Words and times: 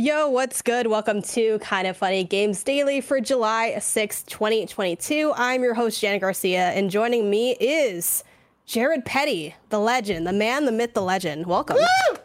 Yo, 0.00 0.28
what's 0.28 0.62
good? 0.62 0.86
Welcome 0.86 1.22
to 1.22 1.58
Kinda 1.58 1.92
Funny 1.92 2.22
Games 2.22 2.62
Daily 2.62 3.00
for 3.00 3.20
July 3.20 3.74
6th, 3.78 4.26
2022. 4.26 5.32
I'm 5.34 5.64
your 5.64 5.74
host, 5.74 6.00
Janet 6.00 6.20
Garcia, 6.20 6.68
and 6.68 6.88
joining 6.88 7.28
me 7.28 7.56
is 7.58 8.22
Jared 8.64 9.04
Petty, 9.04 9.56
the 9.70 9.80
legend, 9.80 10.24
the 10.24 10.32
man, 10.32 10.66
the 10.66 10.70
myth, 10.70 10.94
the 10.94 11.02
legend. 11.02 11.46
Welcome. 11.46 11.78
Woo! 11.78 12.16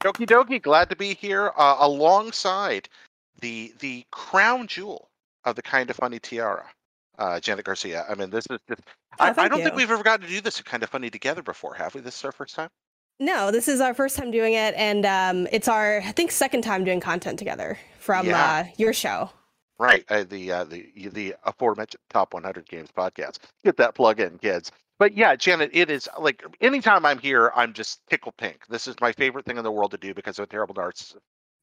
Doki 0.00 0.26
doki, 0.26 0.60
glad 0.60 0.90
to 0.90 0.96
be 0.96 1.14
here 1.14 1.52
uh, 1.56 1.76
alongside 1.78 2.86
the 3.40 3.72
the 3.80 4.04
crown 4.12 4.66
jewel 4.66 5.08
of 5.46 5.56
the 5.56 5.62
Kinda 5.62 5.94
Funny 5.94 6.18
tiara, 6.18 6.66
uh, 7.18 7.40
Janet 7.40 7.64
Garcia. 7.64 8.04
I 8.10 8.14
mean, 8.14 8.28
this 8.28 8.44
is 8.50 8.58
just. 8.68 8.82
Oh, 9.18 9.24
I, 9.24 9.34
I 9.34 9.48
don't 9.48 9.62
think 9.62 9.74
we've 9.74 9.90
ever 9.90 10.02
gotten 10.02 10.26
to 10.26 10.30
do 10.30 10.42
this 10.42 10.60
Kinda 10.60 10.86
Funny 10.86 11.08
together 11.08 11.42
before, 11.42 11.72
have 11.72 11.94
we? 11.94 12.02
This 12.02 12.18
is 12.18 12.24
our 12.26 12.32
first 12.32 12.54
time. 12.54 12.68
No, 13.18 13.50
this 13.50 13.66
is 13.66 13.80
our 13.80 13.94
first 13.94 14.16
time 14.16 14.30
doing 14.30 14.52
it, 14.52 14.74
and 14.76 15.06
um, 15.06 15.48
it's 15.50 15.68
our, 15.68 15.98
I 16.04 16.12
think, 16.12 16.30
second 16.30 16.62
time 16.62 16.84
doing 16.84 17.00
content 17.00 17.38
together 17.38 17.78
from 17.98 18.26
Yeah. 18.26 18.44
uh, 18.44 18.64
your 18.76 18.92
show. 18.92 19.30
Right, 19.78 20.04
uh, 20.08 20.24
the 20.24 20.50
uh, 20.52 20.64
the 20.64 20.90
the 21.12 21.34
aforementioned 21.44 22.00
top 22.08 22.32
100 22.32 22.66
games 22.66 22.88
podcast. 22.96 23.38
Get 23.64 23.76
that 23.76 23.94
plug 23.94 24.20
in, 24.20 24.38
kids. 24.38 24.72
But 24.98 25.14
yeah, 25.14 25.36
Janet, 25.36 25.70
it 25.74 25.90
is 25.90 26.08
like 26.18 26.42
anytime 26.62 27.04
I'm 27.04 27.18
here, 27.18 27.52
I'm 27.54 27.74
just 27.74 28.00
tickle 28.08 28.32
pink. 28.38 28.60
This 28.70 28.86
is 28.86 28.96
my 29.02 29.12
favorite 29.12 29.44
thing 29.44 29.58
in 29.58 29.64
the 29.64 29.72
world 29.72 29.90
to 29.90 29.98
do 29.98 30.14
because 30.14 30.38
I'm 30.38 30.44
a 30.44 30.46
terrible 30.46 30.74
narcissist. 30.74 31.16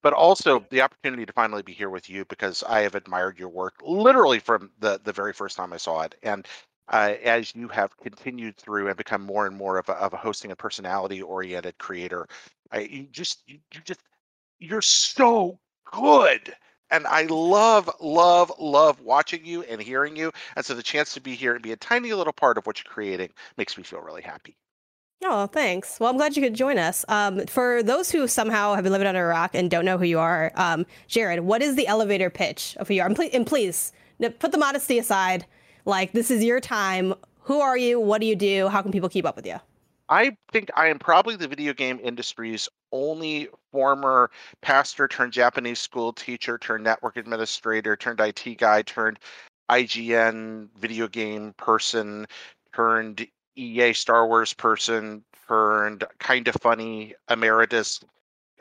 But 0.04 0.14
also 0.14 0.64
the 0.70 0.82
opportunity 0.82 1.26
to 1.26 1.34
finally 1.34 1.64
be 1.64 1.74
here 1.74 1.90
with 1.90 2.08
you 2.10 2.26
because 2.26 2.62
I 2.64 2.82
have 2.82 2.94
admired 2.94 3.40
your 3.40 3.50
work 3.50 3.74
literally 3.84 4.38
from 4.40 4.70
the 4.80 5.00
the 5.04 5.14
very 5.14 5.34
first 5.34 5.58
time 5.58 5.74
I 5.74 5.78
saw 5.78 6.02
it, 6.02 6.14
and 6.22 6.48
uh, 6.90 7.14
as 7.24 7.56
you 7.56 7.68
have 7.70 7.96
continued 7.98 8.58
through 8.58 8.88
and 8.88 8.98
become 8.98 9.22
more 9.22 9.48
and 9.48 9.58
more 9.58 9.78
of 9.78 9.90
a, 9.90 9.94
of 9.94 10.14
a 10.14 10.18
hosting 10.18 10.52
and 10.52 10.58
personality 10.58 11.22
oriented 11.22 11.78
creator, 11.78 12.28
I, 12.72 12.82
you 12.82 13.04
just 13.12 13.44
you, 13.48 13.60
you 13.74 13.82
just 13.84 14.02
you're 14.60 14.82
so 14.82 15.60
good 15.86 16.56
and 16.94 17.08
I 17.08 17.24
love, 17.24 17.90
love, 18.00 18.52
love 18.60 19.02
watching 19.02 19.44
you 19.44 19.64
and 19.64 19.82
hearing 19.82 20.16
you. 20.16 20.32
And 20.56 20.64
so 20.64 20.76
the 20.76 20.84
chance 20.84 21.14
to 21.16 21.22
be 21.22 21.34
here 21.34 21.54
and 21.54 21.62
be 21.62 21.72
a 21.72 21.76
tiny 21.76 22.14
little 22.14 22.34
part 22.34 22.58
of 22.58 22.68
what 22.68 22.78
you're 22.78 22.94
creating 22.94 23.30
makes 23.58 23.78
me 23.78 23.84
feel 23.84 24.00
really 24.00 24.22
happy. 24.22 24.56
Oh, 25.24 25.48
thanks. 25.48 26.00
Well, 26.00 26.12
I'm 26.12 26.18
glad 26.18 26.36
you 26.36 26.44
could 26.44 26.54
join 26.54 26.78
us. 26.78 27.04
Um, 27.08 27.48
for 27.48 27.82
those 27.82 28.12
who 28.12 28.28
somehow 28.28 28.76
have 28.76 28.84
been 28.84 28.92
living 28.92 29.08
under 29.08 29.26
a 29.26 29.30
rock 29.30 29.52
and 29.56 29.72
don't 29.72 29.86
know 29.86 29.98
who 29.98 30.04
you 30.04 30.20
are, 30.20 30.52
um, 30.56 30.86
Jared, 31.08 31.40
what 31.40 31.64
is 31.64 31.76
the 31.76 31.88
elevator 31.88 32.30
pitch 32.30 32.76
of 32.78 32.90
who 32.90 32.94
you 32.94 33.02
are? 33.02 33.08
And 33.08 33.20
and 33.20 33.48
please 33.48 33.92
put 34.20 34.52
the 34.52 34.58
modesty 34.58 35.00
aside. 35.00 35.46
Like, 35.86 36.14
this 36.14 36.32
is 36.32 36.44
your 36.44 36.60
time. 36.60 37.14
Who 37.42 37.60
are 37.60 37.78
you? 37.78 38.00
What 38.00 38.22
do 38.22 38.28
you 38.28 38.36
do? 38.36 38.70
How 38.70 38.82
can 38.82 38.92
people 38.92 39.10
keep 39.10 39.26
up 39.26 39.36
with 39.36 39.46
you? 39.46 39.58
I 40.10 40.36
think 40.52 40.70
I 40.76 40.88
am 40.88 41.00
probably 41.00 41.36
the 41.36 41.48
video 41.48 41.74
game 41.74 42.00
industry's 42.04 42.70
only 42.92 43.48
former 43.72 44.30
pastor 44.62 45.08
turned 45.08 45.34
Japanese 45.34 45.80
school 45.80 46.14
teacher 46.14 46.58
turned 46.58 46.84
network 46.84 47.18
administrator 47.18 47.96
turned 47.96 48.20
IT 48.20 48.58
guy 48.58 48.82
turned 48.84 49.20
IGN 49.70 50.70
video 50.78 51.08
game 51.08 51.54
person 51.58 52.28
turned 52.76 53.26
EA 53.56 53.94
Star 53.94 54.28
Wars 54.28 54.54
person 54.54 55.24
turned 55.48 56.04
Kinda 56.20 56.54
Funny 56.54 57.16
emeritus 57.30 58.02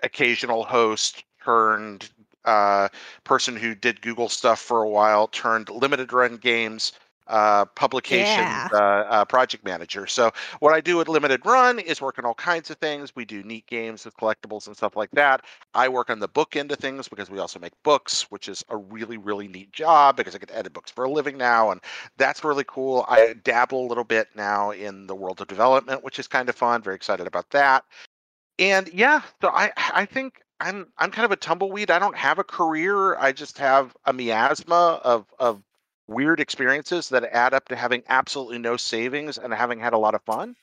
occasional 0.03 0.65
host 0.65 1.25
turned 1.45 2.09
uh, 2.45 2.89
person 3.25 3.57
who 3.57 3.75
did 3.75 4.01
Google 4.01 4.29
stuff 4.29 4.61
for 4.61 4.83
a 4.83 4.89
while 4.89 5.27
turned 5.29 5.69
limited 5.69 6.13
run 6.13 6.37
games 6.37 6.93
uh, 7.27 7.65
publication 7.67 8.45
Yeah. 8.45 8.69
uh, 8.73 8.77
uh, 8.77 9.25
project 9.25 9.65
manager. 9.65 10.07
So 10.07 10.31
what 10.61 10.75
I 10.75 10.81
do 10.81 11.01
at 11.01 11.09
limited 11.09 11.45
run 11.45 11.79
is 11.79 12.01
work 12.01 12.19
on 12.19 12.25
all 12.25 12.35
kinds 12.35 12.71
of 12.71 12.77
things. 12.79 13.15
We 13.15 13.25
do 13.25 13.43
neat 13.43 13.67
games 13.67 14.05
with 14.05 14.17
collectibles 14.17 14.67
and 14.67 14.77
stuff 14.77 14.97
like 14.97 15.11
that. 15.13 15.45
I 15.75 15.89
work 15.89 16.11
on 16.11 16.19
the 16.19 16.29
book 16.29 16.57
end 16.57 16.73
of 16.73 16.79
things 16.79 17.09
because 17.09 17.31
we 17.31 17.39
also 17.39 17.59
make 17.59 17.73
books, 17.83 18.31
which 18.31 18.49
is 18.49 18.65
a 18.69 18.77
really 18.77 19.17
really 19.17 19.49
neat 19.49 19.73
job 19.73 20.17
because 20.17 20.35
I 20.35 20.39
get 20.39 20.49
to 20.49 20.57
edit 20.59 20.73
books 20.73 20.91
for 20.91 21.05
a 21.05 21.11
living 21.11 21.37
now, 21.39 21.71
and 21.71 21.81
that's 22.17 22.45
really 22.45 22.65
cool. 22.67 23.05
I 23.09 23.35
dabble 23.45 23.87
a 23.87 23.89
little 23.89 24.05
bit 24.05 24.29
now 24.35 24.71
in 24.71 25.07
the 25.07 25.15
world 25.15 25.41
of 25.41 25.49
development, 25.49 26.03
which 26.05 26.19
is 26.19 26.27
kind 26.29 26.49
of 26.49 26.55
fun. 26.57 26.83
Very 26.83 26.97
excited 26.97 27.27
about 27.27 27.51
that. 27.51 27.85
And 28.59 28.89
yeah, 28.93 29.23
so 29.41 29.49
I 29.49 29.73
I 29.77 30.05
think 30.07 30.43
I'm 30.61 30.87
I'm 30.99 31.11
kind 31.11 31.25
of 31.25 31.33
a 31.33 31.37
tumbleweed. 31.37 31.91
I 31.91 31.99
don't 31.99 32.17
have 32.17 32.39
a 32.39 32.45
career. 32.45 33.17
I 33.17 33.33
just 33.33 33.59
have 33.59 33.97
a 34.05 34.13
miasma 34.13 35.01
of 35.05 35.27
of 35.39 35.63
weird 36.09 36.41
experiences 36.41 37.09
that 37.11 37.25
add 37.25 37.55
up 37.55 37.69
to 37.69 37.77
having 37.77 38.03
absolutely 38.09 38.59
no 38.59 38.77
savings 38.77 39.39
and 39.39 39.53
having 39.53 39.79
had 39.81 39.93
a 39.93 39.99
lot 39.99 40.15
of 40.15 40.23
fun. 40.23 40.57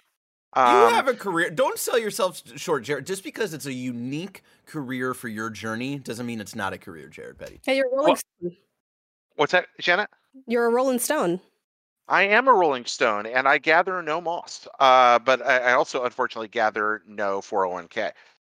You 0.56 0.62
Um, 0.64 0.94
have 0.94 1.08
a 1.08 1.14
career. 1.14 1.50
Don't 1.52 1.78
sell 1.78 1.98
yourself 2.00 2.42
short, 2.58 2.84
Jared. 2.84 3.06
Just 3.06 3.24
because 3.24 3.54
it's 3.54 3.68
a 3.68 3.74
unique 3.74 4.42
career 4.66 5.14
for 5.14 5.28
your 5.28 5.50
journey 5.52 6.00
doesn't 6.00 6.26
mean 6.26 6.42
it's 6.42 6.56
not 6.56 6.74
a 6.74 6.78
career, 6.78 7.08
Jared 7.08 7.38
Petty. 7.38 7.62
Hey, 7.66 7.78
you're 7.78 7.88
a 7.88 7.96
Rolling 7.96 8.14
Well- 8.14 8.16
Stone. 8.42 8.58
what's 9.36 9.52
that, 9.52 9.68
Janet? 9.80 10.10
You're 10.48 10.66
a 10.66 10.70
Rolling 10.70 11.00
Stone. 11.00 11.40
I 12.08 12.24
am 12.24 12.48
a 12.48 12.54
Rolling 12.54 12.86
Stone, 12.86 13.28
and 13.28 13.48
I 13.48 13.60
gather 13.60 14.02
no 14.02 14.20
moss. 14.20 14.68
Uh, 14.80 15.20
but 15.20 15.46
I, 15.46 15.60
I 15.60 15.74
also 15.74 16.04
unfortunately 16.06 16.48
gather 16.48 17.04
no 17.06 17.40
401k. 17.42 18.12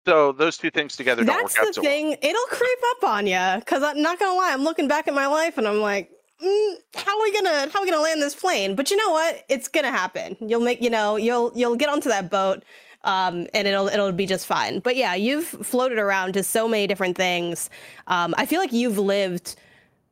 So 0.07 0.31
those 0.31 0.57
two 0.57 0.71
things 0.71 0.95
together 0.97 1.23
don't 1.23 1.37
That's 1.43 1.55
work 1.55 1.61
out 1.61 1.67
the 1.67 1.73
so 1.75 1.81
well. 1.83 1.91
thing. 1.91 2.11
It'll 2.19 2.45
creep 2.47 2.79
up 2.97 3.03
on 3.03 3.27
you. 3.27 3.39
Because 3.59 3.83
I'm 3.83 4.01
not 4.01 4.17
gonna 4.19 4.35
lie, 4.35 4.51
I'm 4.51 4.63
looking 4.63 4.87
back 4.87 5.07
at 5.07 5.13
my 5.13 5.27
life 5.27 5.59
and 5.59 5.67
I'm 5.67 5.79
like, 5.79 6.11
mm, 6.41 6.75
how 6.95 7.19
are 7.19 7.23
we 7.23 7.33
gonna 7.33 7.69
how 7.71 7.79
are 7.79 7.83
we 7.83 7.91
gonna 7.91 8.01
land 8.01 8.21
this 8.21 8.35
plane? 8.35 8.75
But 8.75 8.91
you 8.91 8.97
know 8.97 9.11
what? 9.11 9.43
It's 9.49 9.67
gonna 9.67 9.91
happen. 9.91 10.37
You'll 10.39 10.61
make 10.61 10.81
you 10.81 10.89
know 10.89 11.15
you'll 11.15 11.51
you'll 11.55 11.75
get 11.75 11.89
onto 11.89 12.09
that 12.09 12.29
boat. 12.29 12.63
Um, 13.05 13.47
and 13.53 13.67
it'll 13.67 13.87
it'll 13.87 14.13
be 14.13 14.25
just 14.25 14.45
fine. 14.45 14.79
But 14.79 14.95
yeah, 14.95 15.13
you've 15.13 15.45
floated 15.45 15.97
around 15.97 16.33
to 16.33 16.43
so 16.43 16.69
many 16.69 16.87
different 16.87 17.17
things. 17.17 17.69
Um, 18.07 18.33
I 18.37 18.45
feel 18.45 18.59
like 18.59 18.71
you've 18.71 18.97
lived 18.97 19.57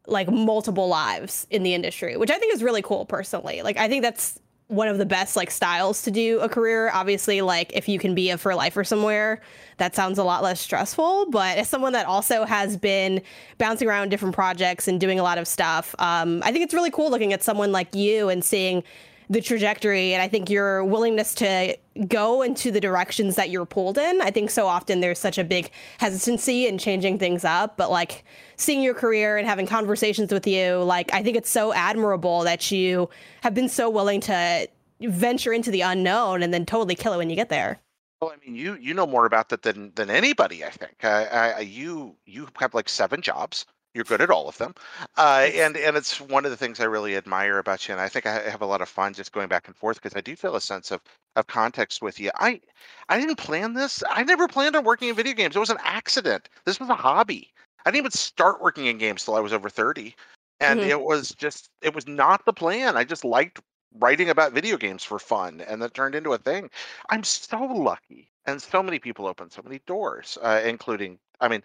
like 0.07 0.29
multiple 0.29 0.89
lives 0.89 1.47
in 1.49 1.63
the 1.63 1.73
industry, 1.73 2.17
which 2.17 2.29
I 2.29 2.37
think 2.37 2.53
is 2.53 2.61
really 2.61 2.81
cool 2.81 3.05
personally. 3.05 3.61
Like 3.61 3.77
I 3.77 3.87
think 3.87 4.03
that's 4.03 4.39
one 4.71 4.87
of 4.87 4.97
the 4.97 5.05
best 5.05 5.35
like 5.35 5.51
styles 5.51 6.01
to 6.03 6.11
do 6.11 6.39
a 6.39 6.47
career. 6.47 6.89
Obviously, 6.93 7.41
like 7.41 7.73
if 7.73 7.89
you 7.89 7.99
can 7.99 8.15
be 8.15 8.29
a 8.29 8.37
for 8.37 8.55
lifer 8.55 8.85
somewhere, 8.85 9.41
that 9.77 9.93
sounds 9.95 10.17
a 10.17 10.23
lot 10.23 10.41
less 10.41 10.61
stressful. 10.61 11.29
But 11.29 11.57
as 11.57 11.67
someone 11.67 11.91
that 11.91 12.05
also 12.05 12.45
has 12.45 12.77
been 12.77 13.21
bouncing 13.57 13.89
around 13.89 14.09
different 14.09 14.33
projects 14.33 14.87
and 14.87 14.99
doing 14.99 15.19
a 15.19 15.23
lot 15.23 15.37
of 15.37 15.45
stuff, 15.45 15.93
um, 15.99 16.41
I 16.45 16.53
think 16.53 16.63
it's 16.63 16.73
really 16.73 16.89
cool 16.89 17.11
looking 17.11 17.33
at 17.33 17.43
someone 17.43 17.73
like 17.73 17.93
you 17.93 18.29
and 18.29 18.43
seeing 18.45 18.83
the 19.31 19.39
trajectory 19.39 20.13
and 20.13 20.21
I 20.21 20.27
think 20.27 20.49
your 20.49 20.83
willingness 20.83 21.33
to 21.35 21.77
go 22.09 22.41
into 22.41 22.69
the 22.69 22.81
directions 22.81 23.37
that 23.37 23.49
you're 23.49 23.65
pulled 23.65 23.97
in. 23.97 24.21
I 24.21 24.29
think 24.29 24.49
so 24.49 24.67
often 24.67 24.99
there's 24.99 25.19
such 25.19 25.37
a 25.37 25.45
big 25.45 25.71
hesitancy 25.99 26.67
in 26.67 26.77
changing 26.77 27.17
things 27.17 27.45
up, 27.45 27.77
but 27.77 27.89
like 27.89 28.25
seeing 28.57 28.83
your 28.83 28.93
career 28.93 29.37
and 29.37 29.47
having 29.47 29.65
conversations 29.65 30.33
with 30.33 30.45
you, 30.45 30.79
like 30.83 31.13
I 31.13 31.23
think 31.23 31.37
it's 31.37 31.49
so 31.49 31.71
admirable 31.71 32.41
that 32.41 32.71
you 32.71 33.09
have 33.41 33.53
been 33.53 33.69
so 33.69 33.89
willing 33.89 34.19
to 34.21 34.67
venture 34.99 35.53
into 35.53 35.71
the 35.71 35.79
unknown 35.79 36.43
and 36.43 36.53
then 36.53 36.65
totally 36.65 36.95
kill 36.95 37.13
it 37.13 37.17
when 37.17 37.29
you 37.29 37.37
get 37.37 37.47
there. 37.47 37.79
Well, 38.19 38.31
I 38.31 38.45
mean, 38.45 38.55
you 38.55 38.75
you 38.81 38.93
know 38.93 39.07
more 39.07 39.25
about 39.25 39.47
that 39.49 39.63
than 39.63 39.93
than 39.95 40.09
anybody. 40.09 40.63
I 40.65 40.69
think. 40.69 41.03
I, 41.03 41.53
I, 41.53 41.59
you 41.61 42.17
you 42.25 42.49
have 42.59 42.73
like 42.73 42.89
seven 42.89 43.21
jobs. 43.21 43.65
You're 43.93 44.05
good 44.05 44.21
at 44.21 44.29
all 44.29 44.47
of 44.47 44.57
them, 44.57 44.73
uh, 45.17 45.49
and 45.53 45.75
and 45.75 45.97
it's 45.97 46.21
one 46.21 46.45
of 46.45 46.51
the 46.51 46.55
things 46.57 46.79
I 46.79 46.85
really 46.85 47.17
admire 47.17 47.57
about 47.57 47.87
you. 47.87 47.93
And 47.93 47.99
I 48.01 48.07
think 48.07 48.25
I 48.25 48.49
have 48.49 48.61
a 48.61 48.65
lot 48.65 48.81
of 48.81 48.87
fun 48.87 49.13
just 49.13 49.33
going 49.33 49.49
back 49.49 49.67
and 49.67 49.75
forth 49.75 50.01
because 50.01 50.15
I 50.15 50.21
do 50.21 50.33
feel 50.35 50.55
a 50.55 50.61
sense 50.61 50.91
of 50.91 51.01
of 51.35 51.47
context 51.47 52.01
with 52.01 52.17
you. 52.17 52.31
I 52.35 52.61
I 53.09 53.19
didn't 53.19 53.35
plan 53.35 53.73
this. 53.73 54.01
I 54.09 54.23
never 54.23 54.47
planned 54.47 54.77
on 54.77 54.85
working 54.85 55.09
in 55.09 55.15
video 55.15 55.33
games. 55.33 55.57
It 55.57 55.59
was 55.59 55.69
an 55.69 55.77
accident. 55.83 56.47
This 56.65 56.79
was 56.79 56.87
a 56.87 56.95
hobby. 56.95 57.51
I 57.85 57.91
didn't 57.91 57.99
even 57.99 58.11
start 58.11 58.61
working 58.61 58.85
in 58.85 58.97
games 58.97 59.25
till 59.25 59.35
I 59.35 59.41
was 59.41 59.51
over 59.51 59.69
thirty, 59.69 60.15
and 60.61 60.81
Mhm. 60.81 60.85
it 60.85 61.01
was 61.01 61.31
just 61.35 61.69
it 61.81 61.93
was 61.93 62.07
not 62.07 62.45
the 62.45 62.53
plan. 62.53 62.95
I 62.95 63.03
just 63.03 63.25
liked 63.25 63.59
writing 63.99 64.29
about 64.29 64.53
video 64.53 64.77
games 64.77 65.03
for 65.03 65.19
fun, 65.19 65.59
and 65.61 65.81
that 65.81 65.93
turned 65.93 66.15
into 66.15 66.31
a 66.31 66.37
thing. 66.37 66.69
I'm 67.09 67.23
so 67.25 67.61
lucky, 67.61 68.31
and 68.45 68.61
so 68.61 68.81
many 68.81 68.99
people 68.99 69.27
opened 69.27 69.51
so 69.51 69.61
many 69.63 69.79
doors, 69.85 70.37
uh, 70.41 70.61
including, 70.63 71.19
I 71.41 71.49
mean, 71.49 71.61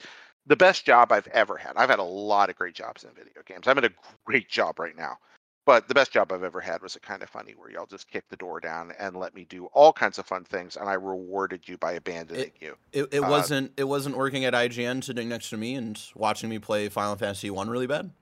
the 0.46 0.56
best 0.56 0.84
job 0.84 1.12
I've 1.12 1.26
ever 1.28 1.56
had. 1.56 1.72
I've 1.76 1.90
had 1.90 1.98
a 1.98 2.04
lot 2.04 2.50
of 2.50 2.56
great 2.56 2.74
jobs 2.74 3.04
in 3.04 3.10
video 3.14 3.42
games. 3.44 3.66
I'm 3.66 3.78
at 3.78 3.84
a 3.84 3.92
great 4.24 4.48
job 4.48 4.78
right 4.78 4.96
now, 4.96 5.18
But 5.66 5.88
the 5.88 5.94
best 5.94 6.12
job 6.12 6.30
I've 6.30 6.44
ever 6.44 6.60
had 6.60 6.80
was 6.80 6.94
a 6.94 7.00
Kinda 7.00 7.26
Funny 7.26 7.52
where 7.56 7.68
y'all 7.68 7.86
just 7.86 8.08
kicked 8.08 8.30
the 8.30 8.36
door 8.36 8.60
down 8.60 8.92
and 9.00 9.16
let 9.16 9.34
me 9.34 9.44
do 9.50 9.66
all 9.72 9.92
kinds 9.92 10.16
of 10.18 10.24
fun 10.26 10.44
things, 10.44 10.76
and 10.76 10.88
I 10.88 10.94
rewarded 10.94 11.66
you 11.66 11.76
by 11.76 11.92
abandoning 11.92 12.52
you. 12.60 12.76
It, 12.92 13.08
it 13.12 13.20
Uh, 13.20 13.28
wasn't 13.28 13.72
it 13.76 13.84
wasn't 13.84 14.16
working 14.16 14.44
at 14.44 14.54
IGN 14.54 15.02
sitting 15.02 15.28
next 15.28 15.50
to 15.50 15.56
me 15.56 15.74
and 15.74 16.00
watching 16.14 16.48
me 16.48 16.60
play 16.60 16.88
Final 16.88 17.16
Fantasy 17.16 17.50
One 17.50 17.68
really 17.68 17.88
bad. 17.88 18.12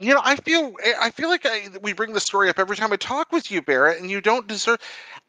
You 0.00 0.12
know, 0.12 0.20
I 0.24 0.34
feel 0.36 0.72
I 1.00 1.10
feel 1.10 1.28
like 1.28 1.46
I, 1.46 1.68
we 1.80 1.92
bring 1.92 2.12
the 2.14 2.20
story 2.20 2.48
up 2.48 2.58
every 2.58 2.76
time 2.76 2.92
I 2.92 2.96
talk 2.96 3.30
with 3.30 3.50
you, 3.50 3.62
Barrett, 3.62 4.00
and 4.00 4.10
you 4.10 4.20
don't 4.20 4.46
deserve. 4.48 4.78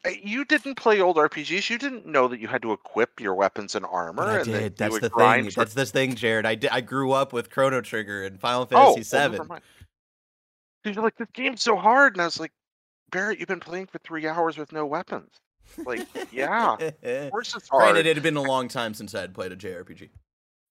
uh, 0.04 0.10
You 0.20 0.44
didn't 0.44 0.74
play 0.74 1.00
old 1.00 1.16
RPGs. 1.16 1.70
You 1.70 1.78
didn't 1.78 2.04
know 2.04 2.26
that 2.26 2.40
you 2.40 2.48
had 2.48 2.62
to 2.62 2.72
equip 2.72 3.20
your 3.20 3.34
weapons 3.34 3.76
and 3.76 3.86
armor. 3.86 4.24
But 4.24 4.28
I 4.28 4.36
and 4.40 4.46
that 4.54 4.60
did. 4.60 4.76
That's 4.76 4.98
the 4.98 5.08
thing. 5.10 5.50
for- 5.50 5.60
That's 5.60 5.74
this 5.74 5.92
thing, 5.92 6.16
Jared. 6.16 6.46
I 6.46 6.56
did, 6.56 6.70
I 6.72 6.80
grew 6.80 7.12
up 7.12 7.32
with 7.32 7.48
Chrono 7.48 7.80
Trigger 7.80 8.24
and 8.24 8.40
Final 8.40 8.62
oh, 8.62 8.66
Fantasy 8.66 8.98
well, 8.98 9.04
Seven. 9.04 9.36
never 9.38 9.44
mind. 9.48 9.62
You're 10.84 10.94
like, 10.94 11.16
this 11.16 11.28
game's 11.32 11.62
so 11.62 11.76
hard, 11.76 12.14
and 12.14 12.22
I 12.22 12.24
was 12.26 12.38
like, 12.40 12.52
Barrett, 13.10 13.38
you've 13.38 13.48
been 13.48 13.60
playing 13.60 13.86
for 13.86 13.98
three 13.98 14.26
hours 14.26 14.58
with 14.58 14.72
no 14.72 14.84
weapons. 14.86 15.30
Like, 15.84 16.06
yeah, 16.32 16.74
of 16.74 16.80
course 17.30 17.54
it's 17.56 17.68
hard. 17.68 17.82
Granted, 17.82 18.06
it 18.06 18.16
had 18.16 18.22
been 18.22 18.36
a 18.36 18.42
long 18.42 18.66
time 18.68 18.94
since 18.94 19.14
I 19.14 19.20
had 19.22 19.34
played 19.34 19.52
a 19.52 19.56
JRPG. 19.56 20.10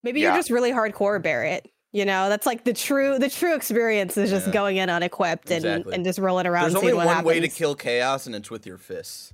Maybe 0.04 0.20
Yeah. 0.22 0.30
you're 0.30 0.38
just 0.38 0.52
really 0.52 0.72
hardcore, 0.72 1.22
Barrett. 1.22 1.70
You 1.96 2.04
know, 2.04 2.28
that's 2.28 2.46
like 2.46 2.66
the 2.66 2.74
true 2.74 3.18
the 3.18 3.30
true 3.30 3.56
experience 3.56 4.18
is 4.18 4.30
just 4.30 4.48
Yeah. 4.48 4.54
going 4.54 4.76
in 4.76 4.90
unequipped 4.90 5.50
and, 5.50 5.64
Exactly. 5.64 5.96
and 5.96 6.04
just 6.04 6.20
rolling 6.20 6.46
around. 6.46 6.64
There's 6.64 6.76
only 6.76 6.88
seeing 6.88 6.98
one 6.98 7.08
what 7.08 7.24
way 7.24 7.40
to 7.40 7.48
kill 7.48 7.74
chaos, 7.74 8.26
and 8.26 8.36
it's 8.36 8.52
with 8.52 8.66
your 8.68 8.78
fists. 8.78 9.34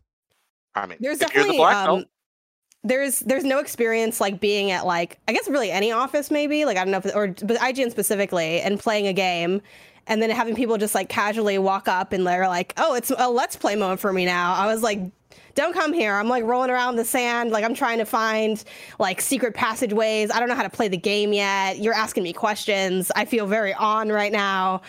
I 0.75 0.86
mean, 0.86 1.00
There's 1.02 1.19
if 1.19 1.34
you're 1.34 1.44
the 1.44 1.54
definitely 1.54 1.58
black 1.58 1.88
belt, 1.88 2.00
um, 2.02 2.06
there's 2.84 3.22
there's 3.22 3.44
no 3.46 3.58
experience 3.58 4.22
like 4.22 4.40
being 4.40 4.69
at 4.69 4.86
like 4.86 5.18
I 5.28 5.34
guess 5.34 5.48
really 5.50 5.72
any 5.72 5.92
office 5.92 6.30
maybe 6.30 6.66
like 6.66 6.78
I 6.78 6.84
don't 6.86 6.92
know 6.92 7.00
if 7.04 7.16
or 7.16 7.30
but 7.30 7.58
IGN 7.58 7.90
specifically 7.90 8.62
and 8.62 8.80
playing 8.80 9.07
a 9.07 9.14
game 9.14 9.62
and 10.06 10.22
then 10.22 10.30
having 10.30 10.56
people 10.56 10.78
just 10.78 10.94
like 10.94 11.10
casually 11.10 11.57
walk 11.57 11.88
up 11.88 12.14
and 12.14 12.28
they're 12.28 12.48
like 12.48 12.74
oh 12.78 12.94
it's 12.94 13.12
a 13.16 13.30
let's 13.30 13.56
play 13.56 13.75
moment 13.75 14.00
for 14.00 14.14
me 14.14 14.25
now 14.25 14.54
I 14.54 14.68
was 14.68 14.81
like 14.84 15.00
don't 15.56 15.74
come 15.74 15.94
here 15.94 16.16
I'm 16.16 16.28
like 16.28 16.44
rolling 16.44 16.69
around 16.69 16.94
in 16.94 16.98
the 16.98 17.06
sand 17.06 17.51
like 17.51 17.63
I'm 17.63 17.74
trying 17.74 17.98
to 18.00 18.06
find 18.06 18.63
like 19.00 19.22
secret 19.22 19.54
passageways 19.54 20.31
I 20.31 20.39
don't 20.39 20.50
know 20.50 20.56
how 20.56 20.63
to 20.63 20.69
play 20.69 20.88
the 20.88 20.98
game 20.98 21.33
yet 21.33 21.80
you're 21.80 21.94
asking 21.94 22.24
me 22.24 22.33
questions 22.33 23.12
I 23.16 23.25
feel 23.25 23.48
very 23.48 23.74
on 23.74 24.10
right 24.10 24.31
now 24.31 24.81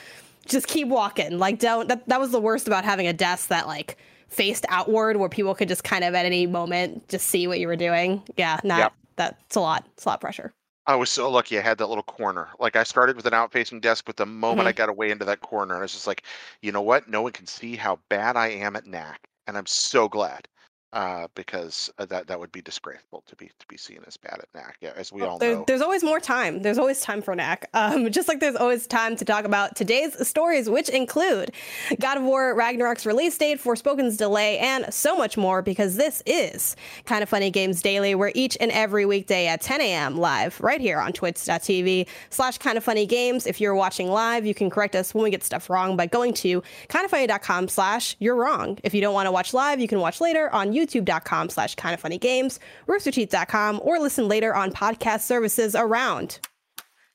just 0.47 0.67
keep 0.67 0.89
walking. 0.89 1.39
Like 1.39 1.59
don't 1.61 1.89
that, 1.89 2.09
that 2.09 2.21
was 2.21 2.33
the 2.33 2.41
worst 2.41 2.67
about 2.67 2.85
having 2.85 3.07
a 3.07 3.13
desk 3.13 3.49
that 3.49 3.67
like 3.69 3.97
faced 4.29 4.65
outward 4.69 5.17
where 5.19 5.29
people 5.29 5.55
could 5.55 5.69
just 5.69 5.85
kind 5.85 6.03
of 6.05 6.15
at 6.15 6.27
any 6.27 6.47
moment 6.47 7.07
just 7.09 7.29
see 7.29 7.47
what 7.47 7.61
you 7.61 7.67
were 7.69 7.77
doing. 7.77 8.23
Yeah, 8.37 8.59
not 8.65 8.79
Yep. 8.79 8.93
that's 9.17 9.57
a 9.57 9.61
lot. 9.61 9.87
It's 9.95 10.05
a 10.05 10.09
lot 10.09 10.15
of 10.15 10.21
pressure. 10.21 10.53
I 10.87 10.97
was 10.97 11.11
so 11.11 11.31
lucky 11.31 11.57
I 11.59 11.63
had 11.63 11.79
that 11.79 11.87
little 11.87 12.03
corner. 12.03 12.49
Like 12.59 12.75
I 12.75 12.83
started 12.83 13.15
with 13.15 13.27
an 13.27 13.35
out-facing 13.35 13.81
desk, 13.81 14.05
but 14.05 14.17
the 14.17 14.27
moment 14.27 14.67
Mm-hmm. 14.67 14.69
I 14.69 14.73
got 14.73 14.89
away 14.89 15.11
into 15.13 15.25
that 15.27 15.41
corner, 15.41 15.77
I 15.77 15.83
was 15.83 15.93
just 15.93 16.09
like, 16.09 16.25
you 16.61 16.73
know 16.73 16.83
what? 16.83 17.09
No 17.09 17.23
one 17.23 17.31
can 17.33 17.47
see 17.47 17.77
how 17.77 18.01
bad 18.09 18.37
I 18.37 18.49
am 18.49 18.75
at 18.75 18.87
knack, 18.87 19.29
and 19.53 19.59
I'm 19.59 19.67
so 19.67 20.09
glad 20.09 20.49
uh, 20.93 21.27
because 21.35 21.91
uh, 21.99 22.05
that 22.07 22.27
that 22.27 22.39
would 22.39 22.53
be 22.53 22.61
disgraceful 22.63 23.23
to 23.27 23.37
be 23.37 23.51
to 23.59 23.67
be 23.69 23.77
seen 23.77 24.01
as 24.07 24.17
bad 24.17 24.39
at 24.41 24.49
knack. 24.55 24.77
Yeah, 24.81 24.93
as 24.97 25.13
we 25.13 25.23
all 25.23 25.39
There, 25.39 25.57
know. 25.57 25.65
there's 25.67 25.81
always 25.81 26.03
more 26.05 26.21
time. 26.21 26.63
There's 26.63 26.79
always 26.79 27.01
time 27.01 27.23
for 27.23 27.35
Knack. 27.35 27.69
Um, 27.83 28.11
just 28.13 28.29
like 28.29 28.39
there's 28.41 28.55
always 28.57 28.87
time 28.87 29.17
to 29.17 29.25
talk 29.25 29.45
about 29.45 29.75
today's 29.77 30.27
stories, 30.29 30.69
which 30.71 30.89
include 30.89 31.53
God 31.99 32.19
of 32.19 32.23
War 32.23 32.55
Ragnarok's 32.55 33.07
release 33.07 33.37
date, 33.37 33.61
Forspoken's 33.61 34.17
delay, 34.17 34.59
and 34.59 34.93
so 34.93 35.17
much 35.17 35.37
more. 35.37 35.63
Because 35.63 35.97
this 35.97 36.23
is 36.27 36.77
Kinda 37.07 37.27
Funny 37.27 37.51
games 37.51 37.83
daily, 37.83 38.15
where 38.15 38.31
each 38.35 38.57
and 38.61 38.71
every 38.71 39.05
weekday 39.07 39.47
at 39.49 39.61
10 39.63 39.81
a.m. 39.81 40.17
live 40.19 40.61
right 40.61 40.81
here 40.81 40.99
on 40.99 41.13
Twitch.tv 41.13 42.07
slash 42.31 42.59
Kinda 42.59 42.81
Funny 42.81 43.07
games. 43.07 43.47
If 43.47 43.61
you're 43.61 43.75
watching 43.75 44.09
live, 44.11 44.47
you 44.47 44.55
can 44.55 44.71
correct 44.71 44.95
us 44.95 45.13
when 45.15 45.25
we 45.25 45.31
get 45.31 45.43
stuff 45.43 45.69
wrong 45.71 45.97
by 45.97 46.07
going 46.07 46.33
to 46.35 46.63
kindafunny.com 46.89 47.69
slash 47.69 48.17
you're 48.19 48.37
wrong. 48.37 48.79
If 48.85 48.95
you 48.95 49.01
don't 49.01 49.15
want 49.15 49.27
to 49.27 49.33
watch 49.33 49.53
live, 49.55 49.81
you 49.81 49.89
can 49.89 49.99
watch 50.01 50.21
later 50.21 50.53
on 50.55 50.73
youtube.com 50.87 51.49
slash 51.49 51.75
Kinda 51.77 51.97
Funny 51.97 52.19
games, 52.19 52.61
roosterteeth.com, 52.89 53.81
or 53.83 53.99
listen 53.99 54.29
later 54.29 54.55
on 54.55 54.73
podcast 54.73 55.23
services 55.23 55.75
around 55.75 56.41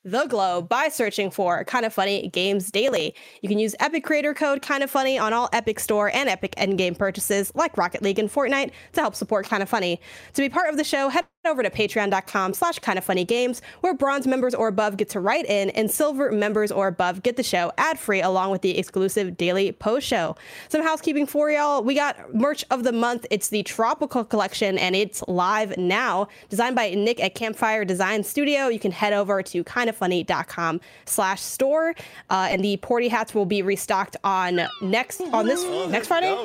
the 0.08 0.26
globe 0.26 0.70
by 0.70 0.88
searching 0.88 1.30
for 1.30 1.66
Kinda 1.66 1.90
Funny 1.90 2.30
games 2.30 2.72
daily. 2.72 3.14
You 3.42 3.50
can 3.50 3.60
use 3.60 3.76
epic 3.80 4.06
creator 4.06 4.34
code 4.34 4.62
Kinda 4.62 4.88
Funny 4.88 5.20
on 5.20 5.34
all 5.34 5.50
epic 5.52 5.80
store 5.82 6.10
and 6.10 6.30
epic 6.30 6.56
endgame 6.56 6.98
purchases 6.98 7.52
like 7.56 7.76
rocket 7.78 8.02
league 8.02 8.18
and 8.18 8.32
fortnite 8.32 8.72
to 8.94 9.02
help 9.02 9.16
support 9.16 9.48
Kinda 9.48 9.66
Funny. 9.66 10.00
To 10.34 10.42
be 10.42 10.48
part 10.48 10.70
of 10.70 10.78
the 10.78 10.86
show 10.86 11.10
head 11.10 11.26
over 11.48 11.64
to 11.64 11.70
patreon.com 11.70 12.54
slash 12.54 12.80
Kinda 12.80 13.02
Funny 13.02 13.26
games 13.26 13.62
where 13.82 13.94
bronze 13.94 14.28
members 14.28 14.54
or 14.54 14.68
above 14.68 14.98
get 14.98 15.10
to 15.10 15.20
write 15.20 15.46
in 15.46 15.70
and 15.72 15.90
silver 15.90 16.32
members 16.32 16.72
or 16.72 16.88
above 16.88 17.24
get 17.24 17.38
the 17.38 17.44
show 17.44 17.72
ad 17.78 17.98
free 18.00 18.22
along 18.22 18.52
with 18.52 18.62
the 18.62 18.78
exclusive 18.78 19.38
daily 19.38 19.72
post 19.72 20.08
show. 20.08 20.36
Some 20.70 20.84
housekeeping 20.84 21.26
for 21.26 21.50
y'all. 21.50 21.84
We 21.84 21.96
got 21.96 22.34
merch 22.34 22.66
of 22.70 22.84
the 22.84 22.92
month. 22.92 23.26
It's 23.32 23.50
the 23.50 23.64
tropical 23.64 24.24
collection 24.24 24.78
and 24.78 24.96
it's 24.96 25.24
live 25.28 25.78
now. 25.78 26.28
Designed 26.50 26.76
by 26.76 26.94
nick 26.94 27.20
at 27.20 27.36
campfire 27.36 27.86
design 27.86 28.24
studio. 28.24 28.68
You 28.68 28.80
can 28.80 28.92
head 28.92 29.14
over 29.14 29.42
to 29.44 29.64
kindafunny.com 29.64 30.82
slash 31.06 31.42
store 31.42 31.96
uh, 32.30 32.48
and 32.50 32.64
the 32.64 32.78
porty 32.78 33.10
hats 33.10 33.34
will 33.34 33.46
be 33.46 33.62
restocked 33.62 34.18
on 34.24 34.62
next 34.82 35.22
on 35.22 35.46
this 35.46 35.64
next 35.90 36.08
friday? 36.08 36.36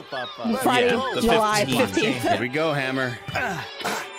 Friday 0.63 0.93
Yeah, 0.93 1.21
july 1.21 1.65
15th. 1.67 1.87
15th 1.87 2.33
Here 2.33 2.41
we 2.41 2.49
go, 2.49 2.73
Hammer. 2.73 3.19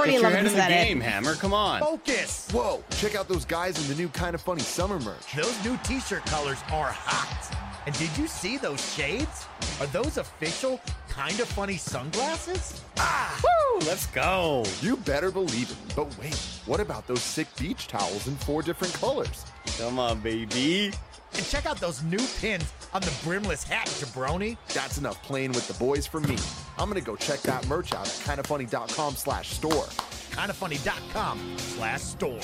already 0.00 0.12
Get 0.12 0.22
your 0.22 0.30
love 0.30 0.32
head 0.32 0.46
in 0.46 0.52
the 0.52 0.56
that 0.56 0.70
it 0.70 0.88
game, 0.88 1.00
Hammer. 1.00 1.34
Come 1.34 1.52
on. 1.52 1.80
Focus! 1.80 2.48
Whoa, 2.52 2.82
check 2.96 3.14
out 3.14 3.28
those 3.28 3.44
guys 3.44 3.80
in 3.80 3.94
the 3.94 4.00
new 4.00 4.08
Kinda 4.08 4.38
Funny 4.38 4.60
summer 4.62 4.98
merch. 5.00 5.34
Those 5.34 5.64
new 5.64 5.78
t-shirt 5.84 6.24
colors 6.26 6.58
are 6.72 6.90
hot. 6.90 7.56
And 7.86 7.96
did 7.98 8.16
you 8.16 8.26
see 8.26 8.56
those 8.56 8.94
shades? 8.94 9.46
Are 9.80 9.86
those 9.86 10.18
official 10.18 10.80
Kinda 11.14 11.46
Funny 11.46 11.76
sunglasses? 11.76 12.80
Ah! 12.98 13.40
Woo! 13.42 13.80
Let's 13.86 14.06
go. 14.06 14.64
You 14.80 14.96
better 14.98 15.30
believe 15.30 15.70
it. 15.70 15.96
But 15.96 16.16
wait, 16.18 16.36
what 16.66 16.80
about 16.80 17.06
those 17.06 17.22
sick 17.22 17.48
beach 17.56 17.88
towels 17.88 18.26
in 18.26 18.36
four 18.36 18.62
different 18.62 18.92
colors? 18.94 19.44
Come 19.78 19.98
on, 19.98 20.20
baby. 20.20 20.92
And 21.34 21.46
check 21.46 21.66
out 21.66 21.78
those 21.78 22.02
new 22.02 22.24
pins 22.40 22.72
on 22.92 23.02
the 23.02 23.12
brimless 23.24 23.62
hat, 23.62 23.86
jabroni. 23.86 24.56
That's 24.74 24.98
enough 24.98 25.22
playing 25.22 25.52
with 25.52 25.68
the 25.68 25.74
boys 25.74 26.06
for 26.06 26.20
me. 26.20 26.36
I'm 26.78 26.88
gonna 26.88 27.00
go 27.00 27.16
check 27.16 27.40
that 27.42 27.66
merch 27.68 27.92
out 27.92 28.06
at 28.06 28.14
kindafunny.com 28.38 29.14
slash 29.16 29.50
store. 29.50 29.86
Kindafunny.com 30.32 31.54
slash 31.58 32.02
store. 32.02 32.40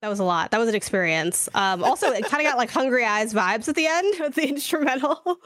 That 0.00 0.08
was 0.08 0.20
a 0.20 0.24
lot. 0.24 0.52
That 0.52 0.58
was 0.58 0.68
an 0.68 0.76
experience. 0.76 1.48
Um, 1.54 1.82
also, 1.82 2.12
it 2.12 2.24
kind 2.24 2.40
of 2.40 2.48
got 2.48 2.56
like 2.56 2.70
Hungry 2.70 3.04
Eyes 3.04 3.34
vibes 3.34 3.68
at 3.68 3.74
the 3.74 3.86
end 3.86 4.14
with 4.20 4.34
the 4.36 4.48
instrumental. 4.48 5.40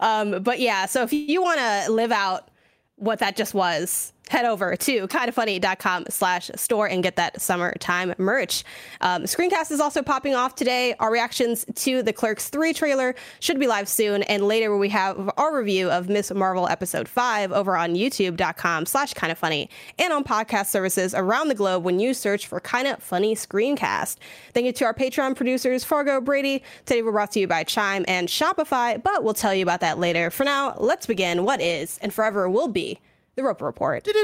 Um, 0.00 0.42
but 0.42 0.60
yeah, 0.60 0.84
so 0.86 1.02
if 1.02 1.12
you 1.12 1.40
want 1.40 1.58
to 1.58 1.90
live 1.90 2.12
out 2.12 2.50
what 2.96 3.20
that 3.20 3.34
just 3.34 3.54
was, 3.54 4.12
head 4.30 4.44
over 4.44 4.76
to 4.76 5.06
kindafunny.com 5.08 6.06
slash 6.08 6.50
store 6.56 6.88
and 6.88 7.02
get 7.02 7.16
that 7.16 7.40
summertime 7.40 8.14
merch. 8.18 8.64
Um, 9.00 9.24
Screencast 9.24 9.70
is 9.70 9.80
also 9.80 10.02
popping 10.02 10.34
off 10.34 10.54
today. 10.54 10.94
Our 10.98 11.12
reactions 11.12 11.64
to 11.76 12.02
the 12.02 12.12
Clerks 12.12 12.48
3 12.48 12.72
trailer 12.72 13.14
should 13.40 13.60
be 13.60 13.66
live 13.66 13.88
soon. 13.88 14.22
And 14.24 14.46
later 14.46 14.76
we 14.76 14.88
have 14.90 15.30
our 15.36 15.56
review 15.56 15.90
of 15.90 16.08
Ms. 16.08 16.32
Marvel 16.34 16.68
episode 16.68 17.08
5 17.08 17.52
over 17.52 17.76
on 17.76 17.94
youtube.com 17.94 18.86
slash 18.86 19.14
Kinda 19.14 19.34
Funny 19.34 19.68
and 19.98 20.12
on 20.12 20.24
podcast 20.24 20.66
services 20.66 21.14
around 21.14 21.48
the 21.48 21.54
globe 21.54 21.84
when 21.84 22.00
you 22.00 22.14
search 22.14 22.46
for 22.46 22.60
Kinda 22.60 22.96
Funny 23.00 23.34
screencast. 23.34 24.16
Thank 24.52 24.66
you 24.66 24.72
to 24.72 24.84
our 24.86 24.94
Patreon 24.94 25.36
producers, 25.36 25.84
Fargo 25.84 26.20
Brady. 26.20 26.62
Today 26.86 27.02
we're 27.02 27.12
brought 27.12 27.32
to 27.32 27.40
you 27.40 27.46
by 27.46 27.64
Chime 27.64 28.04
and 28.08 28.28
Shopify, 28.28 29.02
but 29.02 29.22
we'll 29.22 29.34
tell 29.34 29.54
you 29.54 29.62
about 29.62 29.80
that 29.80 29.98
later. 29.98 30.30
For 30.30 30.44
now, 30.44 30.74
let's 30.78 31.06
begin 31.06 31.44
what 31.44 31.60
is 31.60 31.98
and 31.98 32.12
forever 32.12 32.48
will 32.48 32.68
be 32.68 33.00
the 33.36 33.42
Roper 33.42 33.66
Report. 33.66 34.06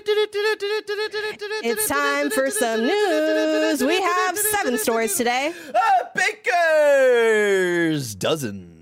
It's 1.62 1.88
time 1.88 2.30
for 2.30 2.50
some 2.50 2.80
news. 2.86 3.84
We 3.84 4.00
have 4.00 4.38
seven 4.38 4.78
stories 4.78 5.14
today. 5.16 5.52
Ah, 5.74 6.10
Baker's 6.14 8.14
dozen. 8.14 8.79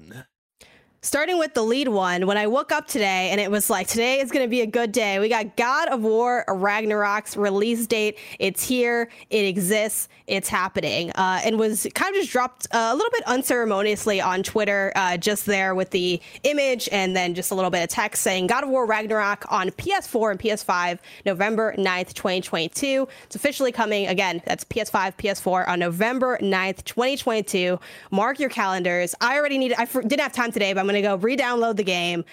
Starting 1.01 1.39
with 1.39 1.55
the 1.55 1.63
lead 1.63 1.87
one, 1.87 2.27
when 2.27 2.37
I 2.37 2.49
woke 2.49 2.73
up 2.73 2.89
today 2.89 3.31
and 3.31 3.41
it 3.41 3.53
was 3.53 3.71
like, 3.71 3.87
today 3.87 4.19
is 4.19 4.33
going 4.33 4.45
to 4.45 4.51
be 4.51 4.63
a 4.63 4.67
good 4.67 4.91
day. 4.91 5.21
We 5.21 5.29
got 5.29 5.57
God 5.57 5.87
of 5.91 6.03
War 6.03 6.45
Ragnarok's 6.49 7.37
release 7.37 7.87
date. 7.87 8.19
It's 8.41 8.65
here, 8.67 9.09
it 9.31 9.45
exists, 9.45 10.09
it's 10.27 10.49
happening. 10.49 11.13
Uh, 11.13 11.41
and 11.45 11.57
was 11.57 11.87
kind 11.95 12.17
of 12.17 12.21
just 12.21 12.33
dropped 12.33 12.67
uh, 12.73 12.91
a 12.93 12.97
little 12.97 13.13
bit 13.13 13.23
unceremoniously 13.29 14.21
on 14.21 14.43
Twitter, 14.43 14.93
uh, 14.97 15.17
just 15.17 15.47
there 15.47 15.77
with 15.77 15.91
the 15.91 16.21
image 16.43 16.89
and 16.91 17.15
then 17.15 17.33
just 17.33 17.53
a 17.53 17.55
little 17.55 17.71
bit 17.71 17.85
of 17.85 17.89
text 17.91 18.25
saying 18.25 18.49
God 18.49 18.65
of 18.65 18.71
War 18.71 18.85
Ragnarok 18.85 19.45
on 19.53 19.71
PS4 19.71 20.33
and 20.33 20.41
PS5, 20.41 20.99
November 21.25 21.77
9th, 21.79 22.13
2022. 22.13 23.07
It's 23.23 23.37
officially 23.37 23.71
coming 23.71 24.09
again. 24.09 24.43
That's 24.47 24.65
PS5, 24.65 25.17
PS4 25.17 25.69
on 25.69 25.79
November 25.79 26.39
9th, 26.43 26.83
2022. 26.83 27.79
Mark 28.11 28.41
your 28.41 28.51
calendars. 28.51 29.15
I 29.21 29.39
already 29.39 29.59
need, 29.59 29.75
I 29.75 29.85
didn't 29.85 30.19
have 30.19 30.33
time 30.33 30.51
today, 30.51 30.73
but 30.73 30.81
I'm 30.81 30.89
going 30.89 30.98
to 30.98 30.98
go 31.03 31.17
re 31.17 31.37
download 31.37 31.77
the 31.77 31.85
game. 31.85 32.25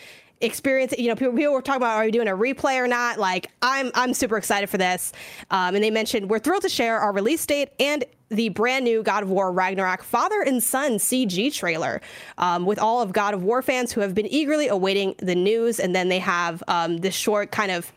experience 0.42 0.94
you 0.98 1.08
know 1.08 1.16
people, 1.16 1.34
people 1.34 1.54
were 1.54 1.62
talking 1.62 1.82
about 1.82 1.98
are 1.98 2.06
we 2.06 2.12
doing 2.12 2.28
a 2.28 2.36
replay 2.36 2.78
or 2.78 2.88
not 2.88 3.18
like 3.18 3.50
i'm 3.62 3.90
i'm 3.96 4.14
super 4.14 4.36
excited 4.36 4.70
for 4.70 4.78
this 4.78 5.14
um, 5.50 5.76
and 5.76 5.84
they 5.84 5.90
mentioned 5.90 6.30
we're 6.30 6.40
thrilled 6.40 6.62
to 6.62 6.70
share 6.70 7.00
our 7.00 7.14
release 7.14 7.46
date 7.46 7.70
and 7.80 8.04
the 8.30 8.50
brand 8.50 8.84
new 8.86 9.04
God 9.04 9.24
of 9.24 9.30
War 9.30 9.52
Ragnarok 9.52 10.04
father 10.04 10.42
and 10.42 10.62
son 10.62 10.94
CG 10.94 11.54
trailer 11.54 12.02
um, 12.38 12.66
with 12.66 12.80
all 12.80 13.02
of 13.02 13.14
God 13.14 13.34
of 13.34 13.44
War 13.44 13.62
fans 13.62 13.92
who 13.92 14.02
have 14.02 14.14
been 14.14 14.26
eagerly 14.28 14.68
awaiting 14.68 15.16
the 15.20 15.36
news. 15.36 15.80
And 15.80 15.96
then 15.96 16.10
they 16.10 16.20
have 16.20 16.64
um, 16.68 16.98
this 16.98 17.16
short 17.16 17.52
kind 17.52 17.72
of 17.72 17.92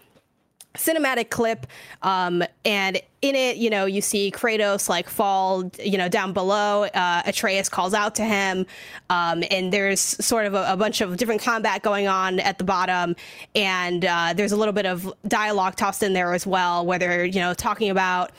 cinematic 0.79 1.31
clip 1.31 1.67
um, 2.03 2.43
and 2.65 3.01
in 3.21 3.35
it 3.35 3.57
you 3.57 3.69
know 3.69 3.85
you 3.85 4.01
see 4.01 4.31
kratos 4.31 4.89
like 4.89 5.09
fall 5.09 5.71
you 5.83 5.99
know 5.99 6.09
down 6.09 6.33
below 6.33 6.85
uh, 6.85 7.23
atreus 7.27 7.69
calls 7.69 7.95
out 7.95 8.15
to 8.15 8.25
him 8.25 8.65
um, 9.11 9.43
and 9.51 9.73
there's 9.73 10.01
sort 10.01 10.47
of 10.47 10.55
a, 10.55 10.73
a, 10.73 10.77
bunch 10.77 11.01
of 11.01 11.17
different 11.17 11.43
combat 11.43 11.83
going 11.83 12.07
on 12.07 12.39
at 12.41 12.59
the 12.59 12.65
bottom 12.65 13.17
and 13.55 14.05
uh, 14.05 14.33
there's 14.37 14.53
a 14.53 14.57
little 14.57 14.73
bit 14.73 14.87
of 14.87 15.13
dialogue 15.27 15.75
tossed 15.75 16.03
in 16.03 16.13
there 16.13 16.33
as 16.33 16.47
well 16.47 16.87
where 16.87 16.99
they're 16.99 17.25
you 17.25 17.41
know 17.41 17.53
talking 17.55 17.91
about 17.91 18.31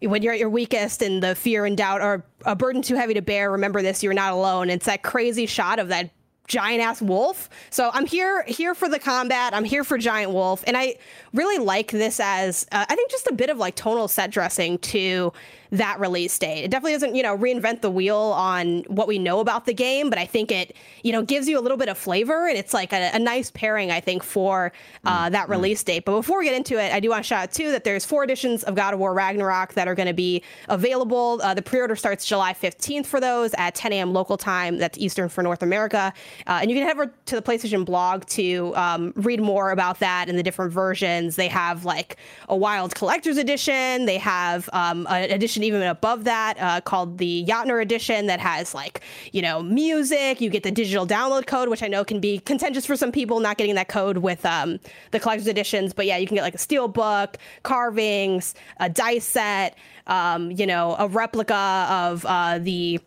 when 0.00 0.22
you're 0.22 0.32
at 0.32 0.38
your 0.38 0.50
weakest 0.50 1.02
and 1.02 1.22
the 1.22 1.34
fear 1.34 1.64
and 1.64 1.76
doubt 1.76 2.00
are 2.00 2.24
a 2.44 2.54
burden 2.54 2.82
too 2.82 2.94
heavy 2.94 3.14
to 3.14 3.22
bear 3.22 3.50
remember 3.50 3.82
this 3.82 4.02
you're 4.02 4.14
not 4.14 4.32
alone. 4.32 4.70
It's 4.70 4.86
that 4.86 5.02
crazy 5.02 5.46
shot 5.46 5.78
of 5.78 5.88
that 5.88 6.10
giant 6.48 6.82
ass 6.82 7.00
wolf. 7.00 7.48
So 7.70 7.90
I'm 7.92 8.06
here 8.06 8.42
here 8.44 8.74
for 8.74 8.88
the 8.88 8.98
combat. 8.98 9.54
I'm 9.54 9.64
here 9.64 9.84
for 9.84 9.98
giant 9.98 10.32
wolf, 10.32 10.64
and 10.66 10.76
I 10.76 10.96
really 11.32 11.62
like 11.62 11.90
this 11.90 12.18
as 12.20 12.66
uh, 12.72 12.84
I 12.88 12.94
think 12.94 13.10
just 13.10 13.26
a 13.26 13.34
bit 13.34 13.50
of 13.50 13.58
like 13.58 13.76
tonal 13.76 14.08
set 14.08 14.30
dressing 14.30 14.78
to 14.78 15.32
that 15.70 16.00
release 16.00 16.38
date. 16.38 16.64
It 16.64 16.70
definitely 16.70 16.94
doesn't, 16.94 17.14
you 17.14 17.22
know, 17.22 17.36
reinvent 17.36 17.80
the 17.80 17.90
wheel 17.90 18.16
on 18.16 18.84
what 18.86 19.06
we 19.08 19.18
know 19.18 19.40
about 19.40 19.66
the 19.66 19.74
game, 19.74 20.08
but 20.10 20.18
I 20.18 20.26
think 20.26 20.50
it, 20.50 20.74
you 21.02 21.12
know, 21.12 21.22
gives 21.22 21.48
you 21.48 21.58
a 21.58 21.62
little 21.62 21.76
bit 21.76 21.88
of 21.88 21.98
flavor 21.98 22.48
and 22.48 22.56
it's 22.56 22.72
like 22.72 22.92
a, 22.92 23.10
a 23.12 23.18
nice 23.18 23.50
pairing, 23.50 23.90
I 23.90 24.00
think, 24.00 24.22
for 24.22 24.72
uh, 25.04 25.24
mm-hmm. 25.24 25.32
that 25.32 25.48
release 25.48 25.82
date. 25.82 26.04
But 26.04 26.12
before 26.12 26.38
we 26.38 26.44
get 26.44 26.54
into 26.54 26.82
it, 26.82 26.92
I 26.92 27.00
do 27.00 27.10
want 27.10 27.24
to 27.24 27.28
shout 27.28 27.42
out 27.42 27.52
too 27.52 27.70
that 27.72 27.84
there's 27.84 28.04
four 28.04 28.24
editions 28.24 28.64
of 28.64 28.74
God 28.74 28.94
of 28.94 29.00
War 29.00 29.12
Ragnarok 29.12 29.74
that 29.74 29.88
are 29.88 29.94
going 29.94 30.08
to 30.08 30.14
be 30.14 30.42
available. 30.68 31.40
Uh, 31.42 31.54
the 31.54 31.62
pre-order 31.62 31.96
starts 31.96 32.24
July 32.24 32.54
15th 32.54 33.06
for 33.06 33.20
those 33.20 33.52
at 33.54 33.74
10 33.74 33.92
a.m. 33.92 34.12
local 34.12 34.36
time. 34.36 34.78
That's 34.78 34.98
Eastern 34.98 35.28
for 35.28 35.42
North 35.42 35.62
America, 35.62 36.12
uh, 36.46 36.58
and 36.62 36.70
you 36.70 36.76
can 36.76 36.86
head 36.86 36.96
over 36.96 37.12
to 37.26 37.34
the 37.34 37.42
PlayStation 37.42 37.84
blog 37.84 38.24
to 38.26 38.74
um, 38.74 39.12
read 39.16 39.40
more 39.40 39.70
about 39.70 39.98
that 40.00 40.28
and 40.28 40.38
the 40.38 40.42
different 40.42 40.72
versions. 40.72 41.36
They 41.36 41.48
have 41.48 41.84
like 41.84 42.16
a 42.48 42.56
Wild 42.56 42.94
Collector's 42.94 43.36
Edition. 43.36 44.06
They 44.06 44.18
have 44.18 44.68
um, 44.72 45.06
an 45.10 45.30
edition 45.30 45.57
edition 45.58 45.76
even 45.76 45.86
above 45.86 46.24
that 46.24 46.56
uh, 46.58 46.80
called 46.80 47.18
the 47.18 47.44
Jötnar 47.46 47.82
edition 47.82 48.26
that 48.26 48.40
has 48.40 48.74
like 48.74 49.02
you 49.32 49.42
know 49.42 49.62
music. 49.62 50.40
You 50.40 50.50
get 50.50 50.62
the 50.62 50.70
digital 50.70 51.06
download 51.06 51.46
code, 51.46 51.68
which 51.68 51.82
I 51.82 51.88
know 51.88 52.04
can 52.04 52.20
be 52.20 52.38
contentious 52.40 52.86
for 52.86 52.96
some 52.96 53.12
people 53.12 53.40
not 53.40 53.56
getting 53.58 53.74
that 53.74 53.88
code 53.88 54.18
with 54.18 54.44
um, 54.46 54.78
the 55.10 55.20
collector's 55.20 55.48
editions. 55.48 55.92
But 55.92 56.06
yeah, 56.06 56.16
you 56.16 56.26
can 56.26 56.36
get 56.36 56.42
like 56.42 56.54
a 56.54 56.58
steel 56.58 56.88
book, 56.88 57.36
carvings, 57.62 58.54
a 58.78 58.88
dice 58.88 59.24
set, 59.24 59.76
um, 60.06 60.50
you 60.52 60.66
know, 60.66 60.96
a 60.98 61.08
replica 61.08 61.86
of 61.90 62.24
uh, 62.26 62.58
the 62.58 63.00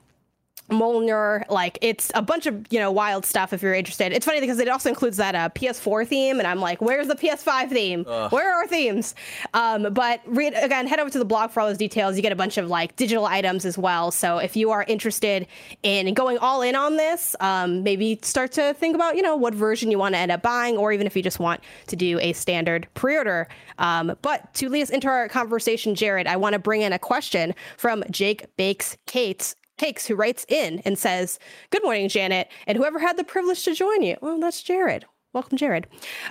Mjolnir, 0.71 1.43
like 1.49 1.77
it's 1.81 2.11
a 2.15 2.21
bunch 2.21 2.45
of 2.45 2.65
you 2.69 2.79
know 2.79 2.91
wild 2.91 3.25
stuff. 3.25 3.53
If 3.53 3.61
you're 3.61 3.73
interested, 3.73 4.11
it's 4.13 4.25
funny 4.25 4.39
because 4.39 4.59
it 4.59 4.67
also 4.67 4.89
includes 4.89 5.17
that 5.17 5.35
uh, 5.35 5.49
PS4 5.49 6.07
theme, 6.07 6.39
and 6.39 6.47
I'm 6.47 6.59
like, 6.59 6.81
where's 6.81 7.07
the 7.07 7.15
PS5 7.15 7.69
theme? 7.69 8.05
Ugh. 8.07 8.31
Where 8.31 8.51
are 8.51 8.61
our 8.61 8.67
themes? 8.67 9.13
Um, 9.53 9.93
but 9.93 10.21
read 10.25 10.53
again, 10.55 10.87
head 10.87 10.99
over 10.99 11.09
to 11.09 11.19
the 11.19 11.25
blog 11.25 11.51
for 11.51 11.59
all 11.59 11.67
those 11.67 11.77
details. 11.77 12.15
You 12.15 12.21
get 12.21 12.31
a 12.31 12.35
bunch 12.35 12.57
of 12.57 12.67
like 12.67 12.95
digital 12.95 13.25
items 13.25 13.65
as 13.65 13.77
well. 13.77 14.11
So 14.11 14.37
if 14.37 14.55
you 14.55 14.71
are 14.71 14.83
interested 14.87 15.47
in 15.83 16.13
going 16.13 16.37
all 16.37 16.61
in 16.61 16.75
on 16.75 16.97
this, 16.97 17.35
um, 17.39 17.83
maybe 17.83 18.19
start 18.23 18.51
to 18.53 18.73
think 18.73 18.95
about 18.95 19.15
you 19.15 19.21
know 19.21 19.35
what 19.35 19.53
version 19.53 19.91
you 19.91 19.99
want 19.99 20.15
to 20.15 20.19
end 20.19 20.31
up 20.31 20.41
buying, 20.41 20.77
or 20.77 20.91
even 20.91 21.05
if 21.05 21.15
you 21.15 21.21
just 21.21 21.39
want 21.39 21.61
to 21.87 21.95
do 21.95 22.19
a 22.19 22.33
standard 22.33 22.87
pre-order. 22.93 23.47
Um, 23.77 24.15
but 24.21 24.53
to 24.55 24.69
lead 24.69 24.83
us 24.83 24.89
into 24.89 25.07
our 25.07 25.27
conversation, 25.27 25.95
Jared, 25.95 26.27
I 26.27 26.37
want 26.37 26.53
to 26.53 26.59
bring 26.59 26.81
in 26.81 26.93
a 26.93 26.99
question 26.99 27.53
from 27.77 28.03
Jake 28.09 28.45
Bakes 28.57 28.97
Kates 29.05 29.55
Cakes, 29.81 30.05
who 30.05 30.13
writes 30.13 30.45
in 30.47 30.79
and 30.85 30.95
says, 30.95 31.39
Good 31.71 31.83
morning, 31.83 32.07
Janet, 32.07 32.51
and 32.67 32.77
whoever 32.77 32.99
had 32.99 33.17
the 33.17 33.23
privilege 33.23 33.63
to 33.63 33.73
join 33.73 34.03
you. 34.03 34.15
Well, 34.21 34.39
that's 34.39 34.61
Jared. 34.61 35.05
Welcome, 35.33 35.57
Jared. 35.57 35.87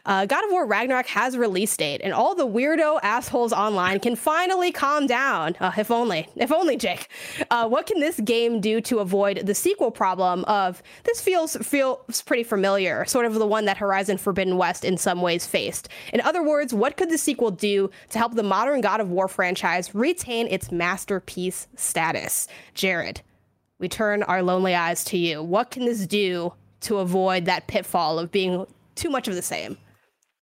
Uh, 0.07 0.25
God 0.25 0.45
of 0.45 0.53
War 0.53 0.65
Ragnarok 0.65 1.09
has 1.09 1.35
a 1.35 1.41
release 1.41 1.77
date, 1.77 2.01
and 2.05 2.13
all 2.13 2.37
the 2.37 2.47
weirdo 2.47 3.01
assholes 3.03 3.53
online 3.53 3.99
can 3.99 4.15
finally 4.15 4.71
calm 4.71 5.09
down. 5.09 5.57
Uh, 5.59 5.73
if 5.77 5.91
only, 5.91 6.29
if 6.37 6.53
only, 6.53 6.77
Jake. 6.77 7.09
Uh, 7.51 7.67
what 7.67 7.87
can 7.87 7.99
this 7.99 8.21
game 8.21 8.61
do 8.61 8.81
to 8.83 9.01
avoid 9.01 9.45
the 9.45 9.55
sequel 9.55 9.91
problem 9.91 10.45
of 10.45 10.81
this 11.03 11.21
feels 11.21 11.57
feels 11.57 12.23
pretty 12.23 12.45
familiar, 12.45 13.05
sort 13.05 13.27
of 13.27 13.35
the 13.35 13.47
one 13.49 13.65
that 13.65 13.79
Horizon 13.79 14.17
Forbidden 14.17 14.59
West 14.59 14.85
in 14.85 14.97
some 14.97 15.23
ways 15.23 15.45
faced? 15.45 15.89
In 16.13 16.21
other 16.21 16.45
words, 16.45 16.73
what 16.73 16.97
could 16.97 17.11
the 17.11 17.19
sequel 17.19 17.51
do 17.51 17.91
to 18.11 18.19
help 18.19 18.37
the 18.37 18.45
modern 18.45 18.81
God 18.81 19.01
of 19.01 19.11
War 19.11 19.27
franchise 19.27 19.93
retain 19.93 20.47
its 20.47 20.71
masterpiece 20.71 21.67
status? 21.75 22.47
Jared 22.75 23.23
we 23.81 23.89
turn 23.89 24.23
our 24.25 24.43
lonely 24.43 24.75
eyes 24.75 25.03
to 25.05 25.19
you. 25.19 25.43
What 25.43 25.71
can 25.71 25.87
this 25.87 26.07
do 26.07 26.53
to 26.83 26.99
avoid 26.99 27.47
that 27.47 27.67
pitfall 27.67 28.19
of 28.19 28.31
being 28.31 28.67
too 28.95 29.11
much 29.11 29.27
of 29.27 29.35
the 29.35 29.43
same? 29.43 29.77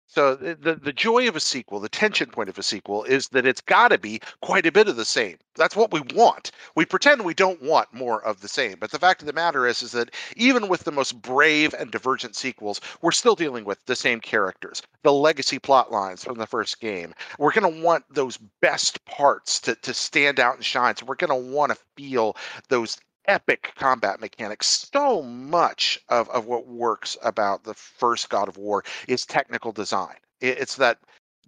So 0.09 0.35
the 0.35 0.77
the 0.77 0.93
joy 0.93 1.29
of 1.29 1.37
a 1.37 1.41
sequel, 1.41 1.81
the 1.81 1.89
tension 1.89 2.31
point 2.31 2.49
of 2.49 2.57
a 2.57 2.63
sequel 2.63 3.03
is 3.05 3.29
that 3.31 3.45
it's 3.45 3.61
got 3.61 3.89
to 3.89 3.99
be 3.99 4.21
quite 4.41 4.65
a 4.65 4.73
bit 4.73 4.89
of 4.89 4.97
the 4.97 5.05
same. 5.05 5.37
That's 5.57 5.77
what 5.77 5.93
we 5.93 6.01
want. 6.15 6.53
We 6.75 6.87
pretend 6.87 7.23
we 7.23 7.35
don't 7.35 7.61
want 7.61 7.93
more 7.93 8.25
of 8.25 8.41
the 8.41 8.49
same, 8.49 8.79
but 8.79 8.93
the 8.93 8.99
fact 8.99 9.21
of 9.21 9.27
the 9.27 9.33
matter 9.33 9.67
is 9.67 9.83
is 9.83 9.93
that 9.93 10.15
even 10.37 10.69
with 10.69 10.85
the 10.85 10.93
most 10.93 11.21
brave 11.21 11.75
and 11.75 11.91
divergent 11.91 12.37
sequels, 12.37 12.81
we're 13.03 13.11
still 13.11 13.35
dealing 13.35 13.65
with 13.65 13.85
the 13.87 13.97
same 13.97 14.21
characters, 14.21 14.81
the 15.03 15.13
legacy 15.13 15.59
plot 15.59 15.91
lines 15.93 16.25
from 16.25 16.39
the 16.39 16.47
first 16.47 16.81
game. 16.81 17.13
We're 17.39 17.53
going 17.53 17.75
to 17.75 17.83
want 17.83 18.05
those 18.09 18.39
best 18.63 19.05
parts 19.05 19.61
to 19.61 19.75
to 19.75 19.93
stand 19.93 20.41
out 20.41 20.55
and 20.55 20.65
shine. 20.65 20.97
So 20.97 21.05
we're 21.05 21.17
going 21.17 21.31
to 21.31 21.53
want 21.53 21.73
to 21.73 21.79
feel 21.97 22.37
those 22.69 22.97
epic 23.29 23.73
combat 23.77 24.21
mechanics. 24.21 24.89
So 24.93 25.23
much 25.23 25.99
of, 26.09 26.29
of 26.31 26.47
what 26.47 26.67
works 26.67 27.17
about 27.23 27.65
the 27.65 27.75
first 27.75 28.29
God 28.29 28.49
of 28.49 28.57
War 28.57 28.85
is 29.09 29.27
technical 29.27 29.73
design. 29.73 30.17
It, 30.41 30.59
it's 30.59 30.77
that 30.77 30.99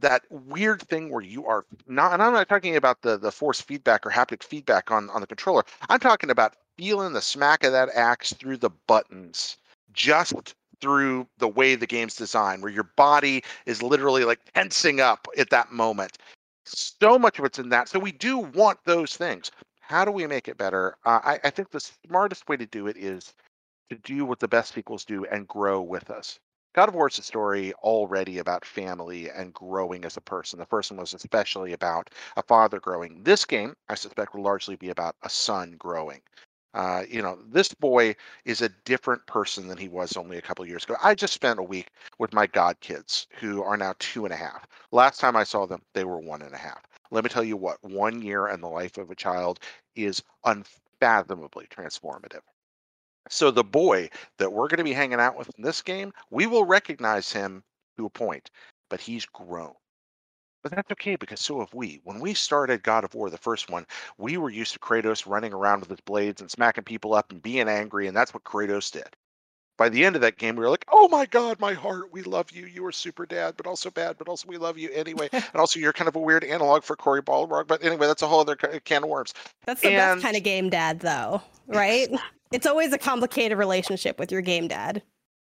that 0.00 0.22
weird 0.30 0.80
thing 0.82 1.10
where 1.10 1.22
you 1.22 1.46
are 1.46 1.64
not 1.88 2.12
and 2.12 2.22
I'm 2.22 2.32
not 2.32 2.48
talking 2.48 2.76
about 2.76 3.02
the 3.02 3.18
the 3.18 3.32
force 3.32 3.60
feedback 3.60 4.06
or 4.06 4.10
haptic 4.10 4.42
feedback 4.42 4.90
on 4.90 5.10
on 5.10 5.20
the 5.20 5.26
controller. 5.26 5.64
I'm 5.88 6.00
talking 6.00 6.30
about 6.30 6.54
feeling 6.76 7.12
the 7.12 7.20
smack 7.20 7.64
of 7.64 7.72
that 7.72 7.88
axe 7.94 8.32
through 8.34 8.58
the 8.58 8.70
buttons 8.86 9.56
just 9.92 10.54
through 10.80 11.26
the 11.38 11.48
way 11.48 11.74
the 11.74 11.86
game's 11.86 12.14
designed 12.14 12.62
where 12.62 12.72
your 12.72 12.90
body 12.96 13.42
is 13.66 13.82
literally 13.82 14.24
like 14.24 14.40
tensing 14.54 15.00
up 15.00 15.26
at 15.36 15.50
that 15.50 15.72
moment. 15.72 16.18
So 16.64 17.18
much 17.18 17.38
of 17.38 17.44
it's 17.46 17.58
in 17.58 17.70
that. 17.70 17.88
So 17.88 17.98
we 17.98 18.12
do 18.12 18.38
want 18.38 18.78
those 18.84 19.16
things 19.16 19.50
how 19.88 20.04
do 20.04 20.12
we 20.12 20.26
make 20.26 20.48
it 20.48 20.58
better? 20.58 20.96
Uh, 21.06 21.20
I, 21.24 21.40
I 21.44 21.50
think 21.50 21.70
the 21.70 21.80
smartest 21.80 22.46
way 22.46 22.58
to 22.58 22.66
do 22.66 22.88
it 22.88 22.98
is 22.98 23.34
to 23.88 23.96
do 23.96 24.26
what 24.26 24.38
the 24.38 24.48
best 24.48 24.74
sequels 24.74 25.06
do 25.06 25.24
and 25.24 25.48
grow 25.48 25.80
with 25.80 26.10
us. 26.10 26.38
God 26.74 26.90
of 26.90 26.94
War 26.94 27.08
is 27.08 27.18
a 27.18 27.22
story 27.22 27.72
already 27.82 28.38
about 28.38 28.66
family 28.66 29.30
and 29.30 29.54
growing 29.54 30.04
as 30.04 30.18
a 30.18 30.20
person. 30.20 30.58
The 30.58 30.66
first 30.66 30.90
one 30.90 31.00
was 31.00 31.14
especially 31.14 31.72
about 31.72 32.10
a 32.36 32.42
father 32.42 32.78
growing. 32.80 33.22
This 33.22 33.46
game, 33.46 33.74
I 33.88 33.94
suspect, 33.94 34.34
will 34.34 34.42
largely 34.42 34.76
be 34.76 34.90
about 34.90 35.16
a 35.22 35.30
son 35.30 35.76
growing. 35.78 36.20
Uh, 36.74 37.04
you 37.08 37.22
know, 37.22 37.38
this 37.48 37.72
boy 37.72 38.14
is 38.44 38.60
a 38.60 38.68
different 38.84 39.26
person 39.26 39.68
than 39.68 39.78
he 39.78 39.88
was 39.88 40.18
only 40.18 40.36
a 40.36 40.42
couple 40.42 40.66
years 40.66 40.84
ago. 40.84 40.96
I 41.02 41.14
just 41.14 41.32
spent 41.32 41.58
a 41.58 41.62
week 41.62 41.90
with 42.18 42.34
my 42.34 42.46
god 42.46 42.78
kids, 42.80 43.26
who 43.40 43.62
are 43.62 43.78
now 43.78 43.94
two 43.98 44.26
and 44.26 44.34
a 44.34 44.36
half. 44.36 44.66
Last 44.92 45.18
time 45.18 45.34
I 45.34 45.44
saw 45.44 45.66
them, 45.66 45.82
they 45.94 46.04
were 46.04 46.20
one 46.20 46.42
and 46.42 46.54
a 46.54 46.58
half. 46.58 46.82
Let 47.10 47.24
me 47.24 47.30
tell 47.30 47.44
you 47.44 47.56
what, 47.56 47.82
one 47.82 48.22
year 48.22 48.48
in 48.48 48.60
the 48.60 48.68
life 48.68 48.98
of 48.98 49.10
a 49.10 49.14
child 49.14 49.60
is 49.96 50.22
unfathomably 50.44 51.66
transformative. 51.70 52.42
So 53.30 53.50
the 53.50 53.64
boy 53.64 54.10
that 54.38 54.52
we're 54.52 54.68
going 54.68 54.78
to 54.78 54.84
be 54.84 54.92
hanging 54.92 55.20
out 55.20 55.36
with 55.36 55.50
in 55.56 55.64
this 55.64 55.82
game, 55.82 56.12
we 56.30 56.46
will 56.46 56.64
recognize 56.64 57.32
him 57.32 57.62
to 57.96 58.06
a 58.06 58.10
point, 58.10 58.50
but 58.88 59.00
he's 59.00 59.26
grown. 59.26 59.74
But 60.62 60.72
that's 60.72 60.92
okay 60.92 61.16
because 61.16 61.40
so 61.40 61.60
have 61.60 61.72
we. 61.72 62.00
When 62.04 62.20
we 62.20 62.34
started 62.34 62.82
God 62.82 63.04
of 63.04 63.14
War, 63.14 63.30
the 63.30 63.38
first 63.38 63.70
one, 63.70 63.86
we 64.18 64.36
were 64.36 64.50
used 64.50 64.72
to 64.74 64.78
Kratos 64.78 65.26
running 65.26 65.52
around 65.52 65.80
with 65.80 65.90
his 65.90 66.00
blades 66.00 66.40
and 66.40 66.50
smacking 66.50 66.84
people 66.84 67.14
up 67.14 67.30
and 67.30 67.42
being 67.42 67.68
angry, 67.68 68.06
and 68.06 68.16
that's 68.16 68.34
what 68.34 68.44
Kratos 68.44 68.90
did 68.90 69.16
by 69.78 69.88
the 69.88 70.04
end 70.04 70.16
of 70.16 70.22
that 70.22 70.36
game, 70.36 70.56
we 70.56 70.64
were 70.64 70.70
like, 70.70 70.84
"Oh 70.92 71.08
my 71.08 71.24
God, 71.24 71.58
my 71.60 71.72
heart, 71.72 72.12
we 72.12 72.22
love 72.22 72.50
you. 72.50 72.66
You 72.66 72.84
are 72.84 72.92
super 72.92 73.24
dad, 73.24 73.54
but 73.56 73.66
also 73.66 73.90
bad, 73.90 74.18
but 74.18 74.28
also 74.28 74.46
we 74.46 74.58
love 74.58 74.76
you 74.76 74.90
anyway." 74.90 75.28
and 75.32 75.54
also, 75.54 75.80
you're 75.80 75.94
kind 75.94 76.08
of 76.08 76.16
a 76.16 76.20
weird 76.20 76.44
analog 76.44 76.82
for 76.82 76.96
Cory 76.96 77.22
Barlog. 77.22 77.66
But 77.66 77.82
anyway, 77.82 78.06
that's 78.06 78.22
a 78.22 78.26
whole 78.26 78.40
other 78.40 78.56
can 78.56 79.04
of 79.04 79.08
worms. 79.08 79.32
That's 79.64 79.80
the 79.80 79.88
and... 79.88 79.96
best 79.96 80.22
kind 80.22 80.36
of 80.36 80.42
game 80.42 80.68
dad, 80.68 81.00
though, 81.00 81.40
right? 81.68 82.08
it's 82.52 82.66
always 82.66 82.92
a 82.92 82.98
complicated 82.98 83.56
relationship 83.56 84.18
with 84.18 84.30
your 84.30 84.42
game 84.42 84.68
dad. 84.68 85.02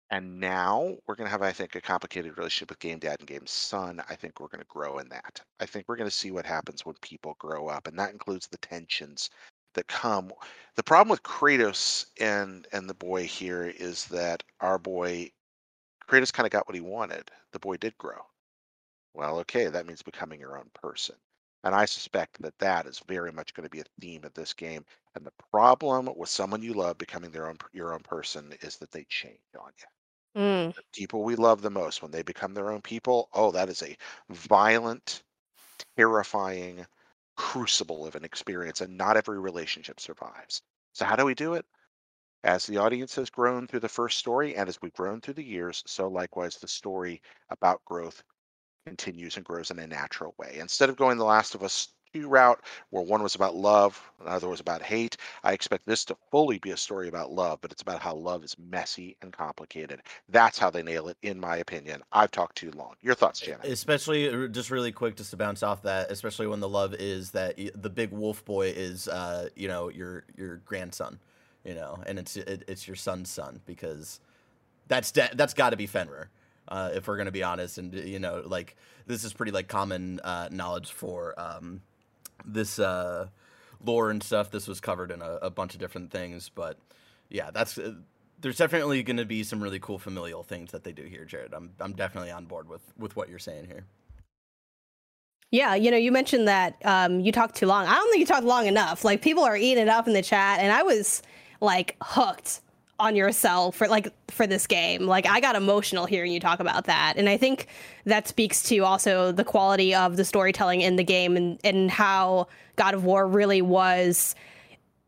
And 0.10 0.40
now 0.40 0.96
we're 1.06 1.16
going 1.16 1.26
to 1.26 1.32
have, 1.32 1.42
I 1.42 1.52
think, 1.52 1.76
a 1.76 1.82
complicated 1.82 2.38
relationship 2.38 2.70
with 2.70 2.80
Game 2.80 2.98
Dad 2.98 3.18
and 3.20 3.28
Game 3.28 3.46
Son. 3.46 4.02
I 4.10 4.16
think 4.16 4.40
we're 4.40 4.48
going 4.48 4.62
to 4.62 4.68
grow 4.70 5.00
in 5.00 5.10
that. 5.10 5.42
I 5.60 5.66
think 5.66 5.86
we're 5.88 5.98
going 5.98 6.10
to 6.10 6.16
see 6.16 6.32
what 6.32 6.46
happens 6.46 6.86
when 6.86 6.96
people 7.02 7.36
grow 7.40 7.68
up, 7.68 7.88
and 7.88 8.00
that 8.00 8.14
includes 8.14 8.48
the 8.48 8.58
tensions 8.60 9.30
that 9.78 9.88
come. 9.88 10.32
The 10.76 10.84
problem 10.84 11.10
with 11.10 11.24
Kratos 11.24 12.06
and 12.20 12.68
and 12.72 12.90
the 12.90 12.94
boy 12.94 13.26
here 13.26 13.64
is 13.64 14.06
that 14.08 14.44
our 14.60 14.78
boy 14.78 15.32
Kratos 16.08 16.34
kind 16.34 16.46
of 16.46 16.52
got 16.52 16.68
what 16.68 16.76
he 16.76 16.82
wanted. 16.82 17.32
The 17.54 17.60
boy 17.60 17.78
did 17.78 17.98
grow. 17.98 18.22
Well, 19.14 19.40
okay, 19.40 19.68
that 19.68 19.88
means 19.88 20.04
becoming 20.04 20.40
your 20.40 20.58
own 20.58 20.70
person. 20.74 21.16
And 21.64 21.74
I 21.74 21.86
suspect 21.86 22.42
that 22.42 22.58
that 22.60 22.86
is 22.86 23.02
very 23.08 23.32
much 23.32 23.54
going 23.54 23.64
to 23.64 23.70
be 23.70 23.80
a 23.80 24.02
theme 24.02 24.24
of 24.24 24.34
this 24.34 24.54
game. 24.54 24.86
And 25.16 25.26
the 25.26 25.34
problem 25.52 26.10
with 26.16 26.30
someone 26.30 26.62
you 26.62 26.74
love 26.74 26.98
becoming 26.98 27.32
their 27.32 27.48
own 27.48 27.58
your 27.74 27.94
own 27.94 28.02
person 28.02 28.54
is 28.62 28.78
that 28.78 28.92
they 28.92 29.06
change 29.10 29.40
on 29.60 29.72
you. 29.78 30.42
Mm. 30.42 30.76
The 30.76 30.82
people 30.94 31.24
we 31.24 31.36
love 31.36 31.62
the 31.62 31.72
most 31.72 32.02
when 32.02 32.12
they 32.12 32.22
become 32.22 32.54
their 32.54 32.72
own 32.72 32.82
people, 32.82 33.30
oh, 33.34 33.52
that 33.52 33.70
is 33.70 33.82
a 33.82 33.98
violent, 34.30 35.24
terrifying 35.98 36.86
crucible 37.38 38.06
of 38.06 38.16
an 38.16 38.26
experience, 38.26 38.82
and 38.82 38.98
not 38.98 39.16
every 39.16 39.40
relationship 39.40 40.00
survives. 40.00 40.62
So 40.94 41.06
how 41.06 41.16
do 41.16 41.26
we 41.26 41.36
do 41.36 41.54
it? 41.54 41.66
As 42.44 42.66
the 42.66 42.78
audience 42.78 43.16
has 43.16 43.30
grown 43.30 43.68
through 43.68 43.82
the 43.82 43.90
first 43.90 44.18
story, 44.18 44.56
and 44.56 44.68
as 44.70 44.82
we've 44.82 44.94
grown 44.94 45.22
through 45.22 45.36
the 45.36 45.44
years, 45.44 45.84
so 45.88 46.08
likewise 46.08 46.58
the 46.58 46.68
story 46.68 47.22
about 47.50 47.84
growth 47.86 48.24
continues 48.86 49.38
and 49.38 49.46
grows 49.46 49.72
in 49.72 49.80
a 49.80 49.88
natural 49.88 50.36
way. 50.38 50.58
Instead 50.60 50.90
of 50.90 50.96
going 50.98 51.18
the 51.18 51.26
Last 51.26 51.56
of 51.56 51.64
Us 51.64 51.88
2 51.88 51.92
route, 52.26 52.62
where 52.90 53.04
one 53.04 53.24
was 53.24 53.36
about 53.36 53.56
love, 53.56 54.02
another 54.26 54.48
was 54.50 54.60
about 54.60 54.82
hate, 54.82 55.18
I 55.44 55.54
expect 55.54 55.86
this 55.86 56.06
to 56.06 56.18
fully 56.32 56.60
be 56.60 56.72
a 56.72 56.78
story 56.78 57.08
about 57.08 57.32
love, 57.32 57.60
but 57.62 57.72
it's 57.72 57.82
about 57.82 58.02
how 58.02 58.16
love 58.16 58.44
is 58.44 58.56
messy 58.58 59.18
and 59.22 59.32
complicated. 59.34 60.02
That's 60.30 60.58
how 60.58 60.70
they 60.70 60.84
nail 60.84 61.08
it, 61.08 61.18
in 61.22 61.40
my 61.40 61.58
opinion. 61.58 62.04
I've 62.12 62.32
talked 62.32 62.58
too 62.58 62.72
long. 62.72 62.96
Your 63.02 63.16
thoughts, 63.16 63.40
Janet? 63.40 63.66
Especially 63.66 64.30
uh, 64.30 64.48
just 64.48 64.72
really 64.72 64.92
quick, 64.92 65.16
just 65.16 65.32
to 65.32 65.38
bounce 65.38 65.64
off 65.64 65.84
that, 65.84 66.12
especially 66.12 66.48
when 66.48 66.60
the 66.60 66.70
love 66.70 66.94
is 66.94 67.32
that 67.32 67.58
the 67.76 67.90
big 67.90 68.12
wolf 68.12 68.44
boy 68.46 68.70
is, 68.70 69.08
uh, 69.08 69.50
you 69.56 69.68
know, 69.68 69.90
your 69.90 70.26
your 70.36 70.58
grandson, 70.58 71.20
you 71.64 71.76
know, 71.76 72.00
and 72.06 72.20
it's 72.20 72.38
it, 72.38 72.64
it's 72.68 72.88
your 72.88 72.96
son's 72.96 73.30
son 73.30 73.62
because 73.66 74.20
that's 74.88 75.12
de- 75.12 75.30
that's 75.34 75.54
got 75.54 75.72
to 75.72 75.78
be 75.78 75.88
Fenrir. 75.88 76.30
Uh, 76.70 76.92
if 76.94 77.08
we're 77.08 77.18
gonna 77.18 77.32
be 77.32 77.44
honest, 77.44 77.78
and 77.78 77.94
you 77.94 78.20
know, 78.20 78.44
like 78.46 78.76
this 79.06 79.24
is 79.24 79.34
pretty 79.34 79.52
like 79.54 79.68
common 79.68 80.20
uh, 80.24 80.50
knowledge 80.52 80.92
for 80.92 81.34
um, 81.40 81.82
this 82.48 82.80
uh, 82.80 83.28
lore 83.84 84.10
and 84.10 84.24
stuff. 84.24 84.50
This 84.50 84.68
was 84.68 84.80
covered 84.80 85.12
in 85.12 85.22
a, 85.22 85.34
a 85.44 85.50
bunch 85.50 85.74
of 85.74 85.80
different 85.80 86.12
things, 86.12 86.50
but 86.50 86.78
yeah, 87.30 87.52
that's 87.52 87.78
uh, 87.78 87.94
there's 88.40 88.58
definitely 88.58 89.04
going 89.04 89.18
to 89.18 89.26
be 89.26 89.44
some 89.44 89.62
really 89.62 89.80
cool 89.80 90.00
familial 90.00 90.44
things 90.44 90.72
that 90.72 90.84
they 90.84 90.92
do 90.92 91.04
here, 91.04 91.26
Jared. 91.26 91.54
I'm 91.54 91.72
I'm 91.80 91.94
definitely 91.94 92.32
on 92.32 92.46
board 92.46 92.70
with 92.70 92.82
with 92.98 93.16
what 93.16 93.30
you're 93.30 93.40
saying 93.40 93.66
here. 93.66 93.86
Yeah, 95.50 95.76
you 95.76 95.92
know, 95.92 95.98
you 95.98 96.12
mentioned 96.12 96.48
that 96.50 96.76
um, 96.84 97.22
you 97.22 97.32
talked 97.32 97.56
too 97.56 97.68
long. 97.68 97.86
I 97.86 97.96
don't 97.96 98.10
think 98.12 98.20
you 98.20 98.26
talked 98.26 98.46
long 98.46 98.68
enough. 98.68 99.06
Like 99.06 99.22
people 99.22 99.44
are 99.44 99.56
eating 99.56 99.84
it 99.84 99.90
up 99.90 100.08
in 100.08 100.14
the 100.14 100.22
chat, 100.22 100.60
and 100.60 100.72
I 100.72 100.84
was 100.84 101.22
like 101.62 101.96
hooked 102.02 102.62
on 103.00 103.16
yourself 103.16 103.76
for 103.76 103.88
like 103.88 104.12
for 104.32 104.48
this 104.48 104.68
game. 104.68 105.06
Like 105.06 105.28
I 105.28 105.40
got 105.40 105.56
emotional 105.56 106.06
hearing 106.06 106.32
you 106.32 106.40
talk 106.40 106.60
about 106.60 106.86
that. 106.86 107.14
And 107.18 107.30
I 107.30 107.38
think 107.38 107.68
that 108.06 108.28
speaks 108.28 108.64
to 108.64 108.80
also 108.80 109.32
the 109.32 109.44
quality 109.44 109.94
of 109.94 110.18
the 110.18 110.26
storytelling 110.26 110.82
in 110.82 110.96
the 110.96 111.04
game 111.04 111.38
and, 111.38 111.60
and 111.64 111.92
how 111.92 112.48
God 112.76 112.94
of 112.94 113.04
War 113.04 113.28
really 113.28 113.62
was 113.62 114.36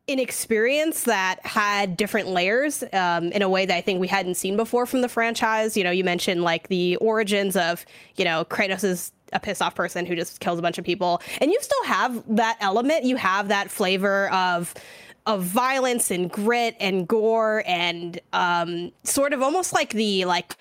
an 0.08 0.20
experience 0.20 1.04
that 1.04 1.46
had 1.46 1.96
different 1.96 2.28
layers 2.30 2.84
um, 2.94 3.26
in 3.32 3.42
a 3.42 3.50
way 3.50 3.66
that 3.66 3.76
I 3.76 3.82
think 3.82 4.00
we 4.00 4.08
hadn't 4.08 4.36
seen 4.36 4.58
before 4.58 4.86
from 4.86 5.02
the 5.02 5.10
franchise. 5.10 5.78
You 5.78 5.84
know, 5.84 5.92
you 5.92 6.04
mentioned 6.04 6.44
like 6.44 6.68
the 6.68 6.96
origins 6.98 7.56
of, 7.56 7.86
you 8.16 8.26
know, 8.26 8.44
Kratos 8.44 8.84
is 8.84 9.12
a 9.34 9.40
pissed 9.40 9.62
off 9.62 9.76
person 9.76 10.08
who 10.08 10.16
just 10.16 10.40
kills 10.40 10.58
a 10.58 10.62
bunch 10.64 10.80
of 10.80 10.84
people. 10.84 11.22
And 11.40 11.52
you 11.52 11.60
still 11.62 11.84
have 11.84 12.24
that 12.36 12.58
element. 12.60 13.04
You 13.04 13.18
have 13.18 13.50
that 13.50 13.70
flavor 13.70 14.32
of 14.32 14.74
of 15.30 15.44
violence 15.44 16.10
and 16.10 16.32
grit 16.32 16.76
and 16.80 17.08
gore 17.08 17.64
and 17.68 18.20
um, 18.34 18.92
sort 19.04 19.32
of 19.32 19.44
almost 19.44 19.74
like 19.74 19.92
the 19.92 20.26
like 20.26 20.56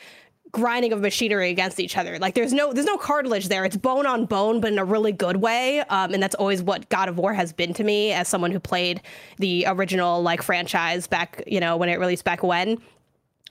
grinding 0.52 0.92
of 0.92 1.00
machinery 1.00 1.48
against 1.48 1.80
each 1.80 1.96
other. 1.96 2.18
Like 2.18 2.34
there's 2.34 2.52
no 2.52 2.74
there's 2.74 2.86
no 2.86 2.98
cartilage 2.98 3.48
there. 3.48 3.64
It's 3.64 3.78
bone 3.78 4.04
on 4.04 4.26
bone, 4.26 4.60
but 4.60 4.70
in 4.70 4.78
a 4.78 4.84
really 4.84 5.12
good 5.12 5.38
way. 5.38 5.80
Um, 5.80 6.12
and 6.12 6.22
that's 6.22 6.34
always 6.34 6.62
what 6.62 6.86
God 6.90 7.08
of 7.08 7.16
War 7.16 7.32
has 7.32 7.50
been 7.50 7.72
to 7.74 7.84
me 7.84 8.12
as 8.12 8.28
someone 8.28 8.50
who 8.50 8.60
played 8.60 9.00
the 9.38 9.64
original 9.66 10.20
like 10.20 10.42
franchise 10.42 11.06
back, 11.06 11.42
you 11.46 11.60
know, 11.60 11.78
when 11.78 11.88
it 11.88 11.98
released 11.98 12.24
back 12.24 12.42
when. 12.42 12.76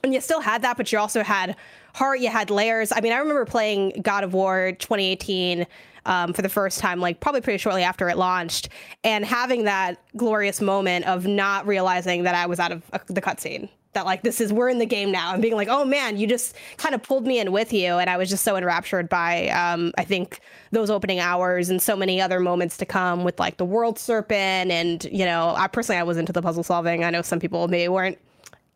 And 0.04 0.14
you 0.14 0.20
still 0.20 0.40
had 0.40 0.62
that, 0.62 0.76
but 0.76 0.92
you 0.92 1.00
also 1.00 1.24
had 1.24 1.56
heart. 1.96 2.20
You 2.20 2.28
had 2.28 2.48
layers. 2.48 2.92
I 2.92 3.00
mean, 3.00 3.12
I 3.12 3.18
remember 3.18 3.44
playing 3.44 4.02
God 4.02 4.22
of 4.22 4.34
War 4.34 4.70
2018 4.78 5.66
um, 6.08 6.32
for 6.32 6.42
the 6.42 6.48
first 6.48 6.80
time, 6.80 7.00
like 7.00 7.20
probably 7.20 7.42
pretty 7.42 7.58
shortly 7.58 7.84
after 7.84 8.08
it 8.08 8.16
launched, 8.16 8.70
and 9.04 9.24
having 9.24 9.64
that 9.64 10.02
glorious 10.16 10.60
moment 10.60 11.06
of 11.06 11.26
not 11.26 11.66
realizing 11.66 12.24
that 12.24 12.34
I 12.34 12.46
was 12.46 12.58
out 12.58 12.72
of 12.72 12.82
uh, 12.92 12.98
the 13.06 13.20
cutscene. 13.20 13.68
That 13.92 14.04
like 14.04 14.22
this 14.22 14.40
is 14.40 14.52
we're 14.52 14.68
in 14.70 14.78
the 14.78 14.86
game 14.86 15.12
now, 15.12 15.32
and 15.32 15.42
being 15.42 15.54
like, 15.54 15.68
oh 15.68 15.84
man, 15.84 16.16
you 16.16 16.26
just 16.26 16.56
kind 16.78 16.94
of 16.94 17.02
pulled 17.02 17.26
me 17.26 17.38
in 17.38 17.52
with 17.52 17.72
you, 17.72 17.98
and 17.98 18.08
I 18.08 18.16
was 18.16 18.30
just 18.30 18.42
so 18.42 18.56
enraptured 18.56 19.08
by 19.08 19.48
um, 19.48 19.92
I 19.98 20.04
think 20.04 20.40
those 20.72 20.90
opening 20.90 21.20
hours 21.20 21.68
and 21.68 21.80
so 21.80 21.94
many 21.94 22.20
other 22.20 22.40
moments 22.40 22.78
to 22.78 22.86
come 22.86 23.22
with 23.22 23.38
like 23.38 23.58
the 23.58 23.64
world 23.66 23.98
serpent, 23.98 24.70
and 24.70 25.04
you 25.04 25.26
know, 25.26 25.54
I 25.56 25.68
personally 25.68 26.00
I 26.00 26.04
was 26.04 26.16
into 26.16 26.32
the 26.32 26.42
puzzle 26.42 26.62
solving. 26.62 27.04
I 27.04 27.10
know 27.10 27.22
some 27.22 27.38
people 27.38 27.68
maybe 27.68 27.88
weren't 27.88 28.18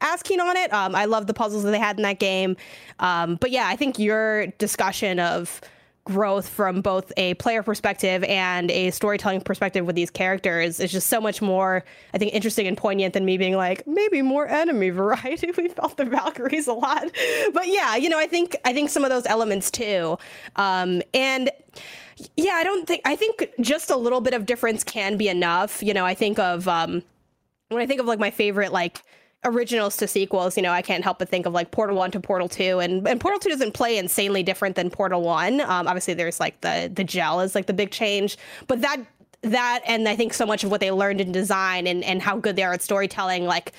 as 0.02 0.22
keen 0.22 0.40
on 0.40 0.56
it. 0.56 0.72
Um, 0.72 0.94
I 0.94 1.06
love 1.06 1.26
the 1.28 1.34
puzzles 1.34 1.62
that 1.62 1.70
they 1.70 1.78
had 1.78 1.96
in 1.96 2.02
that 2.02 2.18
game. 2.18 2.56
Um, 2.98 3.36
but 3.36 3.50
yeah, 3.50 3.68
I 3.68 3.76
think 3.76 3.98
your 3.98 4.48
discussion 4.58 5.18
of 5.18 5.60
growth 6.04 6.48
from 6.48 6.80
both 6.80 7.12
a 7.16 7.34
player 7.34 7.62
perspective 7.62 8.24
and 8.24 8.70
a 8.72 8.90
storytelling 8.90 9.40
perspective 9.40 9.86
with 9.86 9.94
these 9.94 10.10
characters 10.10 10.80
is 10.80 10.90
just 10.90 11.06
so 11.06 11.20
much 11.20 11.40
more, 11.40 11.84
I 12.12 12.18
think, 12.18 12.34
interesting 12.34 12.66
and 12.66 12.76
poignant 12.76 13.14
than 13.14 13.24
me 13.24 13.38
being 13.38 13.56
like, 13.56 13.86
maybe 13.86 14.20
more 14.20 14.48
enemy 14.48 14.90
variety. 15.02 15.52
we 15.56 15.68
felt 15.68 15.96
the 15.96 16.04
Valkyries 16.04 16.66
a 16.66 16.72
lot. 16.72 17.04
But 17.52 17.68
yeah, 17.68 17.96
you 17.96 18.08
know, 18.08 18.18
I 18.18 18.26
think 18.26 18.56
I 18.64 18.72
think 18.72 18.90
some 18.90 19.04
of 19.04 19.10
those 19.10 19.26
elements 19.26 19.70
too. 19.70 20.18
Um, 20.56 21.02
and 21.14 21.50
yeah, 22.36 22.54
I 22.54 22.64
don't 22.64 22.86
think 22.86 23.02
I 23.04 23.16
think 23.16 23.48
just 23.60 23.90
a 23.90 23.96
little 23.96 24.20
bit 24.20 24.34
of 24.34 24.46
difference 24.46 24.82
can 24.82 25.16
be 25.16 25.28
enough. 25.28 25.82
You 25.82 25.94
know, 25.94 26.04
I 26.04 26.14
think 26.14 26.38
of 26.38 26.66
um 26.66 27.02
when 27.68 27.80
I 27.80 27.86
think 27.86 28.00
of 28.00 28.06
like 28.06 28.18
my 28.18 28.30
favorite 28.30 28.72
like 28.72 29.02
originals 29.44 29.96
to 29.96 30.06
sequels, 30.06 30.56
you 30.56 30.62
know, 30.62 30.70
I 30.70 30.82
can't 30.82 31.02
help 31.02 31.18
but 31.18 31.28
think 31.28 31.46
of 31.46 31.52
like 31.52 31.70
Portal 31.70 31.96
1 31.96 32.12
to 32.12 32.20
Portal 32.20 32.48
2 32.48 32.78
and, 32.78 33.06
and 33.06 33.20
Portal 33.20 33.40
2 33.40 33.48
doesn't 33.48 33.72
play 33.72 33.98
insanely 33.98 34.42
different 34.42 34.76
than 34.76 34.90
Portal 34.90 35.22
1. 35.22 35.60
Um, 35.60 35.88
obviously 35.88 36.14
there's 36.14 36.38
like 36.38 36.60
the 36.60 36.90
the 36.92 37.04
gel 37.04 37.40
is 37.40 37.54
like 37.54 37.66
the 37.66 37.72
big 37.72 37.90
change, 37.90 38.36
but 38.68 38.80
that 38.82 38.98
that 39.42 39.82
and 39.86 40.08
I 40.08 40.14
think 40.14 40.32
so 40.32 40.46
much 40.46 40.62
of 40.62 40.70
what 40.70 40.80
they 40.80 40.92
learned 40.92 41.20
in 41.20 41.32
design 41.32 41.86
and 41.88 42.04
and 42.04 42.22
how 42.22 42.36
good 42.36 42.54
they 42.54 42.62
are 42.62 42.72
at 42.72 42.82
storytelling 42.82 43.44
like 43.44 43.72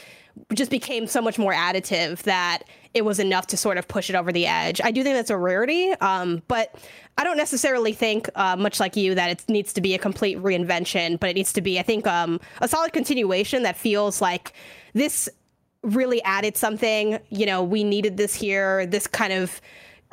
just 0.53 0.71
became 0.71 1.07
so 1.07 1.21
much 1.21 1.37
more 1.37 1.53
additive 1.53 2.23
that 2.23 2.63
it 2.93 3.05
was 3.05 3.19
enough 3.19 3.47
to 3.47 3.57
sort 3.57 3.77
of 3.77 3.87
push 3.87 4.09
it 4.09 4.15
over 4.15 4.31
the 4.31 4.45
edge. 4.45 4.81
I 4.83 4.91
do 4.91 5.03
think 5.03 5.15
that's 5.15 5.29
a 5.29 5.37
rarity, 5.37 5.91
um, 5.93 6.41
but 6.47 6.75
I 7.17 7.23
don't 7.23 7.37
necessarily 7.37 7.93
think, 7.93 8.29
uh, 8.35 8.55
much 8.55 8.79
like 8.79 8.95
you, 8.95 9.15
that 9.15 9.29
it 9.29 9.43
needs 9.47 9.73
to 9.73 9.81
be 9.81 9.93
a 9.93 9.99
complete 9.99 10.37
reinvention, 10.39 11.19
but 11.19 11.29
it 11.29 11.35
needs 11.35 11.53
to 11.53 11.61
be, 11.61 11.79
I 11.79 11.83
think, 11.83 12.07
um, 12.07 12.39
a 12.61 12.67
solid 12.67 12.93
continuation 12.93 13.63
that 13.63 13.77
feels 13.77 14.21
like 14.21 14.53
this 14.93 15.29
really 15.83 16.23
added 16.23 16.57
something. 16.57 17.19
You 17.29 17.45
know, 17.45 17.63
we 17.63 17.83
needed 17.83 18.17
this 18.17 18.33
here. 18.33 18.85
This 18.85 19.07
kind 19.07 19.33
of 19.33 19.61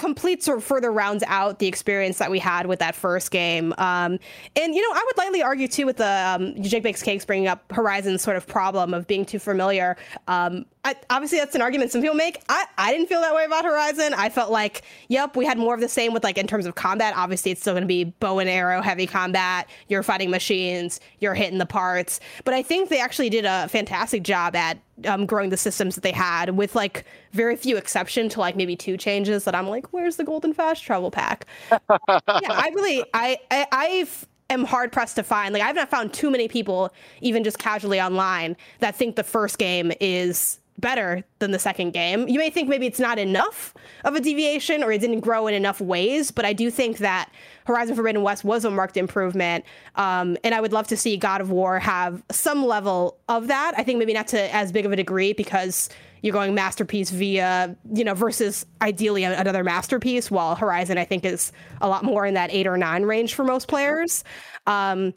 completes 0.00 0.48
or 0.48 0.61
further 0.61 0.90
rounds 0.90 1.22
out 1.26 1.59
the 1.59 1.66
experience 1.66 2.16
that 2.18 2.30
we 2.30 2.38
had 2.38 2.66
with 2.66 2.78
that 2.78 2.94
first 2.94 3.30
game. 3.30 3.74
Um, 3.76 4.18
and 4.56 4.74
you 4.74 4.80
know, 4.80 4.98
I 4.98 5.04
would 5.06 5.18
lightly 5.18 5.42
argue 5.42 5.68
too 5.68 5.85
with 5.85 5.98
the 5.98 6.38
um, 6.38 6.62
Jake 6.62 6.83
Bakes 6.83 7.02
Cakes 7.02 7.26
bringing 7.26 7.48
up 7.48 7.70
Horizon's 7.70 8.22
sort 8.22 8.38
of 8.38 8.46
problem 8.46 8.94
of 8.94 9.06
being 9.06 9.26
too 9.26 9.38
familiar. 9.38 9.98
Um, 10.26 10.64
I, 10.83 10.95
obviously, 11.11 11.38
that's 11.38 11.55
an 11.55 11.61
argument 11.61 11.93
some 11.93 12.01
people 12.01 12.16
make. 12.16 12.43
I, 12.49 12.64
I 12.79 12.93
didn't 12.93 13.09
feel 13.09 13.21
that 13.21 13.35
way 13.35 13.45
about 13.45 13.66
Horizon. 13.66 14.14
I 14.14 14.31
felt 14.31 14.51
like, 14.51 14.83
yep, 15.09 15.37
we 15.37 15.45
had 15.45 15.59
more 15.59 15.75
of 15.75 15.81
the 15.81 15.88
same 15.88 16.14
with 16.14 16.25
like 16.25 16.38
in 16.38 16.47
terms 16.47 16.64
of 16.64 16.75
combat. 16.75 17.12
Obviously, 17.16 17.51
it's 17.51 17.61
still 17.61 17.75
going 17.75 17.83
to 17.83 17.88
be 17.88 18.05
bow 18.05 18.38
and 18.38 18.49
arrow 18.49 18.81
heavy 18.81 19.07
combat. 19.07 19.69
You're 19.88 20.03
fighting 20.03 20.31
machines. 20.31 20.99
You're 21.19 21.35
hitting 21.35 21.59
the 21.59 21.66
parts. 21.66 22.19
But 22.45 22.55
I 22.55 22.62
think 22.62 22.88
they 22.88 22.99
actually 22.99 23.29
did 23.29 23.45
a 23.45 23.69
fantastic 23.69 24.23
job 24.23 24.57
at 24.57 24.79
um, 25.05 25.27
growing 25.27 25.51
the 25.51 25.59
systems 25.59 25.97
that 25.97 26.01
they 26.01 26.12
had, 26.12 26.57
with 26.57 26.75
like 26.75 27.05
very 27.33 27.57
few 27.57 27.77
exception 27.77 28.31
to 28.31 28.40
like 28.40 28.57
maybe 28.57 28.75
two 28.75 28.97
changes 28.97 29.45
that 29.45 29.55
I'm 29.55 29.69
like, 29.69 29.93
where's 29.93 30.16
the 30.16 30.25
golden 30.25 30.55
fast 30.55 30.83
travel 30.83 31.11
pack? 31.11 31.47
yeah, 31.71 31.81
I 32.09 32.71
really, 32.75 33.05
I, 33.12 33.38
I, 33.51 33.66
I've 33.71 34.27
am 34.51 34.64
hard 34.64 34.93
pressed 34.93 35.16
to 35.16 35.23
find. 35.23 35.53
Like 35.53 35.62
I've 35.62 35.75
not 35.77 35.90
found 35.90 36.12
too 36.12 36.31
many 36.31 36.49
people, 36.49 36.93
even 37.21 37.45
just 37.45 37.59
casually 37.59 38.01
online, 38.01 38.57
that 38.81 38.97
think 38.97 39.16
the 39.16 39.25
first 39.25 39.59
game 39.59 39.93
is 40.01 40.59
better 40.81 41.25
than 41.38 41.51
the 41.53 41.59
second 41.59 41.93
game. 41.93 42.29
You 42.29 42.38
may 42.38 42.51
think 42.51 42.69
maybe 42.69 42.87
it's 42.87 42.99
not 42.99 43.19
enough 43.19 43.75
of 44.05 44.14
a 44.14 44.21
deviation 44.21 44.83
or 44.83 44.90
it 44.90 45.01
didn't 45.01 45.21
grow 45.21 45.47
in 45.47 45.55
enough 45.55 45.81
ways, 45.81 46.31
but 46.31 46.45
I 46.45 46.53
do 46.53 46.71
think 46.71 46.99
that 46.99 47.31
Horizon 47.66 47.95
Forbidden 47.95 48.23
West 48.23 48.43
was 48.45 48.64
a 48.64 48.71
marked 48.71 48.97
improvement. 48.97 49.64
Um, 49.95 50.37
and 50.43 50.55
I 50.55 50.61
would 50.61 50.73
love 50.73 50.88
to 50.88 50.97
see 50.97 51.16
God 51.16 51.40
of 51.40 51.51
War 51.51 51.79
have 51.79 52.23
some 52.31 52.64
level 52.64 53.19
of 53.29 53.47
that. 53.47 53.75
I 53.77 53.85
think 53.85 53.99
maybe 53.99 54.12
not 54.12 54.29
to 54.29 54.55
as 54.55 54.73
big 54.73 54.87
of 54.87 54.93
a 54.93 54.97
degree 54.97 55.33
because 55.33 55.88
you're 56.23 56.33
going 56.33 56.55
masterpiece 56.55 57.11
via, 57.11 57.77
you 57.95 58.05
know, 58.05 58.14
versus 58.14 58.66
ideally 58.83 59.25
another 59.25 59.64
masterpiece, 59.64 60.31
while 60.31 60.55
Horizon, 60.55 60.99
I 60.99 61.05
think, 61.05 61.25
is 61.25 61.53
a 61.81 61.88
lot 61.88 62.05
more 62.05 62.27
in 62.27 62.35
that 62.35 62.51
eight 62.53 62.66
or 62.66 62.77
nine 62.77 63.05
range 63.05 63.35
for 63.35 63.45
most 63.45 63.69
players. 63.69 64.23
Um, 64.66 65.14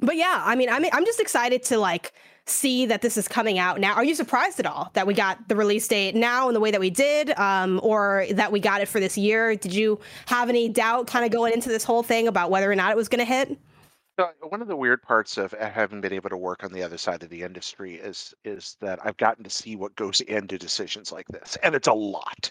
but 0.00 0.16
yeah, 0.16 0.42
I 0.44 0.56
mean, 0.56 0.68
I'm, 0.68 0.84
I'm 0.92 1.04
just 1.04 1.20
excited 1.20 1.62
to 1.64 1.78
like 1.78 2.12
see 2.46 2.86
that 2.86 3.02
this 3.02 3.16
is 3.16 3.28
coming 3.28 3.58
out 3.58 3.80
now? 3.80 3.94
Are 3.94 4.04
you 4.04 4.14
surprised 4.14 4.58
at 4.58 4.66
all 4.66 4.90
that 4.94 5.06
we 5.06 5.14
got 5.14 5.48
the 5.48 5.56
release 5.56 5.86
date 5.86 6.14
now 6.14 6.48
in 6.48 6.54
the 6.54 6.60
way 6.60 6.70
that 6.70 6.80
we 6.80 6.90
did, 6.90 7.30
um, 7.38 7.80
or 7.82 8.26
that 8.32 8.50
we 8.50 8.60
got 8.60 8.80
it 8.80 8.88
for 8.88 9.00
this 9.00 9.16
year? 9.16 9.54
Did 9.54 9.74
you 9.74 10.00
have 10.26 10.48
any 10.48 10.68
doubt 10.68 11.06
kind 11.06 11.24
of 11.24 11.30
going 11.30 11.52
into 11.52 11.68
this 11.68 11.84
whole 11.84 12.02
thing 12.02 12.28
about 12.28 12.50
whether 12.50 12.70
or 12.70 12.74
not 12.74 12.90
it 12.90 12.96
was 12.96 13.08
going 13.08 13.20
to 13.20 13.24
hit? 13.24 13.56
So 14.18 14.26
uh, 14.26 14.48
one 14.48 14.60
of 14.60 14.68
the 14.68 14.76
weird 14.76 15.02
parts 15.02 15.38
of 15.38 15.54
uh, 15.54 15.70
having 15.70 16.00
been 16.00 16.12
able 16.12 16.30
to 16.30 16.36
work 16.36 16.64
on 16.64 16.72
the 16.72 16.82
other 16.82 16.98
side 16.98 17.22
of 17.22 17.30
the 17.30 17.42
industry 17.42 17.94
is 17.94 18.34
is 18.44 18.76
that 18.80 18.98
I've 19.04 19.16
gotten 19.16 19.44
to 19.44 19.50
see 19.50 19.76
what 19.76 19.96
goes 19.96 20.20
into 20.20 20.58
decisions 20.58 21.12
like 21.12 21.26
this, 21.28 21.56
and 21.62 21.74
it's 21.74 21.88
a 21.88 21.94
lot. 21.94 22.50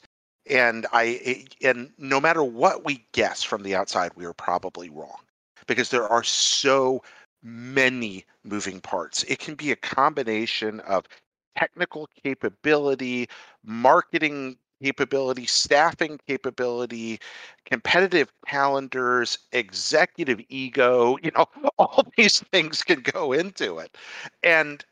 And 0.50 0.88
I 0.92 1.20
eh, 1.24 1.70
and 1.70 1.92
no 1.98 2.20
matter 2.20 2.44
what 2.44 2.84
we 2.84 3.06
guess 3.12 3.44
from 3.44 3.62
the 3.62 3.76
outside, 3.76 4.12
we 4.16 4.26
are 4.26 4.34
probably 4.34 4.90
wrong 4.90 5.20
because 5.68 5.90
there 5.90 6.08
are 6.08 6.24
so 6.24 7.04
many 7.44 8.26
moving 8.44 8.82
parts. 8.82 9.24
It 9.24 9.40
can 9.40 9.56
be 9.56 9.72
a 9.72 9.76
combination 9.76 10.80
of 10.82 11.06
technical 11.58 12.08
capability, 12.24 13.28
marketing 13.64 14.58
capability, 14.82 15.46
staffing 15.46 16.20
capability, 16.28 17.20
competitive 17.66 18.32
calendars, 18.48 19.38
executive 19.52 20.42
ego, 20.50 21.18
you 21.24 21.32
know, 21.36 21.46
all 21.78 22.06
these 22.18 22.40
things 22.52 22.82
can 22.82 23.02
go 23.02 23.32
into 23.32 23.78
it. 23.78 23.96
And 24.44 24.84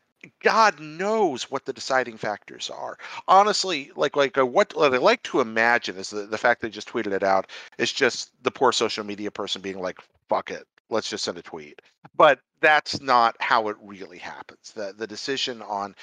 God 0.42 0.78
knows 0.78 1.50
what 1.50 1.64
the 1.64 1.72
deciding 1.72 2.18
factors 2.18 2.70
are. 2.70 2.98
Honestly, 3.26 3.90
like 3.96 4.16
like 4.16 4.36
uh, 4.36 4.44
what, 4.44 4.74
what 4.76 4.92
I 4.94 4.98
like 4.98 5.22
to 5.24 5.40
imagine 5.40 5.96
is 5.96 6.10
the, 6.10 6.26
the 6.26 6.38
fact 6.38 6.60
they 6.60 6.68
just 6.68 6.88
tweeted 6.88 7.12
it 7.12 7.22
out 7.22 7.46
is 7.78 7.90
just 7.90 8.30
the 8.42 8.50
poor 8.50 8.70
social 8.72 9.02
media 9.02 9.30
person 9.30 9.62
being 9.62 9.80
like, 9.80 9.98
fuck 10.28 10.50
it, 10.50 10.66
let's 10.90 11.10
just 11.10 11.24
send 11.24 11.38
a 11.38 11.42
tweet. 11.42 11.80
But 12.16 12.40
that's 12.60 13.00
not 13.00 13.36
how 13.40 13.68
it 13.68 13.76
really 13.82 14.18
happens. 14.18 14.72
The 14.74 14.94
the 14.96 15.06
decision 15.06 15.62
on 15.62 15.94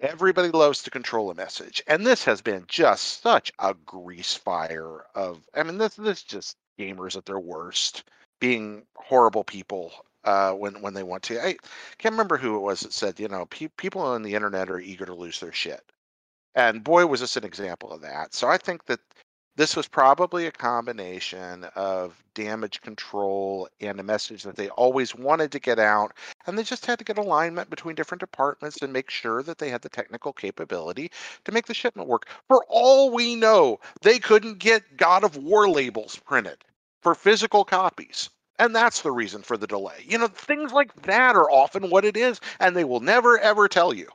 everybody 0.00 0.50
loves 0.50 0.82
to 0.82 0.90
control 0.90 1.30
a 1.30 1.34
message. 1.34 1.82
And 1.86 2.06
this 2.06 2.24
has 2.24 2.42
been 2.42 2.64
just 2.68 3.22
such 3.22 3.52
a 3.58 3.74
grease 3.86 4.34
fire 4.34 5.04
of 5.14 5.40
I 5.54 5.62
mean 5.62 5.78
this 5.78 5.94
this 5.96 6.22
just 6.22 6.56
gamers 6.78 7.16
at 7.16 7.26
their 7.26 7.40
worst, 7.40 8.04
being 8.40 8.84
horrible 8.96 9.44
people 9.44 9.92
uh, 10.24 10.52
when 10.52 10.80
when 10.82 10.94
they 10.94 11.02
want 11.02 11.22
to. 11.24 11.40
I 11.40 11.56
can't 11.98 12.12
remember 12.12 12.36
who 12.36 12.56
it 12.56 12.60
was 12.60 12.80
that 12.80 12.92
said, 12.92 13.20
you 13.20 13.28
know, 13.28 13.46
pe- 13.46 13.68
people 13.76 14.00
on 14.02 14.22
the 14.22 14.34
internet 14.34 14.70
are 14.70 14.80
eager 14.80 15.06
to 15.06 15.14
lose 15.14 15.40
their 15.40 15.52
shit. 15.52 15.82
And 16.54 16.84
boy, 16.84 17.06
was 17.06 17.20
this 17.20 17.36
an 17.36 17.44
example 17.44 17.92
of 17.92 18.02
that. 18.02 18.34
So 18.34 18.48
I 18.48 18.58
think 18.58 18.86
that 18.86 19.00
this 19.56 19.76
was 19.76 19.86
probably 19.86 20.46
a 20.46 20.52
combination 20.52 21.64
of 21.76 22.22
damage 22.34 22.80
control 22.80 23.68
and 23.80 24.00
a 24.00 24.02
message 24.02 24.42
that 24.42 24.56
they 24.56 24.68
always 24.70 25.14
wanted 25.14 25.52
to 25.52 25.60
get 25.60 25.78
out. 25.78 26.12
And 26.46 26.58
they 26.58 26.64
just 26.64 26.86
had 26.86 26.98
to 26.98 27.04
get 27.04 27.18
alignment 27.18 27.70
between 27.70 27.94
different 27.94 28.20
departments 28.20 28.82
and 28.82 28.92
make 28.92 29.10
sure 29.10 29.42
that 29.44 29.58
they 29.58 29.70
had 29.70 29.82
the 29.82 29.88
technical 29.88 30.32
capability 30.32 31.10
to 31.44 31.52
make 31.52 31.66
the 31.66 31.74
shipment 31.74 32.08
work. 32.08 32.28
For 32.48 32.64
all 32.68 33.12
we 33.12 33.36
know, 33.36 33.78
they 34.02 34.18
couldn't 34.18 34.58
get 34.58 34.96
God 34.96 35.22
of 35.22 35.36
War 35.36 35.68
labels 35.68 36.16
printed 36.16 36.64
for 37.02 37.14
physical 37.14 37.64
copies. 37.64 38.30
And 38.58 38.74
that's 38.74 39.02
the 39.02 39.12
reason 39.12 39.42
for 39.42 39.56
the 39.56 39.66
delay. 39.66 40.04
You 40.06 40.18
know, 40.18 40.28
things 40.28 40.72
like 40.72 40.94
that 41.02 41.34
are 41.36 41.50
often 41.50 41.90
what 41.90 42.04
it 42.04 42.16
is, 42.16 42.40
and 42.60 42.76
they 42.76 42.84
will 42.84 43.00
never, 43.00 43.38
ever 43.38 43.68
tell 43.68 43.92
you. 43.92 44.08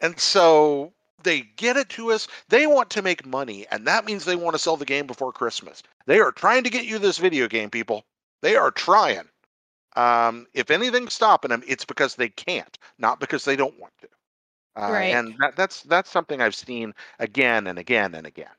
And 0.00 0.18
so 0.18 0.92
they 1.26 1.42
get 1.42 1.76
it 1.76 1.90
to 1.90 2.12
us. 2.12 2.28
They 2.48 2.66
want 2.66 2.90
to 2.92 3.02
make 3.02 3.26
money, 3.26 3.66
and 3.70 3.86
that 3.86 4.06
means 4.06 4.24
they 4.24 4.36
want 4.36 4.54
to 4.56 4.60
sell 4.60 4.78
the 4.78 4.86
game 4.86 5.06
before 5.06 5.32
Christmas. 5.32 5.82
They 6.06 6.20
are 6.20 6.32
trying 6.32 6.64
to 6.64 6.70
get 6.70 6.86
you 6.86 6.98
this 6.98 7.18
video 7.18 7.48
game, 7.48 7.70
people. 7.70 8.06
They 8.42 8.56
are 8.56 8.72
trying. 8.72 9.28
Um, 9.96 10.46
if 10.54 10.70
anything's 10.70 11.14
stopping 11.14 11.50
them, 11.50 11.64
it's 11.66 11.84
because 11.84 12.16
they 12.16 12.30
can't, 12.30 12.78
not 12.98 13.20
because 13.20 13.44
they 13.44 13.56
don't 13.56 13.78
want 13.80 13.94
to. 14.02 14.08
Uh, 14.76 14.92
Right. 14.92 15.14
And 15.14 15.34
that, 15.40 15.56
that's 15.56 15.82
that's 15.84 16.10
something 16.10 16.40
I've 16.42 16.54
seen 16.54 16.94
again 17.18 17.66
and 17.66 17.78
again 17.78 18.14
and 18.14 18.26
again. 18.26 18.50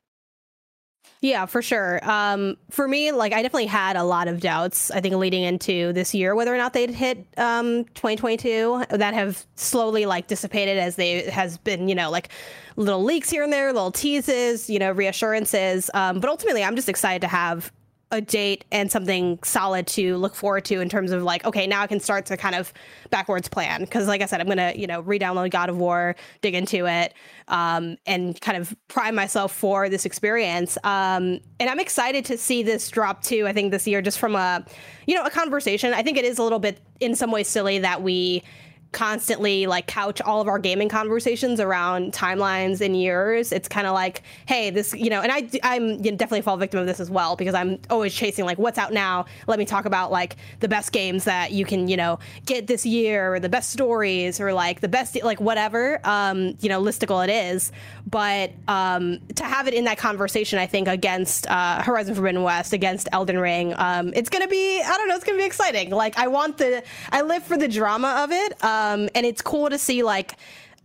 Yeah, 1.20 1.46
for 1.46 1.62
sure. 1.62 1.98
Um, 2.08 2.56
for 2.70 2.86
me, 2.86 3.10
like 3.10 3.32
I 3.32 3.42
definitely 3.42 3.66
had 3.66 3.96
a 3.96 4.04
lot 4.04 4.28
of 4.28 4.40
doubts. 4.40 4.90
I 4.90 5.00
think 5.00 5.16
leading 5.16 5.42
into 5.42 5.92
this 5.92 6.14
year, 6.14 6.34
whether 6.34 6.54
or 6.54 6.58
not 6.58 6.72
they'd 6.72 6.90
hit 6.90 7.26
um, 7.36 7.84
2022, 7.94 8.84
that 8.90 9.14
have 9.14 9.44
slowly 9.56 10.06
like 10.06 10.28
dissipated 10.28 10.78
as 10.78 10.94
they 10.96 11.28
has 11.28 11.58
been, 11.58 11.88
you 11.88 11.94
know, 11.96 12.10
like 12.10 12.28
little 12.76 13.02
leaks 13.02 13.30
here 13.30 13.42
and 13.42 13.52
there, 13.52 13.72
little 13.72 13.90
teases, 13.90 14.70
you 14.70 14.78
know, 14.78 14.92
reassurances. 14.92 15.90
Um, 15.92 16.20
but 16.20 16.30
ultimately, 16.30 16.62
I'm 16.62 16.76
just 16.76 16.88
excited 16.88 17.22
to 17.22 17.28
have 17.28 17.72
a 18.10 18.20
date 18.20 18.64
and 18.72 18.90
something 18.90 19.38
solid 19.42 19.86
to 19.86 20.16
look 20.16 20.34
forward 20.34 20.64
to 20.64 20.80
in 20.80 20.88
terms 20.88 21.10
of 21.10 21.22
like 21.22 21.44
okay 21.44 21.66
now 21.66 21.82
i 21.82 21.86
can 21.86 22.00
start 22.00 22.24
to 22.26 22.36
kind 22.36 22.54
of 22.54 22.72
backwards 23.10 23.48
plan. 23.48 23.80
Because 23.80 24.06
like 24.06 24.22
i 24.22 24.26
said 24.26 24.40
i'm 24.40 24.48
gonna 24.48 24.72
you 24.76 24.86
know 24.86 25.00
re-download 25.00 25.50
god 25.50 25.68
of 25.68 25.76
war 25.76 26.16
dig 26.40 26.54
into 26.54 26.86
it 26.86 27.14
um, 27.48 27.96
and 28.06 28.40
kind 28.40 28.56
of 28.58 28.74
prime 28.88 29.14
myself 29.14 29.52
for 29.52 29.88
this 29.88 30.04
experience. 30.04 30.78
Um, 30.84 31.40
and 31.60 31.68
i'm 31.68 31.80
excited 31.80 32.24
to 32.26 32.38
see 32.38 32.62
this 32.62 32.88
drop 32.90 33.22
too 33.22 33.46
i 33.46 33.52
think 33.52 33.70
this 33.70 33.86
year 33.86 34.00
just 34.02 34.18
from 34.18 34.34
a 34.34 34.64
you 35.08 35.14
know 35.14 35.24
a 35.24 35.30
conversation. 35.30 35.94
I 35.94 36.02
think 36.02 36.18
it 36.18 36.24
is 36.26 36.38
a 36.38 36.42
little 36.42 36.58
bit 36.58 36.80
in 37.00 37.16
some 37.16 37.30
ways 37.30 37.48
silly 37.48 37.78
that 37.78 38.02
we 38.02 38.44
constantly 38.92 39.66
like 39.66 39.86
couch 39.86 40.20
all 40.22 40.40
of 40.40 40.48
our 40.48 40.58
gaming 40.58 40.88
conversations 40.88 41.60
around 41.60 42.12
timelines 42.12 42.80
and 42.80 42.98
years. 42.98 43.52
It's 43.52 43.68
kind 43.68 43.86
of 43.86 43.92
like, 43.92 44.22
hey, 44.46 44.70
this, 44.70 44.94
you 44.94 45.10
know, 45.10 45.20
and 45.20 45.30
I, 45.30 45.48
I'm 45.62 46.02
you 46.02 46.10
know, 46.10 46.16
definitely 46.16 46.40
fall 46.40 46.56
victim 46.56 46.80
of 46.80 46.86
this 46.86 46.98
as 46.98 47.10
well 47.10 47.36
because 47.36 47.54
I'm 47.54 47.78
always 47.90 48.14
chasing 48.14 48.46
like 48.46 48.58
what's 48.58 48.78
out 48.78 48.92
now. 48.92 49.26
Let 49.46 49.58
me 49.58 49.66
talk 49.66 49.84
about 49.84 50.10
like 50.10 50.36
the 50.60 50.68
best 50.68 50.90
games 50.92 51.24
that 51.24 51.52
you 51.52 51.66
can, 51.66 51.88
you 51.88 51.98
know, 51.98 52.18
get 52.46 52.66
this 52.66 52.86
year 52.86 53.34
or 53.34 53.40
the 53.40 53.48
best 53.50 53.70
stories 53.70 54.40
or 54.40 54.54
like 54.54 54.80
the 54.80 54.88
best, 54.88 55.22
like 55.22 55.40
whatever, 55.40 56.00
um, 56.04 56.56
you 56.60 56.70
know, 56.70 56.82
listicle 56.82 57.22
it 57.22 57.30
is. 57.30 57.72
But 58.06 58.52
um, 58.68 59.20
to 59.34 59.44
have 59.44 59.68
it 59.68 59.74
in 59.74 59.84
that 59.84 59.98
conversation, 59.98 60.58
I 60.58 60.66
think 60.66 60.88
against 60.88 61.46
uh, 61.46 61.82
Horizon 61.82 62.14
Forbidden 62.14 62.42
West, 62.42 62.72
against 62.72 63.06
Elden 63.12 63.38
Ring, 63.38 63.74
um, 63.76 64.14
it's 64.16 64.30
gonna 64.30 64.48
be, 64.48 64.80
I 64.80 64.96
don't 64.96 65.08
know, 65.08 65.14
it's 65.14 65.24
gonna 65.24 65.36
be 65.36 65.44
exciting. 65.44 65.90
Like 65.90 66.16
I 66.16 66.28
want 66.28 66.56
the, 66.56 66.82
I 67.12 67.20
live 67.20 67.42
for 67.42 67.58
the 67.58 67.68
drama 67.68 68.22
of 68.24 68.32
it. 68.32 68.64
Um, 68.64 68.77
and 69.14 69.26
it's 69.26 69.42
cool 69.42 69.70
to 69.70 69.78
see 69.78 70.02
like 70.02 70.36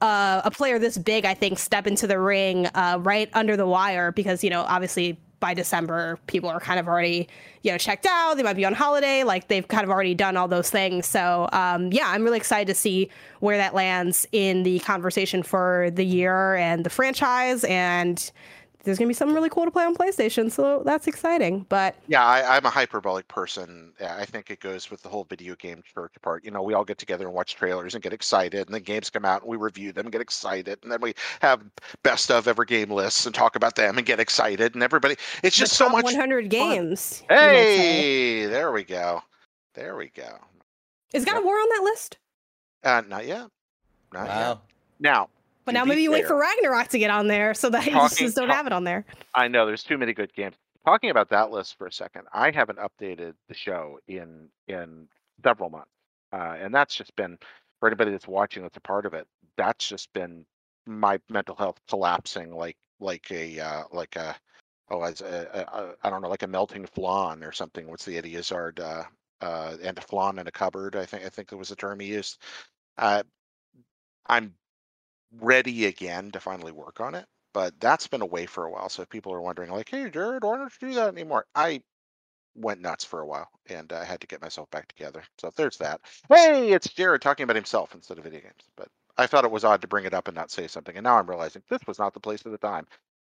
uh, 0.01 0.41
a 0.43 0.51
player 0.51 0.79
this 0.79 0.97
big, 0.97 1.25
I 1.25 1.33
think, 1.33 1.57
step 1.57 1.87
into 1.87 2.07
the 2.07 2.19
ring 2.19 2.67
uh, 2.67 2.97
right 3.01 3.29
under 3.33 3.55
the 3.55 3.65
wire 3.65 4.11
because 4.11 4.43
you 4.43 4.49
know 4.49 4.61
obviously 4.61 5.17
by 5.39 5.53
December 5.53 6.17
people 6.27 6.49
are 6.49 6.59
kind 6.59 6.79
of 6.79 6.87
already 6.87 7.27
you 7.61 7.71
know 7.71 7.77
checked 7.77 8.05
out. 8.05 8.35
They 8.35 8.43
might 8.43 8.55
be 8.55 8.65
on 8.65 8.73
holiday, 8.73 9.23
like 9.23 9.47
they've 9.47 9.67
kind 9.67 9.83
of 9.83 9.89
already 9.89 10.13
done 10.13 10.35
all 10.37 10.47
those 10.47 10.69
things. 10.69 11.05
So 11.05 11.47
um, 11.53 11.91
yeah, 11.91 12.09
I'm 12.09 12.23
really 12.23 12.37
excited 12.37 12.67
to 12.67 12.75
see 12.75 13.09
where 13.39 13.57
that 13.57 13.73
lands 13.73 14.27
in 14.31 14.63
the 14.63 14.79
conversation 14.79 15.43
for 15.43 15.89
the 15.91 16.05
year 16.05 16.55
and 16.55 16.85
the 16.85 16.89
franchise 16.89 17.63
and. 17.63 18.31
There's 18.83 18.97
gonna 18.97 19.07
be 19.07 19.13
something 19.13 19.33
really 19.33 19.49
cool 19.49 19.63
to 19.63 19.71
play 19.71 19.85
on 19.85 19.95
PlayStation, 19.95 20.51
so 20.51 20.83
that's 20.85 21.07
exciting. 21.07 21.65
But 21.69 21.95
Yeah, 22.07 22.25
I, 22.25 22.57
I'm 22.57 22.65
a 22.65 22.69
hyperbolic 22.69 23.27
person. 23.29 23.93
Yeah, 23.99 24.17
I 24.17 24.25
think 24.25 24.51
it 24.51 24.59
goes 24.59 24.91
with 24.91 25.01
the 25.01 25.09
whole 25.09 25.23
video 25.23 25.55
game 25.55 25.81
church 25.93 26.13
part. 26.21 26.43
You 26.43 26.51
know, 26.51 26.61
we 26.61 26.73
all 26.73 26.83
get 26.83 26.97
together 26.97 27.25
and 27.25 27.33
watch 27.33 27.55
trailers 27.55 27.93
and 27.93 28.03
get 28.03 28.11
excited, 28.11 28.67
and 28.67 28.75
then 28.75 28.81
games 28.81 29.09
come 29.09 29.23
out 29.23 29.41
and 29.41 29.49
we 29.49 29.55
review 29.55 29.93
them 29.93 30.05
and 30.05 30.11
get 30.11 30.21
excited, 30.21 30.79
and 30.83 30.91
then 30.91 30.99
we 30.99 31.13
have 31.41 31.63
best 32.03 32.29
of 32.29 32.47
ever 32.47 32.65
game 32.65 32.91
lists 32.91 33.25
and 33.25 33.33
talk 33.33 33.55
about 33.55 33.75
them 33.75 33.97
and 33.97 34.05
get 34.05 34.19
excited, 34.19 34.73
and 34.73 34.83
everybody. 34.83 35.15
It's 35.43 35.55
the 35.55 35.61
just 35.61 35.73
so 35.73 35.87
much. 35.87 36.03
100 36.03 36.49
games. 36.49 37.23
you. 37.29 37.35
Hey, 37.37 38.45
there 38.47 38.73
we 38.73 38.83
go. 38.83 39.21
There 39.75 39.95
we 39.95 40.09
go. 40.09 40.37
is 41.13 41.23
God 41.23 41.33
yeah. 41.33 41.37
of 41.39 41.45
War 41.45 41.55
on 41.55 41.69
that 41.69 41.83
list? 41.83 42.17
Uh, 42.83 43.01
not 43.07 43.25
yet. 43.25 43.47
Not 44.13 44.27
yet. 44.27 44.35
Wow. 44.35 44.61
Now, 44.99 45.29
But 45.65 45.73
now 45.73 45.85
maybe 45.85 46.01
you 46.01 46.11
wait 46.11 46.27
for 46.27 46.37
Ragnarok 46.37 46.89
to 46.89 46.99
get 46.99 47.09
on 47.09 47.27
there 47.27 47.53
so 47.53 47.69
that 47.69 47.85
you 47.85 47.93
just 48.09 48.35
don't 48.35 48.49
have 48.49 48.67
it 48.67 48.73
on 48.73 48.83
there. 48.83 49.05
I 49.35 49.47
know 49.47 49.65
there's 49.65 49.83
too 49.83 49.97
many 49.97 50.13
good 50.13 50.33
games. 50.33 50.55
Talking 50.85 51.09
about 51.09 51.29
that 51.29 51.51
list 51.51 51.77
for 51.77 51.87
a 51.87 51.91
second, 51.91 52.23
I 52.33 52.51
haven't 52.51 52.79
updated 52.79 53.33
the 53.47 53.53
show 53.53 53.99
in 54.07 54.49
in 54.67 55.07
several 55.43 55.69
months, 55.69 55.91
uh, 56.33 56.55
and 56.59 56.75
that's 56.75 56.95
just 56.95 57.15
been 57.15 57.37
for 57.79 57.87
anybody 57.87 58.11
that's 58.11 58.27
watching 58.27 58.63
that's 58.63 58.77
a 58.77 58.81
part 58.81 59.05
of 59.05 59.13
it. 59.13 59.25
That's 59.57 59.87
just 59.87 60.11
been 60.13 60.45
my 60.85 61.19
mental 61.29 61.55
health 61.55 61.79
collapsing 61.87 62.53
like 62.53 62.77
like 62.99 63.31
a 63.31 63.59
uh, 63.59 63.83
like 63.91 64.15
a 64.17 64.35
oh 64.89 65.01
as 65.03 65.21
a, 65.21 65.47
a, 65.53 65.77
a, 65.77 65.95
I 66.03 66.09
don't 66.09 66.21
know 66.21 66.29
like 66.29 66.43
a 66.43 66.47
melting 66.47 66.85
flan 66.85 67.43
or 67.43 67.53
something. 67.53 67.89
What's 67.89 68.05
the 68.05 68.17
Eddie 68.17 68.35
Izzard 68.35 68.79
uh, 68.79 69.03
uh, 69.41 69.77
and 69.81 69.97
a 69.97 70.01
flan 70.01 70.39
in 70.39 70.47
a 70.47 70.51
cupboard? 70.51 70.95
I 70.97 71.05
think 71.05 71.25
I 71.25 71.29
think 71.29 71.49
that 71.49 71.57
was 71.57 71.69
the 71.69 71.75
term 71.75 72.01
he 72.01 72.07
used. 72.07 72.41
Uh, 72.97 73.23
I'm 74.27 74.53
ready 75.39 75.85
again 75.85 76.31
to 76.31 76.39
finally 76.39 76.71
work 76.71 76.99
on 77.01 77.15
it 77.15 77.25
but 77.53 77.79
that's 77.79 78.07
been 78.07 78.21
away 78.21 78.45
for 78.47 78.65
a 78.65 78.71
while. 78.71 78.89
So 78.89 79.03
if 79.03 79.09
people 79.09 79.33
are 79.33 79.41
wondering, 79.41 79.69
like, 79.71 79.89
hey, 79.89 80.09
Jared, 80.09 80.43
why 80.43 80.57
don't 80.57 80.73
you 80.81 80.89
do 80.89 80.95
that 80.95 81.09
anymore? 81.09 81.45
I 81.55 81.81
went 82.55 82.81
nuts 82.81 83.05
for 83.05 83.19
a 83.19 83.25
while 83.25 83.49
and 83.69 83.91
I 83.93 84.03
had 84.03 84.21
to 84.21 84.27
get 84.27 84.41
myself 84.41 84.69
back 84.71 84.87
together. 84.87 85.23
So 85.39 85.51
there's 85.55 85.77
that. 85.77 86.01
Hey, 86.29 86.71
it's 86.71 86.89
Jared 86.89 87.21
talking 87.21 87.43
about 87.43 87.55
himself 87.55 87.93
instead 87.95 88.17
of 88.17 88.23
video 88.23 88.41
games. 88.41 88.63
But 88.75 88.89
I 89.17 89.27
thought 89.27 89.45
it 89.45 89.51
was 89.51 89.63
odd 89.63 89.81
to 89.81 89.87
bring 89.87 90.05
it 90.05 90.13
up 90.13 90.27
and 90.27 90.35
not 90.35 90.51
say 90.51 90.67
something. 90.67 90.95
And 90.95 91.03
now 91.03 91.17
I'm 91.17 91.29
realizing 91.29 91.63
this 91.69 91.85
was 91.87 91.99
not 91.99 92.13
the 92.13 92.19
place 92.19 92.45
or 92.45 92.49
the 92.49 92.57
time. 92.57 92.87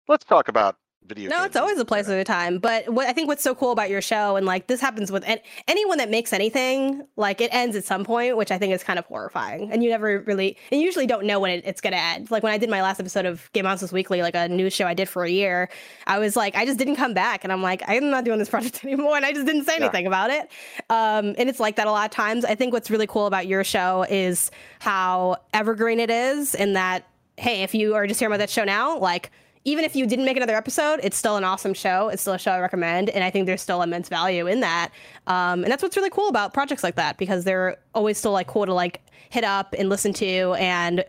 Let's 0.08 0.26
talk 0.26 0.48
about 0.48 0.76
video. 1.06 1.30
No, 1.30 1.44
it's 1.44 1.56
always 1.56 1.78
a 1.80 1.86
place 1.86 2.08
of 2.08 2.18
a 2.18 2.24
time. 2.24 2.60
But 2.60 2.90
what 2.90 3.08
I 3.08 3.14
think 3.14 3.28
what's 3.28 3.44
so 3.44 3.54
cool 3.56 3.72
about 3.72 3.90
your 3.90 4.02
show, 4.02 4.36
and 4.36 4.46
like 4.46 4.68
this 4.68 4.80
happens 4.80 5.12
with 5.12 5.28
an- 5.28 5.40
anyone 5.68 5.98
that 5.98 6.10
makes 6.10 6.32
anything, 6.34 7.06
like 7.16 7.42
it 7.42 7.54
ends 7.54 7.76
at 7.76 7.84
some 7.84 8.04
point, 8.06 8.38
which 8.38 8.52
I 8.52 8.58
think 8.58 8.74
is 8.74 8.84
kind 8.84 8.98
of 9.00 9.06
horrifying. 9.06 9.72
And 9.72 9.84
you 9.84 9.90
never 9.90 10.20
really, 10.26 10.58
and 10.72 10.80
you 10.80 10.86
usually 10.86 11.08
don't 11.08 11.26
know 11.26 11.40
when 11.40 11.52
it, 11.52 11.64
it's 11.66 11.82
going 11.82 11.94
to 11.94 12.00
end. 12.00 12.32
Like 12.32 12.44
when 12.44 12.54
I 12.54 12.58
did 12.58 12.70
my 12.70 12.82
last 12.82 13.00
episode 13.00 13.26
of 13.26 13.52
Game 13.54 13.66
Monsters 13.66 13.92
Weekly, 13.92 14.22
like 14.22 14.36
a 14.36 14.48
news 14.48 14.74
show 14.74 14.86
I 14.88 14.94
did 14.94 15.10
for 15.10 15.24
a 15.24 15.30
year, 15.30 15.70
I 16.08 16.20
was 16.20 16.36
like, 16.36 16.56
I 16.56 16.66
just 16.66 16.78
didn't 16.78 16.96
come 16.96 17.14
back, 17.14 17.44
and 17.44 17.52
I'm 17.52 17.62
like, 17.62 17.82
I'm 17.88 18.10
not 18.10 18.24
doing 18.24 18.40
this 18.40 18.50
project 18.50 18.82
anymore, 18.86 19.16
and 19.18 19.26
I 19.26 19.34
just 19.34 19.46
didn't 19.46 19.66
say 19.66 19.76
Yeah. 19.78 19.86
anything 19.86 20.08
about 20.08 20.30
it. 20.30 20.50
Um, 20.90 21.36
and 21.38 21.50
it's 21.50 21.60
like 21.60 21.76
that 21.78 21.88
a 21.88 21.92
lot 21.92 22.06
of 22.06 22.12
times. 22.12 22.46
I 22.46 22.56
think 22.56 22.74
what's 22.74 22.90
really 22.92 23.08
cool 23.08 23.26
about 23.26 23.48
your 23.48 23.64
show 23.64 24.06
is 24.10 24.52
how 24.80 25.38
evergreen 25.54 26.00
it 26.00 26.10
is, 26.10 26.56
and 26.56 26.76
that 26.76 27.06
hey, 27.38 27.64
if 27.64 27.74
you 27.74 27.96
are 27.96 28.06
just 28.06 28.20
hearing 28.20 28.32
about 28.32 28.38
that 28.40 28.50
show 28.52 28.64
now, 28.64 28.98
like 29.00 29.32
even 29.63 29.86
if 29.86 29.95
you 29.95 30.08
didn't 30.08 30.26
make 30.26 30.38
another 30.38 30.56
episode, 30.56 31.00
it's 31.04 31.15
still 31.15 31.38
an 31.38 31.43
awesome 31.43 31.74
show. 31.74 32.10
It's 32.10 32.21
still 32.21 32.34
a 32.34 32.39
show 32.39 32.52
I 32.52 32.60
recommend, 32.60 33.10
and 33.10 33.24
I 33.24 33.30
think 33.30 33.45
there's 33.45 33.62
still 33.62 33.82
immense 33.82 34.10
value 34.10 34.47
in 34.47 34.62
that. 34.62 34.89
Um, 35.28 35.63
and 35.63 35.71
that's 35.71 35.84
what's 35.84 35.95
really 35.95 36.10
cool 36.10 36.30
about 36.30 36.54
projects 36.54 36.84
like 36.84 36.95
that 36.95 37.17
because 37.17 37.43
they're 37.43 37.78
always 37.93 38.17
still 38.17 38.32
like 38.32 38.47
cool 38.47 38.65
to 38.65 38.74
like 38.74 39.02
hit 39.30 39.43
up 39.43 39.76
and 39.78 39.88
listen 39.89 40.13
to. 40.13 40.54
And 40.54 41.06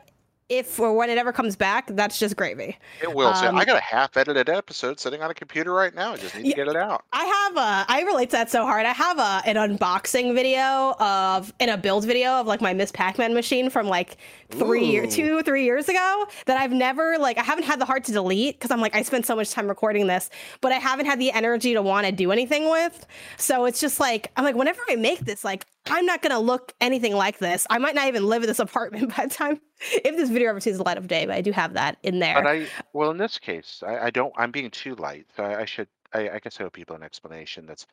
if 0.52 0.78
or 0.78 0.92
when 0.92 1.08
it 1.08 1.16
ever 1.16 1.32
comes 1.32 1.56
back, 1.56 1.86
that's 1.88 2.18
just 2.18 2.36
gravy. 2.36 2.76
It 3.00 3.14
will. 3.14 3.28
Um, 3.28 3.56
I 3.56 3.64
got 3.64 3.76
a 3.76 3.80
half 3.80 4.16
edited 4.16 4.48
episode 4.48 5.00
sitting 5.00 5.22
on 5.22 5.30
a 5.30 5.34
computer 5.34 5.72
right 5.72 5.94
now. 5.94 6.12
I 6.12 6.16
just 6.18 6.36
need 6.36 6.50
to 6.50 6.56
get 6.56 6.68
it 6.68 6.76
out. 6.76 7.04
I 7.12 7.24
have 7.24 7.56
a, 7.56 7.92
I 7.92 8.02
relate 8.02 8.30
to 8.30 8.36
that 8.36 8.50
so 8.50 8.64
hard. 8.64 8.84
I 8.84 8.92
have 8.92 9.18
a, 9.18 9.42
an 9.46 9.56
unboxing 9.56 10.34
video 10.34 10.94
of, 11.00 11.52
in 11.58 11.70
a 11.70 11.78
build 11.78 12.04
video 12.04 12.32
of 12.32 12.46
like 12.46 12.60
my 12.60 12.74
Miss 12.74 12.92
Pac-Man 12.92 13.32
machine 13.32 13.70
from 13.70 13.86
like 13.86 14.18
three, 14.50 14.84
year, 14.84 15.06
two, 15.06 15.42
three 15.42 15.64
years 15.64 15.88
ago 15.88 16.26
that 16.46 16.60
I've 16.60 16.72
never, 16.72 17.16
like, 17.18 17.38
I 17.38 17.42
haven't 17.42 17.64
had 17.64 17.80
the 17.80 17.86
heart 17.86 18.04
to 18.04 18.12
delete 18.12 18.58
because 18.58 18.70
I'm 18.70 18.80
like, 18.80 18.94
I 18.94 19.02
spent 19.02 19.24
so 19.24 19.34
much 19.34 19.50
time 19.50 19.66
recording 19.66 20.06
this, 20.06 20.28
but 20.60 20.72
I 20.72 20.76
haven't 20.76 21.06
had 21.06 21.18
the 21.18 21.30
energy 21.30 21.72
to 21.72 21.80
want 21.80 22.06
to 22.06 22.12
do 22.12 22.30
anything 22.30 22.70
with. 22.70 23.06
So 23.38 23.64
it's 23.64 23.80
just 23.80 23.98
like, 23.98 24.30
I'm 24.36 24.44
like, 24.44 24.56
whenever 24.56 24.82
I 24.90 24.96
make 24.96 25.20
this, 25.20 25.44
like, 25.44 25.64
I'm 25.86 26.06
not 26.06 26.22
gonna 26.22 26.38
look 26.38 26.72
anything 26.80 27.14
like 27.14 27.38
this. 27.38 27.66
I 27.68 27.78
might 27.78 27.94
not 27.94 28.08
even 28.08 28.26
live 28.28 28.42
in 28.42 28.48
this 28.48 28.58
apartment 28.60 29.16
by 29.16 29.26
the 29.26 29.34
time 29.34 29.60
if 29.80 30.16
this 30.16 30.30
video 30.30 30.50
ever 30.50 30.60
sees 30.60 30.78
the 30.78 30.84
light 30.84 30.98
of 30.98 31.08
day, 31.08 31.26
but 31.26 31.34
I 31.34 31.40
do 31.40 31.52
have 31.52 31.74
that 31.74 31.98
in 32.02 32.18
there. 32.18 32.34
But 32.34 32.46
I, 32.46 32.66
well, 32.92 33.10
in 33.10 33.18
this 33.18 33.38
case, 33.38 33.82
I, 33.86 33.98
I 34.06 34.10
don't. 34.10 34.32
I'm 34.36 34.50
being 34.50 34.70
too 34.70 34.94
light. 34.94 35.26
So 35.36 35.44
I, 35.44 35.60
I 35.62 35.64
should. 35.64 35.88
I, 36.12 36.30
I 36.30 36.38
guess 36.38 36.60
I 36.60 36.64
owe 36.64 36.70
people 36.70 36.96
an 36.96 37.02
explanation. 37.02 37.66
That's. 37.66 37.86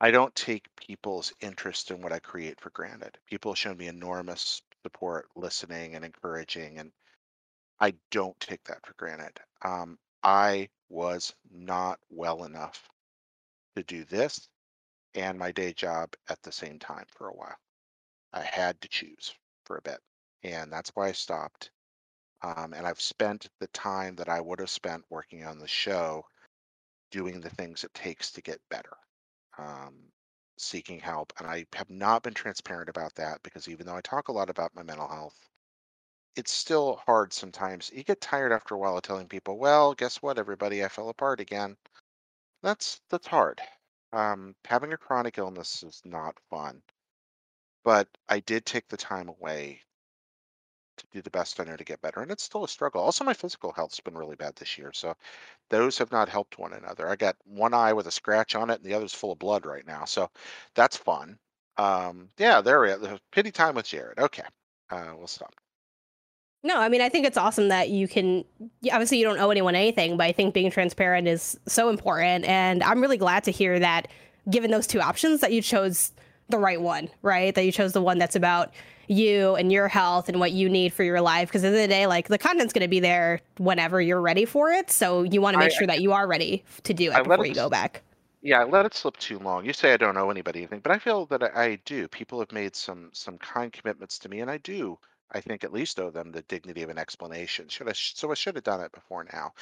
I 0.00 0.10
don't 0.10 0.34
take 0.34 0.64
people's 0.76 1.32
interest 1.40 1.90
in 1.90 2.00
what 2.00 2.12
I 2.12 2.18
create 2.18 2.58
for 2.58 2.70
granted. 2.70 3.18
People 3.28 3.52
have 3.52 3.58
shown 3.58 3.76
me 3.76 3.88
enormous 3.88 4.62
support, 4.82 5.26
listening, 5.36 5.94
and 5.94 6.04
encouraging, 6.04 6.78
and 6.78 6.90
I 7.80 7.94
don't 8.10 8.38
take 8.40 8.64
that 8.64 8.84
for 8.86 8.94
granted. 8.94 9.38
Um, 9.62 9.98
I 10.22 10.68
was 10.88 11.34
not 11.52 11.98
well 12.10 12.44
enough 12.44 12.88
to 13.76 13.82
do 13.82 14.04
this 14.04 14.48
and 15.14 15.38
my 15.38 15.52
day 15.52 15.72
job 15.72 16.14
at 16.28 16.42
the 16.42 16.52
same 16.52 16.78
time 16.78 17.06
for 17.08 17.28
a 17.28 17.34
while. 17.34 17.58
I 18.32 18.42
had 18.42 18.80
to 18.82 18.88
choose 18.88 19.34
for 19.64 19.76
a 19.76 19.82
bit, 19.82 20.00
and 20.42 20.72
that's 20.72 20.90
why 20.96 21.08
I 21.08 21.12
stopped. 21.12 21.70
Um, 22.42 22.74
and 22.74 22.86
I've 22.86 23.00
spent 23.00 23.48
the 23.60 23.68
time 23.68 24.16
that 24.16 24.28
I 24.28 24.40
would 24.40 24.60
have 24.60 24.70
spent 24.70 25.04
working 25.10 25.44
on 25.44 25.58
the 25.58 25.68
show 25.68 26.26
doing 27.10 27.40
the 27.40 27.50
things 27.50 27.84
it 27.84 27.94
takes 27.94 28.32
to 28.32 28.42
get 28.42 28.60
better, 28.70 28.96
um, 29.58 30.12
seeking 30.58 31.00
help. 31.00 31.32
And 31.38 31.46
I 31.48 31.66
have 31.74 31.90
not 31.90 32.22
been 32.22 32.34
transparent 32.34 32.88
about 32.88 33.14
that 33.16 33.42
because 33.42 33.68
even 33.68 33.86
though 33.86 33.96
I 33.96 34.02
talk 34.02 34.28
a 34.28 34.32
lot 34.32 34.50
about 34.50 34.74
my 34.74 34.82
mental 34.82 35.08
health, 35.08 35.48
it's 36.36 36.52
still 36.52 36.96
hard 37.06 37.32
sometimes. 37.32 37.90
You 37.92 38.02
get 38.02 38.20
tired 38.20 38.52
after 38.52 38.74
a 38.74 38.78
while 38.78 38.96
of 38.96 39.02
telling 39.04 39.28
people, 39.28 39.58
"Well, 39.58 39.94
guess 39.94 40.20
what, 40.22 40.38
everybody, 40.38 40.84
I 40.84 40.88
fell 40.88 41.08
apart 41.08 41.38
again." 41.40 41.76
That's 42.62 43.00
that's 43.10 43.28
hard. 43.28 43.60
Um, 44.12 44.54
having 44.64 44.92
a 44.92 44.96
chronic 44.96 45.38
illness 45.38 45.82
is 45.82 46.00
not 46.04 46.38
fun, 46.48 46.82
but 47.84 48.08
I 48.26 48.40
did 48.40 48.64
take 48.64 48.88
the 48.88 48.96
time 48.96 49.28
away 49.28 49.82
to 50.96 51.06
do 51.12 51.22
the 51.22 51.30
best 51.30 51.58
I 51.60 51.64
know 51.64 51.76
to 51.76 51.84
get 51.84 52.00
better, 52.00 52.20
and 52.20 52.30
it's 52.30 52.42
still 52.42 52.64
a 52.64 52.68
struggle. 52.68 53.02
Also, 53.02 53.24
my 53.24 53.34
physical 53.34 53.72
health's 53.72 54.00
been 54.00 54.16
really 54.16 54.36
bad 54.36 54.54
this 54.56 54.76
year, 54.78 54.92
so 54.92 55.14
those 55.70 55.98
have 55.98 56.12
not 56.12 56.28
helped 56.28 56.58
one 56.58 56.72
another. 56.74 57.08
I 57.08 57.16
got 57.16 57.36
one 57.44 57.74
eye 57.74 57.92
with 57.94 58.06
a 58.08 58.12
scratch 58.12 58.54
on 58.54 58.70
it, 58.70 58.80
and 58.80 58.84
the 58.84 58.94
other's 58.94 59.14
full 59.14 59.32
of 59.32 59.38
blood 59.40 59.66
right 59.66 59.86
now, 59.86 60.04
so 60.06 60.30
that's 60.74 60.96
fun. 60.96 61.38
Um, 61.78 62.30
yeah, 62.38 62.60
there 62.62 62.80
we 62.80 62.90
are. 62.92 63.18
Pity 63.32 63.52
time 63.52 63.76
with 63.76 63.86
Jared. 63.86 64.18
Okay, 64.18 64.44
uh, 64.90 65.14
we'll 65.16 65.28
stop. 65.28 65.54
No, 66.62 66.78
I 66.78 66.88
mean, 66.88 67.00
I 67.00 67.08
think 67.08 67.26
it's 67.26 67.38
awesome 67.38 67.68
that 67.68 67.88
you 67.88 68.06
can. 68.06 68.44
Obviously, 68.92 69.18
you 69.18 69.24
don't 69.24 69.38
owe 69.38 69.50
anyone 69.50 69.74
anything, 69.74 70.16
but 70.16 70.26
I 70.26 70.32
think 70.32 70.52
being 70.52 70.70
transparent 70.70 71.26
is 71.26 71.58
so 71.66 71.88
important. 71.88 72.44
And 72.44 72.82
I'm 72.82 73.00
really 73.00 73.16
glad 73.16 73.44
to 73.44 73.50
hear 73.50 73.78
that, 73.78 74.08
given 74.50 74.70
those 74.70 74.86
two 74.86 75.00
options, 75.00 75.40
that 75.40 75.52
you 75.52 75.62
chose 75.62 76.12
the 76.50 76.58
right 76.58 76.80
one, 76.80 77.08
right? 77.22 77.54
That 77.54 77.64
you 77.64 77.72
chose 77.72 77.92
the 77.92 78.02
one 78.02 78.18
that's 78.18 78.36
about 78.36 78.74
you 79.06 79.54
and 79.56 79.72
your 79.72 79.88
health 79.88 80.28
and 80.28 80.38
what 80.38 80.52
you 80.52 80.68
need 80.68 80.92
for 80.92 81.02
your 81.02 81.20
life. 81.20 81.48
Because 81.48 81.64
at 81.64 81.70
the 81.70 81.80
end 81.80 81.84
of 81.84 81.88
the 81.88 81.94
day, 81.94 82.06
like 82.06 82.28
the 82.28 82.38
content's 82.38 82.72
going 82.72 82.84
to 82.84 82.88
be 82.88 83.00
there 83.00 83.40
whenever 83.58 84.00
you're 84.00 84.20
ready 84.20 84.44
for 84.44 84.70
it. 84.70 84.90
So 84.90 85.22
you 85.22 85.40
want 85.40 85.54
to 85.54 85.58
make 85.58 85.72
I- 85.72 85.74
sure 85.74 85.86
that 85.86 86.02
you 86.02 86.12
are 86.12 86.26
ready 86.26 86.62
to 86.84 86.92
do 86.92 87.10
it 87.10 87.14
I 87.14 87.22
before 87.22 87.44
it 87.44 87.48
you 87.48 87.54
go 87.54 87.70
back. 87.70 88.02
Yeah, 88.42 88.60
I 88.60 88.64
let 88.64 88.86
it 88.86 88.94
slip 88.94 89.16
too 89.18 89.38
long. 89.38 89.66
You 89.66 89.72
say 89.74 89.92
I 89.92 89.98
don't 89.98 90.16
owe 90.16 90.30
anybody 90.30 90.60
anything, 90.60 90.80
but 90.80 90.92
I 90.92 90.98
feel 90.98 91.26
that 91.26 91.42
I, 91.42 91.62
I 91.62 91.78
do. 91.84 92.08
People 92.08 92.38
have 92.40 92.52
made 92.52 92.74
some 92.74 93.10
some 93.12 93.36
kind 93.36 93.70
commitments 93.70 94.18
to 94.20 94.30
me, 94.30 94.40
and 94.40 94.50
I 94.50 94.56
do. 94.58 94.98
I 95.32 95.40
think 95.40 95.64
at 95.64 95.72
least 95.72 96.00
owe 96.00 96.10
them 96.10 96.32
the 96.32 96.42
dignity 96.42 96.82
of 96.82 96.90
an 96.90 96.98
explanation. 96.98 97.68
Should 97.68 97.88
I? 97.88 97.92
So 97.92 98.30
I 98.30 98.34
should 98.34 98.56
have 98.56 98.64
done 98.64 98.80
it 98.80 98.92
before 98.92 99.24
now. 99.32 99.52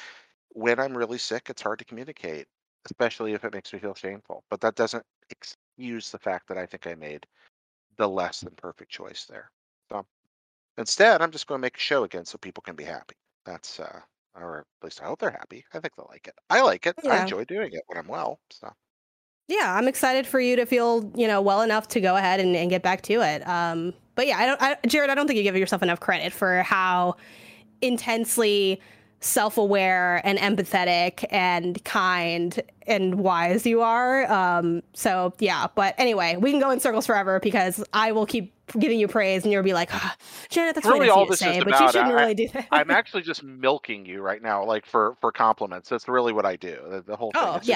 When 0.49 0.79
I'm 0.79 0.97
really 0.97 1.17
sick, 1.19 1.49
it's 1.49 1.61
hard 1.61 1.79
to 1.79 1.85
communicate, 1.85 2.47
especially 2.85 3.33
if 3.33 3.43
it 3.43 3.53
makes 3.53 3.71
me 3.71 3.79
feel 3.79 3.93
shameful. 3.95 4.43
But 4.49 4.61
that 4.61 4.75
doesn't 4.75 5.05
excuse 5.29 6.09
the 6.11 6.19
fact 6.19 6.47
that 6.47 6.57
I 6.57 6.65
think 6.65 6.87
I 6.87 6.95
made 6.95 7.25
the 7.97 8.07
less 8.07 8.41
than 8.41 8.53
perfect 8.55 8.91
choice 8.91 9.25
there. 9.29 9.51
So 9.91 10.05
instead, 10.77 11.21
I'm 11.21 11.31
just 11.31 11.47
going 11.47 11.59
to 11.59 11.65
make 11.65 11.77
a 11.77 11.79
show 11.79 12.03
again 12.03 12.25
so 12.25 12.37
people 12.37 12.63
can 12.63 12.75
be 12.75 12.83
happy. 12.83 13.15
That's 13.45 13.79
uh, 13.79 13.99
or 14.35 14.59
at 14.59 14.85
least 14.85 15.01
I 15.01 15.05
hope 15.05 15.19
they're 15.19 15.31
happy. 15.31 15.65
I 15.73 15.79
think 15.79 15.95
they'll 15.95 16.07
like 16.09 16.27
it. 16.27 16.35
I 16.49 16.61
like 16.61 16.85
it. 16.87 16.95
I 17.07 17.21
enjoy 17.21 17.43
doing 17.45 17.71
it 17.73 17.83
when 17.87 17.97
I'm 17.97 18.07
well. 18.07 18.39
So. 18.51 18.71
yeah, 19.49 19.75
I'm 19.75 19.87
excited 19.87 20.27
for 20.27 20.39
you 20.39 20.55
to 20.57 20.65
feel, 20.65 21.11
you 21.15 21.27
know, 21.27 21.41
well 21.41 21.61
enough 21.61 21.87
to 21.89 21.99
go 21.99 22.15
ahead 22.15 22.39
and, 22.39 22.55
and 22.55 22.69
get 22.69 22.83
back 22.83 23.01
to 23.03 23.21
it. 23.21 23.45
Um, 23.47 23.93
but 24.19 24.27
yeah, 24.27 24.37
I 24.37 24.45
don't, 24.45 24.61
I, 24.61 24.77
Jared, 24.85 25.09
I 25.09 25.15
don't 25.15 25.27
think 25.27 25.37
you 25.37 25.43
give 25.43 25.55
yourself 25.55 25.81
enough 25.81 26.01
credit 26.01 26.33
for 26.33 26.61
how 26.63 27.15
intensely 27.81 28.81
self-aware 29.21 30.19
and 30.25 30.37
empathetic 30.39 31.23
and 31.31 31.81
kind 31.85 32.61
and 32.85 33.15
wise 33.15 33.65
you 33.65 33.81
are. 33.81 34.29
Um, 34.29 34.83
so 34.91 35.33
yeah, 35.39 35.67
but 35.73 35.95
anyway, 35.97 36.35
we 36.35 36.51
can 36.51 36.59
go 36.59 36.69
in 36.69 36.81
circles 36.81 37.05
forever 37.05 37.39
because 37.39 37.81
I 37.93 38.11
will 38.11 38.25
keep 38.25 38.53
giving 38.77 38.99
you 38.99 39.07
praise 39.07 39.43
and 39.43 39.53
you'll 39.53 39.63
be 39.63 39.71
like, 39.71 39.87
ah, 39.93 40.13
Janet, 40.49 40.75
that's 40.75 40.85
really 40.85 41.07
all 41.07 41.25
this 41.25 41.35
is 41.35 41.39
say, 41.39 41.59
but 41.59 41.69
you 41.69 41.75
about. 41.75 41.91
shouldn't 41.93 42.11
I- 42.11 42.21
really 42.21 42.33
do 42.33 42.49
that. 42.49 42.67
I'm 42.73 42.91
actually 42.91 43.21
just 43.21 43.41
milking 43.41 44.05
you 44.05 44.21
right 44.21 44.41
now, 44.41 44.65
like 44.65 44.85
for 44.85 45.15
for 45.21 45.31
compliments. 45.31 45.87
That's 45.87 46.09
really 46.09 46.33
what 46.33 46.45
I 46.45 46.57
do. 46.57 46.77
The, 46.89 47.01
the 47.03 47.15
whole 47.15 47.31
thing. 47.31 47.41
oh 47.41 47.55
is 47.55 47.67
just- 47.67 47.69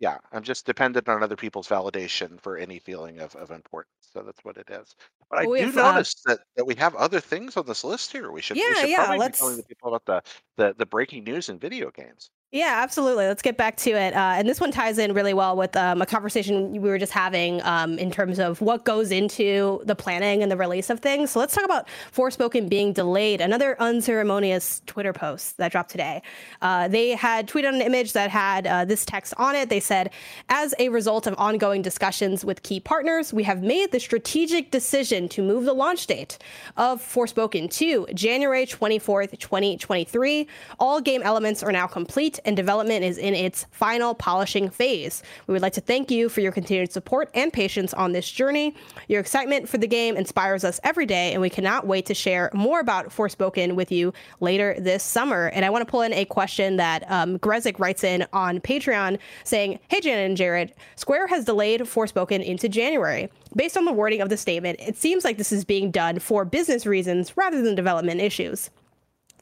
yeah. 0.00 0.18
I'm 0.32 0.42
just 0.42 0.66
dependent 0.66 1.08
on 1.08 1.22
other 1.22 1.36
people's 1.36 1.68
validation 1.68 2.40
for 2.40 2.56
any 2.56 2.78
feeling 2.80 3.20
of, 3.20 3.36
of 3.36 3.50
importance. 3.50 3.94
So 4.12 4.22
that's 4.22 4.44
what 4.44 4.56
it 4.56 4.68
is. 4.70 4.94
But 5.30 5.40
I 5.40 5.46
We 5.46 5.58
do 5.60 5.66
have, 5.66 5.76
uh, 5.78 5.92
notice 5.92 6.14
that, 6.26 6.40
that 6.56 6.64
we 6.66 6.74
have 6.76 6.94
other 6.96 7.20
things 7.20 7.56
on 7.56 7.66
this 7.66 7.84
list 7.84 8.10
here. 8.12 8.32
We 8.32 8.40
should, 8.42 8.60
we 8.64 8.74
Yeah, 8.74 8.74
should 8.74 8.90
yeah, 8.90 8.96
probably 8.96 9.18
let's- 9.18 9.38
be 9.38 9.42
telling 9.42 9.56
the 9.58 9.62
people 9.64 9.94
about 9.94 10.04
the, 10.06 10.22
the 10.56 10.74
the 10.78 10.86
breaking 10.86 11.24
news 11.24 11.48
in 11.48 11.58
video 11.58 11.90
games. 11.90 12.30
Yeah, 12.52 12.80
absolutely. 12.82 13.26
Let's 13.28 13.42
get 13.42 13.56
back 13.56 13.76
to 13.76 13.90
it. 13.90 14.12
Uh, 14.12 14.34
and 14.36 14.48
this 14.48 14.58
one 14.60 14.72
ties 14.72 14.98
in 14.98 15.14
really 15.14 15.32
well 15.32 15.54
with 15.54 15.76
um, 15.76 16.02
a 16.02 16.06
conversation 16.06 16.72
we 16.72 16.80
were 16.80 16.98
just 16.98 17.12
having 17.12 17.62
um, 17.62 17.96
in 17.96 18.10
terms 18.10 18.40
of 18.40 18.60
what 18.60 18.84
goes 18.84 19.12
into 19.12 19.80
the 19.84 19.94
planning 19.94 20.42
and 20.42 20.50
the 20.50 20.56
release 20.56 20.90
of 20.90 20.98
things. 20.98 21.30
So 21.30 21.38
let's 21.38 21.54
talk 21.54 21.64
about 21.64 21.86
Forspoken 22.12 22.68
being 22.68 22.92
delayed. 22.92 23.40
Another 23.40 23.80
unceremonious 23.80 24.82
Twitter 24.86 25.12
post 25.12 25.58
that 25.58 25.70
dropped 25.70 25.90
today. 25.90 26.22
Uh, 26.60 26.88
they 26.88 27.10
had 27.10 27.46
tweeted 27.46 27.68
an 27.68 27.82
image 27.82 28.14
that 28.14 28.30
had 28.30 28.66
uh, 28.66 28.84
this 28.84 29.04
text 29.04 29.32
on 29.36 29.54
it. 29.54 29.68
They 29.68 29.78
said, 29.78 30.10
as 30.48 30.74
a 30.80 30.88
result 30.88 31.28
of 31.28 31.36
ongoing 31.38 31.82
discussions 31.82 32.44
with 32.44 32.64
key 32.64 32.80
partners, 32.80 33.32
we 33.32 33.44
have 33.44 33.62
made 33.62 33.92
the 33.92 34.00
strategic 34.00 34.72
decision 34.72 35.28
to 35.28 35.42
move 35.42 35.66
the 35.66 35.72
launch 35.72 36.08
date 36.08 36.36
of 36.76 37.00
Forspoken 37.00 37.70
to 37.74 38.08
January 38.12 38.66
24th, 38.66 39.38
2023. 39.38 40.48
All 40.80 41.00
game 41.00 41.22
elements 41.22 41.62
are 41.62 41.70
now 41.70 41.86
complete 41.86 42.39
and 42.44 42.56
development 42.56 43.04
is 43.04 43.18
in 43.18 43.34
its 43.34 43.66
final 43.70 44.14
polishing 44.14 44.70
phase. 44.70 45.22
We 45.46 45.52
would 45.52 45.62
like 45.62 45.72
to 45.74 45.80
thank 45.80 46.10
you 46.10 46.28
for 46.28 46.40
your 46.40 46.52
continued 46.52 46.92
support 46.92 47.30
and 47.34 47.52
patience 47.52 47.94
on 47.94 48.12
this 48.12 48.30
journey. 48.30 48.74
Your 49.08 49.20
excitement 49.20 49.68
for 49.68 49.78
the 49.78 49.86
game 49.86 50.16
inspires 50.16 50.64
us 50.64 50.80
every 50.84 51.06
day, 51.06 51.32
and 51.32 51.40
we 51.40 51.50
cannot 51.50 51.86
wait 51.86 52.06
to 52.06 52.14
share 52.14 52.50
more 52.54 52.80
about 52.80 53.08
Forspoken 53.08 53.74
with 53.74 53.92
you 53.92 54.12
later 54.40 54.76
this 54.78 55.02
summer. 55.02 55.48
And 55.48 55.64
I 55.64 55.70
want 55.70 55.86
to 55.86 55.90
pull 55.90 56.02
in 56.02 56.12
a 56.12 56.24
question 56.24 56.76
that 56.76 57.10
um, 57.10 57.38
Grezik 57.38 57.78
writes 57.78 58.04
in 58.04 58.26
on 58.32 58.60
Patreon 58.60 59.18
saying, 59.44 59.78
Hey, 59.88 60.00
Janet 60.00 60.26
and 60.26 60.36
Jared, 60.36 60.72
Square 60.96 61.28
has 61.28 61.44
delayed 61.44 61.80
Forspoken 61.82 62.44
into 62.44 62.68
January. 62.68 63.30
Based 63.56 63.76
on 63.76 63.84
the 63.84 63.92
wording 63.92 64.20
of 64.20 64.28
the 64.28 64.36
statement, 64.36 64.78
it 64.80 64.96
seems 64.96 65.24
like 65.24 65.36
this 65.36 65.52
is 65.52 65.64
being 65.64 65.90
done 65.90 66.18
for 66.18 66.44
business 66.44 66.86
reasons 66.86 67.36
rather 67.36 67.62
than 67.62 67.74
development 67.74 68.20
issues. 68.20 68.70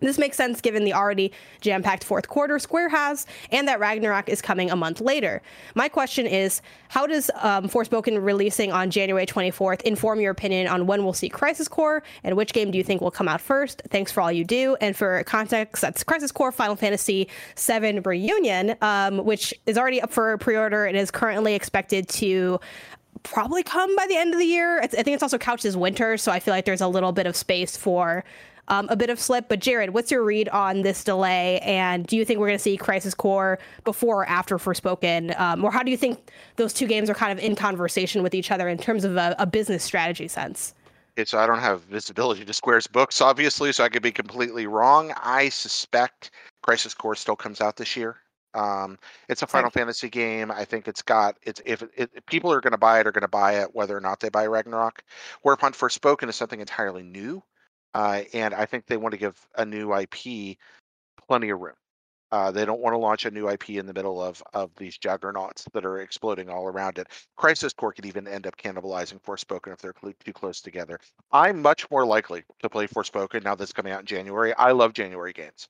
This 0.01 0.19
makes 0.19 0.37
sense 0.37 0.61
given 0.61 0.85
the 0.85 0.95
already 0.95 1.33
jam 1.61 1.83
packed 1.83 2.05
fourth 2.05 2.29
quarter 2.29 2.59
Square 2.59 2.91
has, 2.91 3.27
and 3.51 3.69
that 3.69 3.81
Ragnarok 3.81 4.29
is 4.29 4.41
coming 4.41 4.71
a 4.71 4.77
month 4.77 5.01
later. 5.01 5.43
My 5.75 5.89
question 5.89 6.27
is 6.27 6.63
How 6.89 7.07
does 7.07 7.31
um, 7.41 7.69
Forspoken 7.69 8.23
releasing 8.23 8.73
on 8.73 8.91
January 8.91 9.27
24th 9.27 9.83
inform 9.83 10.21
your 10.21 10.31
opinion 10.31 10.67
on 10.69 10.87
when 10.87 11.05
we'll 11.05 11.13
see 11.13 11.29
Crisis 11.29 11.69
Core, 11.69 12.03
and 12.25 12.37
which 12.37 12.53
game 12.53 12.71
do 12.71 12.79
you 12.79 12.85
think 12.85 13.01
will 13.01 13.11
come 13.11 13.29
out 13.29 13.41
first? 13.41 13.83
Thanks 13.91 14.13
for 14.13 14.21
all 14.21 14.33
you 14.33 14.45
do. 14.45 14.77
And 14.81 14.97
for 14.97 15.23
context, 15.25 15.83
that's 15.83 16.05
Crisis 16.05 16.33
Core 16.33 16.53
Final 16.53 16.77
Fantasy 16.77 17.29
VII 17.57 18.01
Reunion, 18.01 18.77
um, 18.81 19.25
which 19.25 19.55
is 19.67 19.77
already 19.79 20.01
up 20.01 20.11
for 20.11 20.37
pre 20.39 20.57
order 20.57 20.85
and 20.87 20.97
is 20.97 21.11
currently 21.11 21.55
expected 21.55 22.09
to 22.09 22.61
probably 23.23 23.63
come 23.63 23.95
by 23.97 24.07
the 24.07 24.17
end 24.17 24.33
of 24.33 24.41
the 24.41 24.47
year. 24.47 24.81
I 24.81 24.87
think 24.87 25.09
it's 25.09 25.23
also 25.23 25.39
couched 25.39 25.65
as 25.65 25.77
winter, 25.77 26.17
so 26.17 26.33
I 26.33 26.41
feel 26.41 26.55
like 26.55 26.65
there's 26.65 26.81
a 26.81 26.89
little 26.89 27.13
bit 27.13 27.27
of 27.27 27.37
space 27.37 27.77
for 27.77 28.25
um, 28.69 28.87
a 28.91 28.97
bit 28.97 29.11
of 29.11 29.21
slip. 29.21 29.49
But 29.49 29.61
Jared, 29.61 29.91
what's 29.91 30.11
your 30.11 30.23
read 30.23 30.49
on 30.51 30.83
this 30.83 31.05
delay? 31.05 31.59
And 31.61 32.07
do 32.07 32.17
you 32.17 32.25
think 32.25 32.39
we're 32.39 32.47
going 32.47 32.59
to 32.59 32.63
see 32.63 32.77
Crisis 32.77 33.15
Core 33.15 33.59
before 33.85 34.23
or 34.23 34.29
after 34.29 34.59
Forspoken? 34.59 35.39
Um, 35.39 35.65
or 35.65 35.71
how 35.71 35.83
do 35.83 35.91
you 35.91 35.97
think 35.97 36.31
those 36.57 36.73
two 36.73 36.87
games 36.87 37.11
are 37.11 37.15
kind 37.15 37.37
of 37.37 37.45
in 37.45 37.57
conversation 37.57 38.23
with 38.23 38.35
each 38.35 38.51
other 38.51 38.69
in 38.69 38.79
terms 38.79 39.05
of 39.05 39.17
a, 39.17 39.35
a 39.39 39.47
business 39.47 39.83
strategy 39.83 40.29
sense? 40.29 40.75
It's 41.17 41.35
I 41.35 41.47
don't 41.47 41.59
have 41.59 41.83
visibility 41.83 42.45
to 42.45 42.53
Square's 42.53 42.87
books, 42.87 43.21
obviously, 43.21 43.73
so 43.73 43.83
I 43.83 43.89
could 43.89 44.03
be 44.03 44.13
completely 44.13 44.69
wrong. 44.69 45.13
I 45.21 45.49
suspect 45.49 46.31
Crisis 46.63 46.95
Core 46.95 47.17
still 47.17 47.35
comes 47.35 47.61
out 47.61 47.77
this 47.77 47.97
year. 47.97 48.17
Um, 48.55 48.99
it's 49.29 49.43
a 49.43 49.47
Final 49.47 49.71
Fantasy 49.71 50.09
game. 50.09 50.51
I 50.51 50.65
think 50.65 50.89
it's 50.89 51.03
got 51.03 51.37
it's 51.43 51.61
if 51.67 51.83
it, 51.83 51.91
it, 51.97 52.27
people 52.27 52.53
are 52.53 52.61
going 52.61 52.73
to 52.73 52.79
buy 52.79 53.01
it, 53.01 53.07
are 53.07 53.13
going 53.13 53.23
to 53.23 53.29
buy 53.29 53.61
it 53.61 53.75
whether 53.75 53.97
or 53.97 54.01
not 54.01 54.21
they 54.21 54.29
buy 54.29 54.47
Ragnarok. 54.47 55.03
Whereupon 55.43 55.73
Forspoken 55.73 56.29
is 56.29 56.37
something 56.37 56.61
entirely 56.61 57.03
new. 57.03 57.43
Uh, 57.99 58.23
and 58.33 58.55
I 58.55 58.65
think 58.65 58.87
they 58.87 58.97
want 58.97 59.11
to 59.11 59.19
give 59.19 59.37
a 59.57 59.65
new 59.65 59.93
IP 59.93 60.57
plenty 61.27 61.51
of 61.51 61.59
room. 61.59 61.75
Uh, 62.31 62.53
they 62.53 62.65
don't 62.65 62.79
want 62.79 62.95
to 62.95 62.99
launch 62.99 63.25
a 63.25 63.31
new 63.33 63.49
IP 63.49 63.71
in 63.71 63.87
the 63.87 63.93
middle 63.93 64.23
of 64.23 64.41
of 64.55 64.71
these 64.77 64.97
juggernauts 64.97 65.67
that 65.73 65.85
are 65.85 66.01
exploding 66.01 66.49
all 66.49 66.69
around 66.69 66.99
it. 66.99 67.09
Crisis 67.37 67.73
Core 67.73 67.93
could 67.93 68.07
even 68.07 68.29
end 68.29 68.47
up 68.47 68.57
cannibalizing 68.57 69.21
Forspoken 69.21 69.73
if 69.73 69.81
they're 69.81 69.97
cl- 70.01 70.15
too 70.25 70.33
close 70.33 70.61
together. 70.61 71.01
I'm 71.33 71.61
much 71.61 71.91
more 71.91 72.07
likely 72.07 72.45
to 72.63 72.69
play 72.71 72.87
Forspoken 72.87 73.43
now 73.43 73.57
that's 73.57 73.73
coming 73.73 73.93
out 73.93 74.01
in 74.01 74.07
January. 74.07 74.55
I 74.55 74.71
love 74.71 74.93
January 74.93 75.33
games, 75.33 75.69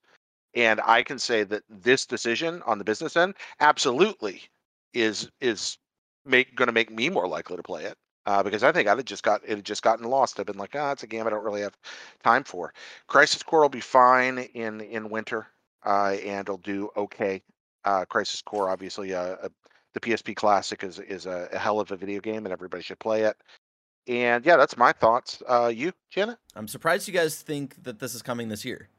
and 0.54 0.82
I 0.84 1.02
can 1.02 1.18
say 1.18 1.44
that 1.44 1.62
this 1.70 2.04
decision 2.04 2.60
on 2.66 2.76
the 2.76 2.84
business 2.84 3.16
end 3.16 3.36
absolutely 3.60 4.42
is 4.92 5.30
is 5.40 5.78
make 6.26 6.54
going 6.56 6.66
to 6.66 6.74
make 6.74 6.90
me 6.90 7.08
more 7.08 7.26
likely 7.26 7.56
to 7.56 7.62
play 7.62 7.84
it 7.84 7.96
uh, 8.28 8.42
because 8.42 8.62
I 8.62 8.72
think 8.72 8.86
I'd 8.88 9.06
just 9.06 9.22
got 9.22 9.42
it 9.44 9.56
had 9.56 9.64
just 9.64 9.82
gotten 9.82 10.04
lost. 10.04 10.38
I've 10.38 10.44
been 10.44 10.58
like, 10.58 10.76
ah, 10.76 10.92
it's 10.92 11.02
a 11.02 11.06
game 11.06 11.26
I 11.26 11.30
don't 11.30 11.42
really 11.42 11.62
have 11.62 11.74
time 12.22 12.44
for. 12.44 12.74
Crisis 13.06 13.42
Core 13.42 13.62
will 13.62 13.70
be 13.70 13.80
fine 13.80 14.38
in 14.52 14.82
in 14.82 15.08
winter, 15.08 15.46
uh, 15.82 16.14
and 16.22 16.40
it'll 16.40 16.58
do 16.58 16.90
okay. 16.94 17.40
Uh, 17.86 18.04
Crisis 18.04 18.42
Core, 18.42 18.68
obviously, 18.68 19.14
uh, 19.14 19.36
uh 19.42 19.48
the 19.94 20.00
PSP 20.00 20.36
Classic 20.36 20.84
is 20.84 20.98
is 20.98 21.24
a, 21.24 21.48
a, 21.52 21.58
hell 21.58 21.80
of 21.80 21.90
a 21.90 21.96
video 21.96 22.20
game, 22.20 22.44
and 22.44 22.52
everybody 22.52 22.82
should 22.82 22.98
play 22.98 23.22
it. 23.22 23.34
And 24.06 24.44
yeah, 24.44 24.58
that's 24.58 24.76
my 24.76 24.92
thoughts. 24.92 25.42
Uh, 25.48 25.72
you, 25.74 25.92
Janet? 26.10 26.36
I'm 26.54 26.68
surprised 26.68 27.08
you 27.08 27.14
guys 27.14 27.40
think 27.40 27.82
that 27.84 27.98
this 27.98 28.14
is 28.14 28.20
coming 28.20 28.50
this 28.50 28.62
year. 28.62 28.90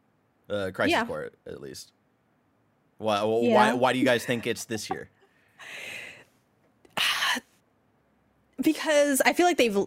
Uh, 0.49 0.71
Crisis 0.73 0.91
yeah. 0.93 1.05
Core, 1.05 1.29
at 1.45 1.61
least. 1.61 1.91
Why? 2.97 3.17
Yeah. 3.17 3.53
Why? 3.53 3.73
Why 3.73 3.93
do 3.93 3.99
you 3.99 4.05
guys 4.05 4.25
think 4.25 4.47
it's 4.47 4.65
this 4.65 4.89
year? 4.89 5.11
because 8.61 9.21
I 9.25 9.33
feel 9.33 9.45
like 9.45 9.57
they've 9.57 9.77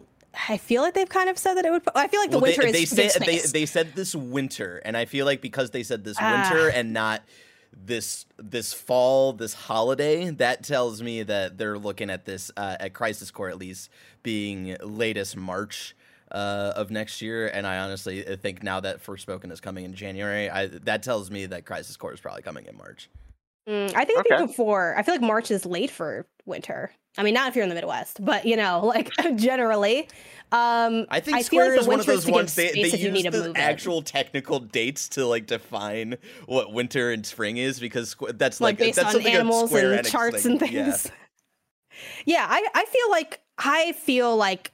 I 0.49 0.57
feel 0.57 0.81
like 0.81 0.93
they've 0.93 1.09
kind 1.09 1.29
of 1.29 1.37
said 1.37 1.55
that 1.55 1.65
it 1.65 1.71
would. 1.71 1.83
I 1.95 2.07
feel 2.07 2.19
like 2.19 2.31
the 2.31 2.39
well, 2.39 2.51
winter 2.51 2.71
they, 2.71 2.83
is. 2.83 2.91
They 2.91 3.09
said 3.09 3.21
they, 3.21 3.39
they 3.39 3.65
said 3.65 3.93
this 3.95 4.15
winter, 4.15 4.81
and 4.83 4.97
I 4.97 5.05
feel 5.05 5.25
like 5.25 5.41
because 5.41 5.71
they 5.71 5.83
said 5.83 6.03
this 6.03 6.17
uh, 6.19 6.49
winter 6.51 6.69
and 6.69 6.91
not 6.91 7.21
this 7.71 8.25
this 8.37 8.73
fall, 8.73 9.33
this 9.33 9.53
holiday, 9.53 10.31
that 10.31 10.63
tells 10.63 11.01
me 11.01 11.23
that 11.23 11.57
they're 11.57 11.77
looking 11.77 12.09
at 12.09 12.25
this 12.25 12.51
uh, 12.57 12.77
at 12.79 12.93
Crisis 12.93 13.29
Core 13.29 13.49
at 13.49 13.57
least 13.57 13.89
being 14.23 14.75
latest 14.81 15.37
March. 15.37 15.95
Uh, 16.31 16.73
of 16.75 16.89
next 16.89 17.21
year, 17.21 17.47
and 17.47 17.67
I 17.67 17.77
honestly 17.77 18.23
think 18.23 18.63
now 18.63 18.79
that 18.79 19.03
Forspoken 19.03 19.51
is 19.51 19.61
coming 19.61 19.85
in 19.85 19.93
January, 19.93 20.49
I, 20.49 20.65
that 20.65 21.03
tells 21.03 21.29
me 21.29 21.45
that 21.45 21.63
Crisis 21.63 21.95
Core 21.95 22.11
is 22.11 22.19
probably 22.19 22.41
coming 22.41 22.65
in 22.65 22.75
March. 22.75 23.07
Mm, 23.67 23.93
I 23.95 24.05
think 24.05 24.19
okay. 24.19 24.45
before. 24.45 24.95
I 24.97 25.03
feel 25.03 25.15
like 25.15 25.21
March 25.21 25.51
is 25.51 25.65
late 25.65 25.89
for 25.89 26.25
winter. 26.45 26.91
I 27.17 27.23
mean, 27.23 27.33
not 27.33 27.49
if 27.49 27.55
you're 27.55 27.63
in 27.63 27.69
the 27.69 27.75
Midwest, 27.75 28.23
but 28.23 28.45
you 28.45 28.57
know, 28.57 28.81
like 28.85 29.11
generally. 29.35 30.07
Um, 30.51 31.07
I 31.09 31.19
think 31.19 31.37
I 31.37 31.41
Square 31.41 31.71
like 31.71 31.79
is 31.79 31.87
one 31.87 31.99
of 31.99 32.05
those 32.05 32.29
ones 32.29 32.53
they, 32.53 32.71
they 32.73 32.95
use 32.95 33.23
the 33.23 33.53
actual 33.55 33.99
in. 33.99 34.03
technical 34.03 34.59
dates 34.59 35.09
to 35.09 35.25
like 35.25 35.47
define 35.47 36.17
what 36.45 36.71
winter 36.71 37.11
and 37.11 37.25
spring 37.25 37.57
is 37.57 37.79
because 37.79 38.15
that's 38.35 38.61
like, 38.61 38.73
like 38.73 38.77
based 38.77 38.97
that's 38.97 39.15
on 39.15 39.25
animals 39.25 39.73
and 39.73 40.05
charts 40.05 40.43
thing. 40.43 40.51
and 40.51 40.59
things. 40.59 40.73
Yeah. 40.75 41.11
yeah, 42.25 42.47
I, 42.47 42.67
I 42.75 42.85
feel 42.85 43.09
like 43.09 43.39
I 43.57 43.93
feel 43.93 44.35
like 44.35 44.71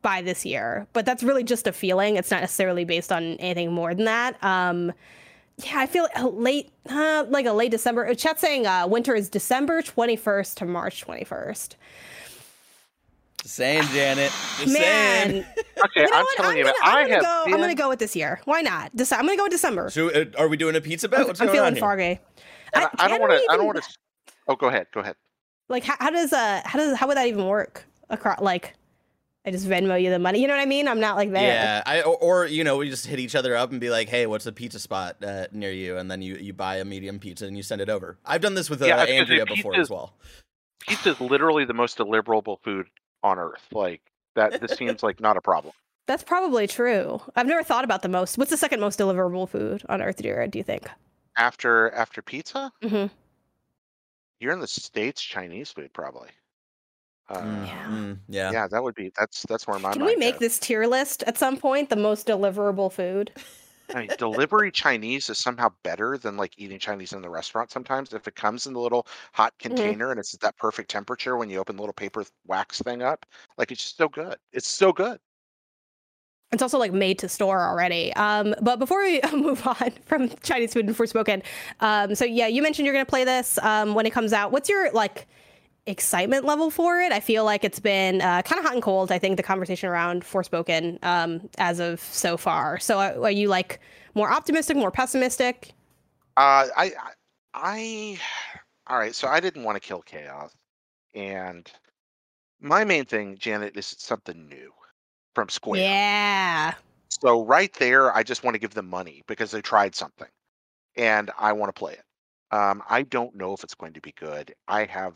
by 0.00 0.22
this 0.22 0.46
year, 0.46 0.86
but 0.94 1.04
that's 1.04 1.22
really 1.22 1.44
just 1.44 1.66
a 1.66 1.72
feeling. 1.72 2.16
It's 2.16 2.30
not 2.30 2.40
necessarily 2.40 2.84
based 2.84 3.12
on 3.12 3.34
anything 3.34 3.72
more 3.72 3.94
than 3.94 4.06
that. 4.06 4.42
Um, 4.42 4.94
yeah, 5.64 5.78
I 5.78 5.86
feel 5.86 6.06
like 6.14 6.32
late, 6.32 6.72
uh, 6.90 7.24
like 7.28 7.46
a 7.46 7.52
late 7.52 7.70
December. 7.70 8.14
Chat 8.14 8.38
saying 8.38 8.66
uh, 8.66 8.86
winter 8.86 9.14
is 9.14 9.30
December 9.30 9.82
21st 9.82 10.54
to 10.56 10.66
March 10.66 11.06
21st. 11.06 11.76
saying, 13.44 13.82
Janet. 13.92 14.32
Just 14.58 14.72
Man. 14.72 15.30
Saying. 15.30 15.44
Okay, 15.76 16.00
you 16.00 16.10
know 16.10 16.16
I'm 16.16 16.24
what? 16.24 16.36
telling 16.38 16.52
I'm 16.52 16.56
you, 16.56 16.64
gonna, 16.64 16.76
I 16.82 17.02
I'm 17.02 17.08
have. 17.10 17.22
Go, 17.22 17.42
been... 17.44 17.52
I'm 17.52 17.60
going 17.60 17.76
to 17.76 17.80
go 17.80 17.90
with 17.90 17.98
this 17.98 18.16
year. 18.16 18.40
Why 18.46 18.62
not? 18.62 18.96
Dece- 18.96 19.12
I'm 19.12 19.26
going 19.26 19.36
to 19.36 19.36
go 19.36 19.44
with 19.44 19.52
December. 19.52 19.90
So, 19.90 20.08
uh, 20.08 20.24
are 20.38 20.48
we 20.48 20.56
doing 20.56 20.74
a 20.74 20.80
pizza 20.80 21.06
bet? 21.06 21.26
What's 21.26 21.38
I'm 21.38 21.48
going 21.48 21.58
feeling 21.58 21.74
Fargay. 21.74 22.18
I, 22.74 22.88
I, 22.98 23.08
don't 23.08 23.20
want 23.20 23.32
to. 23.32 23.46
I 23.50 23.58
don't 23.58 23.66
want 23.66 23.76
to. 23.76 23.88
Oh, 24.48 24.56
go 24.56 24.68
ahead. 24.68 24.86
Go 24.94 25.00
ahead. 25.00 25.16
Like, 25.68 25.84
how, 25.84 25.96
how 25.98 26.08
does 26.08 26.32
uh, 26.32 26.62
how 26.64 26.78
does 26.78 26.96
how 26.96 27.06
would 27.08 27.18
that 27.18 27.26
even 27.26 27.44
work? 27.44 27.84
Across, 28.08 28.40
like, 28.40 28.72
I 29.46 29.52
just 29.52 29.66
Venmo 29.66 30.00
you 30.00 30.10
the 30.10 30.18
money. 30.18 30.40
You 30.40 30.48
know 30.48 30.54
what 30.54 30.62
I 30.62 30.66
mean? 30.66 30.88
I'm 30.88 30.98
not 30.98 31.14
like 31.14 31.30
there. 31.30 31.52
Yeah, 31.52 31.82
I 31.86 32.02
or, 32.02 32.16
or 32.16 32.46
you 32.46 32.64
know 32.64 32.76
we 32.78 32.90
just 32.90 33.06
hit 33.06 33.20
each 33.20 33.36
other 33.36 33.54
up 33.54 33.70
and 33.70 33.80
be 33.80 33.90
like, 33.90 34.08
hey, 34.08 34.26
what's 34.26 34.44
a 34.46 34.52
pizza 34.52 34.80
spot 34.80 35.22
uh, 35.22 35.46
near 35.52 35.70
you? 35.70 35.96
And 35.96 36.10
then 36.10 36.20
you 36.20 36.34
you 36.34 36.52
buy 36.52 36.76
a 36.76 36.84
medium 36.84 37.20
pizza 37.20 37.46
and 37.46 37.56
you 37.56 37.62
send 37.62 37.80
it 37.80 37.88
over. 37.88 38.18
I've 38.24 38.40
done 38.40 38.54
this 38.54 38.68
with 38.68 38.82
uh, 38.82 38.86
yeah, 38.86 39.04
Andrea 39.04 39.46
before 39.46 39.76
as 39.76 39.88
well. 39.88 40.14
Pizza 40.80 41.10
is 41.10 41.20
literally 41.20 41.64
the 41.64 41.74
most 41.74 41.96
deliverable 41.96 42.58
food 42.64 42.86
on 43.22 43.38
earth. 43.38 43.62
Like 43.70 44.02
that, 44.34 44.60
this 44.60 44.76
seems 44.76 45.04
like 45.04 45.20
not 45.20 45.36
a 45.36 45.40
problem. 45.40 45.72
That's 46.06 46.24
probably 46.24 46.66
true. 46.66 47.20
I've 47.34 47.46
never 47.46 47.62
thought 47.62 47.84
about 47.84 48.02
the 48.02 48.08
most. 48.08 48.38
What's 48.38 48.50
the 48.50 48.56
second 48.56 48.80
most 48.80 48.98
deliverable 48.98 49.48
food 49.48 49.82
on 49.88 50.02
earth, 50.02 50.22
Jared? 50.22 50.50
Do 50.50 50.58
you 50.58 50.64
think? 50.64 50.88
After 51.36 51.90
after 51.90 52.20
pizza? 52.20 52.72
Mm-hmm. 52.82 53.12
You're 54.40 54.52
in 54.52 54.60
the 54.60 54.66
states. 54.66 55.22
Chinese 55.22 55.70
food, 55.70 55.92
probably. 55.92 56.30
Uh, 57.28 57.64
yeah. 57.66 57.86
Mm, 57.88 58.18
yeah. 58.28 58.52
yeah, 58.52 58.68
that 58.68 58.82
would 58.82 58.94
be 58.94 59.10
that's 59.18 59.44
that's 59.48 59.66
where 59.66 59.78
my 59.78 59.92
Can 59.92 60.04
we 60.04 60.16
make 60.16 60.38
this 60.38 60.58
tier 60.58 60.86
list 60.86 61.24
at 61.24 61.36
some 61.36 61.56
point? 61.56 61.90
The 61.90 61.96
most 61.96 62.26
deliverable 62.26 62.92
food. 62.92 63.32
I 63.94 64.00
mean, 64.00 64.10
delivery 64.18 64.70
Chinese 64.72 65.30
is 65.30 65.38
somehow 65.38 65.70
better 65.82 66.18
than 66.18 66.36
like 66.36 66.52
eating 66.56 66.78
Chinese 66.78 67.12
in 67.12 67.22
the 67.22 67.30
restaurant. 67.30 67.70
Sometimes, 67.70 68.12
if 68.12 68.26
it 68.26 68.34
comes 68.34 68.66
in 68.66 68.72
the 68.72 68.80
little 68.80 69.06
hot 69.32 69.52
mm-hmm. 69.58 69.74
container 69.74 70.04
mm-hmm. 70.06 70.12
and 70.12 70.20
it's 70.20 70.34
at 70.34 70.40
that 70.40 70.56
perfect 70.56 70.90
temperature 70.90 71.36
when 71.36 71.50
you 71.50 71.58
open 71.58 71.76
the 71.76 71.82
little 71.82 71.92
paper 71.92 72.24
wax 72.46 72.80
thing 72.82 73.02
up, 73.02 73.26
like 73.58 73.70
it's 73.70 73.82
just 73.82 73.96
so 73.96 74.08
good. 74.08 74.36
It's 74.52 74.68
so 74.68 74.92
good. 74.92 75.18
It's 76.52 76.62
also 76.62 76.78
like 76.78 76.92
made 76.92 77.18
to 77.18 77.28
store 77.28 77.68
already. 77.68 78.12
Um, 78.14 78.54
but 78.62 78.78
before 78.78 79.02
we 79.02 79.20
move 79.32 79.66
on 79.66 79.92
from 80.04 80.30
Chinese 80.42 80.72
food 80.72 80.86
and 80.86 80.96
Forspoken, 80.96 81.42
um, 81.80 82.14
so 82.14 82.24
yeah, 82.24 82.46
you 82.46 82.62
mentioned 82.62 82.86
you're 82.86 82.94
going 82.94 83.04
to 83.04 83.10
play 83.10 83.24
this 83.24 83.58
um, 83.62 83.94
when 83.94 84.06
it 84.06 84.10
comes 84.10 84.32
out. 84.32 84.52
What's 84.52 84.68
your 84.68 84.92
like? 84.92 85.26
Excitement 85.86 86.44
level 86.44 86.70
for 86.70 87.00
it. 87.00 87.12
I 87.12 87.20
feel 87.20 87.44
like 87.44 87.64
it's 87.64 87.80
been 87.80 88.20
uh, 88.20 88.42
kind 88.42 88.58
of 88.58 88.64
hot 88.64 88.74
and 88.74 88.82
cold. 88.82 89.12
I 89.12 89.18
think 89.18 89.36
the 89.36 89.42
conversation 89.42 89.88
around 89.88 90.24
Forspoken 90.24 90.98
um, 91.04 91.48
as 91.58 91.80
of 91.80 92.00
so 92.00 92.36
far. 92.36 92.78
So 92.78 92.98
uh, 92.98 93.18
are 93.22 93.30
you 93.30 93.48
like 93.48 93.80
more 94.14 94.30
optimistic, 94.30 94.76
more 94.76 94.90
pessimistic? 94.90 95.72
Uh, 96.36 96.68
I, 96.76 96.92
I, 97.54 98.18
all 98.86 98.98
right. 98.98 99.14
So 99.14 99.28
I 99.28 99.40
didn't 99.40 99.64
want 99.64 99.80
to 99.80 99.86
kill 99.86 100.02
chaos, 100.02 100.52
and 101.14 101.70
my 102.60 102.84
main 102.84 103.04
thing, 103.04 103.36
Janet, 103.38 103.76
is 103.76 103.94
something 103.98 104.48
new 104.48 104.72
from 105.34 105.48
Square. 105.48 105.82
Yeah. 105.82 106.74
So 107.08 107.44
right 107.44 107.72
there, 107.74 108.14
I 108.14 108.22
just 108.22 108.44
want 108.44 108.54
to 108.54 108.58
give 108.58 108.74
them 108.74 108.88
money 108.88 109.22
because 109.26 109.50
they 109.50 109.62
tried 109.62 109.94
something, 109.94 110.28
and 110.96 111.30
I 111.38 111.52
want 111.52 111.74
to 111.74 111.78
play 111.78 111.94
it. 111.94 112.02
Um, 112.54 112.82
I 112.88 113.02
don't 113.02 113.34
know 113.34 113.54
if 113.54 113.64
it's 113.64 113.74
going 113.74 113.94
to 113.94 114.00
be 114.00 114.12
good. 114.12 114.54
I 114.68 114.84
have 114.84 115.14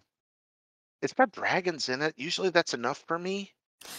it's 1.02 1.12
got 1.12 1.32
dragons 1.32 1.88
in 1.88 2.02
it. 2.02 2.14
Usually 2.16 2.50
that's 2.50 2.74
enough 2.74 3.04
for 3.06 3.18
me. 3.18 3.52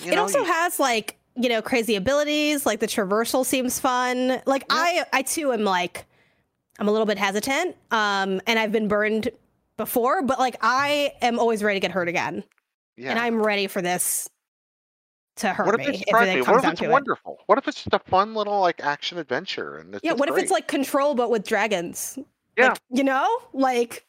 You 0.03 0.11
it 0.11 0.15
know, 0.15 0.21
also 0.21 0.39
you... 0.39 0.45
has 0.45 0.79
like, 0.79 1.17
you 1.35 1.49
know, 1.49 1.61
crazy 1.61 1.95
abilities, 1.95 2.65
like 2.65 2.79
the 2.79 2.87
traversal 2.87 3.45
seems 3.45 3.79
fun. 3.79 4.41
Like. 4.45 4.65
I 4.69 5.05
I 5.13 5.21
too 5.21 5.51
am 5.53 5.63
like 5.63 6.05
I'm 6.79 6.87
a 6.87 6.91
little 6.91 7.05
bit 7.05 7.17
hesitant. 7.17 7.75
Um 7.91 8.41
and 8.47 8.59
I've 8.59 8.71
been 8.71 8.87
burned 8.87 9.29
before, 9.77 10.21
but 10.21 10.39
like 10.39 10.57
I 10.61 11.13
am 11.21 11.39
always 11.39 11.63
ready 11.63 11.79
to 11.79 11.81
get 11.81 11.91
hurt 11.91 12.07
again. 12.07 12.43
Yeah. 12.97 13.11
And 13.11 13.19
I'm 13.19 13.41
ready 13.41 13.67
for 13.67 13.81
this 13.81 14.29
to 15.37 15.53
hurt 15.53 15.65
What 15.65 15.77
me 15.77 15.85
if 15.85 15.89
it's 15.89 16.01
if 16.01 16.07
it 16.07 16.47
What 16.47 16.63
if 16.63 16.71
it's 16.71 16.79
to 16.81 16.85
it. 16.85 16.91
wonderful? 16.91 17.39
What 17.47 17.57
if 17.57 17.67
it's 17.67 17.83
just 17.83 17.93
a 17.93 17.99
fun 17.99 18.35
little 18.35 18.59
like 18.59 18.79
action 18.83 19.17
adventure? 19.17 19.77
And 19.77 19.95
it's 19.95 20.03
Yeah, 20.03 20.13
what 20.13 20.29
if 20.29 20.37
it's 20.37 20.51
like 20.51 20.67
Control 20.67 21.15
but 21.15 21.31
with 21.31 21.47
dragons? 21.47 22.19
Yeah. 22.57 22.69
Like, 22.69 22.79
you 22.91 23.03
know, 23.03 23.27
like 23.53 24.05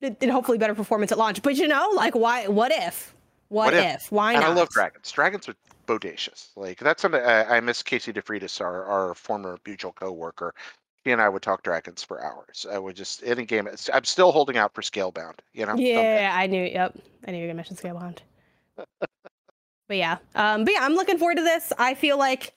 It 0.00 0.30
hopefully 0.30 0.58
better 0.58 0.74
performance 0.74 1.12
at 1.12 1.18
launch. 1.18 1.42
But 1.42 1.56
you 1.56 1.68
know, 1.68 1.90
like 1.94 2.14
why? 2.14 2.46
What 2.46 2.72
if? 2.72 3.14
What, 3.48 3.66
What 3.66 3.74
if? 3.74 3.94
if? 3.96 4.12
Why 4.12 4.32
and 4.32 4.42
not? 4.42 4.50
I 4.50 4.54
love 4.54 4.70
dragons. 4.70 5.10
Dragons 5.10 5.48
are 5.48 5.54
bodacious. 5.86 6.48
Like 6.56 6.78
that's 6.78 7.02
something 7.02 7.20
I, 7.20 7.56
I 7.56 7.60
miss. 7.60 7.82
Casey 7.82 8.12
DeFreitas, 8.12 8.60
our 8.60 8.84
our 8.84 9.14
former 9.14 9.58
mutual 9.66 9.92
coworker. 9.92 10.54
He 11.04 11.10
and 11.10 11.20
I 11.20 11.28
would 11.28 11.42
talk 11.42 11.62
dragons 11.62 12.02
for 12.02 12.22
hours. 12.22 12.66
I 12.70 12.78
would 12.78 12.94
just 12.94 13.22
any 13.24 13.44
game. 13.44 13.68
I'm 13.92 14.04
still 14.04 14.32
holding 14.32 14.56
out 14.56 14.74
for 14.74 14.82
Scalebound. 14.82 15.40
You 15.52 15.66
know. 15.66 15.74
Yeah, 15.76 16.32
I 16.34 16.46
knew. 16.46 16.62
Yep, 16.62 16.98
I 17.26 17.30
knew 17.30 17.38
you 17.38 17.44
were 17.44 17.48
gonna 17.48 17.56
mention 17.56 17.76
Scalebound. 17.76 18.18
but 18.76 19.08
yeah, 19.96 20.18
um, 20.34 20.64
but 20.64 20.72
yeah, 20.72 20.80
I'm 20.82 20.94
looking 20.94 21.18
forward 21.18 21.36
to 21.36 21.42
this. 21.42 21.72
I 21.78 21.94
feel 21.94 22.18
like 22.18 22.54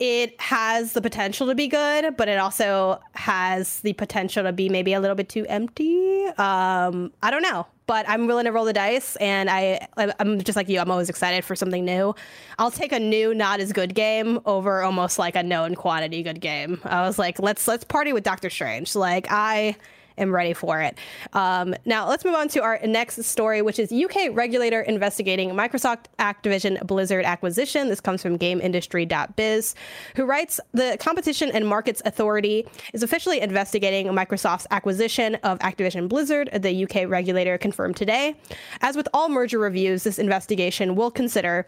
it 0.00 0.40
has 0.40 0.94
the 0.94 1.02
potential 1.02 1.46
to 1.46 1.54
be 1.54 1.68
good, 1.68 2.16
but 2.16 2.26
it 2.26 2.38
also 2.38 2.98
has 3.14 3.80
the 3.80 3.92
potential 3.92 4.42
to 4.42 4.50
be 4.50 4.70
maybe 4.70 4.94
a 4.94 5.00
little 5.00 5.14
bit 5.14 5.28
too 5.28 5.44
empty. 5.46 6.24
Um, 6.38 7.12
I 7.22 7.30
don't 7.30 7.42
know, 7.42 7.66
but 7.86 8.08
I'm 8.08 8.26
willing 8.26 8.46
to 8.46 8.50
roll 8.50 8.64
the 8.64 8.72
dice, 8.72 9.16
and 9.16 9.50
I 9.50 9.86
I'm 10.18 10.40
just 10.40 10.56
like 10.56 10.70
you. 10.70 10.80
I'm 10.80 10.90
always 10.90 11.10
excited 11.10 11.44
for 11.44 11.54
something 11.54 11.84
new. 11.84 12.14
I'll 12.58 12.70
take 12.70 12.92
a 12.92 12.98
new, 12.98 13.34
not 13.34 13.60
as 13.60 13.74
good 13.74 13.94
game 13.94 14.40
over 14.46 14.82
almost 14.82 15.18
like 15.18 15.36
a 15.36 15.42
known 15.42 15.74
quantity 15.74 16.22
good 16.22 16.40
game. 16.40 16.80
I 16.84 17.02
was 17.02 17.18
like, 17.18 17.38
let's 17.38 17.68
let's 17.68 17.84
party 17.84 18.14
with 18.14 18.24
Doctor 18.24 18.48
Strange. 18.48 18.94
Like 18.94 19.26
I 19.30 19.76
am 20.20 20.34
ready 20.34 20.52
for 20.52 20.80
it. 20.80 20.96
Um, 21.32 21.74
now, 21.84 22.08
let's 22.08 22.24
move 22.24 22.34
on 22.34 22.48
to 22.48 22.62
our 22.62 22.78
next 22.84 23.22
story, 23.24 23.62
which 23.62 23.78
is 23.78 23.92
UK 23.92 24.30
regulator 24.32 24.80
investigating 24.82 25.50
Microsoft 25.50 26.06
Activision 26.18 26.84
Blizzard 26.86 27.24
acquisition. 27.24 27.88
This 27.88 28.00
comes 28.00 28.22
from 28.22 28.38
GameIndustry.biz, 28.38 29.74
who 30.16 30.24
writes 30.24 30.60
The 30.72 30.96
Competition 31.00 31.50
and 31.50 31.66
Markets 31.66 32.02
Authority 32.04 32.66
is 32.92 33.02
officially 33.02 33.40
investigating 33.40 34.06
Microsoft's 34.08 34.66
acquisition 34.70 35.36
of 35.36 35.58
Activision 35.60 36.08
Blizzard, 36.08 36.50
the 36.52 36.84
UK 36.84 37.08
regulator 37.08 37.58
confirmed 37.58 37.96
today. 37.96 38.36
As 38.80 38.96
with 38.96 39.08
all 39.14 39.28
merger 39.28 39.58
reviews, 39.58 40.04
this 40.04 40.18
investigation 40.18 40.94
will 40.94 41.10
consider 41.10 41.66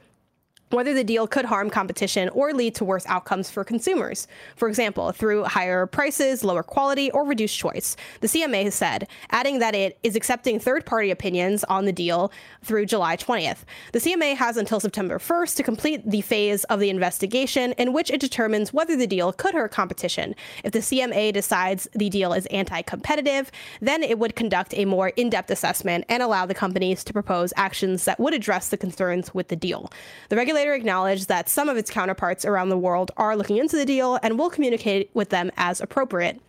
whether 0.73 0.95
the 0.95 1.05
deal 1.05 1.27
could 1.27 1.45
harm 1.45 1.71
competition 1.71 2.29
or 2.31 2.53
lead 2.53 2.75
to 2.77 2.85
worse 2.85 3.07
outcomes 3.07 3.51
for 3.51 3.65
consumers. 3.65 4.27
For 4.57 4.69
example, 4.69 5.13
through 5.13 5.45
higher 5.45 5.87
prices, 5.87 6.45
lower 6.45 6.63
quality, 6.63 7.11
or 7.11 7.25
reduced 7.25 7.59
choice. 7.59 7.97
The 8.21 8.29
CMA 8.29 8.65
has 8.65 8.75
said, 8.75 9.09
adding 9.31 9.59
that 9.59 9.75
it 9.75 9.99
is 10.03 10.17
accepting 10.17 10.59
third 10.59 10.87
party 10.87 11.11
opinions 11.11 11.65
on 11.65 11.85
the 11.85 11.93
deal 11.93 12.33
through 12.63 12.87
July 12.87 13.17
20th. 13.17 13.65
The 13.93 13.99
CMA 13.99 14.37
has 14.37 14.57
until 14.57 14.81
September 14.81 15.19
1st 15.19 15.57
to 15.57 15.63
complete 15.63 16.09
the 16.09 16.21
phase 16.21 16.65
of 16.65 16.81
the 16.81 16.91
investigation 16.91 17.73
in 17.73 17.93
which 17.93 18.11
it 18.11 18.21
determines 18.21 18.73
whether 18.73 18.97
the 18.97 19.07
deal 19.07 19.33
could 19.33 19.55
hurt 19.55 19.73
competition. 19.73 20.35
If 20.65 20.73
the 20.73 20.79
CMA 20.79 21.33
decides 21.33 21.89
the 21.93 22.09
deal 22.09 22.33
is 22.33 22.47
anti 22.47 22.83
competitive, 22.83 23.51
then 23.81 24.03
it 24.03 24.19
would 24.19 24.37
conduct 24.37 24.75
a 24.75 24.85
more 24.85 25.09
in 25.17 25.31
depth 25.31 25.51
assessment 25.51 26.05
and 26.09 26.23
allow 26.23 26.47
the 26.47 26.55
companies 26.55 27.03
to 27.05 27.13
propose 27.13 27.53
actions 27.57 28.05
that 28.05 28.21
would 28.21 28.35
address 28.35 28.69
the 28.69 28.77
concerns 28.77 29.35
with 29.35 29.49
the 29.49 29.57
deal. 29.57 29.91
The 30.29 30.37
regulator 30.37 30.62
acknowledged 30.71 31.29
that 31.29 31.49
some 31.49 31.69
of 31.69 31.77
its 31.77 31.91
counterparts 31.91 32.45
around 32.45 32.69
the 32.69 32.79
world 32.79 33.11
are 33.17 33.37
looking 33.37 33.57
into 33.57 33.77
the 33.77 33.85
deal 33.85 34.19
and 34.23 34.39
will 34.39 34.51
communicate 34.51 35.11
with 35.15 35.31
them 35.31 35.51
as 35.57 35.81
appropriate. 35.81 36.41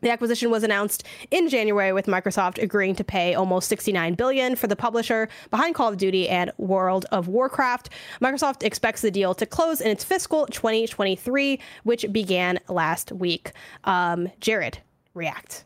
The 0.00 0.10
acquisition 0.10 0.50
was 0.50 0.62
announced 0.62 1.04
in 1.30 1.48
January 1.48 1.92
with 1.92 2.06
Microsoft 2.06 2.62
agreeing 2.62 2.94
to 2.96 3.04
pay 3.04 3.34
almost 3.34 3.68
69 3.68 4.14
billion 4.14 4.54
for 4.54 4.68
the 4.68 4.76
publisher 4.76 5.28
behind 5.50 5.74
Call 5.74 5.88
of 5.88 5.96
Duty 5.96 6.28
and 6.28 6.52
World 6.56 7.06
of 7.10 7.26
Warcraft. 7.26 7.90
Microsoft 8.20 8.62
expects 8.62 9.02
the 9.02 9.10
deal 9.10 9.34
to 9.34 9.46
close 9.46 9.80
in 9.80 9.90
its 9.90 10.04
fiscal 10.04 10.46
2023, 10.46 11.58
which 11.82 12.06
began 12.12 12.60
last 12.68 13.10
week. 13.10 13.52
Um, 13.84 14.30
Jared, 14.40 14.78
react. 15.14 15.64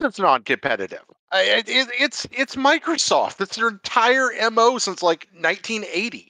It's 0.00 0.18
non-competitive. 0.18 1.04
It, 1.32 1.68
it, 1.68 1.88
it's 1.96 2.26
it's 2.32 2.56
Microsoft. 2.56 3.36
That's 3.36 3.56
their 3.56 3.68
entire 3.68 4.30
mo 4.50 4.78
since 4.78 5.02
like 5.02 5.28
1980. 5.34 6.29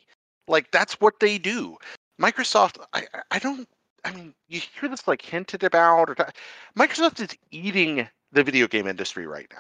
Like 0.50 0.70
that's 0.72 1.00
what 1.00 1.20
they 1.20 1.38
do. 1.38 1.78
Microsoft. 2.20 2.84
I 2.92 3.06
I- 3.30 3.38
don't. 3.38 3.68
I 4.04 4.12
mean, 4.12 4.34
you 4.48 4.60
hear 4.60 4.88
this 4.88 5.06
like 5.06 5.22
hinted 5.22 5.62
about, 5.62 6.10
or 6.10 6.16
Microsoft 6.76 7.20
is 7.20 7.36
eating 7.50 8.08
the 8.32 8.42
video 8.42 8.66
game 8.66 8.86
industry 8.86 9.26
right 9.26 9.46
now. 9.50 9.58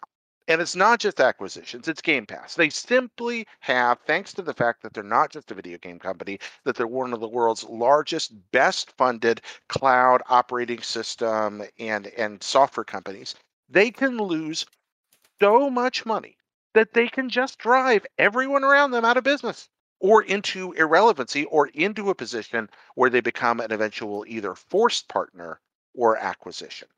And 0.48 0.60
it's 0.60 0.74
not 0.74 0.98
just 0.98 1.20
acquisitions, 1.20 1.86
it's 1.86 2.00
Game 2.00 2.26
Pass. 2.26 2.54
They 2.56 2.70
simply 2.70 3.46
have, 3.60 3.98
thanks 4.06 4.32
to 4.32 4.42
the 4.42 4.54
fact 4.54 4.82
that 4.82 4.94
they're 4.94 5.04
not 5.04 5.30
just 5.30 5.50
a 5.52 5.54
video 5.54 5.78
game 5.78 5.98
company, 6.00 6.40
that 6.64 6.74
they're 6.74 6.86
one 6.88 7.12
of 7.12 7.20
the 7.20 7.28
world's 7.28 7.62
largest, 7.64 8.32
best 8.50 8.90
funded 8.96 9.42
cloud 9.68 10.22
operating 10.28 10.80
system 10.80 11.62
and, 11.78 12.08
and 12.18 12.42
software 12.42 12.82
companies, 12.82 13.36
they 13.68 13.90
can 13.92 14.16
lose 14.16 14.66
so 15.40 15.70
much 15.70 16.04
money 16.04 16.36
that 16.74 16.94
they 16.94 17.06
can 17.06 17.28
just 17.28 17.58
drive 17.58 18.04
everyone 18.18 18.64
around 18.64 18.90
them 18.90 19.04
out 19.04 19.18
of 19.18 19.22
business 19.22 19.68
or 20.00 20.22
into 20.22 20.72
irrelevancy 20.72 21.44
or 21.44 21.68
into 21.68 22.10
a 22.10 22.14
position 22.14 22.68
where 22.94 23.10
they 23.10 23.20
become 23.20 23.60
an 23.60 23.70
eventual 23.70 24.24
either 24.26 24.54
forced 24.54 25.08
partner 25.08 25.60
or 25.94 26.16
acquisition. 26.16 26.88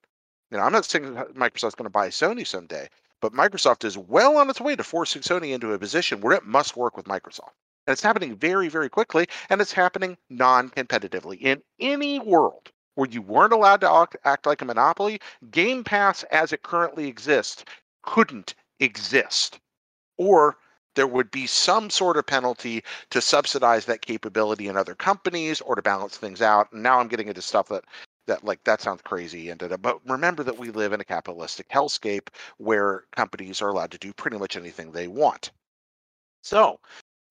You 0.50 0.58
know, 0.58 0.64
I'm 0.64 0.72
not 0.72 0.84
saying 0.84 1.14
Microsoft's 1.34 1.74
going 1.74 1.84
to 1.84 1.90
buy 1.90 2.08
Sony 2.08 2.46
someday, 2.46 2.88
but 3.20 3.32
Microsoft 3.32 3.84
is 3.84 3.98
well 3.98 4.36
on 4.36 4.50
its 4.50 4.60
way 4.60 4.76
to 4.76 4.84
forcing 4.84 5.22
Sony 5.22 5.52
into 5.52 5.72
a 5.72 5.78
position 5.78 6.20
where 6.20 6.36
it 6.36 6.44
must 6.44 6.76
work 6.76 6.96
with 6.96 7.06
Microsoft. 7.06 7.52
And 7.86 7.92
it's 7.92 8.02
happening 8.02 8.36
very, 8.36 8.68
very 8.68 8.88
quickly, 8.88 9.26
and 9.48 9.60
it's 9.60 9.72
happening 9.72 10.16
non 10.30 10.70
competitively. 10.70 11.40
In 11.40 11.62
any 11.80 12.20
world 12.20 12.70
where 12.94 13.08
you 13.08 13.22
weren't 13.22 13.52
allowed 13.52 13.80
to 13.80 13.90
act, 13.90 14.16
act 14.24 14.46
like 14.46 14.62
a 14.62 14.66
monopoly, 14.66 15.20
Game 15.50 15.82
Pass 15.82 16.22
as 16.24 16.52
it 16.52 16.62
currently 16.62 17.08
exists 17.08 17.64
couldn't 18.02 18.54
exist. 18.78 19.58
Or 20.18 20.58
there 20.94 21.06
would 21.06 21.30
be 21.30 21.46
some 21.46 21.90
sort 21.90 22.16
of 22.16 22.26
penalty 22.26 22.84
to 23.10 23.20
subsidize 23.20 23.84
that 23.86 24.02
capability 24.02 24.68
in 24.68 24.76
other 24.76 24.94
companies 24.94 25.60
or 25.60 25.74
to 25.74 25.82
balance 25.82 26.16
things 26.16 26.42
out. 26.42 26.72
And 26.72 26.82
now 26.82 26.98
I'm 26.98 27.08
getting 27.08 27.28
into 27.28 27.42
stuff 27.42 27.68
that 27.68 27.84
that 28.26 28.44
like 28.44 28.62
that 28.64 28.80
sounds 28.80 29.02
crazy 29.02 29.50
and 29.50 29.58
but 29.80 29.98
remember 30.08 30.44
that 30.44 30.58
we 30.58 30.70
live 30.70 30.92
in 30.92 31.00
a 31.00 31.04
capitalistic 31.04 31.68
hellscape 31.68 32.28
where 32.58 33.04
companies 33.16 33.60
are 33.60 33.68
allowed 33.68 33.90
to 33.90 33.98
do 33.98 34.12
pretty 34.12 34.38
much 34.38 34.56
anything 34.56 34.92
they 34.92 35.08
want. 35.08 35.50
So, 36.42 36.78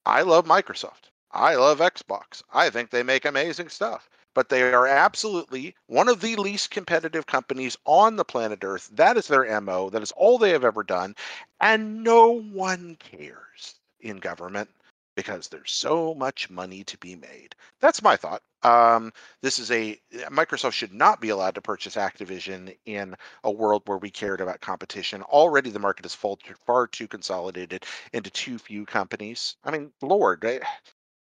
I 0.05 0.22
love 0.24 0.45
Microsoft. 0.45 1.09
I 1.32 1.55
love 1.55 1.80
Xbox. 1.80 2.43
I 2.51 2.70
think 2.70 2.89
they 2.89 3.03
make 3.03 3.26
amazing 3.26 3.70
stuff. 3.70 4.09
But 4.34 4.49
they 4.49 4.63
are 4.63 4.88
absolutely 4.88 5.75
one 5.88 6.07
of 6.09 6.21
the 6.21 6.36
least 6.36 6.71
competitive 6.71 7.25
companies 7.25 7.77
on 7.86 8.15
the 8.15 8.25
planet 8.25 8.63
Earth. 8.63 8.89
That 8.93 9.17
is 9.17 9.27
their 9.27 9.45
MO. 9.45 9.89
That 9.89 10.01
is 10.03 10.11
all 10.13 10.38
they 10.38 10.51
have 10.51 10.63
ever 10.65 10.84
done. 10.84 11.15
And 11.59 12.03
no 12.03 12.32
one 12.32 12.95
cares 12.95 13.75
in 13.99 14.17
government 14.17 14.69
because 15.15 15.47
there's 15.47 15.71
so 15.71 16.13
much 16.15 16.49
money 16.49 16.84
to 16.86 16.97
be 16.97 17.15
made. 17.15 17.55
That's 17.79 18.01
my 18.01 18.15
thought. 18.15 18.41
Um, 18.63 19.11
this 19.41 19.59
is 19.59 19.71
a 19.71 19.99
Microsoft 20.29 20.73
should 20.73 20.93
not 20.93 21.19
be 21.21 21.29
allowed 21.29 21.55
to 21.55 21.61
purchase 21.61 21.95
Activision 21.95 22.75
in 22.86 23.15
a 23.43 23.51
world 23.51 23.84
where 23.86 23.97
we 23.97 24.09
cared 24.09 24.41
about 24.41 24.61
competition. 24.61 25.21
Already, 25.23 25.69
the 25.69 25.79
market 25.79 26.05
is 26.05 26.15
far 26.15 26.38
too, 26.38 26.55
far 26.65 26.88
too 26.88 27.07
consolidated 27.07 27.86
into 28.13 28.29
too 28.29 28.57
few 28.57 28.86
companies. 28.86 29.57
I 29.63 29.71
mean, 29.71 29.91
Lord, 30.01 30.45
I- 30.45 30.61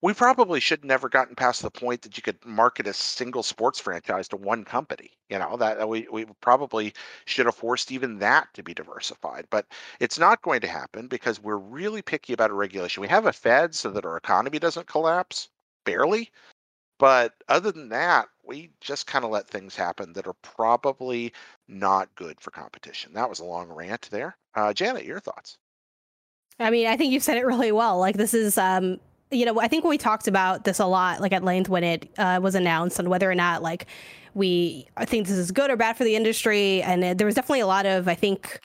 we 0.03 0.13
probably 0.13 0.59
should 0.59 0.85
never 0.85 1.09
gotten 1.09 1.37
past 1.37 1.63
the 1.63 1.71
point 1.71 2.03
that 2.03 2.17
you 2.17 2.23
could 2.23 2.45
market 2.45 2.89
a 2.89 2.93
single 2.93 3.45
sports 3.45 3.79
franchise 3.79 4.27
to 4.29 4.37
one 4.37 4.65
company. 4.65 5.11
You 5.31 5.39
know 5.39 5.57
that 5.57 5.89
we 5.89 6.07
we 6.11 6.27
probably 6.41 6.93
should 7.25 7.47
have 7.47 7.55
forced 7.55 7.93
even 7.93 8.19
that 8.19 8.53
to 8.55 8.63
be 8.63 8.75
diversified, 8.75 9.47
but 9.49 9.67
it's 10.01 10.19
not 10.19 10.43
going 10.43 10.61
to 10.63 10.69
happen 10.69 11.07
because 11.07 11.41
we're 11.41 11.57
really 11.57 12.03
picky 12.03 12.33
about 12.33 12.51
a 12.51 12.55
regulation. 12.55 13.01
We 13.01 13.09
have 13.09 13.27
a 13.27 13.33
Fed 13.33 13.75
so 13.75 13.91
that 13.91 14.05
our 14.05 14.17
economy 14.17 14.59
doesn't 14.59 14.89
collapse, 14.89 15.49
barely, 15.85 16.31
but 16.99 17.35
other 17.49 17.71
than 17.71 17.89
that, 17.91 18.27
we 18.45 18.71
just 18.81 19.07
kind 19.07 19.25
of 19.25 19.31
let 19.31 19.49
things 19.49 19.77
happen 19.77 20.13
that 20.15 20.27
are 20.27 20.37
probably 20.43 21.33
not 21.69 22.13
good 22.17 22.41
for 22.41 22.51
competition. 22.51 23.13
That 23.13 23.31
was 23.31 23.39
a 23.39 23.45
long 23.45 23.69
rant 23.71 24.09
there. 24.11 24.37
Uh, 24.55 24.73
Janet, 24.73 25.05
your 25.05 25.21
thoughts? 25.21 25.59
I 26.59 26.71
mean, 26.71 26.87
I 26.89 26.97
think 26.97 27.13
you 27.13 27.21
said 27.21 27.39
it 27.39 27.47
really 27.47 27.73
well. 27.73 27.99
Like 27.99 28.17
this 28.17 28.35
is 28.35 28.59
um 28.59 28.99
you 29.33 29.47
know, 29.47 29.61
I 29.61 29.69
think 29.69 29.85
we 29.85 29.99
talked 29.99 30.29
about 30.29 30.65
this 30.65 30.79
a 30.79 30.87
lot, 30.87 31.21
like 31.21 31.33
at 31.33 31.43
length 31.43 31.69
when 31.69 31.85
it 31.85 32.11
uh, 32.19 32.41
was 32.43 32.55
announced, 32.55 33.01
on 33.01 33.09
whether 33.09 33.31
or 33.31 33.35
not 33.35 33.63
like 33.63 33.87
we 34.35 34.87
I 34.97 35.05
think 35.05 35.27
this 35.27 35.37
is 35.37 35.51
good 35.51 35.71
or 35.71 35.77
bad 35.77 35.97
for 35.97 36.05
the 36.05 36.17
industry. 36.17 36.83
And 36.83 37.03
uh, 37.03 37.15
there 37.15 37.27
was 37.27 37.35
definitely 37.35 37.61
a 37.61 37.67
lot 37.67 37.87
of, 37.87 38.09
I 38.09 38.15
think, 38.15 38.61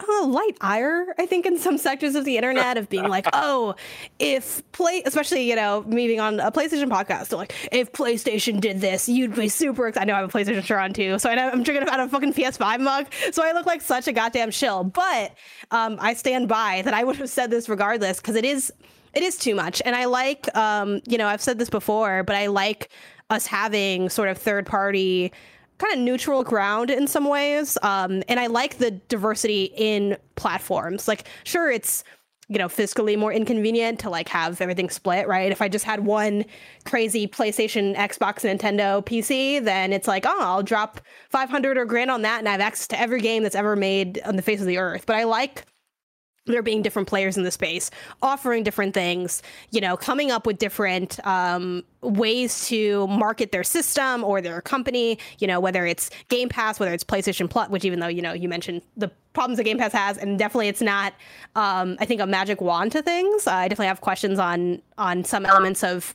oh, 0.00 0.28
light 0.30 0.56
ire, 0.60 1.14
I 1.18 1.26
think, 1.26 1.46
in 1.46 1.58
some 1.58 1.78
sectors 1.78 2.14
of 2.14 2.24
the 2.24 2.36
internet 2.36 2.76
of 2.76 2.88
being 2.88 3.08
like, 3.08 3.26
oh, 3.32 3.74
if 4.18 4.62
play, 4.72 5.02
especially 5.04 5.48
you 5.48 5.56
know, 5.56 5.82
me 5.82 6.06
being 6.06 6.20
on 6.20 6.40
a 6.40 6.50
PlayStation 6.50 6.88
podcast, 6.88 7.28
they're 7.28 7.38
like, 7.38 7.54
if 7.72 7.92
PlayStation 7.92 8.60
did 8.60 8.80
this, 8.80 9.08
you'd 9.08 9.34
be 9.34 9.48
super. 9.48 9.88
Excited. 9.88 10.02
I 10.02 10.12
know 10.12 10.16
I 10.16 10.20
have 10.20 10.34
a 10.34 10.38
PlayStation 10.38 10.64
shirt 10.64 10.80
on 10.80 10.92
too, 10.92 11.18
so 11.18 11.30
I 11.30 11.34
know 11.34 11.48
I'm 11.48 11.62
drinking 11.62 11.88
out 11.88 12.00
of 12.00 12.08
a 12.08 12.10
fucking 12.10 12.34
PS5 12.34 12.80
mug, 12.80 13.06
so 13.32 13.42
I 13.44 13.52
look 13.52 13.66
like 13.66 13.80
such 13.80 14.08
a 14.08 14.12
goddamn 14.12 14.50
shill. 14.50 14.84
But 14.84 15.34
um, 15.70 15.96
I 16.00 16.14
stand 16.14 16.48
by 16.48 16.82
that 16.82 16.94
I 16.94 17.04
would 17.04 17.16
have 17.16 17.30
said 17.30 17.50
this 17.50 17.68
regardless 17.68 18.18
because 18.18 18.36
it 18.36 18.44
is 18.44 18.72
It 19.14 19.22
is 19.22 19.36
too 19.36 19.54
much. 19.54 19.82
And 19.84 19.94
I 19.94 20.06
like, 20.06 20.54
um, 20.56 21.00
you 21.06 21.18
know, 21.18 21.26
I've 21.26 21.42
said 21.42 21.58
this 21.58 21.70
before, 21.70 22.22
but 22.22 22.36
I 22.36 22.46
like 22.46 22.90
us 23.30 23.46
having 23.46 24.08
sort 24.08 24.28
of 24.28 24.38
third 24.38 24.66
party 24.66 25.32
kind 25.78 25.94
of 25.94 26.00
neutral 26.00 26.44
ground 26.44 26.90
in 26.90 27.06
some 27.06 27.28
ways. 27.28 27.76
Um, 27.82 28.22
and 28.28 28.38
I 28.38 28.46
like 28.46 28.78
the 28.78 28.92
diversity 28.92 29.72
in 29.76 30.16
platforms. 30.36 31.08
Like, 31.08 31.28
sure, 31.44 31.70
it's 31.70 32.04
you 32.48 32.58
know 32.58 32.68
fiscally 32.68 33.16
more 33.16 33.32
inconvenient 33.32 33.98
to 34.00 34.10
like 34.10 34.28
have 34.28 34.60
everything 34.60 34.90
split 34.90 35.26
right 35.28 35.52
if 35.52 35.62
i 35.62 35.68
just 35.68 35.84
had 35.84 36.04
one 36.04 36.44
crazy 36.84 37.26
playstation 37.26 37.96
xbox 37.96 38.42
nintendo 38.42 39.02
pc 39.06 39.64
then 39.64 39.92
it's 39.92 40.08
like 40.08 40.26
oh 40.26 40.38
i'll 40.40 40.62
drop 40.62 41.00
500 41.30 41.78
or 41.78 41.84
grand 41.84 42.10
on 42.10 42.22
that 42.22 42.40
and 42.40 42.48
i 42.48 42.52
have 42.52 42.60
access 42.60 42.88
to 42.88 43.00
every 43.00 43.20
game 43.20 43.42
that's 43.44 43.54
ever 43.54 43.76
made 43.76 44.20
on 44.26 44.36
the 44.36 44.42
face 44.42 44.60
of 44.60 44.66
the 44.66 44.76
earth 44.76 45.06
but 45.06 45.16
i 45.16 45.24
like 45.24 45.64
there 46.46 46.62
being 46.62 46.82
different 46.82 47.06
players 47.06 47.36
in 47.36 47.44
the 47.44 47.50
space 47.50 47.90
offering 48.20 48.64
different 48.64 48.94
things 48.94 49.42
you 49.70 49.80
know 49.80 49.96
coming 49.96 50.30
up 50.30 50.46
with 50.46 50.58
different 50.58 51.24
um, 51.26 51.84
ways 52.00 52.66
to 52.66 53.06
market 53.06 53.52
their 53.52 53.62
system 53.62 54.24
or 54.24 54.40
their 54.40 54.60
company 54.60 55.18
you 55.38 55.46
know 55.46 55.60
whether 55.60 55.86
it's 55.86 56.10
game 56.28 56.48
pass 56.48 56.80
whether 56.80 56.92
it's 56.92 57.04
playstation 57.04 57.48
plus 57.48 57.68
which 57.68 57.84
even 57.84 58.00
though 58.00 58.08
you 58.08 58.22
know 58.22 58.32
you 58.32 58.48
mentioned 58.48 58.82
the 58.96 59.08
problems 59.34 59.56
that 59.56 59.64
game 59.64 59.78
pass 59.78 59.92
has 59.92 60.18
and 60.18 60.38
definitely 60.38 60.68
it's 60.68 60.82
not 60.82 61.14
um, 61.54 61.96
i 62.00 62.04
think 62.04 62.20
a 62.20 62.26
magic 62.26 62.60
wand 62.60 62.90
to 62.90 63.02
things. 63.02 63.46
Uh, 63.46 63.52
i 63.52 63.68
definitely 63.68 63.86
have 63.86 64.00
questions 64.00 64.38
on 64.38 64.82
on 64.98 65.22
some 65.24 65.46
elements 65.46 65.84
of 65.84 66.14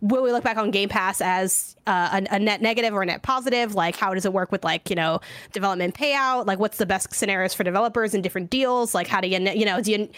will 0.00 0.22
we 0.22 0.32
look 0.32 0.44
back 0.44 0.56
on 0.56 0.70
Game 0.70 0.88
Pass 0.88 1.20
as 1.20 1.76
uh, 1.86 2.20
a, 2.30 2.34
a, 2.34 2.38
net 2.38 2.60
negative 2.60 2.92
or 2.92 3.02
a 3.02 3.06
net 3.06 3.22
positive? 3.22 3.74
Like, 3.74 3.96
how 3.96 4.14
does 4.14 4.24
it 4.24 4.32
work 4.32 4.52
with 4.52 4.64
like 4.64 4.90
you 4.90 4.96
know 4.96 5.20
development 5.52 5.94
payout? 5.94 6.46
Like, 6.46 6.58
what's 6.58 6.78
the 6.78 6.86
best 6.86 7.12
scenarios 7.14 7.54
for 7.54 7.64
developers 7.64 8.14
and 8.14 8.22
different 8.22 8.50
deals? 8.50 8.94
Like, 8.94 9.06
how 9.06 9.20
do 9.20 9.28
you 9.28 9.38
you 9.38 9.64
know 9.64 9.80
do 9.80 9.92
you 9.92 10.08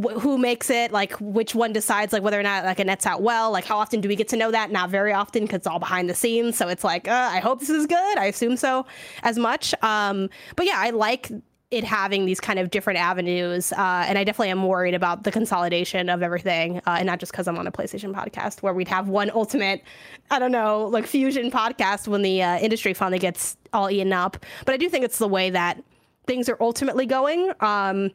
wh- 0.00 0.20
who 0.20 0.38
makes 0.38 0.70
it? 0.70 0.92
Like, 0.92 1.12
which 1.20 1.54
one 1.54 1.72
decides 1.72 2.12
like 2.12 2.22
whether 2.22 2.38
or 2.38 2.42
not 2.42 2.64
like 2.64 2.80
it 2.80 2.86
nets 2.86 3.06
out 3.06 3.22
well? 3.22 3.50
Like, 3.50 3.64
how 3.64 3.78
often 3.78 4.00
do 4.00 4.08
we 4.08 4.16
get 4.16 4.28
to 4.28 4.36
know 4.36 4.50
that? 4.50 4.70
Not 4.70 4.90
very 4.90 5.12
often 5.12 5.42
because 5.42 5.58
it's 5.58 5.66
all 5.66 5.78
behind 5.78 6.08
the 6.08 6.14
scenes. 6.14 6.56
So 6.56 6.68
it's 6.68 6.84
like, 6.84 7.08
uh, 7.08 7.30
I 7.32 7.40
hope 7.40 7.60
this 7.60 7.70
is 7.70 7.86
good. 7.86 8.18
I 8.18 8.26
assume 8.26 8.56
so 8.56 8.86
as 9.22 9.38
much. 9.38 9.74
Um, 9.82 10.30
but 10.56 10.66
yeah, 10.66 10.76
I 10.76 10.90
like 10.90 11.30
it 11.70 11.84
having 11.84 12.24
these 12.24 12.40
kind 12.40 12.58
of 12.58 12.70
different 12.70 12.98
avenues. 12.98 13.72
Uh, 13.72 14.04
and 14.08 14.16
I 14.16 14.24
definitely 14.24 14.50
am 14.50 14.66
worried 14.66 14.94
about 14.94 15.24
the 15.24 15.30
consolidation 15.30 16.08
of 16.08 16.22
everything, 16.22 16.78
uh, 16.86 16.96
and 16.98 17.06
not 17.06 17.20
just 17.20 17.30
because 17.32 17.46
I'm 17.46 17.58
on 17.58 17.66
a 17.66 17.72
PlayStation 17.72 18.14
podcast 18.14 18.62
where 18.62 18.72
we'd 18.72 18.88
have 18.88 19.08
one 19.08 19.30
ultimate, 19.30 19.82
I 20.30 20.38
don't 20.38 20.52
know, 20.52 20.86
like 20.86 21.06
fusion 21.06 21.50
podcast 21.50 22.08
when 22.08 22.22
the 22.22 22.42
uh, 22.42 22.58
industry 22.58 22.94
finally 22.94 23.18
gets 23.18 23.58
all 23.74 23.90
eaten 23.90 24.14
up. 24.14 24.38
But 24.64 24.74
I 24.74 24.76
do 24.78 24.88
think 24.88 25.04
it's 25.04 25.18
the 25.18 25.28
way 25.28 25.50
that 25.50 25.82
things 26.26 26.48
are 26.48 26.56
ultimately 26.60 27.04
going. 27.04 27.52
Um, 27.60 28.12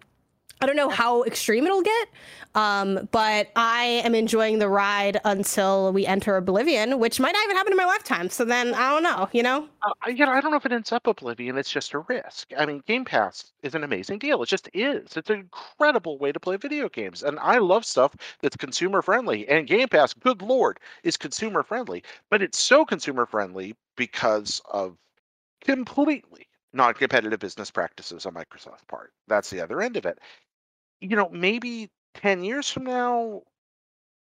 I 0.64 0.66
don't 0.66 0.78
know 0.78 0.88
how 0.88 1.24
extreme 1.24 1.66
it'll 1.66 1.82
get, 1.82 2.08
um, 2.56 3.10
but 3.12 3.52
I 3.58 4.02
am 4.06 4.16
enjoying 4.16 4.60
the 4.60 4.70
ride 4.70 5.20
until 5.26 5.92
we 5.92 6.06
enter 6.06 6.38
Oblivion, 6.38 7.00
which 7.00 7.20
might 7.20 7.34
not 7.34 7.44
even 7.44 7.58
happen 7.58 7.74
in 7.74 7.78
my 7.78 7.84
lifetime. 7.84 8.30
So 8.30 8.46
then 8.46 8.74
I 8.74 8.90
don't 8.92 9.04
know, 9.04 9.28
you 9.34 9.44
know? 9.44 9.68
Uh, 9.82 9.92
you 10.08 10.26
know, 10.26 10.32
I 10.32 10.40
don't 10.40 10.52
know 10.52 10.58
if 10.58 10.66
it 10.66 10.72
ends 10.72 10.94
up 10.94 11.06
Oblivion. 11.06 11.58
It's 11.58 11.70
just 11.70 11.94
a 11.94 12.00
risk. 12.00 12.54
I 12.58 12.66
mean, 12.66 12.82
Game 12.88 13.04
Pass 13.04 13.52
is 13.62 13.76
an 13.76 13.84
amazing 13.84 14.20
deal. 14.20 14.42
It 14.42 14.46
just 14.46 14.70
is. 14.74 15.18
It's 15.18 15.30
an 15.30 15.42
incredible 15.42 16.18
way 16.18 16.32
to 16.32 16.40
play 16.40 16.56
video 16.56 16.88
games. 16.88 17.24
And 17.24 17.40
I 17.40 17.58
love 17.58 17.84
stuff 17.84 18.16
that's 18.42 18.56
consumer 18.56 19.02
friendly. 19.02 19.46
And 19.50 19.68
Game 19.68 19.90
Pass, 19.90 20.14
good 20.14 20.42
Lord, 20.42 20.80
is 21.04 21.18
consumer 21.18 21.64
friendly. 21.64 22.06
But 22.30 22.42
it's 22.42 22.58
so 22.58 22.86
consumer 22.86 23.26
friendly 23.26 23.76
because 23.98 24.62
of 24.72 24.96
completely 25.60 26.48
non 26.72 26.94
competitive 26.94 27.42
business 27.42 27.70
practices 27.70 28.26
on 28.26 28.34
Microsoft's 28.34 28.86
part. 28.88 29.12
That's 29.28 29.50
the 29.50 29.60
other 29.60 29.82
end 29.82 29.98
of 29.98 30.06
it 30.06 30.20
you 31.04 31.18
know, 31.18 31.30
maybe 31.32 31.90
10 32.16 32.44
years 32.44 32.70
from 32.70 32.86
now, 32.86 33.42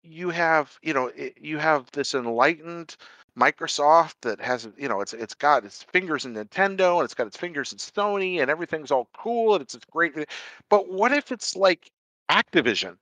you 0.04 0.30
have, 0.30 0.78
you 0.82 0.94
know, 0.94 1.08
it, 1.08 1.38
you 1.40 1.58
have 1.58 1.92
this 1.92 2.14
enlightened 2.16 2.96
Microsoft 3.38 4.14
that 4.22 4.40
has, 4.40 4.68
you 4.78 4.88
know, 4.88 5.02
it's 5.02 5.14
it's 5.14 5.34
got 5.34 5.66
its 5.66 5.84
fingers 5.84 6.26
in 6.26 6.34
Nintendo 6.34 6.96
and 6.96 7.06
it's 7.06 7.14
got 7.14 7.28
its 7.28 7.38
fingers 7.38 7.72
in 7.72 7.78
Sony 7.78 8.42
and 8.42 8.50
everything's 8.50 8.90
all 8.90 9.10
cool 9.16 9.54
and 9.54 9.62
it's, 9.62 9.76
it's 9.76 9.86
great. 9.86 10.18
Eh, 10.18 10.26
but 10.70 10.92
what 10.92 11.12
if 11.12 11.32
it's 11.32 11.56
like 11.56 11.92
Activision? 12.30 12.98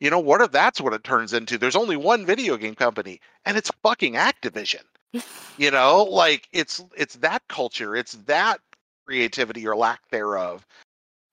You 0.00 0.10
know, 0.10 0.18
what 0.18 0.40
if 0.40 0.50
that's 0.50 0.80
what 0.80 0.92
it 0.92 1.04
turns 1.04 1.32
into? 1.32 1.58
There's 1.58 1.76
only 1.76 1.96
one 1.96 2.26
video 2.26 2.56
game 2.56 2.74
company 2.74 3.20
and 3.44 3.56
it's 3.56 3.70
fucking 3.82 4.14
Activision. 4.14 4.82
you 5.58 5.70
know, 5.70 6.02
like 6.04 6.48
it's 6.52 6.82
it's 6.96 7.16
that 7.16 7.42
culture, 7.48 7.94
it's 7.94 8.14
that 8.26 8.60
creativity 9.06 9.66
or 9.66 9.76
lack 9.76 10.00
thereof 10.10 10.66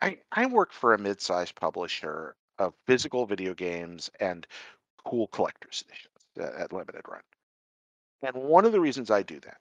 I, 0.04 0.18
I 0.34 0.46
work 0.48 0.74
for 0.74 0.94
a 0.94 1.00
mid-sized 1.00 1.56
publisher 1.56 2.36
of 2.60 2.74
physical 2.86 3.26
video 3.26 3.54
games 3.54 4.12
and 4.20 4.46
cool 5.06 5.28
collector's 5.28 5.84
editions 5.88 6.58
at 6.60 6.74
Limited 6.74 7.04
Run. 7.10 7.22
And 8.22 8.36
one 8.36 8.66
of 8.66 8.74
the 8.74 8.82
reasons 8.82 9.10
I 9.10 9.24
do 9.24 9.40
that 9.40 9.58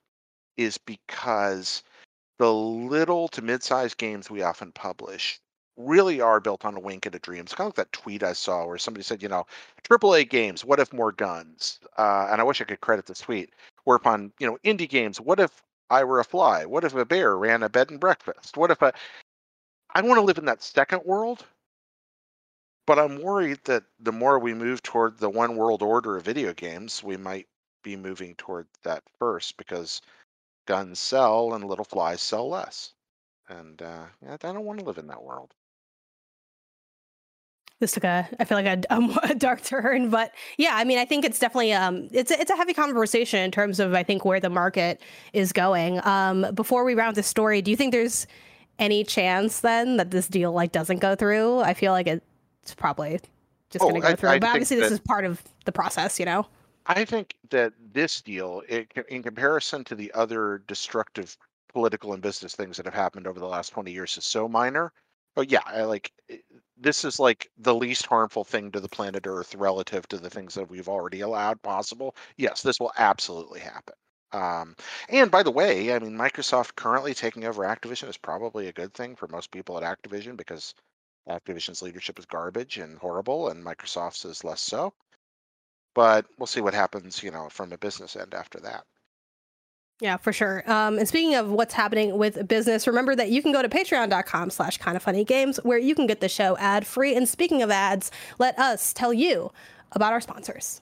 is 0.57 0.79
because 0.79 1.85
the 2.41 2.53
little 2.53 3.29
to 3.29 3.41
mid-sized 3.41 3.99
games 3.99 4.31
we 4.31 4.43
often 4.43 4.73
publish 4.73 5.41
really 5.77 6.21
are 6.21 6.41
built 6.41 6.65
on 6.65 6.77
a 6.77 6.81
wink 6.81 7.07
and 7.07 7.15
a 7.15 7.21
dream. 7.21 7.43
It's 7.43 7.55
kind 7.55 7.67
of 7.71 7.79
like 7.79 7.89
that 7.89 7.93
tweet 7.93 8.25
I 8.25 8.33
saw 8.33 8.67
where 8.67 8.79
somebody 8.79 9.05
said, 9.05 9.23
you 9.23 9.29
know, 9.29 9.47
AAA 9.85 10.29
games, 10.29 10.65
what 10.65 10.81
if 10.81 10.93
more 10.93 11.13
guns? 11.13 11.79
Uh, 11.97 12.29
and 12.31 12.41
I 12.41 12.45
wish 12.45 12.61
I 12.61 12.65
could 12.65 12.81
credit 12.81 13.07
the 13.07 13.15
tweet. 13.15 13.51
Whereupon, 13.85 14.33
you 14.41 14.49
know, 14.49 14.59
indie 14.65 14.89
games, 14.89 15.21
what 15.21 15.39
if 15.39 15.63
I 15.89 16.03
were 16.05 16.21
a 16.21 16.25
fly? 16.25 16.65
What 16.65 16.85
if 16.85 16.95
a 16.95 17.05
bear 17.05 17.37
ran 17.37 17.63
a 17.63 17.69
bed 17.69 17.91
and 17.91 18.01
breakfast? 18.01 18.57
What 18.57 18.71
if 18.71 18.83
a 18.83 18.93
I 19.95 20.01
want 20.01 20.19
to 20.19 20.25
live 20.25 20.39
in 20.39 20.47
that 20.47 20.63
second 20.63 21.03
world, 21.05 21.45
but 22.87 22.99
I'm 22.99 23.23
worried 23.23 23.59
that 23.65 23.85
the 24.01 24.13
more 24.13 24.39
we 24.39 24.55
move 24.55 24.83
toward 24.83 25.19
the 25.19 25.29
one 25.31 25.57
world 25.57 25.83
order 25.83 26.17
of 26.17 26.25
video 26.25 26.55
games, 26.55 27.03
we 27.03 27.17
might 27.17 27.47
be 27.83 27.97
moving 27.97 28.35
toward 28.37 28.67
that 28.85 29.03
first 29.19 29.57
because 29.57 30.01
guns 30.67 30.99
sell 30.99 31.55
and 31.55 31.65
little 31.65 31.85
flies 31.85 32.23
sell 32.23 32.49
less. 32.49 32.93
And 33.49 33.83
uh, 33.83 34.05
I 34.27 34.37
don't 34.37 34.65
want 34.65 34.79
to 34.79 34.85
live 34.85 34.99
in 34.99 35.09
that 35.09 35.23
world. 35.23 35.53
This 37.81 37.93
took 37.93 38.05
a, 38.05 38.29
I 38.39 38.45
feel 38.45 38.57
like 38.57 38.87
a, 38.89 39.09
a, 39.31 39.35
dark 39.35 39.63
turn, 39.63 40.09
but 40.09 40.33
yeah, 40.57 40.77
I 40.77 40.85
mean, 40.85 40.99
I 40.99 41.05
think 41.05 41.25
it's 41.25 41.41
definitely, 41.41 41.73
um, 41.73 42.09
it's 42.13 42.31
a, 42.31 42.41
it's 42.41 42.51
a 42.51 42.57
heavy 42.57 42.73
conversation 42.73 43.41
in 43.41 43.51
terms 43.51 43.81
of, 43.81 43.93
I 43.93 44.05
think, 44.05 44.25
where 44.25 44.39
the 44.39 44.49
market 44.49 45.03
is 45.33 45.53
going. 45.53 46.01
Um, 46.07 46.47
before 46.55 46.85
we 46.85 46.95
round 46.95 47.17
the 47.17 47.25
story, 47.25 47.61
do 47.61 47.73
you 47.73 47.77
think 47.77 47.93
there's 47.93 48.29
any 48.83 49.05
chance 49.05 49.61
then 49.61 49.97
that 49.97 50.11
this 50.11 50.27
deal 50.27 50.53
like 50.53 50.73
doesn't 50.73 50.99
go 50.99 51.15
through? 51.15 51.61
I 51.61 51.73
feel 51.73 51.93
like 51.93 52.09
it's 52.09 52.75
probably 52.77 53.21
just 53.71 53.83
oh, 53.83 53.89
going 53.89 54.03
to 54.03 54.09
go 54.09 54.17
through. 54.17 54.31
I 54.31 54.39
but 54.41 54.51
obviously, 54.51 54.77
this 54.77 54.91
is 54.91 55.01
part 55.01 55.25
of 55.25 55.41
the 55.65 55.73
process, 55.73 56.19
you 56.19 56.27
know. 56.27 56.47
I 56.87 57.05
think 57.05 57.37
that 57.51 57.73
this 57.93 58.21
deal, 58.21 58.63
it, 58.69 58.93
in 59.09 59.23
comparison 59.23 59.85
to 59.85 59.95
the 59.95 60.13
other 60.13 60.63
destructive 60.67 61.37
political 61.73 62.13
and 62.13 62.21
business 62.21 62.57
things 62.57 62.77
that 62.77 62.87
have 62.87 62.95
happened 62.95 63.29
over 63.29 63.39
the 63.39 63.47
last 63.47 63.71
20 63.71 63.93
years, 63.93 64.19
is 64.19 64.25
so 64.25 64.49
minor. 64.49 64.93
But 65.37 65.51
yeah, 65.51 65.63
I 65.65 65.85
like 65.85 66.13
eh, 66.29 66.39
this 66.77 67.05
is 67.05 67.21
like 67.21 67.51
the 67.57 67.75
least 67.75 68.07
harmful 68.07 68.43
thing 68.43 68.73
to 68.73 68.81
the 68.81 68.89
planet 68.89 69.27
Earth 69.27 69.55
relative 69.55 70.09
to 70.09 70.19
the 70.19 70.29
things 70.29 70.55
that 70.55 70.69
we've 70.69 70.89
already 70.89 71.21
allowed 71.21 71.63
possible. 71.63 72.17
Yes, 72.37 72.63
this 72.63 72.81
will 72.81 72.93
absolutely 72.99 73.61
happen. 73.61 73.95
Um, 74.33 74.77
and 75.09 75.31
by 75.31 75.43
the 75.43 75.51
way, 75.51 75.93
I 75.93 75.99
mean, 75.99 76.13
Microsoft 76.13 76.75
currently 76.75 77.15
taking 77.15 77.45
over 77.45 77.65
Activision 77.65 78.09
is 78.09 78.17
probably 78.17 78.69
a 78.69 78.73
good 78.73 78.95
thing 78.95 79.15
for 79.15 79.29
most 79.29 79.51
people 79.51 79.83
at 79.83 79.85
Activision 79.85 80.37
because 80.37 80.75
Activision's 81.29 81.83
leadership 81.83 82.19
is 82.19 82.25
garbage 82.25 82.79
and 82.79 82.99
horrible, 82.99 83.49
and 83.49 83.65
Microsoft's 83.65 84.25
is 84.25 84.45
less 84.45 84.61
so. 84.61 84.93
But 85.95 86.27
we'll 86.39 86.47
see 86.47 86.63
what 86.63 86.75
happens, 86.75 87.23
you 87.23 87.31
know, 87.31 87.49
from 87.51 87.73
a 87.73 87.79
business 87.79 88.17
end 88.17 88.35
after 88.35 88.59
that. 88.61 88.85
Yeah, 90.01 90.17
for 90.17 90.33
sure. 90.33 90.65
Um, 90.69 90.99
and 90.99 91.07
speaking 91.07 91.37
of 91.37 91.51
what's 91.53 91.75
happening 91.75 92.19
with 92.19 92.49
business, 92.49 92.89
remember 92.89 93.15
that 93.15 93.31
you 93.31 93.41
can 93.41 93.53
go 93.53 93.63
to 93.63 93.69
patreon.com 93.69 94.51
slash 94.51 94.79
kind 94.79 94.97
of 94.97 95.03
funny 95.03 95.23
games 95.23 95.59
where 95.63 95.79
you 95.79 95.95
can 95.95 96.09
get 96.09 96.21
the 96.21 96.29
show 96.29 96.57
ad 96.57 96.87
free. 96.87 97.15
And 97.15 97.29
speaking 97.29 97.63
of 97.63 97.71
ads, 97.71 98.11
let 98.39 98.59
us 98.59 98.93
tell 98.93 99.13
you 99.13 99.53
about 99.93 100.13
our 100.13 100.21
sponsors. 100.21 100.81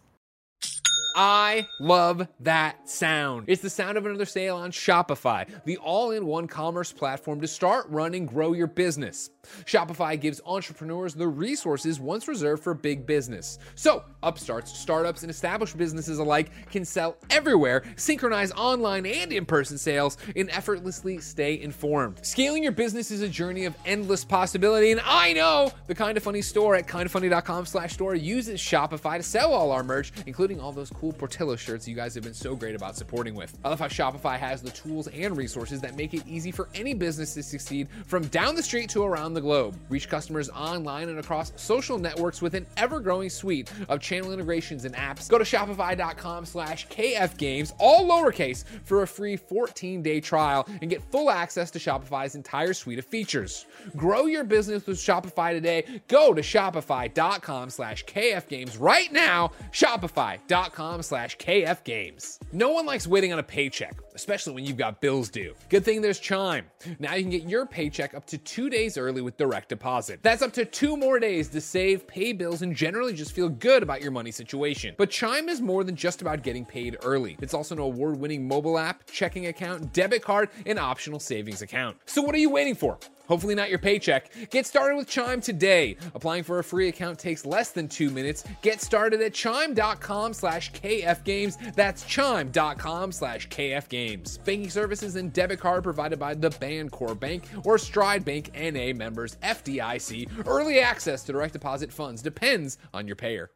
I 1.15 1.67
love 1.79 2.27
that 2.41 2.89
sound. 2.89 3.45
It's 3.49 3.63
the 3.63 3.71
sound 3.71 3.99
of 3.99 4.07
another 4.07 4.25
sale 4.25 4.57
on 4.57 4.71
Shopify, 4.71 5.49
the 5.65 5.77
all 5.79 6.11
in 6.13 6.27
one 6.27 6.47
commerce 6.47 6.93
platform 6.93 7.41
to 7.41 7.49
start, 7.49 7.89
run, 7.89 8.15
and 8.15 8.29
grow 8.29 8.53
your 8.53 8.67
business. 8.67 9.31
Shopify 9.65 10.21
gives 10.21 10.41
entrepreneurs 10.45 11.15
the 11.15 11.27
resources 11.27 11.99
once 11.99 12.29
reserved 12.29 12.63
for 12.63 12.75
big 12.75 13.07
business. 13.07 13.59
So, 13.75 14.05
upstarts, 14.23 14.79
startups, 14.79 15.23
and 15.23 15.31
established 15.31 15.77
businesses 15.77 16.19
alike 16.19 16.51
can 16.71 16.85
sell 16.85 17.17
everywhere, 17.31 17.83
synchronize 17.97 18.53
online 18.53 19.07
and 19.07 19.33
in 19.33 19.47
person 19.47 19.79
sales, 19.79 20.19
and 20.37 20.51
effortlessly 20.51 21.19
stay 21.19 21.61
informed. 21.61 22.25
Scaling 22.25 22.63
your 22.63 22.73
business 22.73 23.11
is 23.11 23.23
a 23.23 23.29
journey 23.29 23.65
of 23.65 23.75
endless 23.87 24.25
possibility, 24.25 24.91
and 24.93 25.01
I 25.05 25.33
know 25.33 25.73
the 25.87 25.95
Kind 25.95 26.17
of 26.17 26.23
Funny 26.23 26.43
store 26.43 26.77
at 26.77 26.87
kindafunny.com 26.87 27.67
slash 27.67 27.95
store 27.95 28.15
uses 28.15 28.61
Shopify 28.61 29.17
to 29.17 29.23
sell 29.23 29.53
all 29.53 29.73
our 29.73 29.83
merch, 29.83 30.13
including 30.27 30.61
all 30.61 30.73
those 30.73 30.91
cool 31.01 31.13
Portillo 31.15 31.57
shirts 31.57 31.89
you 31.89 31.97
guys 31.97 32.15
have 32.15 32.25
been 32.25 32.35
so 32.35 32.55
great 32.55 32.75
about 32.75 32.95
supporting 32.95 33.35
with. 33.35 33.57
I 33.65 33.71
love 33.71 33.81
how 33.81 33.89
Shopify 33.89 34.37
has 34.37 34.61
the 34.61 34.71
tools 34.71 35.09
and 35.09 35.35
resources 35.35 35.81
that 35.81 35.97
make 35.97 36.13
it 36.13 36.23
easy 36.27 36.51
for 36.51 36.69
any 36.75 36.93
business 36.93 37.33
to 37.35 37.43
succeed 37.43 37.89
from 38.07 38.27
down 38.27 38.55
the 38.55 38.63
street 38.63 38.91
to 38.91 39.03
around 39.03 39.33
the 39.33 39.41
globe. 39.41 39.79
Reach 39.89 40.11
customers 40.11 40.51
online 40.51 41.09
and 41.09 41.19
across 41.19 41.55
social 41.57 41.99
networks 41.99 42.43
with 42.43 42.53
an 42.53 42.67
ever-growing 42.77 43.31
suite 43.31 43.73
of 43.89 44.01
channel 44.01 44.31
integrations 44.31 44.85
and 44.85 44.95
apps. 44.95 45.27
Go 45.27 45.39
to 45.39 45.45
shopify.com 45.45 46.45
slash 46.45 46.87
kfgames, 46.89 47.73
all 47.79 48.07
lowercase, 48.07 48.65
for 48.85 49.01
a 49.03 49.07
free 49.07 49.39
14-day 49.39 50.21
trial 50.21 50.69
and 50.83 50.91
get 50.91 51.03
full 51.11 51.31
access 51.31 51.71
to 51.71 51.79
Shopify's 51.79 52.35
entire 52.35 52.75
suite 52.75 52.99
of 52.99 53.07
features. 53.07 53.65
Grow 53.97 54.27
your 54.27 54.45
business 54.45 54.87
with 54.87 54.99
Shopify 54.99 55.53
today. 55.53 56.03
Go 56.09 56.35
to 56.35 56.43
shopify.com 56.43 57.71
slash 57.71 58.05
kfgames 58.05 58.79
right 58.79 59.11
now. 59.11 59.53
Shopify.com 59.73 60.90
slash 61.03 61.37
kfgames. 61.39 62.39
No 62.53 62.71
one 62.71 62.85
likes 62.85 63.07
waiting 63.07 63.33
on 63.33 63.39
a 63.39 63.43
paycheck, 63.43 63.97
especially 64.15 64.55
when 64.55 64.65
you've 64.65 64.77
got 64.77 65.01
bills 65.01 65.29
due. 65.29 65.55
Good 65.69 65.85
thing 65.85 66.03
there's 66.03 66.19
Chime. 66.19 66.67
Now 66.99 67.15
you 67.15 67.23
can 67.23 67.31
get 67.31 67.45
your 67.45 67.67
paycheck 67.67 68.15
up 68.15 68.27
to 68.27 68.39
two 68.39 68.69
days 68.69 68.99
early 68.99 69.23
with 69.23 69.37
direct 69.37 69.69
deposit. 69.69 70.21
That's 70.23 70.43
up 70.43 70.53
to 70.55 70.65
two 70.65 70.97
more 70.97 71.19
days 71.19 71.49
to 71.49 71.61
save, 71.61 72.07
pay 72.07 72.33
bills, 72.33 72.63
and 72.63 72.75
generally 72.75 73.13
just 73.13 73.33
feel 73.33 73.49
good 73.49 73.83
about 73.83 74.03
your 74.03 74.11
money 74.11 74.31
situation. 74.33 74.95
But 74.99 75.11
Chime 75.11 75.49
is 75.49 75.61
more 75.61 75.85
than 75.85 75.97
just 75.97 76.21
about 76.21 76.43
getting 76.43 76.65
paid 76.65 76.97
early. 77.05 77.37
It's 77.41 77.55
also 77.55 77.75
an 77.77 77.81
award 77.81 78.19
winning 78.19 78.47
mobile 78.47 78.79
app, 78.79 79.07
checking 79.07 79.47
account, 79.47 79.93
debit 79.93 80.23
card, 80.23 80.51
and 80.67 80.79
optional 80.79 81.21
savings 81.21 81.63
account. 81.63 81.97
So 82.07 82.23
what 82.23 82.35
are 82.35 82.39
you 82.39 82.51
waiting 82.51 82.75
for? 82.75 82.99
Hopefully 83.31 83.55
not 83.55 83.71
your 83.71 83.79
paycheck. 83.79 84.29
Get 84.51 84.67
started 84.67 84.97
with 84.97 85.07
Chime 85.07 85.41
today. 85.41 85.97
Applying 86.17 86.43
for 86.43 86.59
a 86.59 86.65
free 86.65 86.89
account 86.89 87.17
takes 87.17 87.47
less 87.47 87.71
than 87.71 87.87
two 87.87 88.11
minutes. 88.11 88.43
Get 88.61 88.81
started 88.81 89.23
at 89.23 89.33
chime.com 89.35 90.33
slash 90.33 90.73
kfgames. 90.73 91.77
That's 91.77 92.03
chime.com 92.03 93.13
slash 93.13 93.49
kfgames. 93.49 94.45
Banking 94.45 94.69
services 94.69 95.15
and 95.15 95.33
debit 95.33 95.61
card 95.61 95.85
provided 95.85 96.19
by 96.19 96.35
the 96.35 96.51
Bancorp 96.51 97.21
Bank 97.21 97.45
or 97.63 97.79
Stride 97.79 98.25
Bank 98.25 98.51
NA 98.53 98.93
members 98.93 99.37
FDIC. 99.45 100.45
Early 100.45 100.81
access 100.81 101.23
to 101.23 101.31
direct 101.31 101.53
deposit 101.53 101.93
funds 101.93 102.23
depends 102.23 102.79
on 102.93 103.07
your 103.07 103.15
payer. 103.15 103.53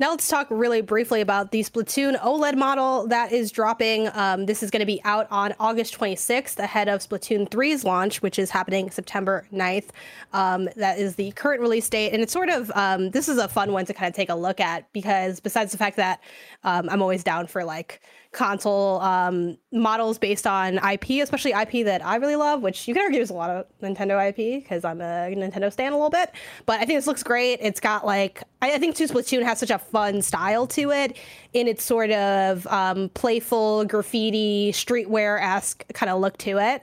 Now 0.00 0.12
let's 0.12 0.28
talk 0.28 0.46
really 0.48 0.80
briefly 0.80 1.20
about 1.20 1.50
the 1.50 1.60
Splatoon 1.60 2.18
OLED 2.22 2.56
model 2.56 3.06
that 3.08 3.32
is 3.32 3.52
dropping. 3.52 4.08
Um, 4.14 4.46
this 4.46 4.62
is 4.62 4.70
going 4.70 4.80
to 4.80 4.86
be 4.86 4.98
out 5.04 5.26
on 5.30 5.54
August 5.60 5.94
26th, 5.98 6.58
ahead 6.58 6.88
of 6.88 7.06
Splatoon 7.06 7.50
3's 7.50 7.84
launch, 7.84 8.22
which 8.22 8.38
is 8.38 8.48
happening 8.48 8.90
September 8.90 9.46
9th. 9.52 9.90
Um, 10.32 10.70
that 10.76 10.98
is 10.98 11.16
the 11.16 11.32
current 11.32 11.60
release 11.60 11.86
date, 11.90 12.14
and 12.14 12.22
it's 12.22 12.32
sort 12.32 12.48
of 12.48 12.72
um, 12.74 13.10
this 13.10 13.28
is 13.28 13.36
a 13.36 13.46
fun 13.46 13.72
one 13.72 13.84
to 13.84 13.92
kind 13.92 14.08
of 14.08 14.16
take 14.16 14.30
a 14.30 14.34
look 14.34 14.58
at 14.58 14.90
because 14.94 15.38
besides 15.38 15.70
the 15.70 15.76
fact 15.76 15.98
that 15.98 16.22
um, 16.64 16.88
I'm 16.88 17.02
always 17.02 17.22
down 17.22 17.46
for 17.46 17.62
like 17.62 18.00
console 18.32 19.00
um, 19.00 19.58
models 19.72 20.16
based 20.16 20.46
on 20.46 20.78
IP, 20.78 21.22
especially 21.22 21.50
IP 21.50 21.84
that 21.84 22.04
I 22.04 22.16
really 22.16 22.36
love, 22.36 22.62
which 22.62 22.86
you 22.86 22.94
can 22.94 23.02
argue 23.02 23.20
is 23.20 23.30
a 23.30 23.34
lot 23.34 23.50
of 23.50 23.66
Nintendo 23.82 24.28
IP 24.28 24.62
because 24.62 24.84
I'm 24.84 25.00
a 25.00 25.34
Nintendo 25.34 25.72
stan 25.72 25.92
a 25.92 25.96
little 25.96 26.10
bit. 26.10 26.30
But 26.64 26.80
I 26.80 26.84
think 26.84 26.98
this 26.98 27.08
looks 27.08 27.24
great. 27.24 27.58
It's 27.60 27.80
got 27.80 28.06
like 28.06 28.42
I, 28.62 28.74
I 28.74 28.78
think 28.78 28.94
too 28.94 29.06
Splatoon 29.06 29.42
has 29.42 29.58
such 29.58 29.70
a 29.70 29.78
fun 29.78 30.22
style 30.22 30.66
to 30.68 30.92
it 30.92 31.16
in 31.52 31.66
its 31.66 31.82
sort 31.82 32.10
of 32.12 32.66
um, 32.68 33.08
playful 33.10 33.84
graffiti 33.86 34.70
streetwear 34.72 35.42
esque 35.42 35.84
kind 35.92 36.10
of 36.10 36.20
look 36.20 36.38
to 36.38 36.58
it. 36.58 36.82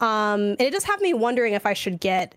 Um, 0.00 0.40
and 0.40 0.62
it 0.62 0.72
does 0.72 0.84
have 0.84 1.00
me 1.00 1.12
wondering 1.12 1.52
if 1.54 1.66
I 1.66 1.74
should 1.74 2.00
get 2.00 2.34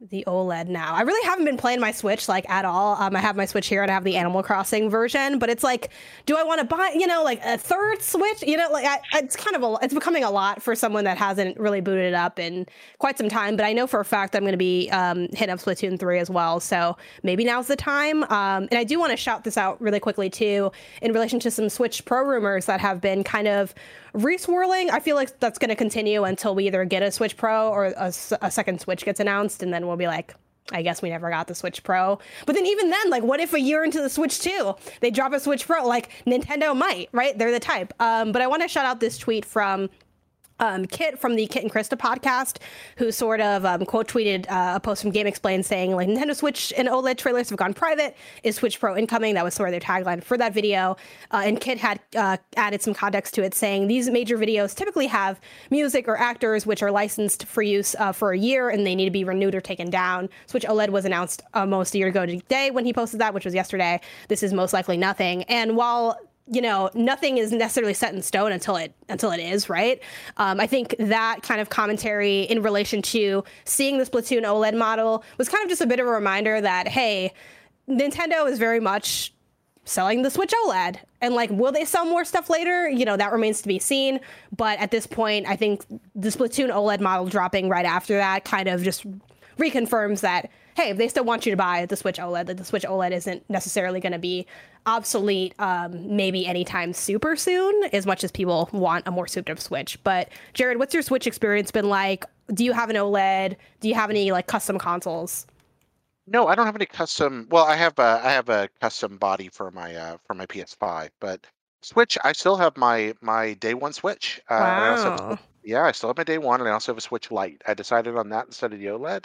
the 0.00 0.24
OLED 0.26 0.68
now. 0.68 0.94
I 0.94 1.00
really 1.02 1.26
haven't 1.26 1.46
been 1.46 1.56
playing 1.56 1.80
my 1.80 1.90
Switch 1.90 2.28
like 2.28 2.48
at 2.50 2.66
all. 2.66 3.00
Um, 3.00 3.16
I 3.16 3.20
have 3.20 3.34
my 3.34 3.46
Switch 3.46 3.66
here 3.66 3.80
and 3.80 3.90
I 3.90 3.94
have 3.94 4.04
the 4.04 4.16
Animal 4.16 4.42
Crossing 4.42 4.90
version, 4.90 5.38
but 5.38 5.48
it's 5.48 5.64
like, 5.64 5.88
do 6.26 6.36
I 6.36 6.42
want 6.42 6.60
to 6.60 6.66
buy, 6.66 6.94
you 6.94 7.06
know, 7.06 7.24
like 7.24 7.40
a 7.42 7.56
third 7.56 8.02
Switch? 8.02 8.42
You 8.42 8.58
know, 8.58 8.68
like 8.70 8.84
I, 8.84 9.00
it's 9.18 9.36
kind 9.36 9.56
of 9.56 9.62
a, 9.62 9.78
it's 9.82 9.94
becoming 9.94 10.22
a 10.22 10.30
lot 10.30 10.62
for 10.62 10.74
someone 10.74 11.04
that 11.04 11.16
hasn't 11.16 11.58
really 11.58 11.80
booted 11.80 12.04
it 12.04 12.14
up 12.14 12.38
in 12.38 12.66
quite 12.98 13.16
some 13.16 13.30
time. 13.30 13.56
But 13.56 13.64
I 13.64 13.72
know 13.72 13.86
for 13.86 13.98
a 13.98 14.04
fact 14.04 14.36
I'm 14.36 14.42
going 14.42 14.52
to 14.52 14.58
be 14.58 14.90
um, 14.90 15.28
hitting 15.32 15.50
up 15.50 15.60
Splatoon 15.60 15.98
3 15.98 16.18
as 16.18 16.28
well. 16.28 16.60
So 16.60 16.98
maybe 17.22 17.42
now's 17.44 17.66
the 17.66 17.76
time. 17.76 18.24
Um, 18.24 18.68
and 18.70 18.74
I 18.74 18.84
do 18.84 18.98
want 18.98 19.12
to 19.12 19.16
shout 19.16 19.44
this 19.44 19.56
out 19.56 19.80
really 19.80 20.00
quickly 20.00 20.28
too, 20.28 20.72
in 21.00 21.14
relation 21.14 21.40
to 21.40 21.50
some 21.50 21.70
Switch 21.70 22.04
Pro 22.04 22.22
rumors 22.22 22.66
that 22.66 22.80
have 22.80 23.00
been 23.00 23.24
kind 23.24 23.48
of 23.48 23.74
reswirling. 24.16 24.90
I 24.90 25.00
feel 25.00 25.16
like 25.16 25.38
that's 25.40 25.58
going 25.58 25.68
to 25.68 25.76
continue 25.76 26.24
until 26.24 26.54
we 26.54 26.66
either 26.66 26.84
get 26.84 27.02
a 27.02 27.10
Switch 27.10 27.36
Pro 27.36 27.68
or 27.68 27.86
a, 27.86 28.12
a 28.40 28.50
second 28.50 28.80
Switch 28.80 29.04
gets 29.04 29.20
announced, 29.20 29.62
and 29.62 29.72
then 29.72 29.85
we'll 29.86 29.96
be 29.96 30.06
like, 30.06 30.34
I 30.72 30.82
guess 30.82 31.00
we 31.00 31.10
never 31.10 31.30
got 31.30 31.46
the 31.46 31.54
Switch 31.54 31.82
Pro. 31.84 32.18
But 32.44 32.54
then 32.54 32.66
even 32.66 32.90
then, 32.90 33.10
like, 33.10 33.22
what 33.22 33.38
if 33.40 33.54
a 33.54 33.60
year 33.60 33.84
into 33.84 34.02
the 34.02 34.10
Switch 34.10 34.40
2, 34.40 34.74
they 35.00 35.10
drop 35.10 35.32
a 35.32 35.40
Switch 35.40 35.66
Pro? 35.66 35.86
Like, 35.86 36.10
Nintendo 36.26 36.76
might, 36.76 37.08
right? 37.12 37.36
They're 37.38 37.52
the 37.52 37.60
type. 37.60 37.92
Um, 38.00 38.32
but 38.32 38.42
I 38.42 38.46
want 38.48 38.62
to 38.62 38.68
shout 38.68 38.84
out 38.84 38.98
this 38.98 39.16
tweet 39.16 39.44
from 39.44 39.88
um, 40.58 40.86
Kit 40.86 41.18
from 41.18 41.36
the 41.36 41.46
Kit 41.46 41.62
and 41.62 41.72
Krista 41.72 41.98
podcast, 41.98 42.58
who 42.96 43.12
sort 43.12 43.40
of 43.40 43.64
um, 43.64 43.84
quote 43.84 44.08
tweeted 44.08 44.50
uh, 44.50 44.76
a 44.76 44.80
post 44.80 45.02
from 45.02 45.12
GameXplain 45.12 45.64
saying, 45.64 45.94
like, 45.94 46.08
Nintendo 46.08 46.34
Switch 46.34 46.72
and 46.76 46.88
OLED 46.88 47.16
trailers 47.18 47.50
have 47.50 47.58
gone 47.58 47.74
private. 47.74 48.16
Is 48.42 48.56
Switch 48.56 48.80
Pro 48.80 48.96
incoming? 48.96 49.34
That 49.34 49.44
was 49.44 49.54
sort 49.54 49.68
of 49.68 49.72
their 49.72 49.80
tagline 49.80 50.22
for 50.22 50.38
that 50.38 50.54
video. 50.54 50.96
Uh, 51.30 51.42
and 51.44 51.60
Kit 51.60 51.78
had 51.78 52.00
uh, 52.16 52.36
added 52.56 52.82
some 52.82 52.94
context 52.94 53.34
to 53.34 53.42
it, 53.42 53.54
saying 53.54 53.88
these 53.88 54.08
major 54.10 54.38
videos 54.38 54.74
typically 54.74 55.06
have 55.06 55.40
music 55.70 56.08
or 56.08 56.16
actors 56.16 56.66
which 56.66 56.82
are 56.82 56.90
licensed 56.90 57.44
for 57.44 57.62
use 57.62 57.94
uh, 57.98 58.12
for 58.12 58.32
a 58.32 58.38
year 58.38 58.68
and 58.70 58.86
they 58.86 58.94
need 58.94 59.06
to 59.06 59.10
be 59.10 59.24
renewed 59.24 59.54
or 59.54 59.60
taken 59.60 59.90
down. 59.90 60.28
Switch 60.46 60.64
OLED 60.64 60.90
was 60.90 61.04
announced 61.04 61.42
almost 61.54 61.94
a 61.94 61.98
year 61.98 62.08
ago 62.08 62.26
today 62.26 62.70
when 62.70 62.84
he 62.84 62.92
posted 62.92 63.20
that, 63.20 63.34
which 63.34 63.44
was 63.44 63.54
yesterday. 63.54 64.00
This 64.28 64.42
is 64.42 64.52
most 64.52 64.72
likely 64.72 64.96
nothing. 64.96 65.42
And 65.44 65.76
while 65.76 66.18
you 66.48 66.60
know 66.60 66.90
nothing 66.94 67.38
is 67.38 67.52
necessarily 67.52 67.94
set 67.94 68.14
in 68.14 68.22
stone 68.22 68.52
until 68.52 68.76
it 68.76 68.94
until 69.08 69.30
it 69.30 69.40
is 69.40 69.68
right? 69.68 70.00
Um, 70.36 70.60
i 70.60 70.66
think 70.66 70.94
that 70.98 71.42
kind 71.42 71.60
of 71.60 71.70
commentary 71.70 72.42
in 72.42 72.62
relation 72.62 73.02
to 73.02 73.44
seeing 73.64 73.98
the 73.98 74.04
splatoon 74.04 74.42
oled 74.42 74.76
model 74.76 75.24
was 75.38 75.48
kind 75.48 75.62
of 75.64 75.68
just 75.68 75.80
a 75.80 75.86
bit 75.86 76.00
of 76.00 76.06
a 76.06 76.10
reminder 76.10 76.60
that 76.60 76.88
hey 76.88 77.32
nintendo 77.88 78.48
is 78.50 78.58
very 78.58 78.80
much 78.80 79.32
selling 79.84 80.22
the 80.22 80.30
switch 80.30 80.52
oled 80.64 80.96
and 81.20 81.34
like 81.34 81.50
will 81.50 81.72
they 81.72 81.84
sell 81.84 82.04
more 82.04 82.24
stuff 82.24 82.50
later? 82.50 82.88
You 82.88 83.04
know 83.04 83.16
that 83.16 83.32
remains 83.32 83.62
to 83.62 83.68
be 83.68 83.78
seen. 83.78 84.20
But 84.56 84.78
at 84.78 84.90
this 84.90 85.06
point 85.06 85.46
i 85.46 85.56
think 85.56 85.84
the 86.14 86.28
splatoon 86.28 86.70
oled 86.70 87.00
model 87.00 87.26
dropping 87.26 87.68
right 87.68 87.86
after 87.86 88.16
that 88.16 88.44
kind 88.44 88.68
of 88.68 88.82
just 88.82 89.04
reconfirms 89.58 90.20
that 90.20 90.50
hey, 90.76 90.90
if 90.90 90.98
they 90.98 91.08
still 91.08 91.24
want 91.24 91.46
you 91.46 91.52
to 91.52 91.56
buy 91.56 91.86
the 91.86 91.96
Switch 91.96 92.18
OLED, 92.18 92.46
that 92.46 92.58
the 92.58 92.64
Switch 92.64 92.84
OLED 92.84 93.12
isn't 93.12 93.48
necessarily 93.48 93.98
going 93.98 94.12
to 94.12 94.18
be 94.18 94.46
obsolete 94.86 95.54
um, 95.58 96.16
maybe 96.16 96.46
anytime 96.46 96.92
super 96.92 97.36
soon, 97.36 97.84
as 97.92 98.06
much 98.06 98.24
as 98.24 98.30
people 98.30 98.68
want 98.72 99.06
a 99.06 99.10
more 99.10 99.26
up 99.50 99.58
Switch. 99.58 100.02
But 100.04 100.30
Jared, 100.54 100.78
what's 100.78 100.94
your 100.94 101.02
Switch 101.02 101.26
experience 101.26 101.70
been 101.70 101.88
like? 101.88 102.24
Do 102.54 102.64
you 102.64 102.72
have 102.72 102.90
an 102.90 102.96
OLED? 102.96 103.56
Do 103.80 103.88
you 103.88 103.94
have 103.94 104.10
any 104.10 104.32
like 104.32 104.46
custom 104.46 104.78
consoles? 104.78 105.46
No, 106.28 106.46
I 106.48 106.54
don't 106.54 106.66
have 106.66 106.76
any 106.76 106.86
custom. 106.86 107.46
Well, 107.50 107.64
I 107.64 107.76
have 107.76 107.98
a 107.98 108.20
I 108.24 108.30
have 108.30 108.48
a 108.48 108.68
custom 108.80 109.16
body 109.18 109.48
for 109.48 109.70
my 109.70 109.94
uh, 109.94 110.16
for 110.26 110.34
my 110.34 110.46
PS5, 110.46 111.10
but 111.20 111.46
Switch, 111.82 112.18
I 112.24 112.32
still 112.32 112.56
have 112.56 112.76
my 112.76 113.14
my 113.20 113.54
day 113.54 113.74
one 113.74 113.92
Switch. 113.92 114.40
Uh, 114.50 114.54
I 114.54 114.88
Wow. 114.96 115.38
yeah, 115.62 115.84
I 115.84 115.92
still 115.92 116.08
have 116.10 116.16
my 116.16 116.24
day 116.24 116.38
one, 116.38 116.60
and 116.60 116.68
I 116.68 116.72
also 116.72 116.92
have 116.92 116.98
a 116.98 117.02
Switch 117.02 117.30
Lite. 117.30 117.62
I 117.66 117.74
decided 117.74 118.16
on 118.16 118.30
that 118.30 118.46
instead 118.46 118.72
of 118.72 118.80
the 118.80 118.86
OLED 118.86 119.24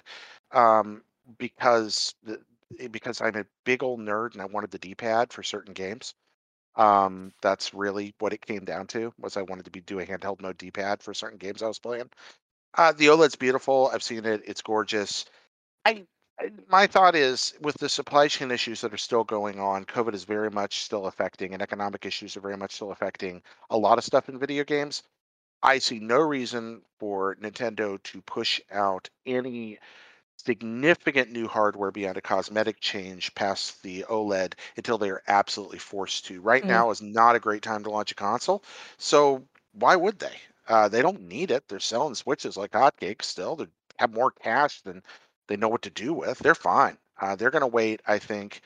um, 0.51 1.01
because 1.37 2.13
the, 2.23 2.39
because 2.91 3.21
I'm 3.21 3.35
a 3.35 3.45
big 3.65 3.83
old 3.83 3.99
nerd 3.99 4.33
and 4.33 4.41
I 4.41 4.45
wanted 4.45 4.71
the 4.71 4.79
D-pad 4.79 5.31
for 5.33 5.43
certain 5.43 5.73
games. 5.73 6.13
Um, 6.75 7.33
that's 7.41 7.73
really 7.73 8.13
what 8.19 8.33
it 8.33 8.45
came 8.45 8.63
down 8.63 8.87
to 8.87 9.13
was 9.19 9.35
I 9.35 9.41
wanted 9.41 9.65
to 9.65 9.71
be 9.71 9.81
doing 9.81 10.07
handheld 10.07 10.41
mode 10.41 10.57
D-pad 10.57 11.03
for 11.03 11.13
certain 11.13 11.37
games 11.37 11.61
I 11.61 11.67
was 11.67 11.79
playing. 11.79 12.09
Uh, 12.77 12.93
the 12.93 13.07
OLED's 13.07 13.35
beautiful. 13.35 13.91
I've 13.93 14.03
seen 14.03 14.25
it. 14.25 14.43
It's 14.45 14.61
gorgeous. 14.61 15.25
I 15.85 16.05
my 16.67 16.87
thought 16.87 17.15
is 17.15 17.53
with 17.61 17.77
the 17.77 17.89
supply 17.89 18.27
chain 18.27 18.51
issues 18.51 18.81
that 18.81 18.93
are 18.93 18.97
still 18.97 19.23
going 19.23 19.59
on, 19.59 19.85
COVID 19.85 20.13
is 20.13 20.23
very 20.23 20.49
much 20.49 20.79
still 20.79 21.05
affecting, 21.05 21.53
and 21.53 21.61
economic 21.61 22.05
issues 22.05 22.35
are 22.35 22.41
very 22.41 22.57
much 22.57 22.73
still 22.73 22.91
affecting 22.91 23.43
a 23.69 23.77
lot 23.77 23.97
of 23.97 24.03
stuff 24.03 24.29
in 24.29 24.39
video 24.39 24.63
games. 24.63 25.03
I 25.63 25.77
see 25.77 25.99
no 25.99 26.19
reason 26.19 26.81
for 26.99 27.35
Nintendo 27.35 28.01
to 28.01 28.21
push 28.21 28.59
out 28.71 29.09
any 29.25 29.77
significant 30.45 31.31
new 31.31 31.47
hardware 31.47 31.91
beyond 31.91 32.17
a 32.17 32.21
cosmetic 32.21 32.79
change 32.79 33.33
past 33.35 33.81
the 33.83 34.05
OLED 34.09 34.55
until 34.77 34.97
they 34.97 35.09
are 35.09 35.23
absolutely 35.27 35.79
forced 35.79 36.25
to. 36.25 36.41
Right 36.41 36.63
Mm. 36.63 36.67
now 36.67 36.89
is 36.91 37.01
not 37.01 37.35
a 37.35 37.39
great 37.39 37.61
time 37.63 37.83
to 37.83 37.89
launch 37.91 38.11
a 38.11 38.15
console, 38.15 38.63
so 38.97 39.47
why 39.73 39.95
would 39.95 40.19
they? 40.19 40.37
Uh, 40.67 40.87
they 40.87 41.01
don't 41.01 41.21
need 41.21 41.51
it. 41.51 41.67
They're 41.67 41.79
selling 41.79 42.15
Switches 42.15 42.57
like 42.57 42.71
hotcakes 42.71 43.23
still. 43.25 43.55
They 43.55 43.67
have 43.99 44.13
more 44.13 44.31
cash 44.31 44.81
than 44.81 45.03
they 45.47 45.57
know 45.57 45.69
what 45.69 45.81
to 45.83 45.89
do 45.89 46.13
with. 46.13 46.39
They're 46.39 46.55
fine. 46.55 46.97
Uh, 47.19 47.35
they're 47.35 47.51
going 47.51 47.61
to 47.61 47.67
wait, 47.67 48.01
I 48.07 48.17
think, 48.19 48.61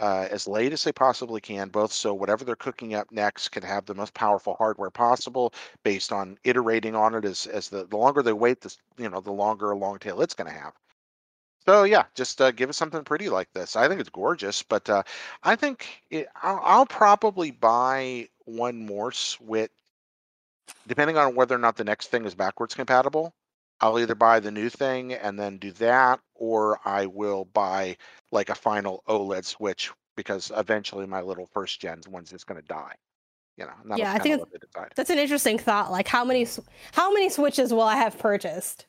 uh, 0.00 0.26
as 0.30 0.46
late 0.48 0.72
as 0.72 0.82
they 0.84 0.92
possibly 0.92 1.40
can, 1.40 1.68
both 1.68 1.92
so 1.92 2.14
whatever 2.14 2.44
they're 2.44 2.56
cooking 2.56 2.94
up 2.94 3.10
next 3.12 3.48
can 3.50 3.62
have 3.62 3.84
the 3.86 3.94
most 3.94 4.14
powerful 4.14 4.54
hardware 4.54 4.90
possible, 4.90 5.52
based 5.84 6.12
on 6.12 6.38
iterating 6.44 6.94
on 6.96 7.14
it. 7.14 7.24
As 7.24 7.46
as 7.46 7.68
the, 7.68 7.84
the 7.86 7.96
longer 7.96 8.22
they 8.22 8.32
wait, 8.32 8.60
this 8.62 8.78
you 8.98 9.08
know, 9.10 9.20
the 9.20 9.32
longer 9.32 9.70
a 9.70 9.76
long 9.76 9.98
tail 9.98 10.20
it's 10.22 10.34
going 10.34 10.50
to 10.52 10.58
have. 10.58 10.72
So 11.66 11.84
yeah, 11.84 12.04
just 12.14 12.40
uh, 12.40 12.50
give 12.52 12.70
us 12.70 12.76
something 12.76 13.04
pretty 13.04 13.28
like 13.28 13.52
this. 13.52 13.76
I 13.76 13.88
think 13.88 14.00
it's 14.00 14.10
gorgeous, 14.10 14.62
but 14.62 14.88
uh, 14.88 15.02
I 15.42 15.56
think 15.56 16.02
it, 16.10 16.28
I'll, 16.42 16.60
I'll 16.62 16.86
probably 16.86 17.50
buy 17.50 18.28
one 18.44 18.86
more 18.86 19.12
Switch, 19.12 19.70
depending 20.86 21.18
on 21.18 21.34
whether 21.34 21.54
or 21.54 21.58
not 21.58 21.76
the 21.76 21.84
next 21.84 22.08
thing 22.08 22.24
is 22.24 22.34
backwards 22.34 22.74
compatible. 22.74 23.34
I'll 23.80 23.98
either 23.98 24.14
buy 24.14 24.40
the 24.40 24.50
new 24.50 24.68
thing 24.68 25.14
and 25.14 25.38
then 25.38 25.58
do 25.58 25.72
that, 25.72 26.20
or 26.34 26.78
I 26.84 27.06
will 27.06 27.46
buy 27.46 27.96
like 28.30 28.50
a 28.50 28.54
final 28.54 29.02
OLED 29.08 29.44
Switch 29.44 29.90
because 30.16 30.52
eventually 30.56 31.06
my 31.06 31.22
little 31.22 31.46
first 31.46 31.80
gen 31.80 32.00
one's 32.08 32.30
just 32.30 32.46
going 32.46 32.60
to 32.60 32.66
die. 32.66 32.94
You 33.56 33.66
know, 33.66 33.96
Yeah, 33.96 34.12
I 34.12 34.18
think. 34.18 34.42
That's 34.94 35.10
an 35.10 35.18
interesting 35.18 35.58
thought. 35.58 35.90
Like 35.90 36.08
how 36.08 36.24
many 36.24 36.46
how 36.92 37.12
many 37.12 37.28
switches 37.28 37.72
will 37.72 37.82
I 37.82 37.96
have 37.96 38.18
purchased 38.18 38.86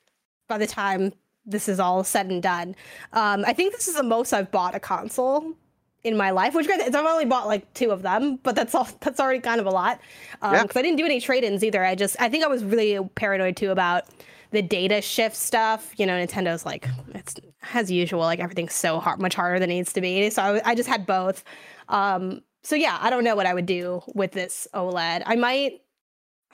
by 0.47 0.57
the 0.57 0.67
time 0.67 1.13
this 1.45 1.67
is 1.69 1.79
all 1.79 2.03
said 2.03 2.27
and 2.27 2.41
done? 2.43 2.75
Um, 3.13 3.43
I 3.47 3.53
think 3.53 3.73
this 3.73 3.87
is 3.87 3.95
the 3.95 4.03
most 4.03 4.33
I've 4.33 4.51
bought 4.51 4.75
a 4.75 4.79
console 4.79 5.53
in 6.03 6.17
my 6.17 6.31
life, 6.31 6.55
which 6.55 6.67
I've 6.67 6.95
only 6.95 7.25
bought 7.25 7.45
like 7.47 7.71
two 7.73 7.91
of 7.91 8.01
them, 8.01 8.37
but 8.43 8.55
that's 8.55 8.73
all 8.73 8.87
that's 9.01 9.19
already 9.19 9.39
kind 9.39 9.59
of 9.59 9.67
a 9.67 9.71
lot. 9.71 9.99
Um, 10.41 10.53
Yeah. 10.53 10.61
because 10.63 10.77
I 10.77 10.81
didn't 10.81 10.97
do 10.97 11.05
any 11.05 11.21
trade-ins 11.21 11.63
either. 11.63 11.83
I 11.83 11.95
just 11.95 12.15
I 12.19 12.27
think 12.29 12.43
I 12.43 12.47
was 12.47 12.63
really 12.63 12.99
paranoid 13.15 13.55
too 13.57 13.71
about 13.71 14.05
the 14.51 14.61
data 14.61 15.01
shift 15.01 15.35
stuff. 15.35 15.93
You 15.97 16.05
know, 16.07 16.13
Nintendo's 16.13 16.65
like 16.65 16.87
it's 17.13 17.35
as 17.73 17.91
usual, 17.91 18.21
like 18.21 18.39
everything's 18.39 18.73
so 18.73 18.99
hard, 18.99 19.19
much 19.21 19.35
harder 19.35 19.59
than 19.59 19.69
it 19.69 19.75
needs 19.75 19.93
to 19.93 20.01
be. 20.01 20.29
So 20.31 20.41
I, 20.41 20.71
I 20.71 20.75
just 20.75 20.89
had 20.89 21.05
both. 21.05 21.43
Um, 21.87 22.41
so 22.63 22.75
yeah, 22.75 22.97
I 22.99 23.09
don't 23.09 23.23
know 23.23 23.35
what 23.35 23.45
I 23.45 23.53
would 23.53 23.65
do 23.65 24.01
with 24.15 24.31
this 24.31 24.67
OLED. 24.73 25.23
I 25.25 25.35
might, 25.35 25.81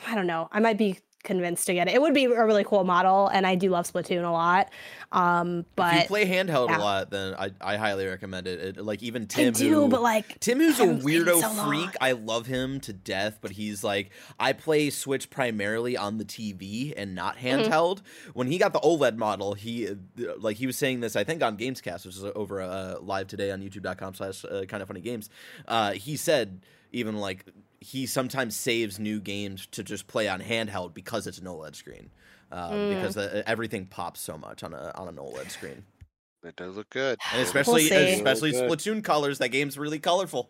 I 0.06 0.14
don't 0.16 0.28
know, 0.28 0.48
I 0.52 0.60
might 0.60 0.78
be 0.78 1.00
convinced 1.28 1.68
to 1.68 1.76
get 1.76 1.88
it. 1.88 1.94
It 1.94 2.02
would 2.02 2.16
be 2.16 2.26
a 2.26 2.46
really 2.46 2.64
cool 2.64 2.84
model, 2.84 3.28
and 3.28 3.46
I 3.46 3.54
do 3.54 3.70
love 3.70 3.86
Splatoon 3.92 4.24
a 4.24 4.32
lot. 4.32 4.72
Um, 5.12 5.66
but 5.76 5.94
if 5.94 6.02
you 6.02 6.08
play 6.08 6.26
handheld 6.26 6.70
yeah. 6.70 6.78
a 6.78 6.80
lot, 6.80 7.12
then 7.12 7.36
I, 7.38 7.52
I 7.62 7.78
highly 7.78 8.08
recommend 8.08 8.48
it. 8.48 8.78
it. 8.78 8.84
Like 8.84 9.04
even 9.04 9.28
Tim, 9.28 9.50
I 9.50 9.52
do, 9.52 9.74
who, 9.74 9.88
but 9.88 10.02
like 10.02 10.40
Tim, 10.40 10.58
who's 10.58 10.80
a 10.80 10.86
played 10.86 10.98
it 10.98 11.04
weirdo 11.04 11.42
so 11.42 11.50
freak, 11.66 11.82
long. 11.86 11.94
I 12.02 12.12
love 12.14 12.48
him 12.48 12.80
to 12.82 12.94
death. 12.94 13.38
But 13.42 13.52
he's 13.52 13.84
like, 13.84 14.10
I 14.40 14.54
play 14.54 14.90
Switch 14.90 15.30
primarily 15.30 15.96
on 15.96 16.18
the 16.18 16.26
TV 16.26 16.94
and 16.98 17.14
not 17.16 17.38
Mm-hmm. 17.38 17.72
handheld. 17.72 18.02
When 18.34 18.48
he 18.48 18.58
got 18.58 18.74
the 18.74 18.80
OLED 18.80 19.18
model, 19.18 19.54
he 19.54 19.90
like 20.38 20.58
he 20.58 20.66
was 20.66 20.78
saying 20.78 21.02
this, 21.02 21.16
I 21.16 21.24
think 21.24 21.44
on 21.44 21.58
Gamescast, 21.58 22.06
which 22.06 22.16
is 22.16 22.24
over 22.24 22.62
uh, 22.62 22.96
live 23.02 23.28
today 23.28 23.52
on 23.52 23.62
YouTube.com/slash 23.62 24.46
uh, 24.46 24.66
Kind 24.66 24.82
of 24.82 24.88
Funny 24.88 25.02
Games. 25.02 25.30
Uh, 25.68 25.92
he 25.92 26.16
said 26.18 26.62
even 26.92 27.18
like 27.18 27.46
he 27.80 28.06
sometimes 28.06 28.56
saves 28.56 29.00
new 29.00 29.20
games 29.20 29.68
to 29.68 29.84
just 29.84 30.08
play 30.08 30.28
on 30.28 30.42
handheld 30.42 30.94
because 30.94 31.28
it's 31.28 31.38
an 31.38 31.46
OLED 31.46 31.76
screen. 31.76 32.10
Um, 32.52 32.72
Mm. 32.72 32.96
Because 32.96 33.16
the, 33.16 33.48
everything 33.48 33.86
pops 33.86 34.22
so 34.22 34.38
much 34.38 34.64
on 34.64 34.74
a 34.74 34.92
on 34.96 35.08
an 35.10 35.16
OLED 35.18 35.50
screen, 35.52 35.84
It 36.44 36.56
does 36.56 36.76
look 36.78 36.90
good. 36.90 37.20
and 37.34 37.42
especially 37.42 37.84
see. 37.90 38.14
especially 38.14 38.54
Splatoon 38.54 39.04
colors. 39.04 39.38
That 39.40 39.50
game's 39.50 39.78
really 39.78 40.00
colorful. 40.00 40.50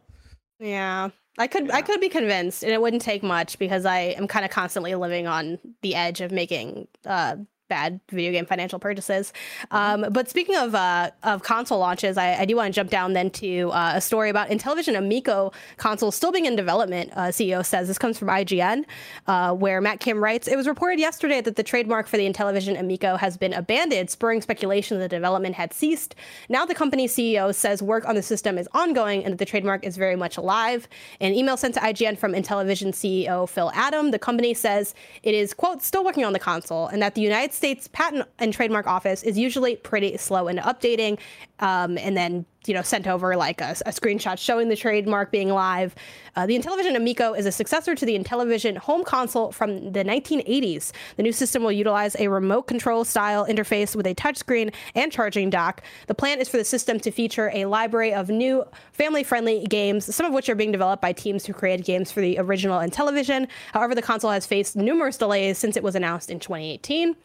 Yeah. 0.59 1.09
I 1.39 1.47
could 1.47 1.69
I 1.71 1.81
could 1.81 1.99
be 2.01 2.09
convinced 2.09 2.63
and 2.63 2.71
it 2.71 2.81
wouldn't 2.81 3.01
take 3.03 3.21
much 3.23 3.59
because 3.59 3.85
I 3.85 3.99
am 3.99 4.27
kind 4.27 4.43
of 4.45 4.49
constantly 4.51 4.95
living 4.95 5.27
on 5.27 5.59
the 5.83 5.93
edge 5.95 6.19
of 6.21 6.31
making 6.31 6.87
uh 7.05 7.35
bad 7.67 7.99
video 8.09 8.31
game 8.31 8.45
financial 8.45 8.79
purchases. 8.79 9.33
Um, 9.71 10.05
but 10.11 10.29
speaking 10.29 10.55
of 10.55 10.75
uh, 10.75 11.11
of 11.23 11.43
console 11.43 11.79
launches, 11.79 12.17
I, 12.17 12.35
I 12.35 12.45
do 12.45 12.55
want 12.55 12.73
to 12.73 12.75
jump 12.75 12.89
down 12.89 13.13
then 13.13 13.29
to 13.31 13.69
uh, 13.71 13.93
a 13.95 14.01
story 14.01 14.29
about 14.29 14.49
Intellivision 14.49 14.97
Amico 14.97 15.51
console 15.77 16.11
still 16.11 16.31
being 16.31 16.45
in 16.45 16.55
development. 16.55 17.11
Uh, 17.15 17.27
CEO 17.27 17.65
says 17.65 17.87
this 17.87 17.97
comes 17.97 18.17
from 18.17 18.29
IGN, 18.29 18.85
uh, 19.27 19.53
where 19.53 19.81
Matt 19.81 19.99
Kim 19.99 20.23
writes, 20.23 20.47
"It 20.47 20.55
was 20.55 20.67
reported 20.67 20.99
yesterday 20.99 21.41
that 21.41 21.55
the 21.55 21.63
trademark 21.63 22.07
for 22.07 22.17
the 22.17 22.31
Intellivision 22.31 22.79
Amico 22.79 23.17
has 23.17 23.37
been 23.37 23.53
abandoned, 23.53 24.09
spurring 24.09 24.41
speculation 24.41 24.99
that 24.99 25.09
development 25.09 25.55
had 25.55 25.73
ceased. 25.73 26.15
Now 26.49 26.65
the 26.65 26.75
company 26.75 27.07
CEO 27.07 27.53
says 27.53 27.81
work 27.81 28.07
on 28.07 28.15
the 28.15 28.21
system 28.21 28.57
is 28.57 28.67
ongoing 28.73 29.23
and 29.23 29.33
that 29.33 29.37
the 29.39 29.45
trademark 29.45 29.85
is 29.85 29.97
very 29.97 30.15
much 30.15 30.37
alive. 30.37 30.87
An 31.19 31.33
email 31.33 31.57
sent 31.57 31.73
to 31.75 31.79
IGN 31.79 32.17
from 32.17 32.33
Intellivision 32.33 32.93
CEO 32.93 33.47
Phil 33.49 33.71
Adam, 33.73 34.11
the 34.11 34.19
company 34.19 34.53
says 34.53 34.93
it 35.23 35.33
is 35.33 35.53
quote 35.53 35.81
still 35.81 36.03
working 36.03 36.25
on 36.25 36.33
the 36.33 36.39
console 36.39 36.87
and 36.87 37.01
that 37.01 37.15
the 37.15 37.21
United 37.21 37.53
States 37.57 37.89
Patent 37.91 38.25
and 38.39 38.53
Trademark 38.53 38.87
Office 38.87 39.23
is 39.23 39.37
usually 39.37 39.75
pretty 39.75 40.15
slow 40.17 40.47
in 40.47 40.57
updating, 40.57 41.19
um, 41.59 41.97
and 41.97 42.15
then 42.15 42.45
you 42.67 42.73
know 42.73 42.81
sent 42.81 43.07
over 43.07 43.35
like 43.35 43.61
a, 43.61 43.71
a 43.85 43.91
screenshot 43.91 44.37
showing 44.37 44.69
the 44.69 44.75
trademark 44.75 45.31
being 45.31 45.49
live. 45.49 45.95
Uh, 46.35 46.45
the 46.45 46.57
Intellivision 46.57 46.95
Amico 46.95 47.33
is 47.33 47.45
a 47.45 47.51
successor 47.51 47.95
to 47.95 48.05
the 48.05 48.17
Intellivision 48.17 48.77
home 48.77 49.03
console 49.03 49.51
from 49.51 49.91
the 49.91 50.03
1980s. 50.03 50.91
The 51.15 51.23
new 51.23 51.31
system 51.31 51.63
will 51.63 51.71
utilize 51.71 52.15
a 52.19 52.27
remote 52.27 52.63
control 52.63 53.03
style 53.03 53.45
interface 53.47 53.95
with 53.95 54.05
a 54.05 54.13
touchscreen 54.13 54.73
and 54.93 55.11
charging 55.11 55.49
dock. 55.49 55.81
The 56.05 56.15
plan 56.15 56.39
is 56.39 56.47
for 56.47 56.57
the 56.57 56.65
system 56.65 56.99
to 56.99 57.11
feature 57.11 57.49
a 57.53 57.65
library 57.65 58.13
of 58.13 58.29
new 58.29 58.63
family-friendly 58.91 59.65
games, 59.65 60.13
some 60.13 60.25
of 60.25 60.33
which 60.33 60.47
are 60.47 60.55
being 60.55 60.71
developed 60.71 61.01
by 61.01 61.11
teams 61.11 61.45
who 61.45 61.53
created 61.53 61.85
games 61.85 62.11
for 62.11 62.21
the 62.21 62.37
original 62.37 62.79
Intellivision. 62.79 63.47
However, 63.73 63.95
the 63.95 64.01
console 64.01 64.31
has 64.31 64.45
faced 64.45 64.75
numerous 64.75 65.17
delays 65.17 65.57
since 65.57 65.75
it 65.75 65.83
was 65.83 65.95
announced 65.95 66.29
in 66.29 66.39
2018. 66.39 67.15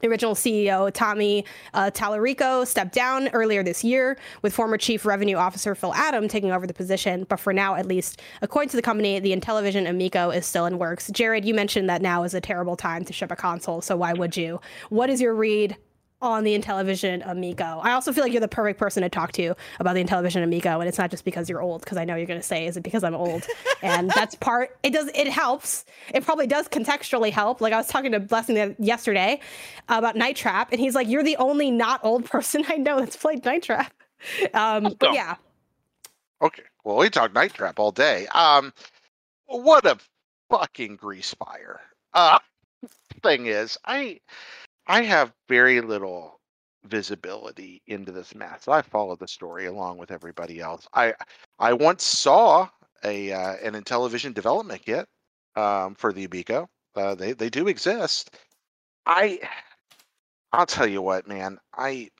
The 0.00 0.08
original 0.10 0.34
CEO, 0.34 0.92
Tommy 0.92 1.46
uh, 1.72 1.90
Tallarico, 1.90 2.66
stepped 2.66 2.92
down 2.92 3.28
earlier 3.28 3.62
this 3.62 3.82
year, 3.82 4.18
with 4.42 4.52
former 4.52 4.76
Chief 4.76 5.06
Revenue 5.06 5.36
Officer 5.36 5.74
Phil 5.74 5.94
Adam 5.94 6.28
taking 6.28 6.52
over 6.52 6.66
the 6.66 6.74
position. 6.74 7.24
But 7.26 7.40
for 7.40 7.54
now, 7.54 7.74
at 7.76 7.86
least, 7.86 8.20
according 8.42 8.68
to 8.70 8.76
the 8.76 8.82
company, 8.82 9.18
the 9.18 9.34
Intellivision 9.34 9.88
Amico 9.88 10.28
is 10.28 10.44
still 10.44 10.66
in 10.66 10.78
works. 10.78 11.10
Jared, 11.10 11.46
you 11.46 11.54
mentioned 11.54 11.88
that 11.88 12.02
now 12.02 12.22
is 12.24 12.34
a 12.34 12.40
terrible 12.40 12.76
time 12.76 13.04
to 13.06 13.14
ship 13.14 13.30
a 13.30 13.36
console, 13.36 13.80
so 13.80 13.96
why 13.96 14.12
would 14.12 14.36
you? 14.36 14.60
What 14.90 15.08
is 15.08 15.22
your 15.22 15.34
read 15.34 15.76
on 16.28 16.44
the 16.44 16.58
Intellivision 16.58 17.22
Amico? 17.28 17.80
I 17.82 17.92
also 17.92 18.12
feel 18.12 18.24
like 18.24 18.32
you're 18.32 18.40
the 18.40 18.48
perfect 18.48 18.78
person 18.78 19.02
to 19.02 19.08
talk 19.08 19.32
to 19.32 19.54
about 19.80 19.94
the 19.94 20.04
Intellivision 20.04 20.42
Amico, 20.42 20.80
and 20.80 20.88
it's 20.88 20.98
not 20.98 21.10
just 21.10 21.24
because 21.24 21.48
you're 21.48 21.62
old, 21.62 21.82
because 21.82 21.98
I 21.98 22.04
know 22.04 22.16
you're 22.16 22.26
going 22.26 22.40
to 22.40 22.46
say, 22.46 22.66
"Is 22.66 22.76
it 22.76 22.82
because 22.82 23.04
I'm 23.04 23.14
old?" 23.14 23.46
and 23.82 24.10
that's 24.10 24.34
part. 24.34 24.76
It 24.82 24.90
does. 24.92 25.10
It 25.14 25.28
helps. 25.28 25.84
It 26.12 26.24
probably 26.24 26.46
does 26.46 26.68
contextually 26.68 27.30
help. 27.30 27.60
Like 27.60 27.72
I 27.72 27.76
was 27.76 27.88
talking 27.88 28.12
to 28.12 28.20
Blessing 28.20 28.76
yesterday 28.78 29.40
about 29.88 30.16
Night 30.16 30.36
Trap, 30.36 30.70
and 30.72 30.80
he's 30.80 30.94
like, 30.94 31.08
"You're 31.08 31.24
the 31.24 31.36
only 31.36 31.70
not 31.70 32.00
old 32.04 32.24
person 32.30 32.64
I 32.68 32.76
know 32.76 32.98
that's 33.00 33.16
played 33.16 33.44
Night 33.44 33.62
Trap." 33.62 33.92
Um, 34.54 34.94
but 34.98 35.12
yeah, 35.12 35.36
Okay. 36.44 36.62
Well, 36.84 36.96
we 36.96 37.08
talk 37.08 37.32
night 37.32 37.54
trap 37.54 37.78
all 37.78 37.90
day. 37.90 38.26
Um, 38.28 38.72
what 39.46 39.86
a 39.86 39.96
fucking 40.50 40.96
grease 40.96 41.34
fire. 41.34 41.80
Uh, 42.12 42.38
thing 43.22 43.46
is, 43.46 43.78
I, 43.86 44.20
I 44.86 45.02
have 45.02 45.32
very 45.48 45.80
little 45.80 46.40
visibility 46.84 47.82
into 47.86 48.12
this 48.12 48.34
mess. 48.34 48.68
I 48.68 48.82
followed 48.82 49.18
the 49.18 49.28
story 49.28 49.66
along 49.66 49.98
with 49.98 50.10
everybody 50.10 50.60
else. 50.60 50.86
I, 50.92 51.14
I 51.58 51.72
once 51.72 52.04
saw 52.04 52.68
a 53.02 53.32
uh, 53.32 53.56
an 53.62 53.74
Intellivision 53.74 54.34
development 54.34 54.82
kit 54.84 55.08
um, 55.56 55.94
for 55.94 56.12
the 56.12 56.24
Amico. 56.24 56.68
Uh, 56.94 57.14
they 57.14 57.32
they 57.32 57.50
do 57.50 57.68
exist. 57.68 58.36
I, 59.06 59.40
I'll 60.52 60.66
tell 60.66 60.86
you 60.86 61.02
what, 61.02 61.26
man. 61.26 61.58
I 61.76 62.10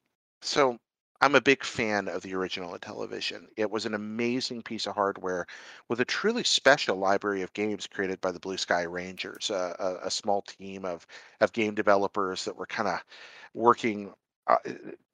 so 0.43 0.79
I'm 1.25 1.35
a 1.35 1.41
big 1.41 1.65
fan 1.65 2.09
of 2.09 2.21
the 2.21 2.35
original 2.35 2.79
Intellivision. 2.79 3.47
It 3.57 3.71
was 3.71 3.87
an 3.87 3.95
amazing 3.95 4.61
piece 4.61 4.87
of 4.87 4.95
hardware 4.95 5.47
with 5.89 5.99
a 6.01 6.05
truly 6.05 6.45
special 6.45 6.99
library 6.99 7.41
of 7.41 7.55
games 7.55 7.87
created 7.87 8.21
by 8.21 8.31
the 8.31 8.39
Blue 8.39 8.59
Sky 8.59 8.83
Rangers, 8.83 9.51
uh, 9.51 9.75
a, 9.79 10.09
a 10.09 10.11
small 10.11 10.43
team 10.43 10.85
of 10.85 11.07
of 11.41 11.51
game 11.55 11.75
developers 11.75 12.45
that 12.45 12.55
were 12.55 12.67
kind 12.67 12.91
of 12.91 13.03
working. 13.55 14.13
Uh, 14.47 14.57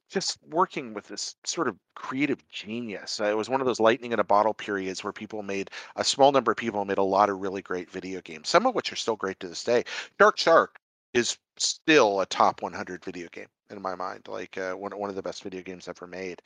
just 0.09 0.37
working 0.49 0.93
with 0.93 1.07
this 1.07 1.37
sort 1.45 1.69
of 1.69 1.77
creative 1.95 2.45
genius. 2.49 3.21
Uh, 3.21 3.27
it 3.27 3.37
was 3.37 3.47
one 3.47 3.61
of 3.61 3.65
those 3.67 3.79
lightning 3.79 4.11
in 4.11 4.19
a 4.19 4.23
bottle 4.25 4.53
periods 4.53 5.05
where 5.05 5.13
people 5.13 5.41
made 5.41 5.71
a 5.95 6.03
small 6.03 6.33
number 6.33 6.51
of 6.51 6.57
people 6.57 6.83
made 6.83 6.97
a 6.97 7.03
lot 7.03 7.29
of 7.29 7.39
really 7.39 7.61
great 7.61 7.89
video 7.89 8.19
games, 8.19 8.49
some 8.49 8.67
of 8.67 8.75
which 8.75 8.91
are 8.91 8.97
still 8.97 9.15
great 9.15 9.39
to 9.39 9.47
this 9.47 9.63
day. 9.63 9.85
Shark 10.19 10.37
Shark 10.37 10.77
is 11.13 11.37
still 11.55 12.19
a 12.19 12.25
top 12.25 12.61
100 12.61 13.05
video 13.05 13.29
game 13.29 13.47
in 13.71 13.81
my 13.81 13.95
mind, 13.95 14.27
like 14.27 14.57
uh, 14.57 14.73
one 14.73 14.97
one 14.97 15.09
of 15.09 15.15
the 15.15 15.21
best 15.21 15.43
video 15.43 15.61
games 15.61 15.87
ever 15.87 16.07
made. 16.07 16.41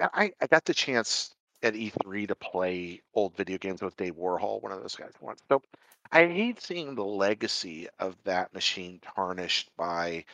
I, 0.00 0.32
I 0.40 0.46
got 0.46 0.64
the 0.64 0.74
chance 0.74 1.34
at 1.62 1.74
E3 1.74 2.28
to 2.28 2.34
play 2.34 3.02
old 3.14 3.36
video 3.36 3.58
games 3.58 3.82
with 3.82 3.96
Dave 3.96 4.16
Warhol, 4.16 4.62
one 4.62 4.72
of 4.72 4.80
those 4.80 4.96
guys 4.96 5.12
once. 5.20 5.40
So 5.48 5.62
I 6.10 6.26
hate 6.26 6.60
seeing 6.60 6.94
the 6.94 7.04
legacy 7.04 7.88
of 7.98 8.16
that 8.24 8.52
machine 8.52 9.00
tarnished 9.14 9.70
by 9.76 10.24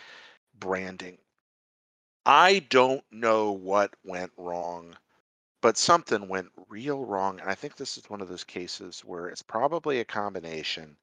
branding. 0.58 1.18
I 2.24 2.60
don't 2.70 3.04
know 3.10 3.52
what 3.52 3.94
went 4.04 4.32
wrong, 4.36 4.96
but 5.60 5.76
something 5.76 6.28
went 6.28 6.48
real 6.68 7.04
wrong. 7.04 7.40
And 7.40 7.50
I 7.50 7.54
think 7.54 7.76
this 7.76 7.96
is 7.96 8.08
one 8.10 8.20
of 8.20 8.28
those 8.28 8.44
cases 8.44 9.00
where 9.00 9.28
it's 9.28 9.42
probably 9.42 10.00
a 10.00 10.04
combination 10.04 10.96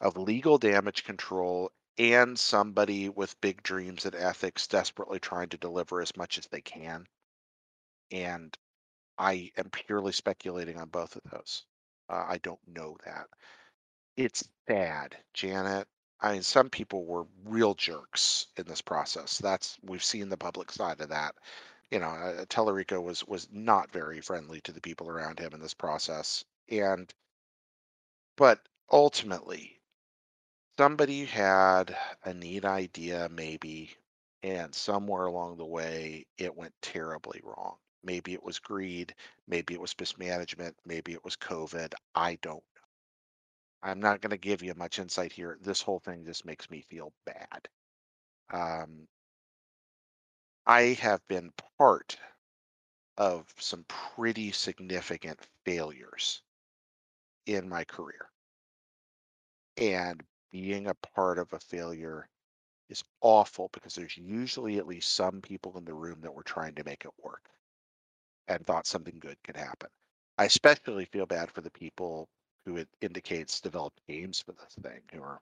of 0.00 0.16
legal 0.16 0.58
damage 0.58 1.04
control 1.04 1.70
and 1.98 2.38
somebody 2.38 3.08
with 3.08 3.40
big 3.40 3.62
dreams 3.62 4.04
and 4.06 4.14
ethics 4.14 4.66
desperately 4.66 5.18
trying 5.18 5.48
to 5.50 5.56
deliver 5.56 6.00
as 6.02 6.16
much 6.16 6.38
as 6.38 6.46
they 6.46 6.60
can. 6.60 7.06
And 8.10 8.56
I 9.18 9.50
am 9.56 9.70
purely 9.70 10.12
speculating 10.12 10.78
on 10.78 10.88
both 10.88 11.16
of 11.16 11.22
those. 11.30 11.64
Uh, 12.08 12.24
I 12.28 12.38
don't 12.38 12.60
know 12.66 12.96
that. 13.04 13.28
It's 14.16 14.48
bad, 14.66 15.16
Janet. 15.34 15.88
I 16.20 16.32
mean, 16.32 16.42
some 16.42 16.70
people 16.70 17.04
were 17.04 17.26
real 17.44 17.74
jerks 17.74 18.46
in 18.56 18.66
this 18.66 18.80
process. 18.82 19.38
That's 19.38 19.78
we've 19.82 20.04
seen 20.04 20.28
the 20.28 20.36
public 20.36 20.70
side 20.72 21.00
of 21.00 21.10
that. 21.10 21.34
You 21.90 22.00
know, 22.00 22.08
uh, 22.08 22.44
Tallarico 22.46 23.02
was 23.02 23.24
was 23.26 23.48
not 23.52 23.92
very 23.92 24.20
friendly 24.20 24.60
to 24.62 24.72
the 24.72 24.80
people 24.80 25.08
around 25.08 25.38
him 25.38 25.52
in 25.54 25.60
this 25.60 25.74
process, 25.74 26.44
and 26.70 27.12
but 28.36 28.60
ultimately, 28.90 29.75
somebody 30.78 31.24
had 31.24 31.96
a 32.24 32.32
neat 32.34 32.64
idea, 32.64 33.28
maybe, 33.30 33.90
and 34.42 34.74
somewhere 34.74 35.26
along 35.26 35.56
the 35.56 35.64
way, 35.66 36.26
it 36.38 36.54
went 36.56 36.74
terribly 36.82 37.40
wrong. 37.44 37.76
Maybe 38.02 38.34
it 38.34 38.42
was 38.42 38.58
greed, 38.58 39.14
maybe 39.48 39.74
it 39.74 39.80
was 39.80 39.94
mismanagement, 39.98 40.76
maybe 40.84 41.12
it 41.12 41.24
was 41.24 41.36
COVID. 41.36 41.94
I 42.14 42.38
don't 42.42 42.56
know. 42.56 42.82
I'm 43.82 44.00
not 44.00 44.20
going 44.20 44.30
to 44.30 44.36
give 44.36 44.62
you 44.62 44.74
much 44.74 44.98
insight 44.98 45.32
here. 45.32 45.58
This 45.60 45.80
whole 45.80 46.00
thing 46.00 46.24
just 46.24 46.44
makes 46.44 46.70
me 46.70 46.82
feel 46.82 47.12
bad. 47.24 47.68
Um, 48.52 49.06
I 50.66 50.94
have 51.00 51.26
been 51.28 51.52
part 51.78 52.16
of 53.16 53.46
some 53.58 53.84
pretty 53.88 54.52
significant 54.52 55.40
failures 55.64 56.42
in 57.46 57.68
my 57.68 57.84
career. 57.84 58.30
And 59.76 60.22
being 60.52 60.86
a 60.88 60.94
part 60.94 61.38
of 61.38 61.52
a 61.52 61.60
failure 61.60 62.28
is 62.88 63.04
awful 63.22 63.68
because 63.72 63.94
there's 63.94 64.16
usually 64.18 64.78
at 64.78 64.86
least 64.88 65.14
some 65.14 65.42
people 65.42 65.78
in 65.78 65.84
the 65.84 65.94
room 65.94 66.20
that 66.22 66.34
were 66.34 66.42
trying 66.44 66.74
to 66.76 66.84
make 66.84 67.04
it 67.04 67.12
work 67.18 67.50
and 68.48 68.66
thought 68.66 68.86
something 68.86 69.18
good 69.20 69.42
could 69.44 69.56
happen. 69.56 69.88
I 70.38 70.44
especially 70.46 71.04
feel 71.06 71.26
bad 71.26 71.50
for 71.50 71.60
the 71.60 71.70
people 71.70 72.28
who 72.64 72.76
it 72.76 72.88
indicates 73.00 73.60
developed 73.60 74.00
games 74.08 74.40
for 74.40 74.52
this 74.52 74.74
thing 74.82 75.02
who 75.12 75.22
are 75.22 75.40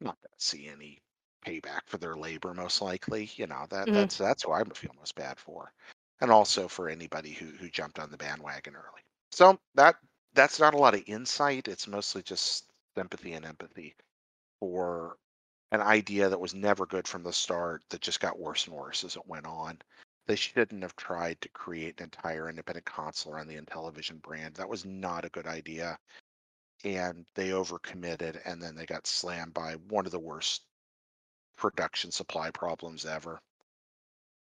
not 0.00 0.18
going 0.22 0.32
to 0.38 0.44
see 0.44 0.68
any 0.68 1.02
payback 1.46 1.82
for 1.86 1.98
their 1.98 2.16
labor 2.16 2.54
most 2.54 2.82
likely 2.82 3.30
you 3.36 3.46
know 3.46 3.66
that 3.70 3.88
Mhm. 3.88 3.92
that's 3.92 4.18
that's 4.18 4.42
who 4.42 4.52
i 4.52 4.62
feel 4.74 4.92
most 4.98 5.14
bad 5.14 5.38
for 5.38 5.72
and 6.20 6.30
also 6.32 6.68
for 6.68 6.88
anybody 6.88 7.32
who 7.32 7.46
who 7.46 7.68
jumped 7.70 7.98
on 7.98 8.10
the 8.10 8.16
bandwagon 8.16 8.74
early 8.76 9.02
so 9.32 9.58
that 9.74 9.96
that's 10.34 10.58
not 10.60 10.74
a 10.74 10.78
lot 10.78 10.94
of 10.94 11.04
insight 11.06 11.68
it's 11.68 11.86
mostly 11.88 12.22
just 12.22 12.72
sympathy 12.96 13.32
and 13.34 13.46
empathy 13.46 13.94
for 14.60 15.16
an 15.72 15.80
idea 15.80 16.28
that 16.28 16.40
was 16.40 16.54
never 16.54 16.86
good 16.86 17.08
from 17.08 17.22
the 17.22 17.32
start 17.32 17.82
that 17.90 18.00
just 18.00 18.20
got 18.20 18.38
worse 18.38 18.66
and 18.66 18.76
worse 18.76 19.04
as 19.04 19.16
it 19.16 19.26
went 19.26 19.46
on 19.46 19.78
they 20.26 20.36
shouldn't 20.36 20.82
have 20.82 20.96
tried 20.96 21.40
to 21.40 21.48
create 21.50 22.00
an 22.00 22.04
entire 22.04 22.48
independent 22.48 22.84
console 22.84 23.32
around 23.32 23.46
the 23.46 23.60
Intellivision 23.60 24.20
brand. 24.22 24.54
That 24.56 24.68
was 24.68 24.84
not 24.84 25.24
a 25.24 25.30
good 25.30 25.46
idea. 25.46 25.98
And 26.84 27.26
they 27.34 27.50
overcommitted 27.50 28.40
and 28.44 28.60
then 28.60 28.74
they 28.74 28.86
got 28.86 29.06
slammed 29.06 29.54
by 29.54 29.74
one 29.88 30.04
of 30.04 30.12
the 30.12 30.18
worst 30.18 30.62
production 31.56 32.10
supply 32.10 32.50
problems 32.50 33.06
ever. 33.06 33.40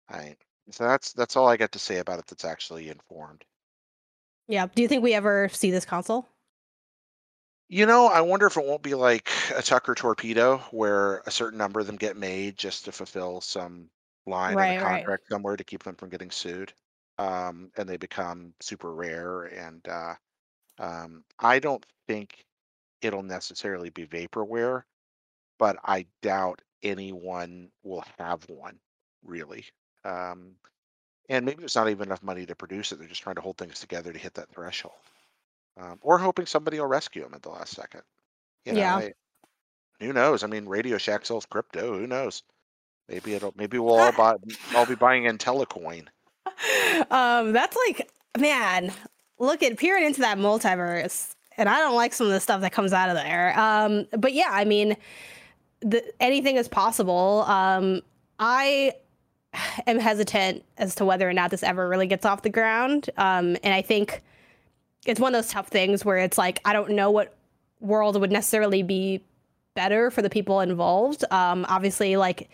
I 0.09 0.36
so 0.70 0.84
that's 0.84 1.12
that's 1.12 1.36
all 1.36 1.49
I 1.49 1.57
got 1.57 1.72
to 1.72 1.78
say 1.78 1.99
about 1.99 2.18
it 2.18 2.26
that's 2.26 2.44
actually 2.44 2.88
informed. 2.88 3.44
Yeah. 4.49 4.66
Do 4.74 4.82
you 4.82 4.88
think 4.88 5.03
we 5.03 5.14
ever 5.14 5.49
see 5.51 5.70
this 5.70 5.84
console? 5.84 6.26
You 7.69 7.85
know, 7.87 8.07
I 8.07 8.21
wonder 8.23 8.47
if 8.47 8.57
it 8.57 8.64
won't 8.64 8.83
be 8.83 8.95
like 8.95 9.31
a 9.55 9.62
Tucker 9.62 9.95
torpedo 9.95 10.59
where 10.71 11.19
a 11.27 11.31
certain 11.31 11.59
number 11.59 11.81
of 11.81 11.87
them 11.87 11.97
get 11.97 12.16
made 12.16 12.57
just 12.57 12.85
to 12.87 12.93
fulfill 12.93 13.41
some 13.41 13.91
line 14.27 14.61
in 14.61 14.69
Right, 14.69 14.71
a 14.71 14.75
right. 14.81 15.12
contract 15.14 15.25
somewhere 15.31 15.57
to 15.57 15.64
keep 15.64 15.83
them 15.83 15.95
from 15.97 16.09
getting 16.09 16.31
sued. 16.31 16.73
Um, 17.19 17.71
and 17.77 17.89
they 17.89 17.97
become 17.97 18.55
super 18.61 18.95
rare. 18.95 19.43
And 19.45 19.87
uh, 19.87 20.14
um, 20.79 21.25
I 21.41 21.59
don't 21.61 21.87
think 22.09 22.47
it'll 23.03 23.23
necessarily 23.25 23.91
be 23.91 24.07
vaporware, 24.07 24.85
but 25.59 25.79
I 25.85 26.07
doubt 26.23 26.62
anyone 26.83 27.73
will 27.85 28.05
have 28.19 28.49
one 28.51 28.81
really. 29.25 29.66
Um, 30.05 30.59
and 31.29 31.47
maybe 31.47 31.61
there's 31.61 31.77
not 31.77 31.89
even 31.91 32.09
enough 32.09 32.23
money 32.23 32.47
to 32.47 32.57
produce 32.57 32.93
it. 32.93 32.99
They're 33.01 33.09
just 33.09 33.23
trying 33.23 33.37
to 33.37 33.43
hold 33.43 33.59
things 33.59 33.81
together 33.81 34.12
to 34.12 34.19
hit 34.19 34.35
that 34.35 34.51
threshold, 34.51 34.99
um, 35.79 35.99
or 36.03 36.18
hoping 36.18 36.47
somebody 36.47 36.79
will 36.81 36.87
rescue 36.87 37.24
him 37.24 37.35
at 37.35 37.43
the 37.43 37.51
last 37.51 37.74
second. 37.74 38.03
You 38.64 38.72
know, 38.72 38.79
Yeah. 38.81 38.97
I- 38.97 39.12
who 40.01 40.12
knows? 40.12 40.45
I 40.45 40.47
mean, 40.47 40.66
Radio 40.66 40.97
Shack 40.99 41.26
sells 41.26 41.45
crypto. 41.47 41.99
Who 41.99 42.07
knows? 42.07 42.43
Maybe 43.09 43.35
it'll. 43.35 43.53
Maybe 43.57 43.79
we'll 43.79 43.99
all 43.99 44.12
buy. 44.16 44.37
I'll 44.72 44.87
be 44.87 44.95
buying 44.95 45.24
IntelliCoin. 45.24 46.07
um, 47.11 47.53
that's 47.53 47.76
like, 47.87 48.11
man, 48.39 48.93
look 49.39 49.62
at 49.62 49.76
peering 49.76 50.05
into 50.05 50.20
that 50.20 50.39
multiverse, 50.39 51.35
and 51.57 51.68
I 51.68 51.79
don't 51.79 51.97
like 51.97 52.12
some 52.12 52.26
of 52.29 52.33
the 52.33 52.41
stuff 52.41 52.61
that 52.61 52.72
comes 52.72 52.93
out 52.93 53.09
of 53.09 53.16
there. 53.16 53.59
Um, 53.59 54.07
but 54.12 54.33
yeah, 54.35 54.51
I 54.51 54.64
mean, 54.64 54.97
the, 55.81 56.05
anything 56.20 56.57
is 56.57 56.68
possible. 56.68 57.45
Um, 57.49 58.03
I 58.39 58.93
am 59.87 59.99
hesitant 59.99 60.64
as 60.76 60.95
to 60.97 61.05
whether 61.05 61.29
or 61.29 61.33
not 61.33 61.51
this 61.51 61.62
ever 61.62 61.89
really 61.89 62.07
gets 62.07 62.24
off 62.24 62.43
the 62.43 62.51
ground. 62.51 63.11
Um, 63.16 63.57
and 63.64 63.74
I 63.74 63.83
think 63.83 64.22
it's 65.09 65.18
one 65.18 65.34
of 65.34 65.42
those 65.42 65.50
tough 65.50 65.68
things 65.68 66.04
where 66.04 66.18
it's 66.18 66.38
like 66.38 66.61
I 66.64 66.72
don't 66.72 66.90
know 66.90 67.11
what 67.11 67.34
world 67.80 68.20
would 68.20 68.30
necessarily 68.30 68.82
be 68.82 69.24
better 69.74 70.11
for 70.11 70.22
the 70.22 70.30
people 70.30 70.61
involved. 70.61 71.24
Um, 71.30 71.64
obviously, 71.68 72.16
like 72.16 72.50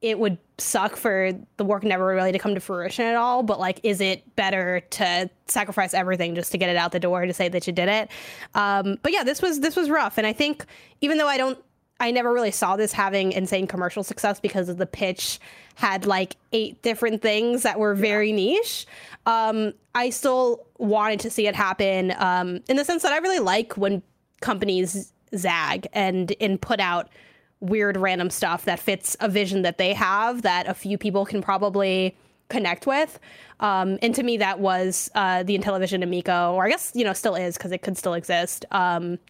it 0.00 0.18
would 0.18 0.36
suck 0.58 0.96
for 0.96 1.32
the 1.58 1.64
work 1.64 1.84
never 1.84 2.04
really 2.06 2.32
to 2.32 2.38
come 2.38 2.54
to 2.54 2.60
fruition 2.60 3.04
at 3.04 3.14
all. 3.14 3.44
But 3.44 3.60
like, 3.60 3.78
is 3.84 4.00
it 4.00 4.34
better 4.34 4.80
to 4.80 5.30
sacrifice 5.46 5.94
everything 5.94 6.34
just 6.34 6.50
to 6.52 6.58
get 6.58 6.68
it 6.68 6.76
out 6.76 6.90
the 6.90 6.98
door 6.98 7.24
to 7.24 7.32
say 7.32 7.48
that 7.48 7.66
you 7.68 7.72
did 7.72 7.88
it? 7.88 8.10
Um, 8.54 8.98
but 9.02 9.12
yeah, 9.12 9.22
this 9.22 9.40
was 9.40 9.60
this 9.60 9.76
was 9.76 9.88
rough, 9.88 10.18
and 10.18 10.26
I 10.26 10.32
think 10.32 10.66
even 11.00 11.18
though 11.18 11.28
I 11.28 11.36
don't. 11.36 11.58
I 12.02 12.10
never 12.10 12.32
really 12.32 12.50
saw 12.50 12.74
this 12.74 12.92
having 12.92 13.30
insane 13.30 13.68
commercial 13.68 14.02
success 14.02 14.40
because 14.40 14.68
of 14.68 14.76
the 14.76 14.86
pitch 14.86 15.38
had 15.76 16.04
like 16.04 16.36
eight 16.52 16.82
different 16.82 17.22
things 17.22 17.62
that 17.62 17.78
were 17.78 17.94
very 17.94 18.32
niche. 18.32 18.86
Um, 19.24 19.72
I 19.94 20.10
still 20.10 20.66
wanted 20.78 21.20
to 21.20 21.30
see 21.30 21.46
it 21.46 21.54
happen 21.54 22.12
um, 22.18 22.58
in 22.68 22.76
the 22.76 22.84
sense 22.84 23.04
that 23.04 23.12
I 23.12 23.18
really 23.18 23.38
like 23.38 23.76
when 23.76 24.02
companies 24.40 25.12
zag 25.36 25.86
and 25.92 26.34
and 26.40 26.60
put 26.60 26.80
out 26.80 27.08
weird 27.60 27.96
random 27.96 28.30
stuff 28.30 28.64
that 28.64 28.80
fits 28.80 29.16
a 29.20 29.28
vision 29.28 29.62
that 29.62 29.78
they 29.78 29.94
have 29.94 30.42
that 30.42 30.66
a 30.66 30.74
few 30.74 30.98
people 30.98 31.24
can 31.24 31.40
probably 31.40 32.16
connect 32.48 32.84
with. 32.84 33.20
Um, 33.60 34.00
and 34.02 34.12
to 34.16 34.24
me, 34.24 34.38
that 34.38 34.58
was 34.58 35.08
uh, 35.14 35.44
the 35.44 35.56
Intellivision 35.56 36.02
Amico, 36.02 36.52
or 36.54 36.66
I 36.66 36.68
guess 36.68 36.90
you 36.96 37.04
know 37.04 37.12
still 37.12 37.36
is 37.36 37.56
because 37.56 37.70
it 37.70 37.82
could 37.82 37.96
still 37.96 38.14
exist. 38.14 38.64
Um, 38.72 39.20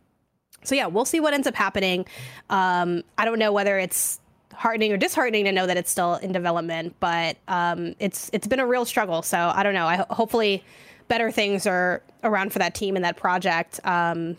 so 0.65 0.75
yeah, 0.75 0.87
we'll 0.87 1.05
see 1.05 1.21
what 1.21 1.35
ends 1.35 1.47
up 1.47 1.55
happening. 1.55 2.07
Um, 2.51 3.03
I 3.19 3.25
don't 3.25 3.39
know 3.39 3.53
whether 3.53 3.79
it's 3.79 4.21
heartening 4.55 4.93
or 4.93 4.97
disheartening 4.97 5.45
to 5.45 5.53
know 5.53 5.67
that 5.67 5.77
it's 5.77 5.91
still 5.91 6.15
in 6.17 6.33
development, 6.33 6.95
but 7.01 7.37
um, 7.49 7.95
it's 7.99 8.31
it's 8.33 8.47
been 8.47 8.61
a 8.61 8.67
real 8.67 8.85
struggle. 8.85 9.23
So 9.23 9.53
I 9.55 9.63
don't 9.63 9.75
know. 9.75 9.87
I 9.87 10.05
hopefully 10.11 10.65
better 11.09 11.31
things 11.31 11.67
are 11.67 12.03
around 12.23 12.53
for 12.53 12.59
that 12.59 12.75
team 12.75 12.97
and 12.97 13.05
that 13.05 13.17
project. 13.17 13.81
Um, 13.85 14.37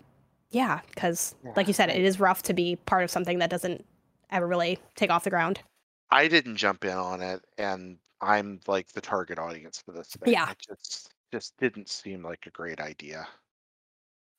yeah, 0.52 0.82
because 0.94 1.36
like 1.56 1.68
you 1.68 1.74
said, 1.74 1.90
it 1.90 2.02
is 2.02 2.20
rough 2.20 2.44
to 2.44 2.54
be 2.54 2.76
part 2.76 3.04
of 3.04 3.12
something 3.12 3.40
that 3.40 3.50
doesn't 3.50 3.86
ever 4.30 4.48
really 4.48 4.80
take 4.96 5.10
off 5.10 5.24
the 5.24 5.30
ground. 5.30 5.60
I 6.12 6.28
didn't 6.28 6.58
jump 6.58 6.86
in 6.86 6.92
on 6.92 7.22
it, 7.22 7.44
and 7.58 7.98
I'm 8.22 8.60
like 8.68 8.92
the 8.92 9.02
target 9.02 9.40
audience 9.40 9.82
for 9.84 9.94
this 9.94 10.10
thing. 10.10 10.32
Yeah. 10.32 10.52
It 10.52 10.60
just 10.60 11.12
just 11.32 11.58
didn't 11.58 11.90
seem 11.90 12.24
like 12.24 12.46
a 12.46 12.52
great 12.52 12.80
idea. 12.80 13.28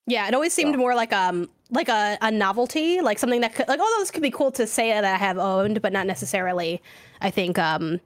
Yeah, 0.06 0.28
it 0.28 0.34
always 0.34 0.52
seemed 0.52 0.76
more 0.76 0.94
like 0.94 1.12
um 1.12 1.48
like 1.70 1.88
a, 1.88 2.18
a 2.20 2.30
novelty, 2.30 3.00
like 3.00 3.18
something 3.18 3.40
that 3.40 3.54
could 3.54 3.68
like 3.68 3.80
oh 3.82 3.96
this 4.00 4.10
could 4.10 4.22
be 4.22 4.30
cool 4.30 4.50
to 4.52 4.66
say 4.66 4.90
that 4.90 5.04
I 5.04 5.16
have 5.16 5.38
owned, 5.38 5.80
but 5.80 5.92
not 5.92 6.06
necessarily 6.06 6.82
I 7.20 7.30
think 7.30 7.58
um 7.58 8.00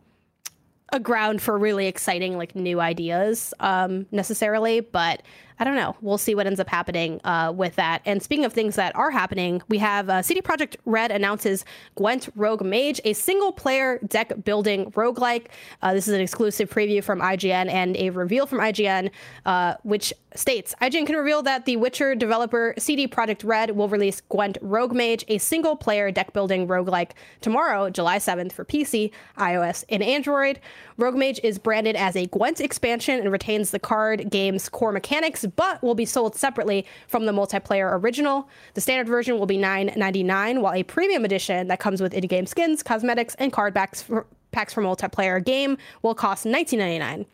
a 0.90 1.00
ground 1.00 1.42
for 1.42 1.58
really 1.58 1.86
exciting 1.86 2.38
like 2.38 2.54
new 2.54 2.80
ideas 2.80 3.52
um 3.60 4.06
necessarily, 4.10 4.80
but 4.80 5.22
I 5.60 5.64
don't 5.64 5.74
know. 5.74 5.96
We'll 6.00 6.18
see 6.18 6.34
what 6.34 6.46
ends 6.46 6.60
up 6.60 6.68
happening 6.68 7.20
uh, 7.24 7.52
with 7.54 7.74
that. 7.76 8.02
And 8.04 8.22
speaking 8.22 8.44
of 8.44 8.52
things 8.52 8.76
that 8.76 8.94
are 8.94 9.10
happening, 9.10 9.60
we 9.68 9.78
have 9.78 10.08
uh, 10.08 10.22
CD 10.22 10.40
Projekt 10.40 10.76
Red 10.84 11.10
announces 11.10 11.64
Gwent 11.96 12.28
Rogue 12.36 12.62
Mage, 12.64 13.00
a 13.04 13.12
single-player 13.12 13.98
deck 14.06 14.44
building 14.44 14.92
roguelike. 14.92 15.46
Uh, 15.82 15.94
this 15.94 16.06
is 16.06 16.14
an 16.14 16.20
exclusive 16.20 16.70
preview 16.70 17.02
from 17.02 17.20
IGN 17.20 17.68
and 17.70 17.96
a 17.96 18.10
reveal 18.10 18.46
from 18.46 18.60
IGN, 18.60 19.10
uh, 19.46 19.74
which 19.82 20.12
states 20.38 20.74
IGN 20.80 21.06
can 21.06 21.16
reveal 21.16 21.42
that 21.42 21.64
the 21.64 21.76
Witcher 21.76 22.14
developer 22.14 22.72
CD 22.78 23.08
Projekt 23.08 23.44
Red 23.44 23.72
will 23.72 23.88
release 23.88 24.20
Gwent 24.28 24.56
Rogue 24.62 24.94
Mage, 24.94 25.24
a 25.28 25.38
single-player 25.38 26.12
deck 26.12 26.32
building 26.32 26.68
roguelike, 26.68 27.10
tomorrow, 27.40 27.90
July 27.90 28.18
7th, 28.18 28.52
for 28.52 28.64
PC, 28.64 29.10
iOS, 29.36 29.84
and 29.88 30.02
Android. 30.02 30.60
Rogue 30.96 31.16
Mage 31.16 31.40
is 31.42 31.58
branded 31.58 31.96
as 31.96 32.14
a 32.14 32.26
Gwent 32.26 32.60
expansion 32.60 33.18
and 33.18 33.32
retains 33.32 33.72
the 33.72 33.78
card 33.78 34.30
game's 34.30 34.68
core 34.68 34.92
mechanics, 34.92 35.44
but 35.56 35.82
will 35.82 35.94
be 35.94 36.04
sold 36.04 36.36
separately 36.36 36.86
from 37.08 37.26
the 37.26 37.32
multiplayer 37.32 37.92
original. 38.00 38.48
The 38.74 38.80
standard 38.80 39.08
version 39.08 39.38
will 39.38 39.46
be 39.46 39.58
$9.99, 39.58 40.60
while 40.60 40.74
a 40.74 40.84
premium 40.84 41.24
edition 41.24 41.66
that 41.68 41.80
comes 41.80 42.00
with 42.00 42.14
in-game 42.14 42.46
skins, 42.46 42.82
cosmetics, 42.82 43.34
and 43.36 43.52
card 43.52 43.74
backs 43.74 44.02
for, 44.02 44.26
packs 44.52 44.72
for 44.72 44.82
multiplayer 44.82 45.44
game 45.44 45.76
will 46.02 46.14
cost 46.14 46.44
$19.99. 46.44 47.26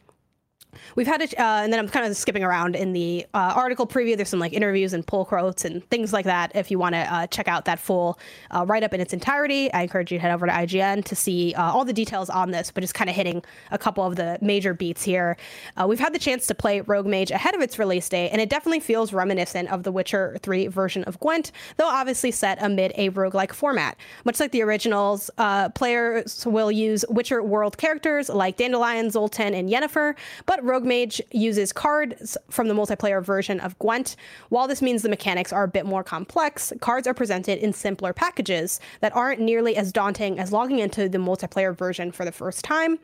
we've 0.96 1.06
had 1.06 1.22
it, 1.22 1.38
uh, 1.38 1.60
and 1.62 1.72
then 1.72 1.80
I'm 1.80 1.88
kind 1.88 2.06
of 2.06 2.16
skipping 2.16 2.44
around 2.44 2.76
in 2.76 2.92
the 2.92 3.26
uh, 3.34 3.52
article 3.54 3.86
preview. 3.86 4.16
There's 4.16 4.28
some 4.28 4.40
like 4.40 4.52
interviews 4.52 4.92
and 4.92 5.06
pull 5.06 5.24
quotes 5.24 5.64
and 5.64 5.88
things 5.90 6.12
like 6.12 6.24
that. 6.24 6.52
If 6.54 6.70
you 6.70 6.78
want 6.78 6.94
to 6.94 7.00
uh, 7.12 7.26
check 7.28 7.48
out 7.48 7.64
that 7.66 7.78
full 7.78 8.18
uh, 8.50 8.64
write 8.66 8.82
up 8.82 8.94
in 8.94 9.00
its 9.00 9.12
entirety, 9.12 9.72
I 9.72 9.82
encourage 9.82 10.12
you 10.12 10.18
to 10.18 10.22
head 10.22 10.32
over 10.32 10.46
to 10.46 10.52
IGN 10.52 11.04
to 11.04 11.16
see 11.16 11.54
uh, 11.54 11.72
all 11.72 11.84
the 11.84 11.92
details 11.92 12.30
on 12.30 12.50
this. 12.50 12.70
But 12.70 12.82
just 12.82 12.94
kind 12.94 13.10
of 13.10 13.16
hitting 13.16 13.42
a 13.70 13.78
couple 13.78 14.04
of 14.04 14.16
the 14.16 14.38
major 14.40 14.74
beats 14.74 15.02
here. 15.02 15.36
Uh, 15.76 15.86
we've 15.86 16.00
had 16.00 16.14
the 16.14 16.18
chance 16.18 16.46
to 16.46 16.54
play 16.54 16.80
Rogue 16.80 17.06
Mage 17.06 17.30
ahead 17.30 17.54
of 17.54 17.60
its 17.60 17.78
release 17.78 18.08
date, 18.08 18.30
and 18.30 18.40
it 18.40 18.48
definitely 18.48 18.80
feels 18.80 19.12
reminiscent 19.12 19.70
of 19.70 19.82
the 19.82 19.92
Witcher 19.92 20.38
3 20.42 20.68
version 20.68 21.04
of 21.04 21.20
Gwent, 21.20 21.52
though 21.76 21.88
obviously 21.88 22.30
set 22.30 22.62
amid 22.62 22.92
a 22.96 23.10
roguelike 23.10 23.52
format. 23.52 23.96
Much 24.24 24.40
like 24.40 24.52
the 24.52 24.62
originals, 24.62 25.30
players 25.74 26.46
will 26.46 26.70
use 26.70 27.04
Witcher 27.08 27.42
world 27.42 27.78
characters 27.78 28.28
like 28.28 28.56
Dandelion, 28.56 29.10
Zoltan, 29.10 29.54
and 29.54 29.68
Yennefer, 29.68 30.14
but 30.46 30.63
Rogue 30.64 30.84
Mage 30.84 31.20
uses 31.30 31.72
cards 31.72 32.36
from 32.50 32.68
the 32.68 32.74
multiplayer 32.74 33.22
version 33.22 33.60
of 33.60 33.78
Gwent. 33.78 34.16
While 34.48 34.66
this 34.66 34.80
means 34.80 35.02
the 35.02 35.08
mechanics 35.08 35.52
are 35.52 35.64
a 35.64 35.68
bit 35.68 35.84
more 35.84 36.02
complex, 36.02 36.72
cards 36.80 37.06
are 37.06 37.14
presented 37.14 37.58
in 37.58 37.72
simpler 37.72 38.12
packages 38.12 38.80
that 39.00 39.14
aren't 39.14 39.40
nearly 39.40 39.76
as 39.76 39.92
daunting 39.92 40.38
as 40.38 40.52
logging 40.52 40.78
into 40.78 41.08
the 41.08 41.18
multiplayer 41.18 41.76
version 41.76 42.10
for 42.10 42.24
the 42.24 42.32
first 42.32 42.64
time. 42.64 42.98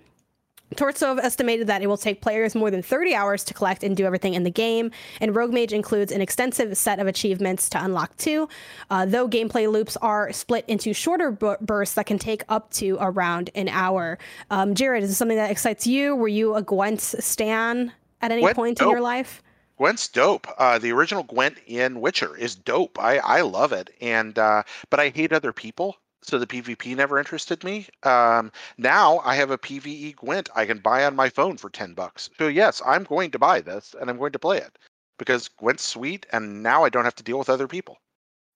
Tortsov 0.76 1.18
estimated 1.18 1.66
that 1.66 1.82
it 1.82 1.88
will 1.88 1.96
take 1.96 2.20
players 2.20 2.54
more 2.54 2.70
than 2.70 2.82
30 2.82 3.14
hours 3.14 3.44
to 3.44 3.54
collect 3.54 3.82
and 3.82 3.96
do 3.96 4.04
everything 4.06 4.34
in 4.34 4.44
the 4.44 4.50
game, 4.50 4.90
and 5.20 5.34
Rogue 5.34 5.52
Mage 5.52 5.72
includes 5.72 6.12
an 6.12 6.20
extensive 6.20 6.76
set 6.76 6.98
of 6.98 7.06
achievements 7.06 7.68
to 7.70 7.84
unlock 7.84 8.16
too, 8.16 8.48
uh, 8.90 9.04
though 9.06 9.28
gameplay 9.28 9.70
loops 9.70 9.96
are 9.98 10.32
split 10.32 10.64
into 10.68 10.92
shorter 10.92 11.30
bu- 11.32 11.56
bursts 11.60 11.94
that 11.94 12.06
can 12.06 12.18
take 12.18 12.44
up 12.48 12.70
to 12.72 12.96
around 13.00 13.50
an 13.54 13.68
hour. 13.68 14.18
Um, 14.50 14.74
Jared, 14.74 15.02
is 15.02 15.10
this 15.10 15.18
something 15.18 15.36
that 15.36 15.50
excites 15.50 15.86
you? 15.86 16.14
Were 16.14 16.28
you 16.28 16.54
a 16.54 16.62
Gwent 16.62 17.00
stan 17.00 17.92
at 18.20 18.30
any 18.30 18.42
Gwent? 18.42 18.56
point 18.56 18.80
in 18.80 18.88
your 18.90 19.00
life? 19.00 19.42
Gwent's 19.76 20.08
dope. 20.08 20.46
Uh, 20.58 20.78
the 20.78 20.92
original 20.92 21.22
Gwent 21.22 21.56
in 21.66 22.02
Witcher 22.02 22.36
is 22.36 22.54
dope. 22.54 22.98
I, 23.00 23.16
I 23.18 23.40
love 23.40 23.72
it. 23.72 23.88
And 24.02 24.38
uh, 24.38 24.62
but 24.90 25.00
I 25.00 25.08
hate 25.08 25.32
other 25.32 25.54
people, 25.54 25.96
so 26.22 26.38
the 26.38 26.46
PvP 26.46 26.96
never 26.96 27.18
interested 27.18 27.64
me. 27.64 27.86
Um, 28.02 28.52
now 28.78 29.18
I 29.24 29.34
have 29.36 29.50
a 29.50 29.58
PVE 29.58 30.16
Gwent 30.16 30.48
I 30.54 30.66
can 30.66 30.78
buy 30.78 31.04
on 31.04 31.16
my 31.16 31.28
phone 31.28 31.56
for 31.56 31.70
ten 31.70 31.94
bucks. 31.94 32.30
So 32.38 32.48
yes, 32.48 32.82
I'm 32.84 33.04
going 33.04 33.30
to 33.32 33.38
buy 33.38 33.60
this 33.60 33.94
and 34.00 34.10
I'm 34.10 34.18
going 34.18 34.32
to 34.32 34.38
play 34.38 34.58
it 34.58 34.78
because 35.18 35.48
Gwent's 35.48 35.84
sweet, 35.84 36.26
and 36.32 36.62
now 36.62 36.84
I 36.84 36.88
don't 36.88 37.04
have 37.04 37.14
to 37.16 37.22
deal 37.22 37.38
with 37.38 37.50
other 37.50 37.68
people. 37.68 37.98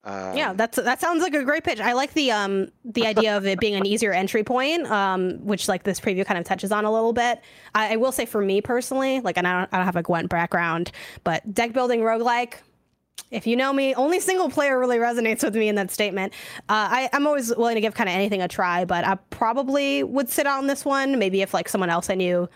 Um, 0.04 0.36
yeah, 0.36 0.52
that's 0.52 0.76
that 0.76 1.00
sounds 1.00 1.22
like 1.22 1.34
a 1.34 1.42
great 1.44 1.64
pitch. 1.64 1.80
I 1.80 1.94
like 1.94 2.12
the 2.12 2.30
um 2.30 2.68
the 2.84 3.06
idea 3.06 3.36
of 3.36 3.46
it 3.46 3.58
being 3.58 3.74
an 3.74 3.86
easier 3.86 4.12
entry 4.12 4.44
point, 4.44 4.86
um, 4.90 5.38
which 5.44 5.66
like 5.66 5.84
this 5.84 5.98
preview 5.98 6.26
kind 6.26 6.38
of 6.38 6.44
touches 6.44 6.70
on 6.72 6.84
a 6.84 6.92
little 6.92 7.14
bit. 7.14 7.40
I, 7.74 7.94
I 7.94 7.96
will 7.96 8.12
say 8.12 8.26
for 8.26 8.42
me 8.42 8.60
personally, 8.60 9.20
like, 9.20 9.38
and 9.38 9.48
I 9.48 9.60
don't, 9.60 9.72
I 9.72 9.78
don't 9.78 9.86
have 9.86 9.96
a 9.96 10.02
Gwent 10.02 10.28
background, 10.28 10.92
but 11.22 11.54
deck 11.54 11.72
building 11.72 12.00
roguelike, 12.00 12.56
if 13.30 13.46
you 13.46 13.56
know 13.56 13.72
me, 13.72 13.94
only 13.94 14.20
single 14.20 14.48
player 14.48 14.78
really 14.78 14.98
resonates 14.98 15.42
with 15.42 15.56
me 15.56 15.68
in 15.68 15.74
that 15.74 15.90
statement. 15.90 16.32
Uh, 16.68 16.86
I, 16.90 17.10
I'm 17.12 17.26
always 17.26 17.54
willing 17.54 17.74
to 17.74 17.80
give 17.80 17.94
kind 17.94 18.08
of 18.08 18.14
anything 18.14 18.42
a 18.42 18.48
try, 18.48 18.84
but 18.84 19.04
I 19.04 19.16
probably 19.30 20.04
would 20.04 20.28
sit 20.28 20.46
out 20.46 20.58
on 20.58 20.66
this 20.66 20.84
one. 20.84 21.18
Maybe 21.18 21.42
if 21.42 21.52
like 21.52 21.68
someone 21.68 21.90
else 21.90 22.08
I 22.08 22.14
knew 22.14 22.48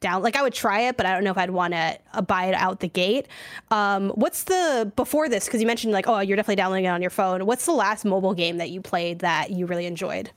down, 0.00 0.22
like 0.22 0.36
I 0.36 0.42
would 0.42 0.54
try 0.54 0.82
it, 0.82 0.96
but 0.96 1.06
I 1.06 1.14
don't 1.14 1.24
know 1.24 1.30
if 1.32 1.38
I'd 1.38 1.50
want 1.50 1.72
to 1.72 1.98
uh, 2.12 2.22
buy 2.22 2.46
it 2.46 2.54
out 2.54 2.80
the 2.80 2.88
gate. 2.88 3.26
Um, 3.70 4.10
what's 4.10 4.44
the 4.44 4.92
before 4.94 5.28
this? 5.28 5.46
Because 5.46 5.60
you 5.60 5.66
mentioned 5.66 5.92
like, 5.92 6.08
oh, 6.08 6.20
you're 6.20 6.36
definitely 6.36 6.56
downloading 6.56 6.84
it 6.84 6.88
on 6.88 7.00
your 7.00 7.10
phone. 7.10 7.44
What's 7.46 7.66
the 7.66 7.72
last 7.72 8.04
mobile 8.04 8.34
game 8.34 8.58
that 8.58 8.70
you 8.70 8.80
played 8.80 9.20
that 9.20 9.50
you 9.50 9.66
really 9.66 9.86
enjoyed? 9.86 10.30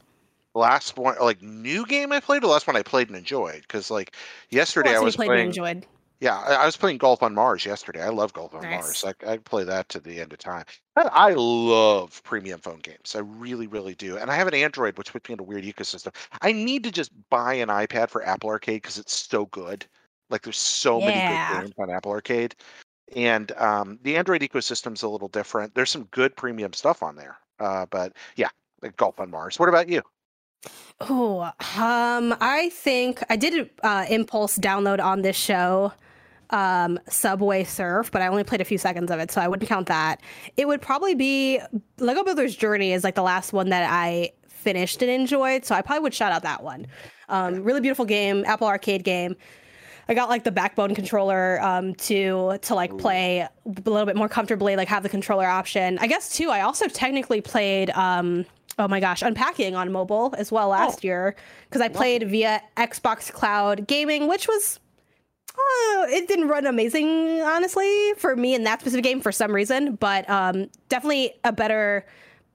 last 0.56 0.98
one, 0.98 1.16
like 1.22 1.42
new 1.42 1.86
game 1.86 2.12
I 2.12 2.20
played, 2.20 2.44
or 2.44 2.48
last 2.48 2.68
one 2.68 2.76
I 2.76 2.84
played 2.84 3.08
and 3.08 3.18
enjoyed. 3.18 3.62
Because 3.62 3.92
like 3.92 4.16
yesterday 4.50 4.96
I 4.96 5.00
was 5.00 5.16
playing. 5.16 5.32
and 5.32 5.42
enjoyed. 5.42 5.86
Yeah, 6.22 6.38
I 6.38 6.66
was 6.66 6.76
playing 6.76 6.98
Golf 6.98 7.24
on 7.24 7.34
Mars 7.34 7.66
yesterday. 7.66 8.04
I 8.04 8.10
love 8.10 8.34
Golf 8.34 8.54
on 8.54 8.64
Nice. 8.64 9.04
Mars. 9.04 9.16
I, 9.26 9.34
I 9.34 9.38
play 9.38 9.64
that 9.64 9.88
to 9.90 10.02
the 10.02 10.20
end 10.20 10.34
of 10.34 10.40
time. 10.40 10.66
And 10.98 11.10
I 11.14 11.32
love 11.32 12.22
premium 12.26 12.60
phone 12.60 12.80
games. 12.80 13.16
I 13.16 13.20
really, 13.20 13.68
really 13.68 13.96
do. 13.96 14.18
And 14.18 14.30
I 14.30 14.36
have 14.36 14.48
an 14.48 14.54
Android, 14.54 14.98
which 14.98 15.14
puts 15.14 15.30
me 15.30 15.34
in 15.34 15.40
a 15.40 15.44
weird 15.44 15.64
ecosystem. 15.64 16.14
I 16.42 16.52
need 16.52 16.84
to 16.84 16.92
just 16.92 17.12
buy 17.30 17.54
an 17.54 17.70
iPad 17.70 18.10
for 18.10 18.22
Apple 18.26 18.50
Arcade 18.50 18.82
because 18.82 18.98
it's 18.98 19.14
so 19.14 19.46
good. 19.46 19.86
Like 20.30 20.42
there's 20.42 20.58
so 20.58 21.00
many 21.00 21.14
good 21.14 21.62
games 21.62 21.74
on 21.78 21.90
Apple 21.90 22.12
Arcade. 22.12 22.54
And 23.16 23.54
um, 23.54 23.98
the 24.04 24.18
Android 24.18 24.42
ecosystem's 24.42 25.04
a 25.04 25.10
little 25.10 25.30
different. 25.30 25.74
There's 25.74 25.90
some 25.90 26.04
good 26.12 26.36
premium 26.36 26.74
stuff 26.74 27.02
on 27.02 27.16
there. 27.16 27.38
Uh, 27.62 27.86
but 27.90 28.12
yeah, 28.36 28.50
like 28.82 28.98
Golf 28.98 29.22
on 29.22 29.32
Mars. 29.32 29.58
What 29.58 29.70
about 29.70 29.88
you? 29.88 30.02
Oh, 31.00 31.44
um, 31.78 32.36
I 32.42 32.70
think 32.74 33.24
I 33.30 33.38
did 33.38 33.70
uh, 33.84 34.06
impulse 34.10 34.58
download 34.58 35.02
on 35.02 35.22
this 35.22 35.38
show 35.38 35.94
um, 36.50 37.00
Subway 37.08 37.64
Surf, 37.64 38.12
but 38.12 38.22
I 38.22 38.28
only 38.28 38.44
played 38.44 38.62
a 38.62 38.66
few 38.66 38.78
seconds 38.78 39.12
of 39.12 39.20
it, 39.20 39.32
so 39.32 39.42
I 39.42 39.48
wouldn't 39.48 39.70
count 39.70 39.88
that. 39.88 40.22
It 40.58 40.68
would 40.68 40.82
probably 40.82 41.16
be 41.16 41.60
Lego 41.98 42.24
Builder's 42.24 42.56
Journey 42.56 42.94
is 42.94 43.04
like 43.04 43.16
the 43.16 43.24
last 43.24 43.54
one 43.54 43.70
that 43.70 43.90
I 43.92 44.32
finished 44.48 45.02
and 45.02 45.12
enjoyed, 45.12 45.66
so 45.66 45.76
I 45.76 45.82
probably 45.82 46.02
would 46.04 46.14
shout 46.14 46.32
out 46.32 46.44
that 46.44 46.64
one. 46.64 46.88
Um, 47.30 47.64
really 47.64 47.82
beautiful 47.82 48.06
game, 48.06 48.44
Apple 48.46 48.68
Arcade 48.68 49.04
game. 49.04 49.36
I 50.10 50.16
got 50.16 50.28
like 50.28 50.44
the 50.44 50.52
backbone 50.52 50.96
controller 50.96 51.62
um, 51.62 51.94
to 51.96 52.58
to 52.64 52.74
like 52.74 52.98
play 52.98 53.42
a 53.42 53.50
little 53.66 54.08
bit 54.08 54.16
more 54.16 54.28
comfortably, 54.28 54.76
like 54.76 54.88
have 54.88 55.04
the 55.04 55.10
controller 55.10 55.46
option. 55.46 56.00
I 56.00 56.08
guess 56.08 56.36
too. 56.36 56.50
I 56.50 56.62
also 56.62 56.88
technically 56.88 57.42
played. 57.42 57.92
Um, 57.92 58.46
oh 58.80 58.88
my 58.88 59.00
gosh, 59.00 59.22
unpacking 59.22 59.76
on 59.76 59.92
mobile 59.92 60.34
as 60.38 60.52
well 60.52 60.70
last 60.70 61.04
year 61.04 61.36
because 61.70 61.82
I 61.82 61.90
played 61.90 62.28
via 62.28 62.60
Xbox 62.76 63.32
Cloud 63.32 63.86
Gaming, 63.88 64.28
which 64.28 64.48
was. 64.48 64.80
Uh, 65.60 66.06
it 66.10 66.28
didn't 66.28 66.48
run 66.48 66.66
amazing, 66.66 67.42
honestly, 67.42 68.14
for 68.18 68.36
me 68.36 68.56
in 68.56 68.64
that 68.64 68.82
specific 68.82 69.04
game 69.04 69.22
for 69.22 69.32
some 69.32 69.54
reason, 69.54 69.96
but 69.96 70.30
um, 70.30 70.70
definitely 70.88 71.34
a 71.44 71.52
better 71.52 72.06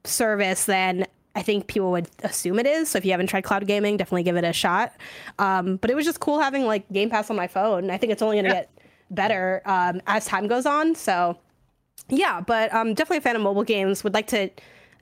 service 0.04 0.64
than 0.64 1.06
I 1.36 1.42
think 1.42 1.66
people 1.66 1.90
would 1.90 2.08
assume 2.22 2.58
it 2.58 2.66
is. 2.66 2.90
So 2.90 2.98
if 2.98 3.04
you 3.04 3.10
haven't 3.10 3.26
tried 3.26 3.42
cloud 3.42 3.66
gaming, 3.66 3.96
definitely 3.96 4.22
give 4.22 4.36
it 4.36 4.44
a 4.44 4.52
shot. 4.52 4.92
Um, 5.38 5.76
but 5.76 5.90
it 5.90 5.96
was 5.96 6.04
just 6.04 6.20
cool 6.20 6.40
having 6.40 6.64
like 6.64 6.90
Game 6.92 7.10
Pass 7.10 7.30
on 7.30 7.36
my 7.36 7.46
phone. 7.46 7.90
I 7.90 7.98
think 7.98 8.12
it's 8.12 8.22
only 8.22 8.36
going 8.36 8.46
to 8.46 8.50
get 8.50 8.70
better 9.10 9.62
um, 9.64 10.00
as 10.06 10.26
time 10.26 10.46
goes 10.46 10.66
on. 10.66 10.94
So 10.94 11.38
yeah, 12.08 12.40
but 12.40 12.72
I'm 12.72 12.94
definitely 12.94 13.18
a 13.18 13.22
fan 13.22 13.36
of 13.36 13.42
mobile 13.42 13.64
games. 13.64 14.04
Would 14.04 14.14
like 14.14 14.28
to 14.28 14.50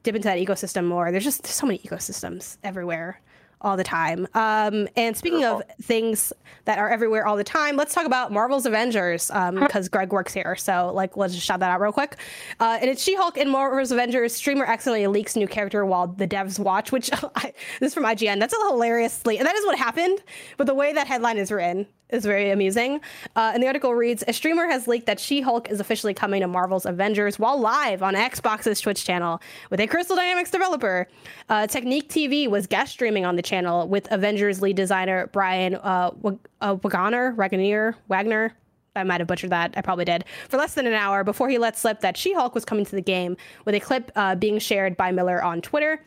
dip 0.02 0.14
into 0.14 0.26
that 0.26 0.38
ecosystem 0.38 0.86
more. 0.86 1.10
There's 1.10 1.24
just 1.24 1.42
there's 1.42 1.54
so 1.54 1.66
many 1.66 1.78
ecosystems 1.80 2.56
everywhere 2.64 3.20
all 3.62 3.76
the 3.76 3.84
time. 3.84 4.26
Um, 4.34 4.88
and 4.96 5.16
speaking 5.16 5.44
of 5.44 5.62
things 5.80 6.32
that 6.64 6.78
are 6.78 6.88
everywhere 6.88 7.26
all 7.26 7.36
the 7.36 7.44
time, 7.44 7.76
let's 7.76 7.94
talk 7.94 8.06
about 8.06 8.32
Marvel's 8.32 8.66
Avengers 8.66 9.30
because 9.54 9.88
Greg 9.88 10.12
works 10.12 10.34
here. 10.34 10.54
So 10.56 10.92
like, 10.94 11.16
let's 11.16 11.34
just 11.34 11.46
shout 11.46 11.60
that 11.60 11.70
out 11.70 11.80
real 11.80 11.92
quick. 11.92 12.16
Uh, 12.60 12.78
and 12.80 12.90
it's 12.90 13.02
She-Hulk 13.02 13.36
in 13.36 13.48
Marvel's 13.48 13.92
Avengers. 13.92 14.34
Streamer 14.34 14.64
accidentally 14.64 15.06
leaks 15.06 15.36
new 15.36 15.48
character 15.48 15.84
while 15.86 16.06
the 16.06 16.28
devs 16.28 16.58
watch, 16.58 16.92
which 16.92 17.10
I, 17.36 17.52
this 17.80 17.88
is 17.88 17.94
from 17.94 18.04
IGN. 18.04 18.40
That's 18.40 18.54
a 18.54 18.68
hilariously, 18.68 19.38
and 19.38 19.46
that 19.46 19.54
is 19.54 19.64
what 19.64 19.78
happened. 19.78 20.22
But 20.56 20.66
the 20.66 20.74
way 20.74 20.92
that 20.92 21.06
headline 21.06 21.38
is 21.38 21.50
written 21.50 21.86
is 22.12 22.24
very 22.24 22.50
amusing. 22.50 23.00
Uh, 23.34 23.50
and 23.54 23.62
the 23.62 23.66
article 23.66 23.94
reads 23.94 24.22
A 24.28 24.32
streamer 24.32 24.66
has 24.68 24.86
leaked 24.86 25.06
that 25.06 25.18
She 25.18 25.40
Hulk 25.40 25.70
is 25.70 25.80
officially 25.80 26.14
coming 26.14 26.42
to 26.42 26.46
Marvel's 26.46 26.86
Avengers 26.86 27.38
while 27.38 27.58
live 27.58 28.02
on 28.02 28.14
Xbox's 28.14 28.80
Twitch 28.80 29.04
channel 29.04 29.40
with 29.70 29.80
a 29.80 29.86
Crystal 29.86 30.14
Dynamics 30.14 30.50
developer. 30.50 31.08
Uh, 31.48 31.66
Technique 31.66 32.08
TV 32.08 32.48
was 32.48 32.66
guest 32.66 32.92
streaming 32.92 33.24
on 33.24 33.36
the 33.36 33.42
channel 33.42 33.88
with 33.88 34.10
Avengers 34.12 34.62
lead 34.62 34.76
designer 34.76 35.28
Brian 35.32 35.74
uh, 35.76 36.10
Wag- 36.20 36.38
uh, 36.60 36.74
Wagner, 36.76 37.32
Wagner, 37.32 37.96
Wagner. 38.08 38.54
I 38.94 39.04
might 39.04 39.20
have 39.20 39.26
butchered 39.26 39.50
that. 39.50 39.72
I 39.76 39.80
probably 39.80 40.04
did. 40.04 40.24
For 40.48 40.58
less 40.58 40.74
than 40.74 40.86
an 40.86 40.92
hour 40.92 41.24
before 41.24 41.48
he 41.48 41.56
let 41.56 41.78
slip 41.78 42.00
that 42.00 42.16
She 42.16 42.34
Hulk 42.34 42.54
was 42.54 42.64
coming 42.64 42.84
to 42.84 42.94
the 42.94 43.00
game, 43.00 43.38
with 43.64 43.74
a 43.74 43.80
clip 43.80 44.12
uh, 44.16 44.34
being 44.34 44.58
shared 44.58 44.96
by 44.96 45.12
Miller 45.12 45.42
on 45.42 45.62
Twitter. 45.62 46.04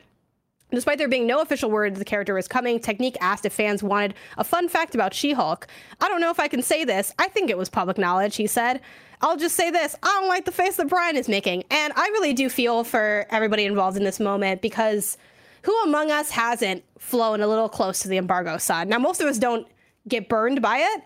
Despite 0.75 0.97
there 0.97 1.07
being 1.07 1.25
no 1.25 1.41
official 1.41 1.71
word 1.71 1.95
the 1.95 2.05
character 2.05 2.33
was 2.33 2.47
coming, 2.47 2.79
Technique 2.79 3.17
asked 3.21 3.45
if 3.45 3.53
fans 3.53 3.81
wanted 3.81 4.13
a 4.37 4.43
fun 4.43 4.69
fact 4.69 4.93
about 4.93 5.13
She 5.13 5.33
Hulk. 5.33 5.67
I 6.01 6.07
don't 6.07 6.21
know 6.21 6.29
if 6.29 6.39
I 6.39 6.47
can 6.47 6.61
say 6.61 6.83
this. 6.83 7.13
I 7.17 7.27
think 7.29 7.49
it 7.49 7.57
was 7.57 7.69
public 7.69 7.97
knowledge, 7.97 8.35
he 8.35 8.47
said. 8.47 8.81
I'll 9.21 9.37
just 9.37 9.55
say 9.55 9.71
this 9.71 9.95
I 10.03 10.07
don't 10.19 10.27
like 10.27 10.45
the 10.45 10.51
face 10.51 10.75
that 10.75 10.87
Brian 10.87 11.15
is 11.15 11.27
making. 11.27 11.63
And 11.71 11.93
I 11.95 12.07
really 12.09 12.33
do 12.33 12.49
feel 12.49 12.83
for 12.83 13.25
everybody 13.29 13.65
involved 13.65 13.97
in 13.97 14.03
this 14.03 14.19
moment 14.19 14.61
because 14.61 15.17
who 15.63 15.75
among 15.83 16.11
us 16.11 16.29
hasn't 16.29 16.83
flown 16.99 17.41
a 17.41 17.47
little 17.47 17.69
close 17.69 17.99
to 18.01 18.07
the 18.07 18.17
embargo 18.17 18.57
side? 18.57 18.87
Now, 18.87 18.99
most 18.99 19.21
of 19.21 19.27
us 19.27 19.39
don't 19.39 19.67
get 20.07 20.29
burned 20.29 20.61
by 20.61 20.77
it, 20.77 21.01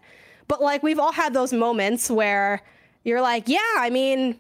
but 0.48 0.62
like 0.62 0.84
we've 0.84 1.00
all 1.00 1.14
had 1.14 1.34
those 1.34 1.54
moments 1.54 2.10
where 2.10 2.62
you're 3.04 3.22
like, 3.22 3.48
yeah, 3.48 3.60
I 3.78 3.90
mean, 3.90 4.38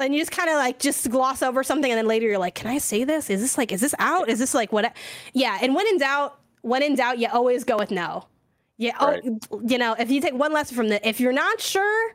and 0.00 0.14
you 0.14 0.20
just 0.20 0.30
kind 0.30 0.48
of 0.48 0.56
like 0.56 0.78
just 0.78 1.08
gloss 1.10 1.42
over 1.42 1.62
something 1.62 1.90
and 1.90 1.98
then 1.98 2.06
later 2.06 2.26
you're 2.26 2.38
like 2.38 2.54
can 2.54 2.68
i 2.68 2.78
say 2.78 3.04
this 3.04 3.30
is 3.30 3.40
this 3.40 3.58
like 3.58 3.72
is 3.72 3.80
this 3.80 3.94
out 3.98 4.28
is 4.28 4.38
this 4.38 4.54
like 4.54 4.72
what 4.72 4.94
yeah 5.34 5.58
and 5.62 5.74
when 5.74 5.86
in 5.88 5.98
doubt 5.98 6.38
when 6.62 6.82
in 6.82 6.94
doubt 6.94 7.18
you 7.18 7.28
always 7.32 7.64
go 7.64 7.76
with 7.76 7.90
no 7.90 8.24
yeah 8.76 8.92
Right. 9.04 9.22
oh, 9.50 9.62
you 9.66 9.78
know 9.78 9.94
if 9.98 10.10
you 10.10 10.20
take 10.20 10.34
one 10.34 10.52
lesson 10.52 10.76
from 10.76 10.88
the 10.88 11.06
if 11.06 11.20
you're 11.20 11.32
not 11.32 11.60
sure 11.60 12.12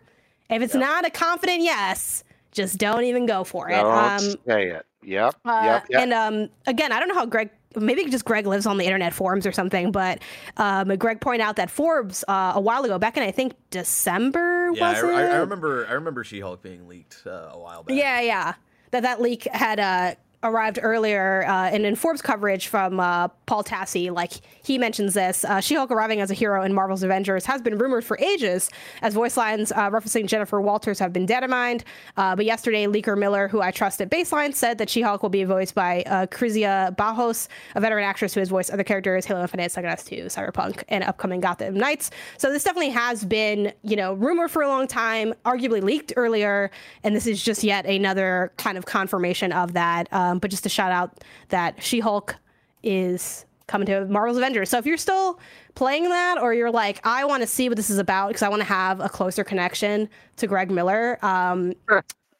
if 0.50 0.62
it's 0.62 0.76
not 0.76 1.06
a 1.06 1.10
confident 1.10 1.62
yes 1.62 2.24
just 2.52 2.78
don't 2.78 3.04
even 3.04 3.26
go 3.26 3.44
for 3.44 3.70
it 3.70 3.76
Don't 3.76 3.98
um 3.98 4.20
say 4.48 4.70
it. 4.70 4.86
Yep. 5.04 5.36
uh, 5.44 5.62
yep. 5.66 5.86
Yep. 5.90 6.02
and 6.02 6.14
um 6.14 6.50
again 6.68 6.92
i 6.92 7.00
don't 7.00 7.10
know 7.10 7.16
how 7.16 7.26
greg 7.26 7.50
maybe 7.76 8.06
just 8.06 8.26
Greg 8.26 8.46
lives 8.46 8.66
on 8.66 8.78
the 8.78 8.86
internet 8.86 9.14
forums 9.14 9.46
or 9.46 9.52
something, 9.52 9.92
but 9.92 10.20
um, 10.58 10.96
Greg 10.98 11.22
pointed 11.22 11.42
out 11.44 11.56
that 11.56 11.70
Forbes 11.70 12.24
uh, 12.28 12.52
a 12.56 12.62
while 12.62 12.84
ago, 12.84 12.98
back 13.00 13.18
in 13.18 13.24
I 13.24 13.32
think 13.32 13.54
December, 13.72 14.62
Yeah, 14.76 15.02
was 15.02 15.04
I, 15.04 15.22
I, 15.22 15.24
I 15.24 15.36
remember. 15.38 15.88
I 15.88 15.94
remember 15.94 16.24
She-Hulk 16.24 16.62
being 16.62 16.88
leaked 16.88 17.24
uh, 17.26 17.50
a 17.52 17.60
while 17.60 17.84
back. 17.84 17.96
Yeah, 17.98 18.22
yeah. 18.22 18.54
That 18.92 19.04
that 19.04 19.22
leak 19.22 19.44
had 19.46 19.80
uh, 19.80 20.16
arrived 20.44 20.80
earlier, 20.82 21.46
uh, 21.48 21.70
and 21.70 21.86
in 21.86 21.96
Forbes 21.96 22.22
coverage 22.22 22.68
from 22.68 23.00
uh, 23.00 23.28
Paul 23.46 23.64
Tassi, 23.64 24.12
like 24.12 24.34
he 24.64 24.78
mentions 24.78 25.14
this, 25.14 25.44
uh, 25.46 25.60
She-Hulk 25.60 25.91
arriving 25.91 26.22
as 26.22 26.32
a 26.32 26.34
hero 26.34 26.64
in 26.64 26.74
Marvel's 26.74 27.04
Avengers 27.04 27.46
has 27.46 27.62
been 27.62 27.78
rumored 27.78 28.04
for 28.04 28.18
ages, 28.20 28.70
as 29.02 29.14
voice 29.14 29.38
lines 29.38 29.72
uh, 29.72 29.89
referencing 29.89 30.26
Jennifer 30.28 30.62
Walters 30.62 31.00
have 31.00 31.12
been 31.12 31.26
determined. 31.26 31.84
Uh, 32.18 32.36
but 32.36 32.46
yesterday, 32.46 32.86
Leaker 32.86 33.18
Miller, 33.18 33.48
who 33.48 33.62
I 33.62 33.72
trust 33.72 34.02
at 34.02 34.10
Baseline, 34.10 34.54
said 34.54 34.78
that 34.78 34.89
She-Hulk 34.89 35.22
will 35.22 35.30
be 35.30 35.44
voiced 35.44 35.76
by 35.76 36.04
uh, 36.04 36.28
Krizia 36.28 36.96
Bajos, 36.96 37.48
a 37.76 37.82
veteran 37.82 38.04
actress 38.04 38.34
who 38.34 38.39
has 38.39 38.50
voiced 38.50 38.72
other 38.72 38.84
characters, 38.84 39.26
Halo 39.26 39.41
Infinite, 39.41 39.72
Second 39.72 39.91
S2, 39.91 40.26
Cyberpunk, 40.26 40.84
and 40.89 41.04
upcoming 41.04 41.39
Gotham 41.39 41.76
Knights. 41.76 42.12
So 42.38 42.52
this 42.52 42.64
definitely 42.64 42.91
has 42.91 43.26
been, 43.26 43.74
you 43.84 43.96
know, 43.96 44.14
rumored 44.14 44.52
for 44.52 44.62
a 44.62 44.68
long 44.68 44.88
time, 44.88 45.34
arguably 45.46 45.82
leaked 45.82 46.14
earlier, 46.16 46.72
and 47.04 47.16
this 47.16 47.28
is 47.28 47.44
just 47.44 47.64
yet 47.64 47.86
another 47.86 48.52
kind 48.58 48.78
of 48.78 48.86
confirmation 48.86 49.52
of 49.52 49.74
that. 49.74 50.08
Um, 50.34 50.40
but 50.40 50.50
just 50.52 50.64
to 50.64 50.70
shout 50.70 50.92
out 50.92 51.24
that 51.50 51.82
She-Hulk 51.82 52.36
is 52.82 53.46
coming 53.68 53.86
to 53.86 54.06
Marvel's 54.06 54.38
Avengers. 54.38 54.70
So 54.70 54.78
if 54.78 54.86
you're 54.86 54.98
still 54.98 55.40
playing 55.76 56.10
that, 56.10 56.38
or 56.42 56.54
you're 56.54 56.72
like, 56.72 57.00
I 57.06 57.24
want 57.26 57.42
to 57.42 57.48
see 57.48 57.70
what 57.70 57.76
this 57.78 57.90
is 57.90 57.98
about 58.00 58.30
because 58.30 58.42
I 58.42 58.50
want 58.50 58.62
to 58.62 58.68
have 58.68 59.00
a 59.00 59.10
closer 59.10 59.44
connection 59.44 60.10
to 60.38 60.48
Greg 60.48 60.70
Miller, 60.72 61.24
um, 61.24 61.74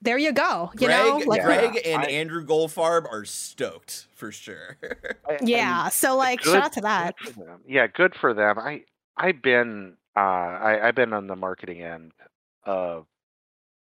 there 0.02 0.18
you 0.18 0.34
go. 0.34 0.70
You 0.74 0.88
Greg, 0.88 0.90
know, 0.90 1.18
like 1.26 1.44
Greg 1.44 1.80
and 1.86 2.04
Andrew 2.06 2.46
Goldfarb 2.46 3.06
are 3.10 3.24
stoked 3.24 4.08
for 4.14 4.32
sure. 4.34 4.78
yeah. 5.42 5.88
So 5.90 6.18
like, 6.18 6.42
Good- 6.42 6.52
shout 6.54 6.64
out 6.64 6.74
to 6.74 6.82
that. 6.82 7.16
good. 7.24 7.36
Yeah, 7.68 7.88
good 7.88 8.14
for 8.16 8.34
them. 8.34 8.60
I 8.60 8.84
I've 9.16 9.42
been 9.42 9.96
uh 10.18 10.20
I, 10.20 10.88
I've 10.88 10.96
been 10.96 11.14
on 11.14 11.28
the 11.28 11.36
marketing 11.38 11.82
end 11.82 12.12
of 12.66 13.06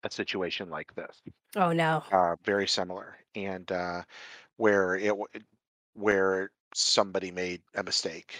a 0.03 0.11
situation 0.11 0.69
like 0.69 0.93
this. 0.95 1.21
Oh 1.55 1.71
no. 1.73 2.03
uh, 2.11 2.35
very 2.43 2.67
similar, 2.67 3.17
and 3.35 3.71
uh, 3.71 4.03
where 4.57 4.95
it 4.95 5.09
w- 5.09 5.27
where 5.93 6.51
somebody 6.73 7.31
made 7.31 7.61
a 7.75 7.83
mistake 7.83 8.35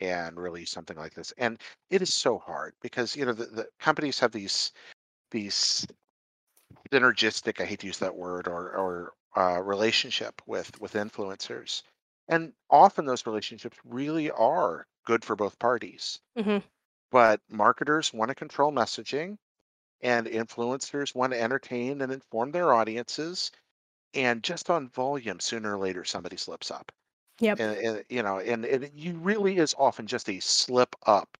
and 0.00 0.38
released 0.38 0.72
something 0.72 0.96
like 0.96 1.14
this, 1.14 1.32
and 1.38 1.60
it 1.90 2.02
is 2.02 2.12
so 2.14 2.38
hard 2.38 2.74
because 2.82 3.16
you 3.16 3.24
know 3.26 3.32
the, 3.32 3.46
the 3.46 3.68
companies 3.80 4.18
have 4.20 4.32
these 4.32 4.72
these 5.30 5.86
synergistic 6.92 7.60
I 7.60 7.64
hate 7.64 7.80
to 7.80 7.86
use 7.86 7.98
that 7.98 8.16
word 8.16 8.48
or 8.48 8.74
or 8.76 9.12
uh, 9.36 9.60
relationship 9.62 10.40
with 10.46 10.78
with 10.80 10.94
influencers, 10.94 11.82
and 12.28 12.52
often 12.70 13.04
those 13.04 13.26
relationships 13.26 13.78
really 13.84 14.30
are 14.30 14.86
good 15.04 15.24
for 15.24 15.36
both 15.36 15.58
parties. 15.58 16.20
Mhm. 16.36 16.62
But 17.10 17.40
marketers 17.50 18.12
want 18.12 18.30
to 18.30 18.34
control 18.34 18.72
messaging, 18.72 19.38
and 20.00 20.26
influencers 20.26 21.14
want 21.14 21.32
to 21.32 21.40
entertain 21.40 22.00
and 22.00 22.12
inform 22.12 22.50
their 22.52 22.72
audiences 22.72 23.50
and 24.14 24.42
just 24.42 24.70
on 24.70 24.88
volume 24.88 25.40
sooner 25.40 25.76
or 25.76 25.78
later 25.78 26.04
somebody 26.04 26.36
slips 26.36 26.70
up. 26.70 26.92
Yep. 27.40 27.60
and, 27.60 27.78
and 27.78 28.04
you 28.08 28.22
know 28.22 28.38
and, 28.38 28.64
and 28.64 28.84
it 28.84 28.92
you 28.94 29.12
really 29.18 29.58
is 29.58 29.74
often 29.78 30.08
just 30.08 30.28
a 30.28 30.40
slip 30.40 30.96
up 31.06 31.38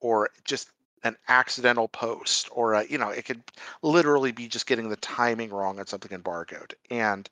or 0.00 0.28
just 0.44 0.70
an 1.04 1.16
accidental 1.28 1.88
post 1.88 2.50
or 2.52 2.74
a, 2.74 2.84
you 2.84 2.98
know 2.98 3.08
it 3.08 3.24
could 3.24 3.42
literally 3.82 4.30
be 4.30 4.46
just 4.46 4.66
getting 4.66 4.90
the 4.90 4.96
timing 4.96 5.50
wrong 5.50 5.80
on 5.80 5.86
something 5.86 6.12
embargoed 6.12 6.74
and 6.90 7.30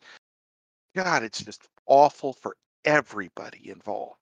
god 0.95 1.23
it's 1.23 1.45
just 1.45 1.69
awful 1.85 2.33
for 2.33 2.57
everybody 2.87 3.69
involved. 3.69 4.17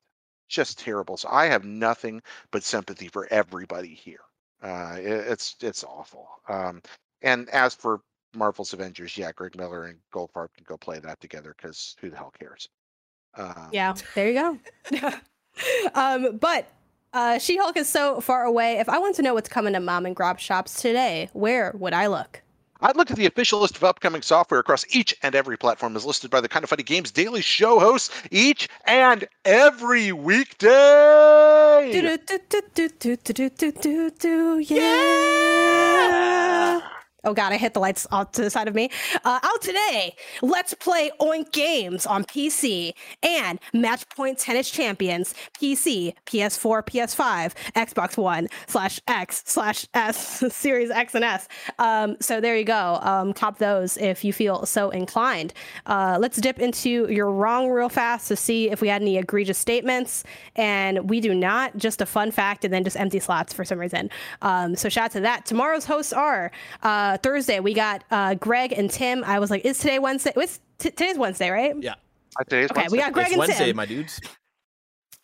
Just 0.48 0.78
terrible. 0.78 1.16
So 1.16 1.28
i 1.30 1.46
have 1.46 1.64
nothing 1.64 2.20
but 2.50 2.64
sympathy 2.64 3.06
for 3.06 3.28
everybody 3.30 3.94
here 3.94 4.23
uh, 4.64 4.96
it, 4.98 5.04
it's 5.06 5.56
it's 5.60 5.84
awful. 5.84 6.26
Um, 6.48 6.80
and 7.22 7.48
as 7.50 7.74
for 7.74 8.00
Marvel's 8.34 8.72
Avengers, 8.72 9.16
yeah, 9.16 9.30
Greg 9.32 9.56
Miller 9.56 9.84
and 9.84 9.98
Goldfarb 10.12 10.48
can 10.56 10.64
go 10.66 10.76
play 10.76 10.98
that 10.98 11.20
together 11.20 11.54
because 11.56 11.94
who 12.00 12.10
the 12.10 12.16
hell 12.16 12.32
cares? 12.38 12.68
Um, 13.36 13.68
Yeah, 13.72 13.94
there 14.14 14.30
you 14.30 14.34
go. 14.34 15.10
um, 15.94 16.38
but 16.38 16.66
uh, 17.12 17.38
She 17.38 17.56
Hulk 17.58 17.76
is 17.76 17.88
so 17.88 18.20
far 18.20 18.44
away. 18.44 18.78
If 18.78 18.88
I 18.88 18.98
want 18.98 19.16
to 19.16 19.22
know 19.22 19.34
what's 19.34 19.48
coming 19.48 19.74
to 19.74 19.80
mom 19.80 20.06
and 20.06 20.16
grab 20.16 20.40
shops 20.40 20.80
today, 20.80 21.28
where 21.32 21.72
would 21.76 21.92
I 21.92 22.06
look? 22.06 22.42
I'd 22.80 22.96
look 22.96 23.10
at 23.10 23.16
the 23.16 23.26
official 23.26 23.60
list 23.60 23.76
of 23.76 23.84
upcoming 23.84 24.22
software 24.22 24.60
across 24.60 24.84
each 24.94 25.14
and 25.22 25.34
every 25.34 25.56
platform 25.56 25.96
as 25.96 26.04
listed 26.04 26.30
by 26.30 26.40
the 26.40 26.48
Kinda 26.48 26.66
Funny 26.66 26.82
Games 26.82 27.10
daily 27.10 27.40
show 27.40 27.78
hosts 27.78 28.10
each 28.30 28.68
and 28.84 29.26
every 29.44 30.12
weekday. 30.12 31.90
Do, 31.92 32.18
do, 32.18 32.38
do, 32.48 32.60
do, 32.74 32.88
do, 32.98 33.16
do, 33.16 33.50
do, 33.50 33.72
do, 33.72 34.10
do, 34.10 34.58
yeah. 34.58 35.73
Oh 37.24 37.32
god, 37.32 37.52
I 37.52 37.56
hit 37.56 37.72
the 37.72 37.80
lights 37.80 38.06
off 38.10 38.32
to 38.32 38.42
the 38.42 38.50
side 38.50 38.68
of 38.68 38.74
me. 38.74 38.90
Uh, 39.24 39.40
out 39.42 39.62
today, 39.62 40.14
let's 40.42 40.74
play 40.74 41.10
Oink 41.20 41.52
Games 41.52 42.04
on 42.04 42.24
PC 42.24 42.92
and 43.22 43.58
Matchpoint 43.72 44.42
Tennis 44.42 44.70
Champions 44.70 45.34
PC, 45.58 46.14
PS4, 46.26 46.84
PS5, 46.84 47.54
Xbox 47.74 48.18
One 48.18 48.48
slash 48.66 49.00
X 49.08 49.42
slash 49.46 49.86
S 49.94 50.44
Series 50.54 50.90
X 50.90 51.14
and 51.14 51.24
S. 51.24 51.48
Um, 51.78 52.16
so 52.20 52.40
there 52.40 52.56
you 52.56 52.64
go. 52.64 52.98
Um, 53.00 53.32
cop 53.32 53.58
those 53.58 53.96
if 53.96 54.22
you 54.22 54.32
feel 54.32 54.66
so 54.66 54.90
inclined. 54.90 55.54
Uh, 55.86 56.18
let's 56.20 56.36
dip 56.36 56.58
into 56.58 57.10
you're 57.10 57.30
wrong 57.30 57.70
real 57.70 57.88
fast 57.88 58.28
to 58.28 58.36
see 58.36 58.70
if 58.70 58.82
we 58.82 58.88
had 58.88 59.00
any 59.00 59.16
egregious 59.16 59.58
statements, 59.58 60.24
and 60.56 61.08
we 61.08 61.20
do 61.20 61.34
not. 61.34 61.76
Just 61.76 62.02
a 62.02 62.06
fun 62.06 62.30
fact, 62.30 62.64
and 62.64 62.74
then 62.74 62.84
just 62.84 62.98
empty 62.98 63.18
slots 63.18 63.54
for 63.54 63.64
some 63.64 63.78
reason. 63.78 64.10
Um, 64.42 64.76
so 64.76 64.90
shout 64.90 65.06
out 65.06 65.10
to 65.12 65.20
that. 65.20 65.46
Tomorrow's 65.46 65.86
hosts 65.86 66.12
are. 66.12 66.50
Uh, 66.82 67.13
Thursday, 67.18 67.60
we 67.60 67.74
got 67.74 68.04
uh, 68.10 68.34
Greg 68.34 68.72
and 68.72 68.90
Tim. 68.90 69.24
I 69.24 69.38
was 69.38 69.50
like, 69.50 69.64
is 69.64 69.78
today 69.78 69.98
Wednesday? 69.98 70.32
It's 70.36 70.60
t- 70.78 70.90
today's 70.90 71.18
Wednesday, 71.18 71.50
right? 71.50 71.74
Yeah. 71.80 71.94
Uh, 72.38 72.44
today's 72.44 72.70
Okay, 72.70 72.86
we 72.90 72.98
got 72.98 73.12
Greg 73.12 73.26
it's 73.26 73.32
and 73.34 73.38
Wednesday, 73.40 73.66
Tim. 73.66 73.76
my 73.76 73.86
dudes. 73.86 74.20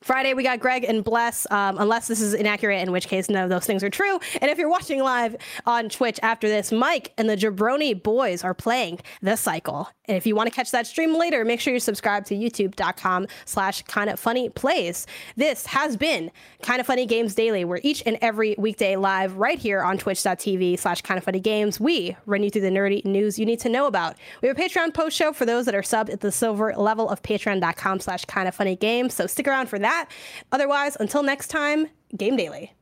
Friday, 0.03 0.33
we 0.33 0.43
got 0.43 0.61
Greg 0.61 0.85
and 0.85 1.05
Bless, 1.05 1.47
um, 1.51 1.77
unless 1.79 2.09
this 2.09 2.23
is 2.23 2.33
inaccurate, 2.33 2.81
in 2.81 2.91
which 2.91 3.07
case 3.07 3.29
none 3.29 3.45
of 3.45 3.51
those 3.51 3.67
things 3.67 3.85
are 3.85 3.91
true. 3.91 4.19
And 4.41 4.51
if 4.51 4.57
you're 4.57 4.71
watching 4.71 5.03
live 5.03 5.37
on 5.67 5.91
Twitch 5.91 6.19
after 6.23 6.49
this, 6.49 6.73
Mike 6.73 7.13
and 7.19 7.29
the 7.29 7.37
Jabroni 7.37 8.03
boys 8.03 8.43
are 8.43 8.55
playing 8.55 9.01
The 9.21 9.37
Cycle. 9.37 9.91
And 10.11 10.17
if 10.17 10.27
you 10.27 10.35
want 10.35 10.49
to 10.49 10.53
catch 10.53 10.73
that 10.73 10.89
stream 10.89 11.15
later, 11.15 11.45
make 11.45 11.61
sure 11.61 11.73
you 11.73 11.79
subscribe 11.79 12.25
to 12.25 12.35
youtube.com 12.35 13.29
slash 13.45 13.83
kind 13.83 14.11
of 14.11 14.19
funny 14.19 14.49
plays. 14.49 15.07
This 15.37 15.67
has 15.67 15.97
been 15.97 16.33
Kinda 16.63 16.83
Funny 16.83 17.07
Games 17.07 17.37
Daily, 17.37 17.65
where 17.65 17.79
each 17.85 18.03
and 18.05 18.19
every 18.21 18.57
weekday 18.59 18.97
live 18.97 19.37
right 19.37 19.57
here 19.57 19.83
on 19.83 19.99
twitch.tv 19.99 20.81
slash 20.81 21.01
kind 21.03 21.17
of 21.17 21.23
funny 21.23 21.39
games, 21.39 21.79
we 21.79 22.17
run 22.27 22.43
you 22.43 22.51
through 22.51 22.63
the 22.63 22.71
nerdy 22.71 23.05
news 23.05 23.39
you 23.39 23.47
need 23.47 23.61
to 23.61 23.69
know 23.69 23.87
about. 23.87 24.17
We 24.43 24.49
have 24.49 24.59
a 24.59 24.61
Patreon 24.61 24.95
post 24.95 25.17
show 25.17 25.33
for 25.33 25.47
those 25.47 25.65
that 25.67 25.77
are 25.77 25.83
subbed 25.83 26.11
at 26.11 26.23
the 26.23 26.33
silver 26.33 26.75
level 26.77 27.09
of 27.09 27.23
patreon.com 27.23 28.01
slash 28.01 28.25
kind 28.25 28.49
of 28.49 28.55
funny 28.57 28.75
games. 28.75 29.15
So 29.15 29.29
stick 29.29 29.47
around 29.47 29.69
for 29.69 29.79
that. 29.79 30.11
Otherwise, 30.51 30.97
until 30.99 31.23
next 31.23 31.49
time, 31.49 31.87
Game 32.17 32.37
Daily. 32.37 32.75